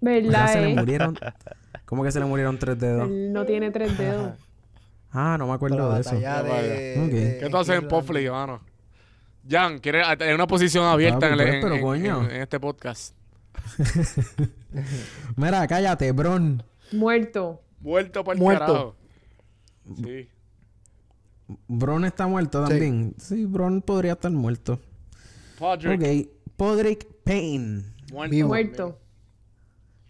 ¿Verdad, 0.00 0.52
se 0.52 0.60
le 0.60 0.70
eh? 0.72 0.74
murieron. 0.76 1.18
¿Cómo 1.84 2.04
que 2.04 2.12
se 2.12 2.20
le 2.20 2.26
murieron 2.26 2.58
tres 2.58 2.78
dedos? 2.78 3.08
Él 3.08 3.32
no 3.32 3.44
tiene 3.46 3.70
tres 3.70 3.96
dedos. 3.98 4.32
Ah, 5.10 5.36
no 5.38 5.46
me 5.46 5.54
acuerdo 5.54 5.90
de 5.94 6.00
eso. 6.02 6.14
de, 6.16 6.18
Ok. 7.02 7.10
de- 7.10 7.38
¿Qué 7.40 7.48
tú 7.48 7.56
haces 7.56 7.70
en 7.70 7.74
Irlanda. 7.76 7.88
Pofley, 7.88 8.28
mano? 8.28 8.60
Jan, 9.48 9.78
¿quieres 9.78 10.06
hay 10.06 10.34
una 10.34 10.46
posición 10.46 10.84
abierta 10.84 11.20
Papi, 11.30 11.32
en, 11.32 11.40
el- 11.48 11.54
en- 11.54 11.60
pero 11.62 11.74
en- 11.76 11.80
coño. 11.80 12.24
en- 12.26 12.30
en 12.30 12.42
este 12.42 12.60
podcast? 12.60 13.14
Mira, 15.36 15.66
cállate, 15.66 16.12
Bron. 16.12 16.62
Muerto. 16.92 17.62
Muerto 17.80 18.22
por 18.22 18.34
el 18.36 18.40
Muerto. 18.42 18.66
carajo. 18.66 18.96
Sí. 19.96 20.28
Bron 21.66 22.04
está 22.04 22.26
muerto 22.26 22.62
Sí. 22.66 22.70
también. 22.70 23.14
Sí, 23.18 23.44
Bron 23.46 23.80
podría 23.80 24.12
estar 24.12 24.30
muerto. 24.30 24.78
Podrick. 25.58 26.02
Ok. 26.02 26.52
Podrick 26.56 27.06
Payne. 27.24 27.84
Muerto. 28.12 28.30
Vivo. 28.30 28.48
Muerto. 28.48 28.98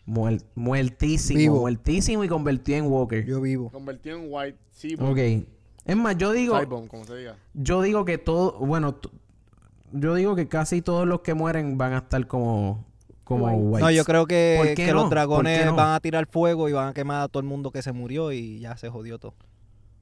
Muer- 0.08 0.42
muertísimo. 0.54 1.38
Vivo. 1.38 1.60
Muertísimo 1.60 2.24
y 2.24 2.28
convertido 2.28 2.78
en 2.78 2.86
Walker. 2.86 3.24
Yo 3.26 3.40
vivo. 3.42 3.70
Convertido 3.70 4.16
en 4.18 4.26
White. 4.30 4.58
Seaborn. 4.70 5.12
Ok. 5.12 5.46
Es 5.84 5.96
más, 5.96 6.16
yo 6.16 6.32
digo... 6.32 6.54
Sidebone, 6.56 6.88
como 6.88 7.04
se 7.04 7.14
diga. 7.16 7.36
Yo 7.54 7.82
digo 7.82 8.04
que 8.06 8.16
todo... 8.18 8.58
Bueno, 8.58 8.96
yo 9.92 10.14
digo 10.14 10.34
que 10.34 10.48
casi 10.48 10.80
todos 10.82 11.06
los 11.06 11.20
que 11.20 11.34
mueren 11.34 11.76
van 11.78 11.92
a 11.92 11.98
estar 11.98 12.26
como... 12.26 12.86
Como 13.24 13.46
whites. 13.52 13.80
No, 13.84 13.90
yo 13.90 14.04
creo 14.06 14.22
¿Por 14.22 14.28
que, 14.28 14.72
que 14.74 14.86
no? 14.86 14.94
los 15.02 15.10
dragones 15.10 15.58
¿Por 15.58 15.64
qué 15.66 15.70
no? 15.70 15.76
van 15.76 15.94
a 15.94 16.00
tirar 16.00 16.26
fuego 16.26 16.68
y 16.70 16.72
van 16.72 16.88
a 16.88 16.94
quemar 16.94 17.20
a 17.22 17.28
todo 17.28 17.40
el 17.42 17.46
mundo 17.46 17.70
que 17.70 17.82
se 17.82 17.92
murió 17.92 18.32
y 18.32 18.58
ya 18.60 18.76
se 18.78 18.88
jodió 18.88 19.18
todo. 19.18 19.34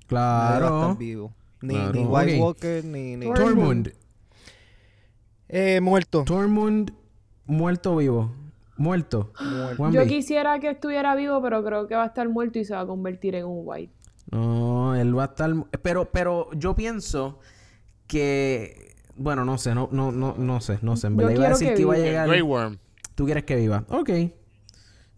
Nadie 0.08 0.14
va 0.22 0.54
a 0.54 0.58
Claro. 0.60 0.80
estar 0.82 0.98
vivo. 0.98 1.32
Ni, 1.60 1.74
Claro. 1.74 1.92
ni 1.92 2.04
White. 2.04 2.40
Walker, 2.40 2.84
ni... 2.84 3.16
ni... 3.16 3.26
Tor- 3.26 3.34
Tormund. 3.38 3.92
Eh, 5.48 5.80
muerto. 5.80 6.22
Tormund 6.24 6.92
muerto 7.46 7.94
o 7.94 7.96
vivo. 7.96 8.32
Muerto. 8.78 9.32
Yo 9.92 10.04
quisiera 10.06 10.58
que 10.60 10.70
estuviera 10.70 11.14
vivo, 11.14 11.40
pero 11.42 11.64
creo 11.64 11.86
que 11.86 11.94
va 11.94 12.02
a 12.04 12.06
estar 12.06 12.28
muerto 12.28 12.58
y 12.58 12.64
se 12.64 12.74
va 12.74 12.80
a 12.80 12.86
convertir 12.86 13.34
en 13.34 13.46
un 13.46 13.60
white. 13.64 13.92
No, 14.30 14.94
él 14.96 15.16
va 15.16 15.22
a 15.22 15.26
estar... 15.26 15.50
Pero, 15.82 16.10
pero 16.10 16.50
yo 16.54 16.74
pienso 16.74 17.38
que... 18.06 18.94
Bueno, 19.16 19.44
no 19.44 19.56
sé, 19.56 19.74
no, 19.74 19.88
no, 19.92 20.12
no, 20.12 20.34
no 20.36 20.60
sé, 20.60 20.78
no 20.82 20.96
sé. 20.96 21.06
En 21.06 21.14
Yo 21.16 21.26
verdad 21.26 21.34
iba 21.36 21.46
a 21.46 21.50
decir 21.50 21.68
que 21.68 21.74
que 21.74 21.82
iba 21.82 21.94
a 21.94 21.98
llegar... 21.98 22.28
Grey 22.28 22.42
Worm. 22.42 22.78
¿Tú 23.14 23.24
quieres 23.24 23.44
que 23.44 23.56
viva? 23.56 23.84
Ok. 23.88 24.10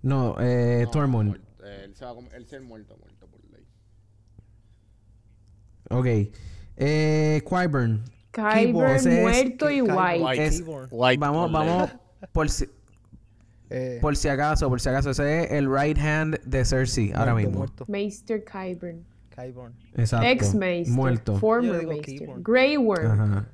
No, 0.02 0.36
eh, 0.38 0.82
No, 0.84 0.90
Tormund. 0.92 1.36
él 1.84 1.94
se 1.96 2.04
va 2.04 2.12
a 2.12 2.14
com- 2.14 2.28
él 2.32 2.46
ser 2.46 2.60
muerto, 2.62 2.96
muerto 2.96 3.26
por 3.26 3.40
ley. 3.50 3.64
Ok. 5.90 6.32
Eh, 6.76 7.42
Qyburn. 7.44 8.04
Es- 8.94 9.06
muerto 9.06 9.68
y 9.70 9.80
white. 9.82 10.22
White. 10.22 10.46
Es-. 10.46 10.62
White 10.90 11.18
Vamos, 11.18 11.50
vamos... 11.50 11.90
Por 12.32 12.48
si, 12.50 12.66
Eh, 13.70 13.98
por 14.00 14.16
si 14.16 14.28
acaso, 14.28 14.68
por 14.68 14.80
si 14.80 14.88
acaso. 14.88 15.10
Ese 15.10 15.44
es 15.44 15.52
el 15.52 15.68
right 15.72 15.98
hand 15.98 16.40
de 16.44 16.64
Cersei 16.64 17.12
ahora 17.14 17.34
mismo. 17.34 17.58
Muerto. 17.58 17.84
Maester 17.88 18.42
Kyber. 18.44 18.96
Kyborn. 19.34 19.72
Exacto. 19.96 20.26
Ex 20.26 20.54
Maester. 20.54 20.94
Muerto. 20.94 21.36
Former 21.36 21.86
Maester. 21.86 22.28
Grey 22.38 22.76
Worm. 22.76 23.06
Ajá. 23.20 23.46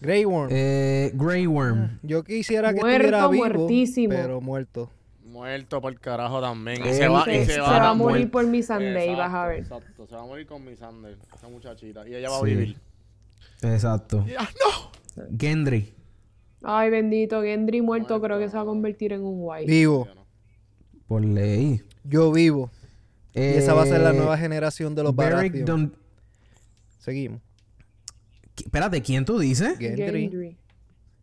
Grey 0.00 0.24
Worm. 0.24 0.48
Eh, 0.52 1.10
Grey 1.14 1.46
Worm. 1.46 1.98
Yo 2.02 2.22
quisiera 2.22 2.72
que 2.74 2.80
Muerto, 2.80 2.96
estuviera 3.06 3.28
vivo, 3.28 3.44
muertísimo. 3.46 4.14
pero 4.14 4.40
muerto. 4.40 4.90
Muerto 5.24 5.80
por 5.80 5.98
carajo 5.98 6.40
también. 6.40 6.86
Y 6.86 6.92
se 6.94 7.08
va, 7.08 7.22
y 7.26 7.32
Se, 7.38 7.46
se 7.46 7.52
se 7.54 7.60
va, 7.60 7.78
va 7.78 7.88
a 7.90 7.94
morir 7.94 8.18
muerto. 8.28 8.30
por 8.32 8.46
mi 8.46 8.62
Sunday, 8.62 9.08
Exacto, 9.10 9.18
vas 9.18 9.34
a 9.34 9.46
ver. 9.48 9.58
Exacto, 9.60 10.06
se 10.06 10.14
va 10.14 10.22
a 10.22 10.26
morir 10.26 10.46
con 10.46 10.64
mi 10.64 10.76
Sander, 10.76 11.16
esa 11.34 11.48
muchachita. 11.48 12.06
Y 12.08 12.14
ella 12.14 12.30
va 12.30 12.38
a 12.38 12.42
vivir. 12.42 12.76
Exacto. 13.62 14.24
Y- 14.28 14.34
¡Ah, 14.38 14.48
no! 15.16 15.26
Gendry. 15.38 15.92
Ay, 16.62 16.90
bendito. 16.90 17.42
Gendry 17.42 17.80
muerto 17.82 18.20
creo 18.20 18.38
que 18.38 18.48
se 18.48 18.56
va 18.56 18.62
a 18.62 18.66
convertir 18.66 19.12
en 19.12 19.22
un 19.24 19.36
white. 19.38 19.70
Vivo. 19.70 20.08
Por 21.06 21.24
ley. 21.24 21.82
Yo 22.04 22.32
vivo. 22.32 22.70
y 23.34 23.40
esa 23.40 23.74
va 23.74 23.82
a 23.82 23.86
ser 23.86 24.00
la 24.00 24.10
Eh, 24.10 24.16
nueva 24.16 24.36
generación 24.38 24.94
de 24.94 25.02
los 25.02 25.14
Baratheon. 25.14 25.64
Don... 25.64 25.96
Seguimos. 26.98 27.40
¿Qui- 28.56 28.64
Espérate, 28.64 29.02
¿quién 29.02 29.24
tú 29.24 29.38
dices? 29.38 29.78
Gendry. 29.78 30.22
Gendry. 30.22 30.56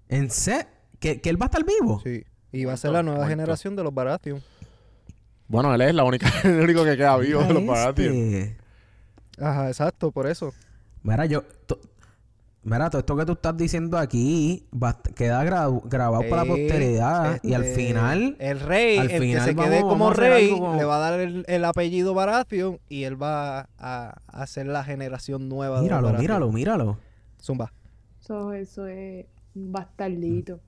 ¿En 0.09 0.29
se... 0.29 0.67
¿Que, 0.99 1.19
que 1.19 1.29
él 1.29 1.41
va 1.41 1.45
a 1.45 1.49
estar 1.49 1.65
vivo? 1.65 1.99
Sí. 2.03 2.23
Y 2.51 2.65
va 2.65 2.73
a 2.73 2.77
ser 2.77 2.91
la 2.91 3.01
nueva 3.03 3.19
muerto. 3.19 3.29
generación 3.31 3.75
de 3.75 3.83
los 3.83 3.93
Baratheon. 3.93 4.41
Bueno, 5.47 5.73
él 5.73 5.81
es 5.81 5.93
la 5.95 6.03
única, 6.03 6.31
el 6.43 6.59
único 6.61 6.83
que 6.85 6.95
queda 6.95 7.17
vivo 7.17 7.41
de 7.41 7.47
los 7.53 7.63
Este. 7.63 7.67
Baratheon. 7.71 8.57
Ajá, 9.39 9.67
exacto, 9.67 10.11
por 10.11 10.27
eso. 10.27 10.53
Mira, 11.01 11.25
yo... 11.25 11.43
Mira, 12.65 12.89
todo 12.89 12.99
esto 12.99 13.17
que 13.17 13.25
tú 13.25 13.33
estás 13.33 13.57
diciendo 13.57 13.97
aquí 13.97 14.65
va- 14.73 14.97
queda 15.15 15.43
gra- 15.43 15.81
grabado 15.83 16.23
para 16.29 16.43
la 16.43 16.43
Eh, 16.43 16.47
posteridad. 16.47 17.39
y 17.43 17.53
al 17.53 17.63
este, 17.65 17.87
final... 17.87 18.37
El 18.39 18.59
rey, 18.61 18.97
al 18.99 19.11
el 19.11 19.21
final 19.21 19.43
que 19.45 19.49
se 19.51 19.55
quede 19.57 19.75
vamos- 19.81 19.89
como 19.91 20.07
a 20.07 20.11
hacer 20.13 20.23
rey, 20.31 20.49
como- 20.51 20.75
le 20.77 20.85
va 20.85 20.95
a 20.95 20.99
dar 21.11 21.19
el, 21.19 21.43
el 21.47 21.65
apellido 21.65 22.13
Baratheon 22.13 22.79
y 22.87 23.03
él 23.03 23.21
va 23.21 23.59
a, 23.59 23.67
a 23.77 24.41
hacer 24.43 24.65
la 24.67 24.83
generación 24.85 25.49
nueva 25.49 25.77
de 25.77 25.83
Míralo, 25.83 26.01
los 26.03 26.11
Baratheon. 26.13 26.21
míralo, 26.21 26.51
míralo. 26.53 26.97
Zumba. 27.41 27.73
Eso, 28.21 28.53
eso 28.53 28.87
es 28.87 29.25
un 29.55 29.71
bastardito. 29.73 30.61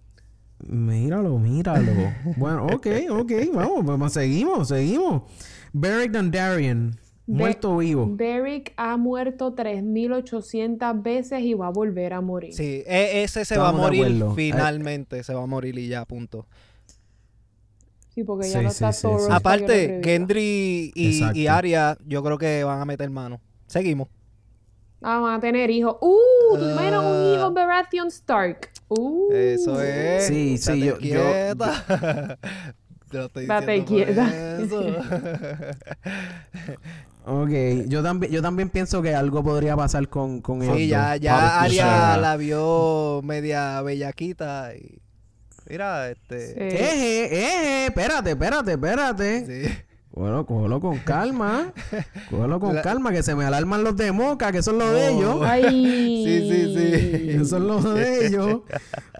Míralo, 0.68 1.38
míralo. 1.40 1.92
bueno, 2.38 2.66
ok, 2.68 2.88
ok. 3.10 3.32
Vamos, 3.54 3.86
vamos, 3.86 4.12
seguimos, 4.14 4.68
seguimos. 4.68 5.24
Beric 5.72 6.12
Dondarrion. 6.12 6.98
Muerto 7.28 7.72
o 7.74 7.78
vivo. 7.78 8.06
Beric 8.10 8.74
ha 8.78 8.98
muerto 8.98 9.54
3800 9.54 11.02
veces 11.02 11.42
y 11.42 11.54
va 11.56 11.68
a 11.68 11.72
volver 11.72 12.14
a 12.14 12.22
morir. 12.22 12.54
Sí, 12.54 12.84
e- 12.86 13.24
ese 13.24 13.44
se 13.46 13.56
Estamos 13.56 13.82
va 13.82 13.88
a 13.88 13.92
morir 13.92 14.24
finalmente. 14.36 15.24
Se 15.24 15.34
va 15.34 15.42
a 15.44 15.48
morir 15.48 15.78
y 15.80 15.88
ya, 15.88 16.06
punto. 16.06 16.46
Sí, 18.14 18.24
porque 18.24 18.48
ya 18.50 18.60
Sí, 18.60 18.64
no 18.66 18.70
sí, 18.70 18.74
está 18.76 18.94
sí, 18.94 19.08
lo 19.08 19.34
Aparte. 19.34 20.02
Gendry 20.04 20.92
y, 20.96 21.22
y 21.34 21.48
Arya, 21.48 21.98
yo 22.06 22.24
creo 22.24 22.38
que 22.38 22.64
van 22.64 22.80
a 22.80 22.86
meter 22.86 23.10
mano. 23.10 23.42
Seguimos. 23.68 24.08
Ah, 25.02 25.20
van 25.20 25.36
a 25.36 25.40
tener 25.40 25.70
hijos. 25.70 25.98
¡Uh! 26.02 26.58
Menos 26.80 27.04
un 27.04 27.12
Ah. 27.12 27.34
hijo 27.36 27.52
Baratheon 27.52 28.08
Stark. 28.08 28.70
¡Uh! 28.88 29.32
Eso 29.34 29.82
es. 29.82 30.28
Sí, 30.28 30.58
sí, 30.58 30.80
yo- 30.80 31.00
yo-. 31.00 31.20
Te 33.10 33.18
lo 33.18 33.26
estoy 33.26 33.46
Date 33.46 33.86
quieta. 33.86 34.30
Ok, 37.28 37.50
yo 37.88 38.04
también, 38.04 38.32
yo 38.32 38.42
también 38.44 38.70
pienso 38.70 39.02
que 39.02 39.16
algo 39.16 39.44
podría 39.44 39.76
pasar 39.76 40.08
con, 40.10 40.42
con 40.42 40.62
ellos. 40.62 40.76
sí, 40.78 40.88
ya, 40.88 41.16
ya 41.16 41.66
sea, 41.70 42.18
la 42.18 42.38
vio 42.38 43.22
media 43.24 43.82
bellaquita 43.82 44.74
y... 44.76 45.00
Mira, 45.68 46.12
este... 46.12 46.48
Sí. 46.50 46.54
Eje, 46.60 47.26
eje, 47.26 47.86
espérate, 47.88 48.30
espérate, 48.32 48.72
espérate. 48.74 49.46
Sí. 49.66 49.74
Cógelo, 50.14 50.46
cógelo 50.46 50.80
con 50.80 51.00
calma. 51.00 51.74
Cógelo 52.30 52.60
con 52.60 52.76
La- 52.76 52.84
calma, 52.84 53.12
que 53.12 53.24
se 53.24 53.34
me 53.34 53.44
alarman 53.44 53.84
los 53.84 53.98
de 53.98 54.12
Moca, 54.12 54.52
que 54.52 54.62
son 54.62 54.78
los 54.78 54.92
de 54.94 55.08
Oh. 55.10 55.18
ellos. 55.18 55.42
¡Ay! 55.44 56.24
Sí, 56.26 56.50
sí, 56.52 56.76
sí. 56.76 57.38
Que 57.40 57.46
son 57.46 57.68
los 57.68 57.84
de 57.96 58.28
ellos. 58.28 58.62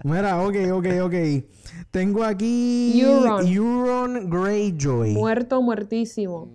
Mira, 0.04 0.40
ok, 0.42 0.54
ok, 0.72 0.86
ok. 1.02 1.14
Tengo 1.90 2.24
aquí 2.24 3.00
Euron. 3.00 3.46
Euron 3.46 4.30
Greyjoy. 4.30 5.12
Muerto, 5.14 5.62
muertísimo. 5.62 6.48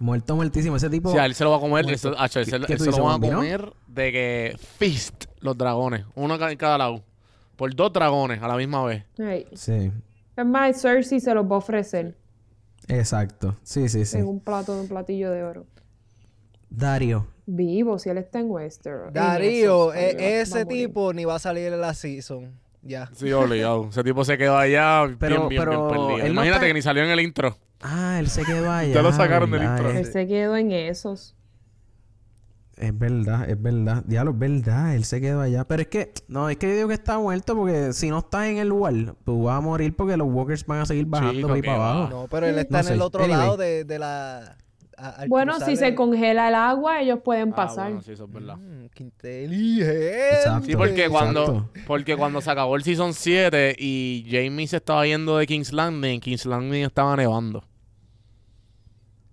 Muerto, 0.00 0.34
muertísimo. 0.36 0.76
Ese 0.76 0.90
tipo. 0.90 1.10
Sí, 1.12 1.18
a 1.18 1.26
él 1.26 1.34
se 1.34 1.44
lo 1.44 1.50
va 1.50 1.56
a 1.58 1.60
comer. 1.60 1.84
Muerto. 1.84 1.92
eso- 2.10 2.18
acho, 2.18 2.40
él 2.40 2.44
se, 2.46 2.50
¿Qué- 2.52 2.56
él 2.56 2.66
qué 2.66 2.76
tú 2.76 2.84
se 2.84 2.90
lo 2.90 3.04
van 3.04 3.22
a 3.22 3.28
comer 3.34 3.72
de 3.86 4.12
que 4.12 4.56
feast 4.78 5.26
los 5.40 5.56
dragones. 5.56 6.04
Uno 6.14 6.34
en 6.48 6.56
cada 6.56 6.78
lado. 6.78 7.02
Por 7.56 7.74
dos 7.74 7.92
dragones 7.92 8.42
a 8.42 8.48
la 8.48 8.56
misma 8.56 8.84
vez. 8.84 9.04
Sí, 9.54 9.92
Es 10.36 10.44
más, 10.46 10.80
Cersei 10.82 11.20
se 11.20 11.32
los 11.34 11.44
va 11.44 11.54
a 11.54 11.58
ofrecer 11.58 12.16
exacto. 12.88 13.56
Sí, 13.62 13.88
sí, 13.88 14.04
sí. 14.04 14.18
en 14.18 14.26
un 14.26 14.40
plato, 14.40 14.78
un 14.78 14.88
platillo 14.88 15.30
de 15.30 15.44
oro. 15.44 15.66
Dario. 16.68 17.28
Vivo, 17.46 17.98
si 17.98 18.08
él 18.08 18.18
está 18.18 18.40
en 18.40 18.50
Westeros. 18.50 19.12
Darío, 19.12 19.94
e- 19.94 20.40
ese 20.40 20.64
tipo 20.66 21.12
ni 21.12 21.24
va 21.24 21.36
a 21.36 21.38
salir 21.38 21.72
en 21.72 21.80
la 21.80 21.94
season. 21.94 22.58
Ya. 22.86 23.08
Sí, 23.14 23.32
obligado. 23.32 23.88
Ese 23.90 24.04
tipo 24.04 24.24
se 24.24 24.36
quedó 24.38 24.56
allá 24.58 25.04
Pero- 25.18 25.36
bien, 25.36 25.48
bien, 25.48 25.62
pero 25.62 25.70
bien 25.70 25.88
perdido. 25.88 26.18
no 26.26 26.32
Imagínate 26.32 26.50
está- 26.56 26.66
que 26.66 26.74
ni 26.74 26.82
salió 26.82 27.02
en 27.04 27.10
el 27.10 27.20
intro. 27.20 27.56
Ah, 27.80 28.16
él 28.18 28.28
se 28.28 28.44
quedó 28.44 28.70
allá. 28.70 28.92
Ya 28.94 29.02
lo 29.02 29.12
sacaron 29.12 29.50
del 29.50 29.62
intro. 29.64 29.90
Él 29.90 30.04
se 30.06 30.26
quedó 30.26 30.56
en 30.56 30.70
esos. 30.72 31.34
es 32.76 32.98
verdad, 32.98 33.48
es 33.48 33.60
verdad. 33.62 34.02
Diablo, 34.04 34.32
es 34.32 34.38
verdad. 34.38 34.94
Él 34.96 35.04
se 35.04 35.20
quedó 35.20 35.40
allá. 35.40 35.64
Pero 35.66 35.82
es 35.82 35.88
que, 35.88 36.12
no, 36.28 36.48
es 36.50 36.56
que 36.56 36.68
yo 36.68 36.74
digo 36.74 36.88
que 36.88 36.94
está 36.94 37.18
muerto 37.18 37.54
porque 37.56 37.92
si 37.92 38.10
no 38.10 38.18
estás 38.18 38.46
en 38.48 38.58
el 38.58 38.68
lugar, 38.68 38.94
tú 39.24 39.44
vas 39.44 39.58
a 39.58 39.60
morir 39.60 39.94
porque 39.94 40.16
los 40.16 40.26
walkers 40.28 40.66
van 40.66 40.80
a 40.80 40.86
seguir 40.86 41.06
bajando 41.06 41.34
Chico, 41.34 41.48
por 41.48 41.56
ahí 41.56 41.62
para 41.62 41.78
va. 41.78 41.92
abajo. 41.92 42.10
No, 42.22 42.26
pero 42.28 42.46
él 42.46 42.58
está 42.58 42.72
No 42.72 42.78
en 42.80 42.84
sé. 42.84 42.94
el 42.94 43.02
otro 43.02 43.24
Anyway. 43.24 43.38
lado 43.40 43.56
de, 43.56 43.84
de 43.84 43.98
la... 43.98 44.56
a- 44.98 45.26
Bueno, 45.28 45.58
si 45.60 45.76
se 45.76 45.88
el- 45.88 45.94
congela 45.94 46.48
el 46.48 46.54
agua, 46.54 47.00
ellos 47.00 47.20
pueden 47.24 47.50
Ah, 47.52 47.56
pasar. 47.56 47.86
bueno, 47.88 48.02
sí, 48.02 48.12
eso 48.12 48.24
es 48.24 48.32
verdad. 48.32 48.56
Mm, 48.56 48.86
qué 48.94 49.02
inteligente. 49.04 50.28
Exacto. 50.36 50.66
Sí, 50.66 50.76
porque 50.76 51.08
cuando, 51.08 51.40
Exacto. 51.42 51.70
porque 51.86 52.16
cuando 52.16 52.40
se 52.40 52.50
acabó 52.50 52.76
el 52.76 52.82
Season 52.84 53.12
7 53.14 53.74
y 53.78 54.26
Jamie 54.30 54.66
se 54.66 54.76
estaba 54.76 55.06
yendo 55.06 55.36
de 55.38 55.46
King's 55.46 55.72
Landing, 55.72 56.20
King's 56.20 56.46
Landing 56.46 56.84
estaba 56.84 57.16
nevando. 57.16 57.64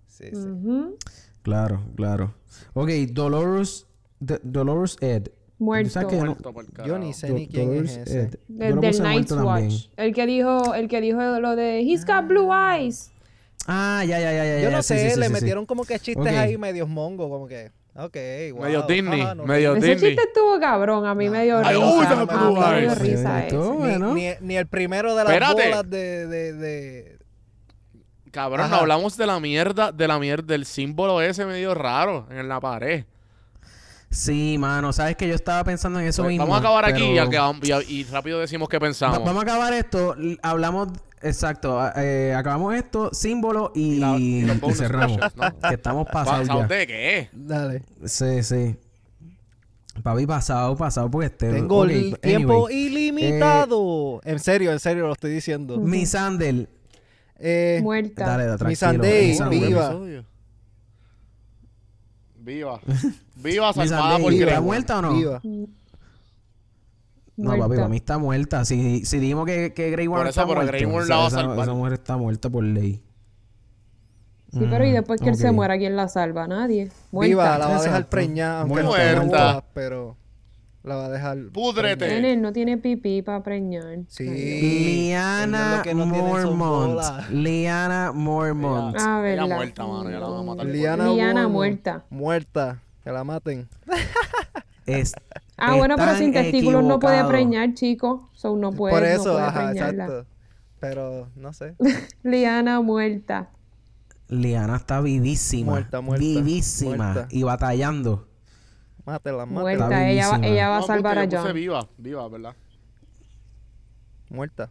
Sí, 0.06 0.24
sí. 0.32 0.36
Ujú. 0.48 0.96
Claro, 1.42 1.82
claro. 1.96 2.34
Ok, 2.74 2.90
Dolores, 3.10 3.86
Dolores 4.20 4.96
Ed. 5.00 5.28
Muerto. 5.58 5.90
¿Sabes 5.90 6.08
que 6.08 6.16
yo 6.16 6.24
no- 6.24 6.30
Muerto 6.32 6.52
por 6.52 6.84
Yo 6.86 6.98
ni 6.98 7.12
sé 7.12 7.30
ni 7.30 7.46
Do- 7.46 7.52
quién 7.52 7.62
es 7.62 7.94
Dolores 7.94 7.96
ese. 7.98 8.20
Ed. 8.20 8.34
Yo 8.48 8.56
Del, 8.58 8.80
Night's 8.80 9.00
muerto 9.00 9.36
también. 9.36 9.68
Watch. 9.70 9.86
El 9.96 10.12
que 10.14 10.26
dijo, 10.26 10.74
el 10.74 10.88
que 10.88 11.00
dijo 11.00 11.20
lo 11.40 11.54
de 11.56 11.80
He's 11.82 12.04
got 12.04 12.26
blue 12.26 12.50
eyes. 12.52 13.11
Ah, 13.66 14.02
ya, 14.06 14.18
ya, 14.18 14.32
ya, 14.32 14.44
ya. 14.44 14.60
Yo 14.60 14.70
no 14.70 14.82
sí, 14.82 14.88
sé, 14.94 14.98
sí, 14.98 15.10
sí, 15.14 15.20
le 15.20 15.26
sí, 15.26 15.34
sí. 15.34 15.40
metieron 15.40 15.66
como 15.66 15.84
que 15.84 15.98
chistes 16.00 16.36
ahí 16.36 16.56
medios 16.58 16.88
mongos, 16.88 17.28
como 17.28 17.46
que, 17.46 17.70
ok, 17.94 18.16
wow. 18.54 18.62
Medio 18.64 18.82
Disney, 18.82 19.20
ajá, 19.20 19.34
no 19.36 19.44
medio 19.44 19.76
Ese 19.76 19.86
Disney. 19.88 20.10
chiste 20.10 20.28
estuvo 20.28 20.58
cabrón. 20.58 21.06
A 21.06 21.14
mí 21.14 21.28
me 21.30 21.44
dio 21.44 21.58
Ay, 21.58 21.76
risa. 21.76 21.86
uy, 21.86 22.06
me 22.58 22.80
dio 22.80 22.94
risa 22.96 23.46
ese. 23.46 23.56
Ni, 23.56 23.62
bueno. 23.76 24.14
ni, 24.14 24.28
ni 24.40 24.56
el 24.56 24.66
primero 24.66 25.14
de 25.14 25.24
las 25.24 25.32
Espérate. 25.32 25.64
bolas 25.68 25.88
de, 25.90 26.26
de, 26.26 26.52
de... 26.54 27.18
Cabrón, 28.32 28.70
no 28.70 28.76
hablamos 28.76 29.16
de 29.16 29.26
la 29.26 29.38
mierda, 29.40 29.92
de 29.92 30.08
la 30.08 30.18
mierda, 30.18 30.44
del 30.54 30.64
símbolo 30.64 31.20
ese 31.20 31.44
medio 31.44 31.74
raro 31.74 32.26
en 32.30 32.48
la 32.48 32.58
pared. 32.60 33.04
Sí, 34.10 34.56
mano. 34.58 34.92
Sabes 34.92 35.16
que 35.16 35.28
yo 35.28 35.34
estaba 35.34 35.62
pensando 35.64 36.00
en 36.00 36.06
eso 36.06 36.22
Pues 36.22 36.32
mismo. 36.32 36.44
vamos 36.46 36.56
a 36.56 36.60
acabar 36.60 36.84
aquí 36.86 37.02
y, 37.02 37.14
pero- 37.14 37.24
acabamos- 37.28 37.86
y, 37.88 38.00
y 38.00 38.04
rápido 38.04 38.40
decimos 38.40 38.68
qué 38.68 38.76
Va- 38.78 38.80
pensamos. 38.86 39.18
vamos 39.24 39.36
a 39.36 39.42
acabar 39.42 39.72
esto. 39.74 40.14
Hablamos. 40.42 40.88
Exacto. 41.22 41.80
a- 41.80 41.92
eh, 41.96 42.34
acabamos 42.34 42.74
esto, 42.74 43.10
símbolo 43.12 43.72
y, 43.74 43.94
Y 43.94 43.98
la- 43.98 44.16
y 44.18 44.42
los 44.42 44.56
y 44.56 44.60
bonus 44.60 44.78
cerramos. 44.78 45.18
¿no? 45.36 45.58
Que 45.68 45.74
estamos 45.74 46.06
pasados 46.06 46.48
¿Pasados 46.48 46.68
ya. 46.68 46.76
de 46.76 46.86
qué? 46.86 47.28
Dale. 47.32 47.82
Sí, 48.04 48.42
sí. 48.42 48.76
Papi, 50.02 50.26
pasado, 50.26 50.74
pasado, 50.76 51.10
porque 51.10 51.26
este. 51.26 51.50
Tengo 51.52 51.84
el 51.84 52.18
tiempo 52.18 52.66
anyway. 52.66 52.86
ilimitado. 52.86 54.20
en 54.24 54.38
serio, 54.38 54.72
en 54.72 54.80
serio, 54.80 55.06
lo 55.06 55.12
estoy 55.12 55.32
diciendo. 55.32 55.78
Mi 55.78 56.06
Sandel. 56.06 56.68
Eh, 57.38 57.80
Muerta. 57.82 58.24
Dale, 58.24 58.44
tranquilo. 58.44 58.68
Mi 58.68 58.76
Sandel. 58.76 59.50
viva. 59.50 59.94
Viva. 62.36 62.80
Viva 63.36 63.72
salvada 63.72 64.02
Sandel, 64.02 64.22
por 64.22 64.32
¿Está 64.32 64.44
Grey 64.44 64.54
Worm. 64.56 64.64
muerta 64.66 64.98
o 64.98 65.02
no? 65.02 65.14
viva. 65.14 65.40
No, 67.42 67.50
papi, 67.50 67.58
Muerta. 67.60 67.76
para 67.76 67.88
mí 67.88 67.96
está 67.96 68.18
muerta. 68.18 68.64
Si, 68.64 69.04
si 69.04 69.18
dijimos 69.18 69.46
que, 69.46 69.72
que 69.74 69.90
Grey 69.90 70.06
Worm 70.06 70.20
Por 70.22 70.28
eso, 70.30 70.40
está 70.40 70.48
pero 70.48 70.60
muerto, 70.62 70.72
Grey 70.72 70.84
Worm 70.84 71.08
la 71.08 71.16
va 71.16 71.26
a 71.26 71.30
salvar. 71.30 71.58
Esa 71.60 71.74
mujer 71.74 71.92
está 71.94 72.16
muerta 72.16 72.50
por 72.50 72.64
ley. 72.64 73.02
Sí, 74.52 74.66
pero 74.70 74.84
y 74.84 74.90
Mm, 74.90 74.94
después 74.94 75.20
que 75.20 75.30
él 75.30 75.36
se 75.36 75.50
muera, 75.50 75.78
¿quién 75.78 75.96
la 75.96 76.08
salva? 76.08 76.46
Nadie. 76.46 76.90
Muerta. 77.10 77.28
Viva, 77.28 77.58
la 77.58 77.66
va 77.68 77.76
a 77.78 77.82
dejar 77.82 78.06
preñada, 78.08 78.60
aunque 78.62 78.82
Muerta. 78.82 79.64
pero 79.72 80.16
la 80.82 80.96
va 80.96 81.06
a 81.06 81.08
dejar. 81.08 81.38
Púdrete. 81.52 82.32
Él 82.32 82.42
no 82.42 82.52
tiene 82.52 82.76
pipí 82.76 83.22
para 83.22 83.42
preñar. 83.42 84.00
Sí. 84.08 84.24
Liana 84.28 85.82
no 85.94 86.06
Mormont. 86.06 87.00
Liana 87.30 88.12
Mormont. 88.12 88.94
Ah, 88.98 89.22
Ella 89.24 89.42
verdad. 89.42 89.56
muerta, 89.56 89.86
mano. 89.86 90.10
Ya 90.10 90.18
la 90.20 90.26
van 90.28 90.40
a 90.40 90.42
matar. 90.42 90.66
Liana, 90.66 91.08
Liana 91.08 91.48
muerta. 91.48 92.04
Muerta. 92.10 92.82
Que 93.02 93.10
la 93.10 93.24
maten. 93.24 93.68
Es- 94.86 95.14
Ah, 95.58 95.76
bueno, 95.76 95.96
pero 95.96 96.14
sin 96.16 96.32
testículos 96.32 96.82
no 96.84 96.98
puede 96.98 97.24
preñar, 97.24 97.74
chico. 97.74 98.30
So 98.32 98.56
no 98.56 98.72
puede, 98.72 98.94
Por 98.94 99.02
no 99.02 99.08
eso, 99.08 99.32
puede 99.32 99.40
ajá, 99.46 99.66
preñarla. 99.70 100.04
exacto. 100.04 100.26
Pero, 100.80 101.28
no 101.36 101.52
sé. 101.52 101.76
Liana 102.22 102.80
muerta. 102.80 103.50
Liana 104.28 104.76
está 104.76 105.00
vivísima. 105.00 105.72
Muerta, 105.72 106.00
muerta, 106.00 106.24
Vivísima. 106.24 107.12
muerta. 107.12 107.28
Y 107.30 107.42
batallando. 107.42 108.28
Mátela, 109.04 109.46
mátela. 109.46 109.60
Muerta. 109.88 110.10
Ella 110.10 110.28
va, 110.28 110.36
ella 110.46 110.68
va 110.70 110.76
a 110.76 110.80
No, 110.80 110.86
salvar 110.86 111.18
a 111.18 111.24
yo 111.24 111.30
puse 111.38 111.42
John. 111.50 111.54
viva. 111.54 111.88
Viva, 111.98 112.28
¿verdad? 112.28 112.54
Muerta. 114.30 114.70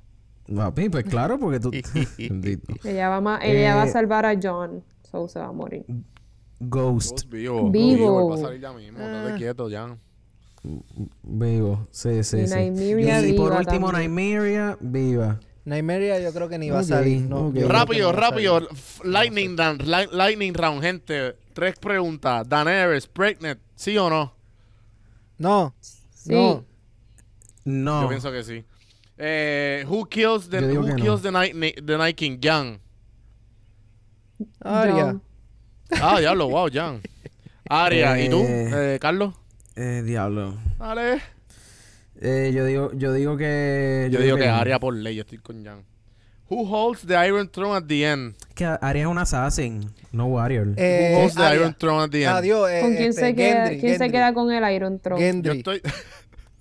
Papi, 0.54 0.90
pues 0.90 1.04
claro, 1.06 1.40
porque 1.40 1.60
tú. 1.60 1.72
Bendito. 2.18 2.74
Ella 2.84 3.10
va, 3.10 3.22
ma- 3.22 3.40
ella 3.42 3.76
va 3.76 3.84
a 3.84 3.86
Eh, 3.86 3.90
salvar 3.92 4.26
a 4.26 4.34
John. 4.42 4.84
So 5.04 5.28
se 5.28 5.40
va 5.40 5.48
a 5.48 5.52
morir. 5.52 5.86
Ghost. 6.60 7.12
Ghost 7.12 7.30
vivo. 7.30 7.70
Vivo. 7.72 8.28
Va 8.30 8.36
a 8.36 8.38
salir 8.38 8.60
ya 8.62 8.74
mismo. 8.74 8.98
Ah. 9.00 9.06
Estate 9.24 9.38
quieto, 9.38 9.70
ya. 9.70 9.96
Vivo. 11.24 11.88
Sí, 11.92 12.24
sí, 12.24 12.38
Y 12.42 12.48
sí. 12.48 12.54
Nymeria 12.70 13.26
y 13.28 13.34
por 13.34 13.52
último. 13.54 13.92
Nymeria, 13.92 14.78
viva. 14.80 15.40
Nymeria 15.66 16.20
yo 16.20 16.32
creo 16.34 16.50
que 16.50 16.58
ni 16.58 16.70
va 16.70 16.80
a 16.80 16.84
salir. 16.84 17.22
No, 17.24 17.52
Rápido, 17.68 18.12
rápido. 18.12 18.68
Lightning 19.04 19.58
round, 19.58 19.82
li- 19.84 20.10
lightning 20.12 20.54
round, 20.54 20.82
gente. 20.82 21.36
Tres 21.54 21.76
preguntas. 21.80 22.48
Daenerys, 22.48 23.08
pregnant, 23.08 23.60
¿sí 23.76 23.98
o 23.98 24.10
no? 24.10 24.34
No. 25.38 25.74
Sí. 25.80 26.32
No. 26.34 26.66
No. 27.66 28.02
Yo 28.04 28.10
pienso 28.10 28.32
que 28.32 28.44
sí. 28.44 28.64
Eh, 29.18 29.84
who 29.88 30.06
kills 30.06 30.50
the, 30.50 30.60
who 30.78 30.84
que 30.86 30.94
no. 30.94 30.96
kills 30.96 31.22
the 31.22 31.32
night, 31.32 31.54
Ni- 31.56 31.74
the 31.74 31.98
night 31.98 32.16
King? 32.16 32.40
Jan. 32.42 32.80
Aria. 34.62 35.20
Ah, 36.02 36.20
diablo, 36.20 36.48
wow, 36.50 36.68
Jan. 36.72 37.02
Aria, 37.70 38.20
¿y 38.20 38.30
tú, 38.30 38.38
Eh, 38.42 38.96
eh, 38.96 39.00
Carlos? 39.00 39.34
Eh, 39.82 40.04
diablo. 40.04 40.56
Dale. 40.78 41.22
Eh, 42.20 42.52
yo 42.54 42.66
digo, 42.66 42.92
yo 42.94 43.14
digo 43.14 43.36
que. 43.38 44.10
Yo 44.12 44.20
digo 44.20 44.38
que 44.38 44.46
no. 44.48 44.56
Aria 44.56 44.80
por 44.80 44.94
ley, 44.96 45.16
yo 45.16 45.22
estoy 45.22 45.40
con 45.40 45.64
Jan. 45.66 45.84
Who 46.50 46.66
holds 46.70 47.02
the 47.08 47.16
Iron 47.28 47.50
Throne 47.50 47.78
at 47.78 47.86
the 47.88 48.04
end? 48.06 48.36
Que 48.54 48.66
Aria 48.66 49.04
es 49.04 49.08
un 49.08 49.18
assassin, 49.18 49.90
no 50.12 50.26
warrior. 50.28 50.68
Who 50.68 50.74
Eh, 50.78 51.16
holds 51.18 51.34
the 51.36 51.42
Aria. 51.44 51.62
Iron 51.62 51.74
Throne 51.80 52.04
at 52.04 52.10
the 52.12 52.24
end? 52.26 52.36
Adiós. 52.36 52.70
eh, 52.70 52.82
¿Con 52.82 52.92
quién, 52.96 53.10
este, 53.10 53.22
se, 53.22 53.36
queda, 53.36 53.54
Gendry, 53.68 53.80
quién 53.80 53.94
se 53.94 53.98
Gendry. 54.00 54.12
queda 54.12 54.34
con 54.34 54.52
el 54.52 54.72
Iron 54.76 55.00
Throne? 55.00 55.22
Yo 55.22 55.26
Gendry. 55.32 55.58
estoy... 55.60 55.82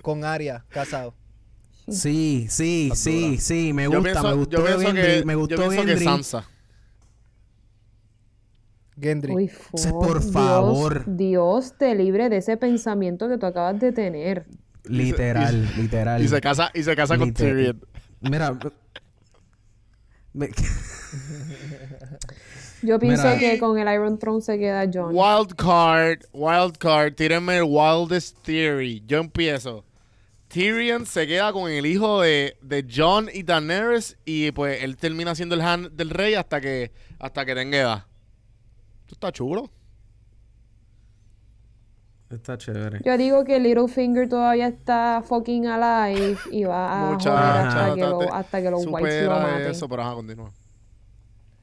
Con 0.00 0.24
Aria, 0.24 0.64
casado. 0.70 1.14
Sí, 1.88 2.46
sí, 2.48 2.90
sí, 2.94 3.36
sí, 3.38 3.72
me 3.74 3.84
yo 3.84 3.90
gusta, 3.90 4.02
pienso, 4.04 4.22
me 4.22 4.30
yo 4.30 4.36
gustó 4.36 4.64
pienso 4.64 4.80
Gendry, 4.80 5.02
que, 5.02 5.24
me 5.26 5.32
yo 5.34 5.38
gustó 5.40 5.68
que 5.68 5.76
Gendry. 5.76 6.04
Sansa. 6.04 6.48
Gendry. 9.00 9.32
Uy, 9.34 9.50
por 9.70 9.90
por 9.90 10.20
Dios, 10.20 10.32
favor. 10.32 11.04
Dios 11.06 11.74
te 11.78 11.94
libre 11.94 12.28
de 12.28 12.38
ese 12.38 12.56
pensamiento 12.56 13.28
que 13.28 13.38
tú 13.38 13.46
acabas 13.46 13.78
de 13.80 13.92
tener. 13.92 14.46
Literal, 14.84 15.68
literal. 15.76 16.22
Y 16.22 16.28
se 16.28 16.40
casa, 16.40 16.70
y 16.74 16.82
se 16.82 16.94
casa 16.96 17.16
con. 17.18 17.32
Tyrion. 17.32 17.80
Mira, 18.20 18.58
me- 20.32 20.48
Yo 22.82 22.98
pienso 22.98 23.24
Mira. 23.24 23.38
que 23.38 23.58
con 23.58 23.78
el 23.78 23.92
Iron 23.92 24.18
Throne 24.18 24.40
se 24.40 24.58
queda 24.58 24.88
John. 24.92 25.14
Wild 25.14 25.54
card, 25.56 26.20
wild 26.32 26.78
card, 26.78 27.14
tírenme 27.14 27.58
el 27.58 27.64
wildest 27.66 28.38
theory. 28.42 29.02
Yo 29.06 29.18
empiezo. 29.18 29.84
Tyrion 30.48 31.04
se 31.06 31.26
queda 31.26 31.52
con 31.52 31.70
el 31.70 31.84
hijo 31.86 32.22
de, 32.22 32.56
de 32.62 32.84
John 32.92 33.28
y 33.32 33.42
Daenerys 33.42 34.16
y 34.24 34.50
pues 34.52 34.82
él 34.82 34.96
termina 34.96 35.34
siendo 35.34 35.54
el 35.54 35.60
hand 35.60 35.90
del 35.92 36.10
rey 36.10 36.34
hasta 36.34 36.60
que 36.60 36.90
hasta 37.18 37.44
que 37.44 37.54
tenga 37.54 37.76
edad. 37.78 38.04
Esto 39.10 39.26
está 39.26 39.32
chulo. 39.32 39.68
Está 42.30 42.56
chévere. 42.56 43.00
Yo 43.04 43.18
digo 43.18 43.42
que 43.42 43.58
Littlefinger 43.58 44.28
todavía 44.28 44.68
está 44.68 45.20
fucking 45.26 45.66
alive 45.66 46.38
y 46.52 46.62
va 46.62 47.08
a 47.08 47.12
Mucha- 47.12 47.30
joder 47.30 47.66
hasta, 47.66 47.94
que, 47.96 48.00
lo- 48.02 48.32
hasta 48.34 48.62
que 48.62 48.70
los 48.70 48.86
Whites 48.86 49.24
lo 49.24 49.30
maten. 49.32 49.66
eso, 49.72 49.88
pero 49.88 50.02
ajá, 50.02 50.14
continúa. 50.14 50.52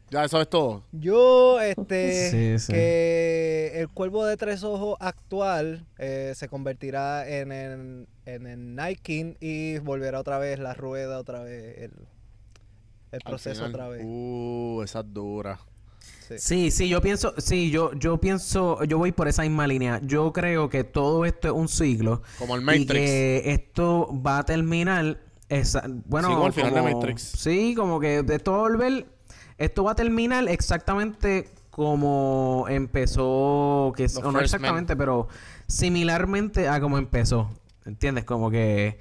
Ya, 0.10 0.26
eso 0.26 0.42
es 0.42 0.50
todo. 0.50 0.84
Yo, 0.92 1.62
este, 1.62 2.30
Sí, 2.32 2.60
sí. 2.60 2.74
que 2.74 3.72
el 3.76 3.88
cuervo 3.88 4.26
de 4.26 4.36
tres 4.36 4.64
ojos 4.66 4.98
actual 5.00 5.86
eh, 5.98 6.34
se 6.36 6.50
convertirá 6.50 7.28
en 7.30 7.54
el, 7.54 8.08
en 8.26 8.46
el 8.48 8.76
Night 8.76 9.00
King 9.02 9.36
y 9.40 9.78
volverá 9.80 10.20
otra 10.20 10.38
vez 10.38 10.60
la 10.60 10.74
rueda, 10.74 11.18
otra 11.20 11.44
vez 11.44 11.78
el, 11.78 11.92
el 13.14 13.20
proceso 13.22 13.66
final. 13.68 13.72
otra 13.74 13.88
vez. 13.88 14.04
Uh, 14.06 14.82
esa 14.84 15.00
es 15.00 15.14
dura. 15.14 15.60
Sí. 16.28 16.36
Sí, 16.40 16.72
sí, 16.72 16.90
yo 16.90 17.02
pienso, 17.02 17.34
sí, 17.38 17.72
yo, 17.72 17.94
yo 17.94 18.18
pienso, 18.20 18.84
yo 18.84 18.98
voy 18.98 19.12
por 19.14 19.28
esa 19.28 19.44
misma 19.44 19.66
línea. 19.68 20.02
Yo 20.04 20.34
creo 20.34 20.70
que 20.70 20.84
todo 20.84 21.26
esto 21.26 21.48
es 21.48 21.54
un 21.54 21.68
ciclo. 21.70 22.22
Como 22.38 22.56
el 22.56 22.62
Y 22.62 22.66
Matrix. 22.66 22.88
que 22.94 23.44
esto 23.46 24.10
va 24.26 24.40
a 24.40 24.44
terminar. 24.46 25.20
esa- 25.50 25.86
bueno, 26.06 26.28
Sí, 26.28 26.34
como 26.34 26.48
el 26.48 26.54
final 26.54 26.74
de 26.74 26.82
Matrix. 26.82 27.22
Sí, 27.22 27.74
como 27.76 28.00
que 28.02 28.22
de 28.24 28.40
todo 28.40 28.60
volver. 28.60 29.06
Esto 29.58 29.86
va 29.86 29.94
a 29.94 29.96
terminar 29.96 30.48
exactamente 30.50 31.50
como 31.70 32.66
empezó. 32.68 33.94
Que, 33.96 34.04
Los 34.04 34.22
no 34.22 34.40
exactamente, 34.42 34.96
pero 34.98 35.30
similarmente 35.68 36.68
a 36.68 36.82
como 36.82 36.98
empezó. 36.98 37.50
¿Entiendes? 37.86 38.26
Como 38.26 38.52
que. 38.52 39.00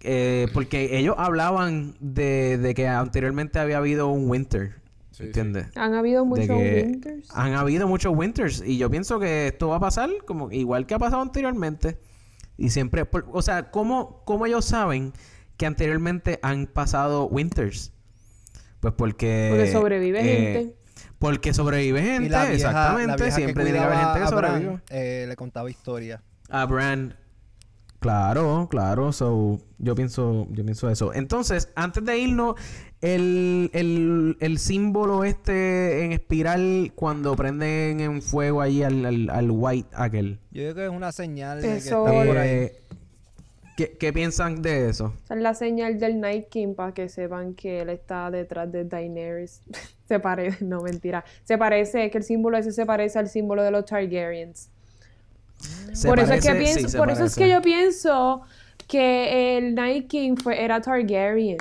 eh, 0.00 0.48
porque 0.52 0.98
ellos 0.98 1.14
hablaban 1.18 1.94
de, 2.00 2.58
de 2.58 2.74
que 2.74 2.88
anteriormente 2.88 3.58
había 3.60 3.78
habido 3.78 4.08
un 4.08 4.28
winter. 4.28 4.74
Sí, 5.16 5.22
sí. 5.22 5.26
¿Entiendes? 5.28 5.68
Han 5.76 5.94
habido 5.94 6.24
muchos 6.26 6.46
que 6.46 6.82
winters. 6.86 7.28
han 7.34 7.54
habido 7.54 7.88
muchos 7.88 8.14
winters 8.14 8.62
y 8.64 8.76
yo 8.76 8.90
pienso 8.90 9.18
que 9.18 9.46
esto 9.48 9.68
va 9.68 9.76
a 9.76 9.80
pasar 9.80 10.10
como 10.26 10.50
igual 10.52 10.86
que 10.86 10.94
ha 10.94 10.98
pasado 10.98 11.22
anteriormente 11.22 11.98
y 12.58 12.68
siempre 12.68 13.06
por- 13.06 13.26
o 13.32 13.40
sea 13.40 13.70
cómo 13.70 14.22
cómo 14.26 14.44
ellos 14.44 14.66
saben 14.66 15.12
que 15.56 15.64
anteriormente 15.64 16.38
han 16.42 16.66
pasado 16.66 17.24
winters 17.28 17.92
pues 18.80 18.92
porque 18.94 19.48
Porque 19.50 19.72
sobrevive 19.72 20.20
eh, 20.20 20.52
gente. 20.54 20.76
porque 21.18 21.54
sobrevive 21.54 22.02
gente 22.02 22.26
Y 22.26 22.28
la 22.28 22.40
vieja, 22.42 22.54
exactamente 22.54 23.08
la 23.12 23.16
vieja 23.16 23.36
siempre 23.36 23.64
tiene 23.64 23.78
que 23.78 23.84
haber 23.84 23.98
gente 23.98 24.20
que 24.20 24.26
sobrevive 24.28 24.80
eh, 24.90 25.24
le 25.28 25.36
contaba 25.36 25.70
historias. 25.70 26.20
a 26.50 26.66
Brand 26.66 27.14
claro 28.00 28.68
claro 28.70 29.12
so 29.12 29.58
yo 29.78 29.94
pienso 29.94 30.46
yo 30.50 30.62
pienso 30.64 30.90
eso 30.90 31.14
entonces 31.14 31.70
antes 31.74 32.04
de 32.04 32.18
irnos 32.18 32.54
el, 33.02 33.70
el, 33.74 34.36
el 34.40 34.58
símbolo 34.58 35.24
este 35.24 36.04
en 36.04 36.12
espiral 36.12 36.92
cuando 36.94 37.36
prenden 37.36 38.00
en 38.00 38.22
fuego 38.22 38.60
ahí 38.62 38.82
al, 38.82 39.04
al, 39.04 39.30
al 39.30 39.50
white 39.50 39.88
aquel 39.94 40.38
Yo 40.50 40.62
creo 40.62 40.74
que 40.74 40.84
es 40.86 40.90
una 40.90 41.12
señal 41.12 41.60
de 41.60 41.68
que 41.68 41.76
está 41.76 41.96
por 42.04 42.38
ahí. 42.38 42.48
Eh, 42.48 42.80
¿qué, 43.76 43.96
qué 43.98 44.12
piensan 44.12 44.62
de 44.62 44.88
eso? 44.88 45.12
Es 45.28 45.36
la 45.36 45.54
señal 45.54 45.98
del 45.98 46.20
Night 46.20 46.48
King 46.48 46.74
para 46.74 46.92
que 46.92 47.08
sepan 47.08 47.54
que 47.54 47.80
él 47.82 47.90
está 47.90 48.30
detrás 48.30 48.72
de 48.72 48.84
Daenerys. 48.84 49.60
se 50.08 50.18
parece, 50.18 50.64
no 50.64 50.80
mentira. 50.80 51.24
Se 51.44 51.58
parece, 51.58 52.10
que 52.10 52.18
el 52.18 52.24
símbolo 52.24 52.56
ese 52.56 52.72
se 52.72 52.86
parece 52.86 53.18
al 53.18 53.28
símbolo 53.28 53.62
de 53.62 53.70
los 53.70 53.84
Targaryens. 53.84 54.70
¿Se 55.92 56.08
por 56.08 56.18
eso 56.20 56.32
es 56.34 56.40
que 56.40 56.48
parece? 56.48 56.74
pienso, 56.74 56.88
Sí, 56.88 56.96
por 56.96 57.10
eso 57.10 57.24
es 57.24 57.34
parece. 57.34 57.40
que 57.44 57.48
yo 57.50 57.62
pienso 57.62 58.42
que 58.88 59.58
el 59.58 59.74
Night 59.74 60.06
King 60.08 60.36
fue, 60.36 60.62
era 60.62 60.80
Targaryen. 60.80 61.58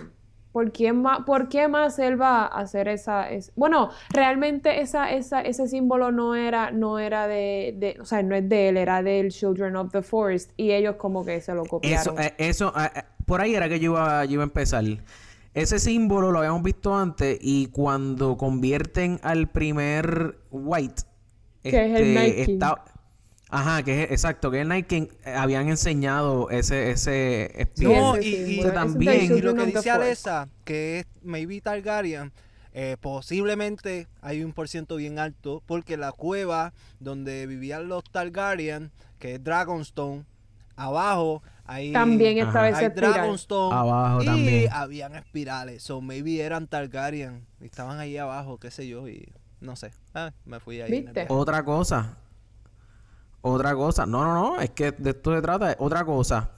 ¿Por 0.56 0.72
qué, 0.72 0.94
más, 0.94 1.20
¿Por 1.26 1.50
qué 1.50 1.68
más 1.68 2.00
él 2.00 2.20
va 2.22 2.44
a 2.44 2.62
hacer 2.62 2.88
esa, 2.88 3.30
es- 3.30 3.52
Bueno, 3.58 3.90
realmente 4.10 4.80
esa, 4.80 5.12
esa, 5.12 5.42
ese 5.42 5.68
símbolo 5.68 6.14
no 6.14 6.34
era, 6.34 6.72
no 6.72 6.98
era 6.98 7.28
de, 7.28 7.76
de- 7.78 7.98
O 8.00 8.06
sea, 8.06 8.24
no 8.24 8.36
es 8.38 8.48
de 8.48 8.70
él, 8.70 8.78
era 8.78 9.04
del 9.04 9.32
Children 9.32 9.76
of 9.76 9.92
the 9.92 10.02
Forest. 10.02 10.52
Y 10.56 10.72
ellos 10.72 10.96
como 10.96 11.26
que 11.26 11.42
se 11.42 11.54
lo 11.54 11.66
copiaron. 11.66 12.00
Eso, 12.00 12.18
eh, 12.18 12.34
eso 12.38 12.74
eh, 12.80 12.90
eh, 12.96 13.02
por 13.26 13.42
ahí 13.42 13.54
era 13.54 13.68
que 13.68 13.82
yo 13.82 13.92
iba, 13.92 14.24
yo 14.24 14.32
iba 14.36 14.44
a 14.44 14.46
empezar. 14.46 14.86
Ese 15.54 15.78
símbolo 15.78 16.32
lo 16.32 16.40
habíamos 16.40 16.64
visto 16.64 16.96
antes 16.96 17.38
y 17.42 17.68
cuando 17.68 18.38
convierten 18.38 19.20
al 19.24 19.48
primer 19.50 20.38
white, 20.52 21.02
este, 21.64 21.70
Que 21.72 21.94
es 21.96 22.00
el 22.00 22.14
Night 22.14 22.36
King. 22.46 22.54
está- 22.54 22.82
Ajá, 23.56 23.84
que 23.84 24.04
es 24.04 24.12
exacto, 24.12 24.52
que 24.52 24.62
es 24.62 24.68
Night 24.68 24.88
King. 24.88 25.08
eh, 25.26 25.34
habían 25.34 25.68
enseñado 25.70 26.50
ese, 26.50 26.92
ese 26.92 27.46
espíritu. 27.62 27.94
No, 28.00 28.18
y, 28.22 28.60
y- 28.60 28.64
también. 28.74 29.36
y 29.38 29.42
lo 29.42 29.54
que 29.56 29.66
dice. 29.68 29.90
Alessa, 29.92 30.50
que 30.64 31.00
es 31.00 31.06
maybe 31.22 31.62
Targaryen, 31.62 32.32
eh, 32.74 32.98
posiblemente 33.00 34.08
hay 34.22 34.44
un 34.44 34.54
por 34.54 34.68
ciento 34.68 34.98
bien 34.98 35.20
alto, 35.20 35.62
porque 35.66 35.98
la 35.98 36.12
cueva 36.12 36.74
donde 37.00 37.48
vivían 37.48 37.88
los 37.88 38.04
Targaryen, 38.04 38.92
que 39.20 39.36
es 39.36 39.44
Dragonstone, 39.44 40.26
abajo 40.76 41.42
hay, 41.68 41.92
También 41.94 42.38
estaba 42.38 42.70
ese. 42.70 42.90
Dragonstone 42.90 43.76
Abajo 43.76 44.22
y 44.22 44.26
también. 44.26 44.70
habían 44.72 45.16
espirales, 45.16 45.82
so 45.82 46.00
maybe 46.02 46.42
eran 46.42 46.68
Targaryen, 46.68 47.46
y 47.62 47.66
estaban 47.66 48.00
ahí 48.00 48.18
abajo, 48.18 48.58
qué 48.60 48.70
sé 48.70 48.88
yo, 48.88 49.08
y 49.08 49.32
no 49.62 49.76
sé, 49.76 49.92
Ah, 50.14 50.32
me 50.46 50.60
fui 50.60 50.82
ahí. 50.82 50.92
¿Viste? 50.92 51.26
Otra 51.30 51.64
cosa. 51.64 52.18
Otra 53.48 53.76
cosa. 53.76 54.08
No, 54.08 54.24
no, 54.24 54.34
no. 54.34 54.60
Es 54.60 54.72
que 54.72 54.92
de 54.92 55.12
esto 55.12 55.36
se 55.36 55.40
trata. 55.40 55.76
Otra 55.78 56.04
cosa. 56.04 56.50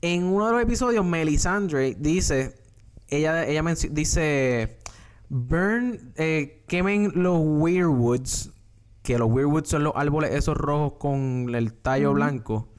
En 0.00 0.24
uno 0.24 0.46
de 0.46 0.52
los 0.52 0.62
episodios, 0.62 1.04
Melisandre 1.04 1.94
dice... 1.98 2.56
Ella, 3.08 3.46
ella 3.46 3.62
dice... 3.90 4.78
Burn... 5.28 6.14
eh, 6.16 6.64
quemen 6.66 7.12
los 7.14 7.40
weirwoods. 7.42 8.50
Que 9.02 9.18
los 9.18 9.30
weirwoods 9.30 9.68
son 9.68 9.84
los 9.84 9.92
árboles 9.96 10.32
esos 10.32 10.56
rojos 10.56 10.94
con 10.98 11.54
el 11.54 11.74
tallo 11.74 12.14
blanco. 12.14 12.70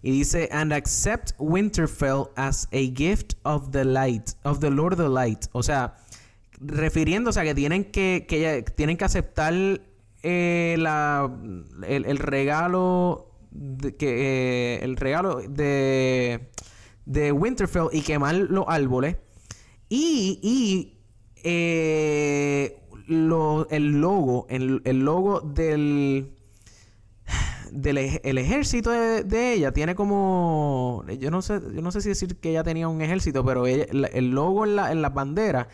Y 0.00 0.12
dice... 0.12 0.48
And 0.52 0.72
accept 0.72 1.32
Winterfell 1.38 2.28
as 2.36 2.68
a 2.70 2.92
gift 2.94 3.32
of 3.42 3.72
the 3.72 3.84
light. 3.84 4.34
Of 4.44 4.60
the 4.60 4.70
Lord 4.70 4.92
of 4.92 5.00
the 5.00 5.08
Light. 5.08 5.46
O 5.50 5.64
sea... 5.64 5.96
Refiriéndose 6.60 7.40
a 7.40 7.42
que 7.42 7.56
tienen 7.56 7.90
que... 7.90 8.24
que 8.28 8.64
tienen 8.76 8.96
que 8.96 9.04
aceptar... 9.04 9.52
eh, 10.22 10.76
la, 10.78 11.30
el, 11.86 12.04
el 12.04 12.18
regalo... 12.18 13.30
de- 13.50 13.96
que, 13.96 14.76
eh, 14.76 14.84
el 14.84 14.96
regalo 14.96 15.40
de... 15.48 16.50
De 17.06 17.32
Winterfell 17.32 17.88
y 17.92 18.02
quemar 18.02 18.34
los 18.34 18.64
árboles. 18.68 19.16
Y... 19.88 20.38
y 20.42 20.98
eh, 21.44 22.78
lo- 23.06 23.68
el 23.70 24.00
logo... 24.00 24.46
El, 24.50 24.82
el 24.84 25.00
logo 25.04 25.40
del 25.40 26.34
del 27.70 27.98
el 27.98 28.38
ejército 28.38 28.90
de, 28.90 29.52
ella 29.52 29.72
tiene 29.72 29.94
como 29.94 31.04
yo 31.20 31.30
no 31.30 31.42
sé 31.42 31.60
yo 31.74 31.82
no 31.82 31.92
sé 31.92 32.00
si 32.00 32.08
decir 32.08 32.36
que 32.36 32.48
ella 32.48 32.62
tenía 32.64 32.88
un 32.88 33.02
ejército 33.02 33.44
pero 33.44 33.66
el 33.66 34.30
logo 34.30 34.64
en 34.64 34.74
la 34.76 34.90
en 34.90 35.02
la 35.02 35.10
bandera 35.10 35.68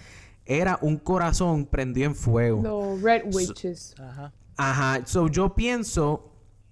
era 0.46 0.78
un 0.82 0.96
corazón 0.98 1.66
prendido 1.66 2.06
en 2.08 2.14
fuego 2.14 2.62
Los 2.62 3.02
Red 3.02 3.34
Witches. 3.34 3.94
Ajá. 3.98 4.32
ajá 4.56 5.06
so 5.06 5.28
yo 5.28 5.54
pienso 5.54 6.30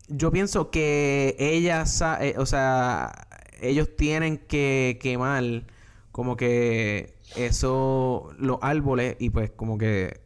yo 0.09 0.31
pienso 0.31 0.71
que 0.71 1.35
ella 1.39 1.87
sa- 1.87 2.25
eh, 2.25 2.35
o 2.39 2.45
sea 2.47 3.27
ellos 3.61 3.95
tienen 3.97 4.39
que 4.39 4.99
quemar 5.01 5.45
como 6.11 6.37
que 6.37 7.15
eso 7.37 8.31
los 8.39 8.59
árboles 8.61 9.17
y 9.19 9.31
pues 9.31 9.51
como 9.51 9.79
que 9.79 10.21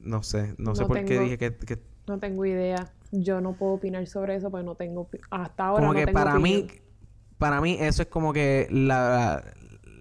no 0.00 0.22
sé 0.24 0.54
no, 0.58 0.74
sé 0.74 0.84
por 0.86 1.04
qué 1.04 1.20
dije 1.20 1.38
que- 1.38 1.54
que 1.56 1.78
No 2.08 2.18
tengo 2.18 2.44
idea. 2.44 2.90
Yo 3.12 3.40
no 3.40 3.52
puedo 3.52 3.74
opinar 3.74 4.04
sobre 4.08 4.34
eso 4.36 4.50
porque 4.50 4.64
no 4.64 4.74
tengo... 4.74 5.06
Hasta 5.30 5.66
ahora 5.66 5.82
como 5.82 5.92
no 5.92 5.98
que 6.00 6.06
tengo 6.06 6.18
para 6.18 6.38
mí 6.38 6.56
opinión. 6.64 6.82
para 7.38 7.60
mí 7.60 7.76
eso 7.78 8.02
es 8.02 8.08
como 8.08 8.32
que 8.32 8.66
la, 8.70 9.44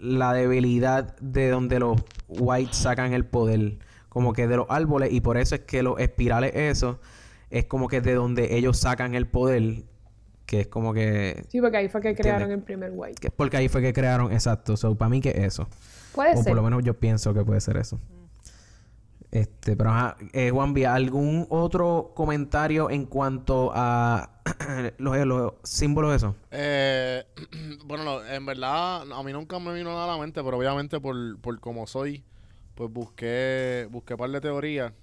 la 0.02 0.34
debilidad 0.34 1.16
de 1.20 1.50
donde 1.50 1.80
los 1.80 2.02
whites 2.28 2.76
sacan 2.76 3.14
el 3.14 3.24
poder 3.26 3.78
como 4.10 4.34
que 4.34 4.48
de 4.48 4.58
los 4.58 4.66
árboles 4.70 5.14
y 5.14 5.22
por 5.22 5.38
eso 5.38 5.56
es 5.56 5.62
que 5.62 5.84
los 5.84 6.00
espirales 6.00 6.52
eso 6.56 7.00
es 7.50 7.66
como 7.66 7.88
que 7.88 8.02
de 8.02 8.16
donde 8.16 8.58
ellos 8.58 8.78
sacan 8.78 9.14
el 9.14 9.28
poder 9.28 9.84
que 10.48 10.62
es 10.62 10.68
como 10.68 10.94
que, 10.94 11.46
Sí, 11.50 11.62
porque 11.62 11.78
ahí 11.78 11.88
fue 11.88 12.02
que 12.02 12.14
crearon 12.16 12.52
el 12.52 12.62
primer 12.62 12.92
White. 12.94 13.30
porque 13.38 13.58
ahí 13.58 13.70
fue 13.70 13.82
que 13.82 13.94
crearon 13.94 14.32
exacto 14.34 14.76
so 14.76 14.96
para 14.96 15.10
mí 15.10 15.22
que 15.22 15.30
es 15.30 15.38
eso 15.46 15.68
Puede 16.14 16.34
o 16.34 16.38
ser. 16.38 16.46
por 16.48 16.56
lo 16.56 16.64
menos 16.64 16.84
yo 16.84 16.94
pienso 17.00 17.34
que 17.34 17.44
puede 17.46 17.62
ser 17.62 17.78
eso 17.78 18.00
este 19.32 19.76
pero 19.76 19.92
ajá 19.92 20.18
eh, 20.34 20.52
Juan 20.52 20.74
Vía, 20.74 20.94
algún 20.94 21.48
otro 21.50 22.12
comentario 22.16 22.90
en 22.90 23.06
cuanto 23.06 23.72
a 23.74 24.42
los, 24.98 25.18
los 25.26 25.54
símbolos 25.64 26.16
esos 26.16 26.36
Eh, 26.52 27.24
bueno, 27.86 28.04
no, 28.04 28.26
en 28.26 28.46
verdad, 28.46 29.04
a 29.12 29.24
mí 29.24 29.32
nunca 29.32 29.60
me 29.60 29.74
vino 29.74 29.92
nada 29.92 30.06
a 30.06 30.16
la 30.16 30.18
mente, 30.18 30.44
pero 30.44 30.58
obviamente 30.58 31.00
por, 31.00 31.40
por 31.40 31.60
como 31.60 31.88
soy, 31.88 32.24
pues 32.76 32.92
busqué, 32.92 33.88
busqué 33.90 34.14
un 34.16 34.18
par 34.18 34.30
de 34.32 34.42
teorías. 34.42 34.94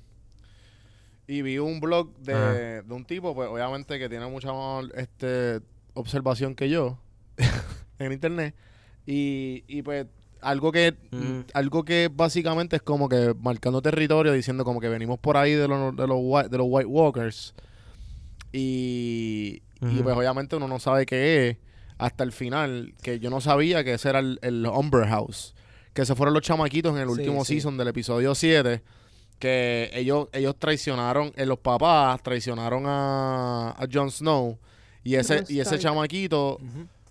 Y 1.27 1.43
vi 1.43 1.59
un 1.59 1.79
blog 1.79 2.17
de, 2.19 2.83
de 2.83 2.95
un 2.95 3.05
tipo, 3.05 3.35
pues 3.35 3.51
obviamente 3.51 3.99
que 3.99 4.09
tiene 4.09 4.27
mucha 4.27 4.51
más 4.53 4.87
este, 4.95 5.61
observación 5.93 6.55
que 6.55 6.71
yo 6.71 6.99
en 7.99 8.13
internet. 8.13 8.55
Y, 9.05 9.65
y 9.69 9.83
pues 9.83 10.07
algo 10.41 10.73
que 10.73 10.95
Mm. 11.11 11.41
algo 11.55 11.85
que 11.85 12.11
básicamente 12.13 12.77
es 12.77 12.83
como 12.83 13.09
que 13.09 13.35
marcando 13.41 13.81
territorio, 13.83 14.33
diciendo 14.33 14.65
como 14.65 14.81
que 14.81 14.89
venimos 14.89 15.19
por 15.19 15.37
ahí 15.37 15.53
de 15.53 15.67
los, 15.69 15.97
de 15.97 16.07
los, 16.07 16.19
whi- 16.19 16.49
de 16.49 16.59
los 16.59 16.67
White 16.69 16.87
Walkers. 16.87 17.55
Y, 18.53 19.63
y 19.83 20.03
pues 20.03 20.17
obviamente 20.17 20.57
uno 20.57 20.69
no 20.69 20.79
sabe 20.79 21.07
qué 21.07 21.49
es 21.49 21.57
hasta 21.99 22.25
el 22.25 22.33
final, 22.33 22.95
que 23.03 23.19
yo 23.19 23.29
no 23.31 23.41
sabía 23.41 23.85
que 23.85 23.95
ese 23.95 24.09
era 24.09 24.21
el, 24.21 24.39
el 24.43 24.67
Umber 24.67 25.07
House. 25.09 25.55
Que 25.93 26.07
se 26.07 26.15
fueron 26.15 26.33
los 26.35 26.43
chamaquitos 26.43 26.95
en 26.95 27.01
el 27.03 27.09
Sí, 27.09 27.13
último 27.13 27.45
sí. 27.45 27.55
season 27.55 27.77
del 27.77 27.89
episodio 27.89 28.35
7. 28.35 28.83
Que 29.39 29.91
ellos, 29.95 30.29
ellos 30.33 30.57
traicionaron, 30.59 31.33
eh, 31.37 31.47
los 31.47 31.59
papás 31.59 32.23
traicionaron 32.23 32.85
a, 32.87 33.71
a 33.71 33.87
Jon 33.93 34.11
Snow. 34.11 34.59
Y 35.05 35.15
ese, 35.17 35.45
y 35.49 35.61
ese 35.61 35.79
chamaquito. 35.79 36.59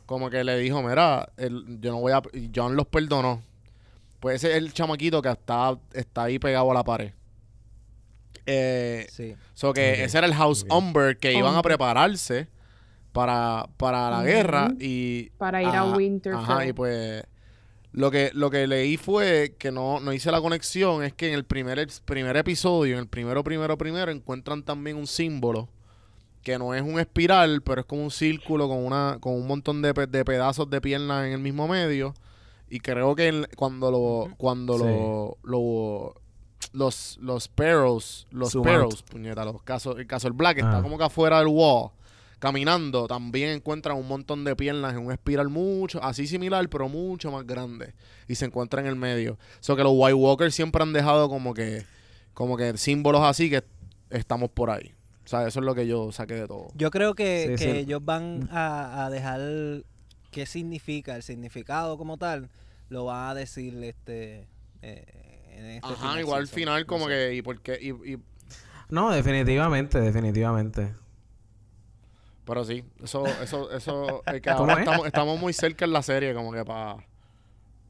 Como 0.07 0.31
que 0.31 0.43
le 0.43 0.57
dijo, 0.57 0.81
mira, 0.81 1.29
el- 1.37 1.79
yo 1.79 1.91
no 1.91 1.99
voy 1.99 2.13
a... 2.13 2.23
y 2.33 2.49
John 2.55 2.75
los 2.75 2.87
perdonó. 2.87 3.43
Pues 4.19 4.37
ese 4.37 4.51
es 4.53 4.57
el 4.57 4.73
chamaquito 4.73 5.21
que 5.21 5.29
está, 5.29 5.77
está 5.93 6.23
ahí 6.23 6.39
pegado 6.39 6.71
a 6.71 6.73
la 6.73 6.83
pared. 6.83 7.11
Eh, 8.45 9.05
Sí. 9.11 9.35
so 9.53 9.73
que 9.73 10.03
ese 10.03 10.17
era 10.17 10.25
el 10.27 10.33
House 10.33 10.63
ok. 10.69 10.73
Umber 10.77 11.17
que 11.17 11.33
iban 11.33 11.55
a 11.55 11.61
prepararse 11.61 12.47
para, 13.11 13.67
para 13.77 14.09
la 14.09 14.23
guerra 14.23 14.71
y... 14.79 15.29
Para 15.37 15.61
ir 15.61 15.67
a 15.69 15.83
Winterfell. 15.85 16.39
Ajá, 16.41 16.65
y 16.65 16.73
pues... 16.73 17.23
Lo 17.93 18.11
que, 18.11 18.29
lo 18.33 18.51
que 18.51 18.67
leí 18.67 18.95
fue 18.97 19.55
que 19.57 19.71
no, 19.71 19.99
no 19.99 20.13
hice 20.13 20.29
la 20.31 20.39
conexión, 20.39 21.03
es 21.03 21.13
que 21.13 21.29
en 21.29 21.33
el 21.33 21.45
primer, 21.45 21.79
ex- 21.79 21.99
primer 22.01 22.37
episodio, 22.37 22.93
en 22.93 22.99
el 22.99 23.07
primero, 23.07 23.43
primero, 23.43 23.77
primero, 23.77 24.11
encuentran 24.11 24.61
también 24.61 24.97
un 24.97 25.07
símbolo 25.07 25.67
que 26.43 26.57
no 26.57 26.73
es 26.73 26.81
un 26.81 26.99
espiral, 26.99 27.61
pero 27.61 27.81
es 27.81 27.87
como 27.87 28.03
un 28.03 28.11
círculo 28.11 28.67
con 28.67 28.77
una 28.85 29.17
con 29.19 29.33
un 29.33 29.47
montón 29.47 29.81
de, 29.81 29.93
pe- 29.93 30.07
de 30.07 30.23
pedazos 30.23 30.69
de 30.69 30.79
pierna 30.81 31.27
en 31.27 31.33
el 31.33 31.39
mismo 31.39 31.67
medio. 31.67 32.13
Y 32.69 32.79
creo 32.79 33.15
que 33.15 33.45
cuando 33.55 33.91
lo 33.91 34.35
cuando 34.37 34.77
Sí. 34.77 34.83
lo, 34.83 35.37
lo 35.43 36.13
los, 36.73 37.17
los 37.21 37.43
Sparrows, 37.45 38.27
los 38.31 38.51
Sparrows, 38.51 39.03
puñeta, 39.03 39.45
los 39.45 39.61
casos, 39.63 39.97
el 39.97 40.05
caso 40.07 40.27
el 40.27 40.33
Black 40.33 40.57
está 40.57 40.79
Ah. 40.79 40.81
como 40.81 40.97
que 40.97 41.03
afuera 41.05 41.39
del 41.39 41.47
wall, 41.47 41.91
caminando, 42.39 43.07
también 43.07 43.49
encuentran 43.51 43.97
un 43.97 44.07
montón 44.07 44.43
de 44.43 44.55
piernas 44.55 44.93
en 44.93 44.99
un 45.05 45.11
espiral 45.11 45.49
mucho, 45.49 46.03
así 46.03 46.27
similar, 46.27 46.67
pero 46.69 46.87
mucho 46.89 47.31
más 47.31 47.45
grande. 47.47 47.93
Y 48.27 48.35
se 48.35 48.45
encuentra 48.45 48.81
en 48.81 48.87
el 48.87 48.95
medio. 48.95 49.33
O 49.33 49.37
sea 49.63 49.75
que 49.75 49.83
los 49.83 49.93
White 49.95 50.13
Walkers 50.13 50.53
siempre 50.53 50.83
han 50.83 50.93
dejado 50.93 51.29
como 51.29 51.53
que, 51.53 51.83
como 52.33 52.57
que 52.57 52.77
símbolos 52.77 53.21
así 53.21 53.49
que 53.49 53.63
estamos 54.09 54.49
por 54.51 54.69
ahí. 54.69 54.91
O 55.27 55.29
sea, 55.29 55.45
eso 55.45 55.59
es 55.59 55.65
lo 55.65 55.75
que 55.75 55.85
yo 55.85 56.09
saqué 56.13 56.35
de 56.35 56.47
todo. 56.47 56.69
Yo 56.73 56.89
creo 56.89 57.13
que, 57.13 57.47
Sí, 57.49 57.57
que 57.57 57.71
sí. 57.73 57.79
ellos 57.79 57.99
van 58.05 58.47
a, 58.49 59.05
a 59.05 59.09
dejar 59.09 59.41
qué 60.31 60.45
significa, 60.45 61.17
el 61.17 61.21
significado 61.23 61.97
como 61.97 62.15
tal, 62.17 62.49
lo 62.87 63.03
van 63.03 63.31
a 63.31 63.35
decir 63.35 63.73
este 63.83 64.47
eh, 64.81 65.03
en 65.51 65.65
este 65.65 65.89
Ajá, 65.89 65.95
final 65.97 66.19
igual 66.21 66.41
al 66.43 66.47
final 66.47 66.81
no 66.83 66.87
como 66.87 67.05
sé. 67.07 67.11
que, 67.11 67.33
y 67.35 67.41
porque, 67.41 67.77
y, 67.81 67.89
y- 68.13 68.17
No, 68.89 69.11
definitivamente, 69.11 69.99
definitivamente. 69.99 70.93
pero 72.45 72.63
sí, 72.63 72.85
eso, 73.03 73.25
eso, 73.43 73.69
eso, 73.71 74.23
es 74.31 74.41
que 74.41 74.49
¿Cómo 74.49 74.61
ahora 74.71 74.73
es? 74.75 74.79
estamos, 74.79 75.07
estamos 75.07 75.37
muy 75.41 75.51
cerca 75.51 75.83
en 75.83 75.91
la 75.91 76.01
serie, 76.03 76.33
como 76.33 76.53
que 76.53 76.63
para, 76.63 76.95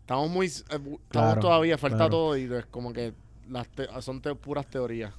estamos 0.01 0.27
muy, 0.31 0.47
eh, 0.47 0.49
estamos 0.49 0.99
Claro, 1.09 1.41
todavía, 1.41 1.77
falta 1.77 1.97
claro. 1.97 2.09
todo 2.09 2.35
y 2.37 2.51
es 2.51 2.65
como 2.65 2.91
que 2.93 3.13
las 3.47 3.67
te- 3.69 3.87
son 4.01 4.21
te- 4.23 4.33
puras 4.33 4.65
teorías. 4.65 5.13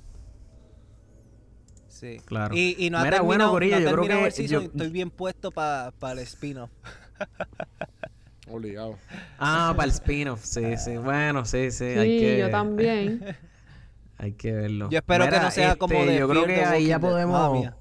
Sí. 1.99 2.21
Claro. 2.25 2.55
Y, 2.55 2.77
y 2.79 2.91
no 2.91 2.99
ha 2.99 3.03
Mira, 3.03 3.17
terminado, 3.19 3.25
bueno, 3.27 3.51
Corillo, 3.51 3.81
no 3.81 3.91
yo 3.91 3.97
creo 4.03 4.19
que 4.21 4.27
el 4.27 4.33
season, 4.33 4.63
yo- 4.63 4.69
estoy 4.71 4.89
bien 4.91 5.11
puesto 5.11 5.51
para 5.51 5.93
el 6.13 6.19
spin-off. 6.21 6.71
Obligado. 8.51 8.97
Ah, 9.39 9.73
para 9.77 9.85
el 9.87 9.91
spin-off, 9.91 10.45
sí, 10.45 10.77
sí. 10.77 10.97
Bueno, 10.97 11.45
sí, 11.45 11.71
sí, 11.71 11.79
Sí, 11.93 11.99
hay 11.99 12.19
que, 12.21 12.39
yo 12.39 12.51
también. 12.51 13.37
hay 14.19 14.33
que 14.33 14.53
verlo. 14.53 14.89
Yo 14.91 14.99
espero 14.99 15.29
que 15.29 15.41
no 15.41 15.51
sea 15.51 15.77
como 15.77 15.95
este, 15.95 16.13
de 16.13 16.19
Yo 16.21 16.29
creo 16.29 16.47
que 16.47 16.65
ahí 16.65 16.87
ya 16.87 16.99
podemos... 17.01 17.73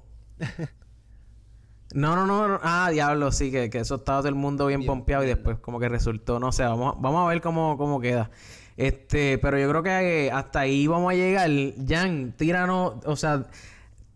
No, 1.94 2.14
no, 2.14 2.26
no, 2.26 2.46
no. 2.48 2.60
Ah, 2.62 2.90
diablo, 2.92 3.32
sí, 3.32 3.50
que, 3.50 3.70
que 3.70 3.78
eso 3.78 3.94
estaba 3.94 4.18
todo 4.18 4.28
el 4.28 4.34
mundo 4.34 4.66
bien, 4.66 4.80
Bien, 4.80 4.88
pompeado 4.88 5.24
y 5.24 5.26
después 5.28 5.58
como 5.58 5.80
que 5.80 5.88
resultó, 5.88 6.38
no 6.38 6.52
sé, 6.52 6.64
vamos, 6.64 6.94
a- 6.96 7.00
vamos 7.00 7.24
a 7.24 7.28
ver 7.30 7.40
cómo, 7.40 7.78
cómo 7.78 7.98
queda. 8.00 8.30
Este, 8.76 9.38
pero 9.38 9.58
yo 9.58 9.68
creo 9.70 9.82
que 9.82 10.30
hasta 10.32 10.60
ahí 10.60 10.86
vamos 10.86 11.12
a 11.12 11.16
llegar. 11.16 11.50
Jan, 11.88 12.34
tíranos, 12.36 12.94
o 13.06 13.16
sea, 13.16 13.46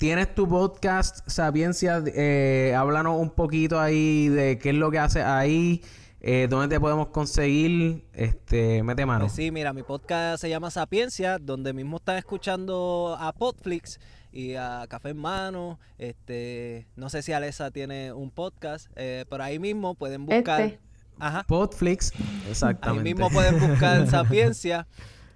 tienes 0.02 0.34
tu 0.34 0.48
podcast 0.48 1.20
Sapiencia, 1.28 2.02
eh, 2.04 2.74
háblanos 2.76 3.20
un 3.20 3.30
poquito 3.30 3.78
ahí 3.78 4.26
de 4.26 4.58
qué 4.58 4.70
es 4.70 4.74
lo 4.74 4.90
que 4.90 4.98
haces 4.98 5.22
ahí, 5.22 5.80
eh, 6.20 6.48
dónde 6.50 6.74
te 6.74 6.80
podemos 6.80 7.10
conseguir, 7.10 8.04
este, 8.12 8.82
mete 8.82 9.06
mano. 9.06 9.26
Pues 9.26 9.34
sí, 9.34 9.52
mira, 9.52 9.72
mi 9.72 9.84
podcast 9.84 10.40
se 10.40 10.48
llama 10.48 10.72
Sapiencia, 10.72 11.38
donde 11.38 11.72
mismo 11.72 11.98
están 11.98 12.16
escuchando 12.16 13.16
a 13.16 13.32
Podflix 13.32 14.00
y 14.32 14.56
a 14.56 14.86
Café 14.88 15.10
en 15.10 15.18
Mano. 15.18 15.78
Este, 15.98 16.88
no 16.96 17.08
sé 17.08 17.22
si 17.22 17.32
Alexa 17.32 17.70
tiene 17.70 18.12
un 18.12 18.32
podcast, 18.32 18.88
eh, 18.96 19.24
pero 19.30 19.44
ahí 19.44 19.60
mismo 19.60 19.94
pueden 19.94 20.26
buscar. 20.26 20.62
Este. 20.62 20.80
Ajá. 21.20 21.44
Podflix, 21.46 22.12
Ahí 22.12 22.50
exactamente. 22.50 23.04
mismo 23.04 23.30
pueden 23.30 23.60
buscar 23.60 24.04
Sapiencia. 24.10 24.88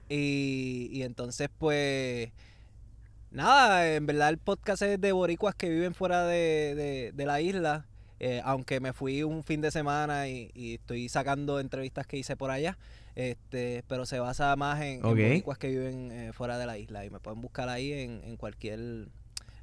Y, 0.09 0.89
y 0.91 1.05
entonces, 1.05 1.51
pues. 1.57 2.33
Nada, 3.37 3.95
en 3.95 4.07
verdad 4.07 4.31
el 4.31 4.39
podcast 4.39 4.81
es 4.81 4.99
de 4.99 5.13
boricuas 5.13 5.55
que 5.55 5.69
viven 5.69 5.93
fuera 5.95 6.25
de, 6.25 6.75
de- 6.75 7.13
de 7.15 7.27
la 7.27 7.43
isla. 7.43 7.85
eh, 8.19 8.41
aunque 8.45 8.81
me 8.81 8.95
fui 8.95 9.23
un 9.25 9.45
fin 9.45 9.61
de 9.61 9.71
semana 9.71 10.27
y, 10.27 10.51
y 10.55 10.77
estoy 10.77 11.11
sacando 11.11 11.61
entrevistas 11.61 12.07
que 12.07 12.17
hice 12.17 12.35
por 12.35 12.51
allá. 12.51 12.79
Este, 13.15 13.85
pero 13.89 14.07
se 14.07 14.21
basa 14.21 14.57
más 14.57 14.81
en, 14.81 15.03
boricuas 15.03 15.59
que 15.59 15.69
viven 15.69 16.11
eh, 16.13 16.33
fuera 16.33 16.57
de 16.57 16.65
la 16.65 16.79
isla. 16.79 17.05
Y 17.05 17.11
me 17.11 17.21
pueden 17.21 17.43
buscar 17.43 17.69
ahí 17.69 17.93
en, 17.93 18.23
en 18.25 18.39
cualquier 18.39 19.09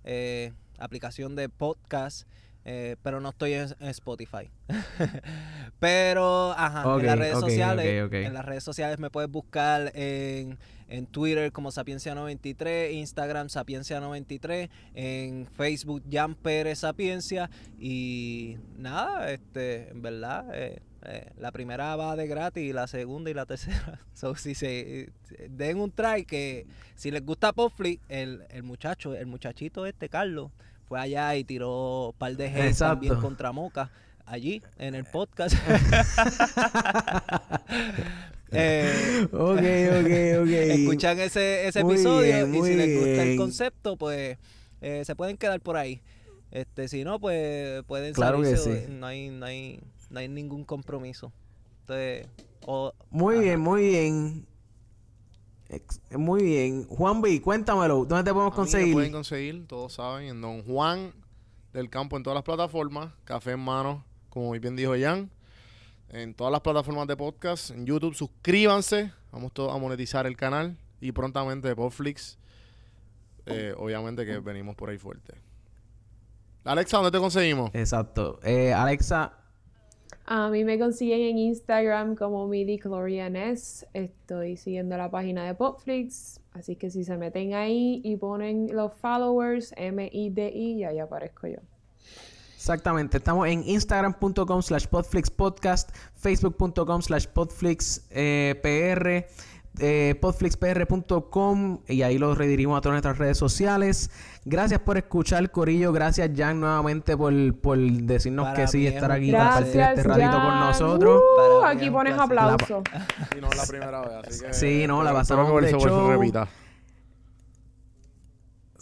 eh, 0.03 0.53
aplicación 0.77 1.35
de 1.35 1.49
podcast. 1.49 2.27
eh, 2.65 2.95
pero 3.01 3.21
no 3.21 3.29
estoy 3.29 3.53
en, 3.53 3.69
en 3.79 3.87
Spotify. 3.89 4.51
pero, 5.79 6.51
ajá, 6.51 6.83
en 6.99 7.05
las 7.07 7.17
redes 7.17 7.39
sociales. 7.39 7.85
En 8.27 8.33
las 8.35 8.45
redes 8.45 8.63
sociales 8.63 8.99
me 8.99 9.09
puedes 9.09 9.29
buscar 9.31 9.91
en, 9.95 10.57
en 10.93 11.07
Twitter 11.07 11.51
como 11.51 11.71
Sapiencia93, 11.71 12.93
Instagram 12.93 13.47
Sapiencia93, 13.47 14.69
en 14.93 15.47
Facebook 15.47 16.03
Jan 16.09 16.35
Pérez 16.35 16.79
Sapiencia. 16.79 17.49
Y 17.79 18.57
nada, 18.77 19.31
este, 19.31 19.89
en 19.89 20.03
verdad, 20.03 20.45
eh, 20.53 20.83
eh, 21.05 21.31
la 21.39 21.51
primera 21.51 21.95
va 21.95 22.15
de 22.15 22.27
gratis 22.27 22.71
la 22.75 22.85
segunda 22.85 23.31
y 23.31 23.33
la 23.33 23.47
tercera. 23.47 23.99
So, 24.13 24.35
si 24.35 24.53
se 24.53 25.09
den 25.49 25.79
un 25.79 25.91
try 25.91 26.25
que 26.25 26.67
si 26.93 27.09
les 27.09 27.25
gusta 27.25 27.53
Popflix, 27.53 27.99
el, 28.07 28.43
el 28.49 28.61
muchacho, 28.61 29.15
el 29.15 29.25
muchachito 29.25 29.87
este, 29.87 30.09
Carlos, 30.09 30.51
fue 30.87 30.99
allá 30.99 31.35
y 31.35 31.43
tiró 31.43 32.09
un 32.09 32.13
par 32.13 32.37
de 32.37 32.67
Exacto. 32.67 32.93
también 32.93 33.15
contra 33.15 33.51
Moca 33.51 33.89
allí 34.27 34.61
en 34.77 34.93
el 34.93 35.05
podcast. 35.05 35.55
Eh, 38.53 39.27
Ok, 39.31 39.57
ok, 39.57 40.41
ok. 40.41 40.49
escuchan 40.79 41.19
ese, 41.19 41.67
ese 41.67 41.83
Muy 41.83 41.93
episodio 41.95 42.47
bien, 42.47 42.55
y 42.55 42.61
si 42.67 42.75
les 42.75 42.97
gusta 42.99 43.23
el 43.23 43.37
concepto, 43.37 43.97
pues 43.97 44.37
eh, 44.81 45.03
se 45.05 45.15
pueden 45.15 45.37
quedar 45.37 45.59
por 45.61 45.77
ahí. 45.77 46.01
Este, 46.51 46.87
si 46.87 47.03
no, 47.03 47.19
pues 47.19 47.83
pueden 47.85 48.13
Claro 48.13 48.41
que 48.41 48.55
salirse, 48.55 48.85
sí. 48.87 48.91
no 48.93 49.07
hay, 49.07 49.29
no 49.29 49.45
hay, 49.45 49.79
no 50.09 50.19
hay 50.19 50.27
ningún 50.27 50.63
compromiso. 50.65 51.31
Entonces, 51.81 52.27
o- 52.65 52.93
Muy 53.09 53.35
Ajá. 53.35 53.43
bien, 53.43 53.59
muy 53.59 53.81
bien. 53.87 54.45
Muy 56.11 56.43
bien. 56.43 56.87
Juan 56.87 57.21
B, 57.21 57.41
cuéntamelo. 57.41 58.05
¿Dónde 58.05 58.23
te 58.23 58.31
podemos 58.33 58.51
A 58.51 58.51
mí 58.51 58.51
me 58.51 58.55
conseguir? 58.55 58.93
pueden 58.93 59.11
conseguir, 59.11 59.67
todos 59.67 59.93
saben, 59.93 60.27
en 60.27 60.41
Don 60.41 60.63
Juan 60.63 61.13
del 61.73 61.89
Campo 61.89 62.15
en 62.15 62.21
todas 62.23 62.35
las 62.35 62.43
plataformas. 62.43 63.11
Café 63.23 63.53
en 63.53 63.59
mano, 63.61 64.05
como 64.29 64.47
muy 64.49 64.59
bien 64.59 64.75
dijo 64.75 64.93
Jan. 64.99 65.31
En 66.13 66.35
todas 66.35 66.51
las 66.51 66.61
plataformas 66.61 67.07
de 67.07 67.17
podcast. 67.17 67.71
En 67.71 67.87
YouTube, 67.87 68.13
suscríbanse. 68.13 69.11
Vamos 69.31 69.51
todos 69.51 69.73
a 69.73 69.79
monetizar 69.79 70.27
el 70.27 70.37
canal. 70.37 70.77
Y 71.01 71.11
prontamente 71.11 71.67
de 71.67 71.75
Podflix. 71.75 72.37
Eh, 73.47 73.73
obviamente 73.75 74.23
que 74.23 74.37
venimos 74.37 74.75
por 74.75 74.91
ahí 74.91 74.99
fuerte. 74.99 75.33
Alexa, 76.65 76.97
¿dónde 76.97 77.09
te 77.11 77.17
conseguimos? 77.17 77.71
Exacto. 77.73 78.39
Eh, 78.43 78.71
Alexa, 78.71 79.33
A 80.25 80.49
mí 80.49 80.63
me 80.63 80.77
consiguen 80.77 81.21
en 81.21 81.37
Instagram 81.39 82.15
como 82.15 82.47
midichlorianes. 82.47 83.87
Estoy 83.93 84.55
siguiendo 84.55 84.95
la 84.95 85.09
página 85.09 85.45
de 85.45 85.55
Popflix. 85.55 86.39
Así 86.51 86.75
que 86.75 86.91
si 86.91 87.03
se 87.03 87.17
meten 87.17 87.55
ahí 87.55 88.01
y 88.03 88.17
ponen 88.17 88.69
los 88.71 88.93
followers, 88.93 89.73
M-I-D-I, 89.75 90.73
y 90.73 90.83
ahí 90.83 90.99
aparezco 90.99 91.47
yo. 91.47 91.57
Exactamente. 92.63 93.17
Estamos 93.17 93.47
en 93.49 93.67
instagram.com 93.67 94.61
slash 94.61 94.85
podflixpodcast, 94.87 95.89
facebook.com 96.15 97.01
slash 97.01 97.27
podflixpr, 97.27 99.25
eh, 99.79 100.15
podflixpr.com 100.21 101.79
y 101.89 102.03
ahí 102.03 102.17
los 102.17 102.37
redirigimos 102.37 102.77
a 102.77 102.81
todas 102.81 102.93
nuestras 102.93 103.17
redes 103.17 103.37
sociales. 103.37 104.09
Gracias 104.45 104.79
por 104.79 104.97
escuchar, 104.97 105.51
Corillo. 105.51 105.91
Gracias, 105.91 106.31
Jan, 106.33 106.61
nuevamente 106.61 107.17
por, 107.17 107.33
por 107.59 107.77
decirnos 107.77 108.45
Para 108.45 108.55
que 108.55 108.67
sí, 108.69 108.87
estar 108.87 109.11
aquí 109.11 109.31
y 109.31 109.33
compartir 109.33 109.81
este 109.81 110.03
ratito 110.03 110.31
con 110.31 110.59
nosotros. 110.61 111.21
Uh, 111.21 111.65
aquí 111.65 111.89
pones 111.91 112.13
placer. 112.13 112.53
aplausos. 112.53 112.83
Y 113.37 113.41
no 113.41 113.49
es 113.49 113.57
la 113.57 113.65
primera 113.65 114.01
vez, 114.01 114.11
así 114.25 114.45
que... 114.45 114.53
Sí, 114.53 114.87
no, 114.87 115.03
la 115.03 115.11
pasamos 115.11 115.61
de 115.61 115.71
show. 115.71 116.47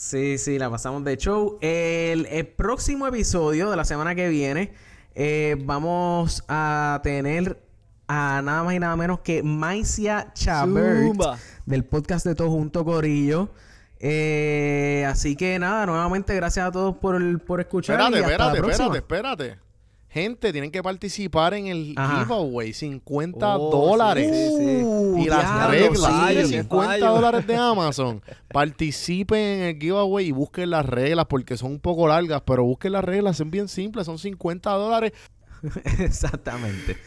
Sí, 0.01 0.39
sí, 0.39 0.57
la 0.57 0.67
pasamos 0.67 1.03
de 1.03 1.15
show. 1.15 1.59
El, 1.61 2.25
el 2.25 2.47
próximo 2.47 3.05
episodio 3.05 3.69
de 3.69 3.77
la 3.77 3.85
semana 3.85 4.15
que 4.15 4.29
viene 4.29 4.73
eh, 5.13 5.55
vamos 5.63 6.43
a 6.47 6.99
tener 7.03 7.61
a 8.07 8.41
nada 8.43 8.63
más 8.63 8.73
y 8.73 8.79
nada 8.79 8.95
menos 8.95 9.19
que 9.19 9.43
Maicia 9.43 10.31
Chabert 10.33 11.05
Zumba. 11.07 11.37
del 11.67 11.85
podcast 11.85 12.25
de 12.25 12.33
Todo 12.33 12.49
Junto 12.49 12.83
Corillo. 12.83 13.51
Eh, 13.99 15.05
así 15.07 15.35
que 15.35 15.59
nada, 15.59 15.85
nuevamente 15.85 16.33
gracias 16.33 16.65
a 16.65 16.71
todos 16.71 16.97
por, 16.97 17.39
por 17.43 17.59
escuchar. 17.61 17.99
Espérate, 17.99 18.17
y 18.17 18.23
hasta 18.23 18.27
la 18.27 18.53
espérate, 18.53 18.57
próxima. 18.57 18.97
espérate, 18.97 19.43
espérate. 19.45 19.70
Gente, 20.13 20.51
tienen 20.51 20.71
que 20.71 20.83
participar 20.83 21.53
en 21.53 21.67
el 21.67 21.93
Ajá. 21.95 22.23
giveaway. 22.25 22.73
50 22.73 23.57
Oh, 23.57 23.71
dólares. 23.87 24.27
sí, 24.29 24.57
sí. 24.57 24.81
Uh, 24.83 25.17
Y 25.17 25.25
las 25.25 25.39
diablo, 25.41 25.69
reglas 25.69 26.47
sí, 26.47 26.53
50 26.57 26.85
fallo. 26.85 27.11
dólares 27.13 27.47
de 27.47 27.55
Amazon. 27.55 28.21
Participen 28.51 29.39
en 29.39 29.61
el 29.69 29.79
giveaway 29.79 30.25
y 30.27 30.31
busquen 30.31 30.69
las 30.71 30.85
reglas 30.85 31.27
porque 31.29 31.55
son 31.55 31.71
un 31.71 31.79
poco 31.79 32.09
largas, 32.09 32.41
pero 32.45 32.65
busquen 32.65 32.91
las 32.91 33.05
reglas, 33.05 33.37
son 33.37 33.51
bien 33.51 33.69
simples, 33.69 34.05
son 34.05 34.17
50 34.19 34.69
dólares. 34.71 35.13
Exactamente. 35.99 36.97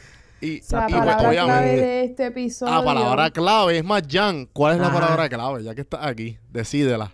Y, 0.41 0.47
La 0.47 0.57
y, 0.57 0.61
pues, 0.61 0.73
palabra 0.91 1.17
clave 1.19 1.41
obviamente. 1.41 1.77
de 1.83 2.05
este 2.05 2.27
episodio. 2.27 2.73
Ah, 2.73 2.83
palabra 2.85 3.31
clave. 3.31 3.79
Es 3.79 3.85
más, 3.85 4.03
Jan, 4.11 4.47
¿cuál 4.53 4.77
es 4.77 4.81
la 4.81 4.91
palabra 4.93 5.29
clave? 5.29 5.63
Ya 5.63 5.75
que 5.75 5.83
estás 5.83 6.01
aquí, 6.07 6.39
decídela. 6.51 7.13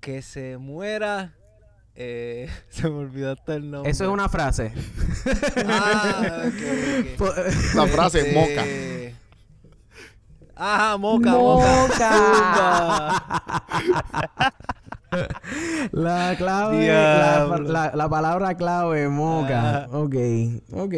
que 0.00 0.22
se 0.22 0.58
muera. 0.58 1.34
Eh, 1.96 2.48
se 2.70 2.88
me 2.90 2.96
olvidó 2.96 3.32
hasta 3.32 3.54
el 3.54 3.70
nombre. 3.70 3.90
Eso 3.90 4.04
es 4.04 4.10
una 4.10 4.28
frase. 4.28 4.72
Ah, 5.66 6.44
La 7.74 7.86
frase 7.86 8.28
es 8.28 8.34
moca. 8.34 8.64
Este, 8.64 9.14
Ajá, 10.56 10.96
moca, 10.98 11.30
moca. 11.32 11.88
Moca. 11.88 13.24
La 15.92 16.34
clave, 16.36 16.88
la, 16.88 17.58
la- 17.62 17.92
la 17.94 18.08
palabra 18.08 18.54
clave, 18.56 19.08
moca. 19.08 19.88
Ok, 19.92 20.14
ok. 20.72 20.94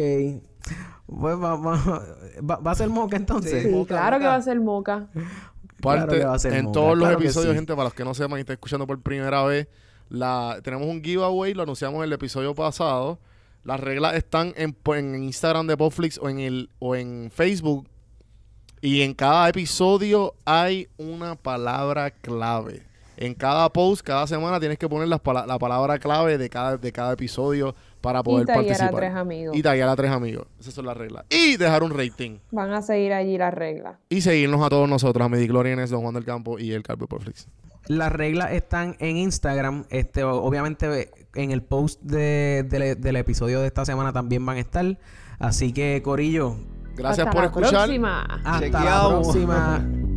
Pues 1.07 1.35
va, 1.41 1.55
va- 1.55 2.03
va- 2.41 2.57
va 2.57 2.71
a 2.71 2.75
ser 2.75 2.89
moca 2.89 3.15
entonces. 3.15 3.63
Sí, 3.63 3.69
Moca, 3.69 3.95
claro 3.95 4.19
que 4.19 4.25
va 4.25 4.35
a 4.35 4.41
ser 4.41 4.59
moca. 4.59 5.07
Claro 5.13 5.27
Parte, 5.81 6.17
que 6.19 6.25
va 6.25 6.33
a 6.35 6.39
ser 6.39 6.53
en 6.53 6.65
moca, 6.65 6.73
todos 6.73 6.97
los 6.97 7.07
claro 7.07 7.23
episodios, 7.23 7.51
sí. 7.51 7.55
gente, 7.55 7.73
para 7.73 7.85
los 7.85 7.93
que 7.93 8.03
no 8.03 8.13
sepan 8.13 8.37
y 8.39 8.41
estén 8.41 8.55
escuchando 8.55 8.85
por 8.87 8.99
primera 9.01 9.43
vez, 9.43 9.67
la, 10.09 10.59
tenemos 10.63 10.87
un 10.87 11.03
giveaway, 11.03 11.53
lo 11.53 11.63
anunciamos 11.63 11.97
en 11.99 12.03
el 12.05 12.13
episodio 12.13 12.55
pasado. 12.55 13.19
Las 13.63 13.79
reglas 13.79 14.15
están 14.15 14.53
en, 14.55 14.75
en 14.95 15.23
Instagram 15.23 15.67
de 15.67 15.75
Popflix 15.75 16.17
o 16.19 16.29
en 16.29 16.39
el 16.39 16.69
o 16.79 16.95
en 16.95 17.29
Facebook. 17.33 17.87
Y 18.81 19.01
en 19.01 19.13
cada 19.13 19.49
episodio 19.49 20.35
hay 20.45 20.87
una 20.97 21.35
palabra 21.35 22.11
clave. 22.11 22.83
En 23.17 23.33
cada 23.33 23.67
post, 23.73 24.05
cada 24.05 24.27
semana 24.27 24.59
tienes 24.59 24.77
que 24.77 24.87
poner 24.87 25.07
la 25.07 25.17
palabra 25.17 25.97
clave 25.97 26.37
de 26.37 26.49
cada, 26.49 26.77
de 26.77 26.91
cada 26.91 27.13
episodio 27.13 27.73
para 27.99 28.19
Y 28.19 28.23
poder 28.23 28.45
taguear 28.45 28.63
a 28.63 28.67
participar. 28.67 28.95
tres 28.95 29.15
amigos. 29.15 29.57
Y 29.57 29.63
taguear 29.63 29.89
a 29.89 29.95
tres 29.95 30.11
amigos. 30.11 30.47
Esas 30.59 30.75
son 30.75 30.85
las 30.85 30.95
reglas. 30.95 31.25
Y 31.29 31.57
dejar 31.57 31.81
un 31.81 31.97
rating. 31.97 32.37
Van 32.51 32.71
a 32.71 32.83
seguir 32.83 33.13
allí 33.13 33.37
las 33.37 33.53
reglas. 33.53 33.97
Y 34.09 34.21
seguirnos 34.21 34.63
a 34.63 34.69
todos 34.69 34.87
nosotros, 34.87 35.25
a 35.25 35.29
Mediclorianes, 35.29 35.89
Don 35.89 36.01
Juan 36.01 36.13
del 36.13 36.25
Campo 36.25 36.59
y 36.59 36.71
el 36.73 36.83
Carpio 36.83 37.07
Porflix. 37.07 37.47
Las 37.87 38.11
reglas 38.11 38.51
están 38.51 38.95
en 38.99 39.17
Instagram. 39.17 39.85
Este, 39.89 40.23
obviamente, 40.23 41.11
en 41.35 41.51
el 41.51 41.61
post 41.63 42.01
de- 42.01 42.65
de- 42.69 42.95
del 42.95 43.15
episodio 43.15 43.61
de 43.61 43.67
esta 43.67 43.85
semana 43.85 44.11
también 44.13 44.45
van 44.45 44.57
a 44.57 44.59
estar. 44.61 44.97
Así 45.39 45.71
que, 45.73 46.01
Corillo, 46.03 46.55
Gracias 46.95 47.27
Hasta 47.27 47.31
por 47.31 47.41
la 47.41 47.47
escuchar. 47.47 47.71
próxima. 47.85 48.21
hasta 48.23 48.51
la 48.53 48.59
Chequeado. 48.59 49.21
próxima. 49.21 49.87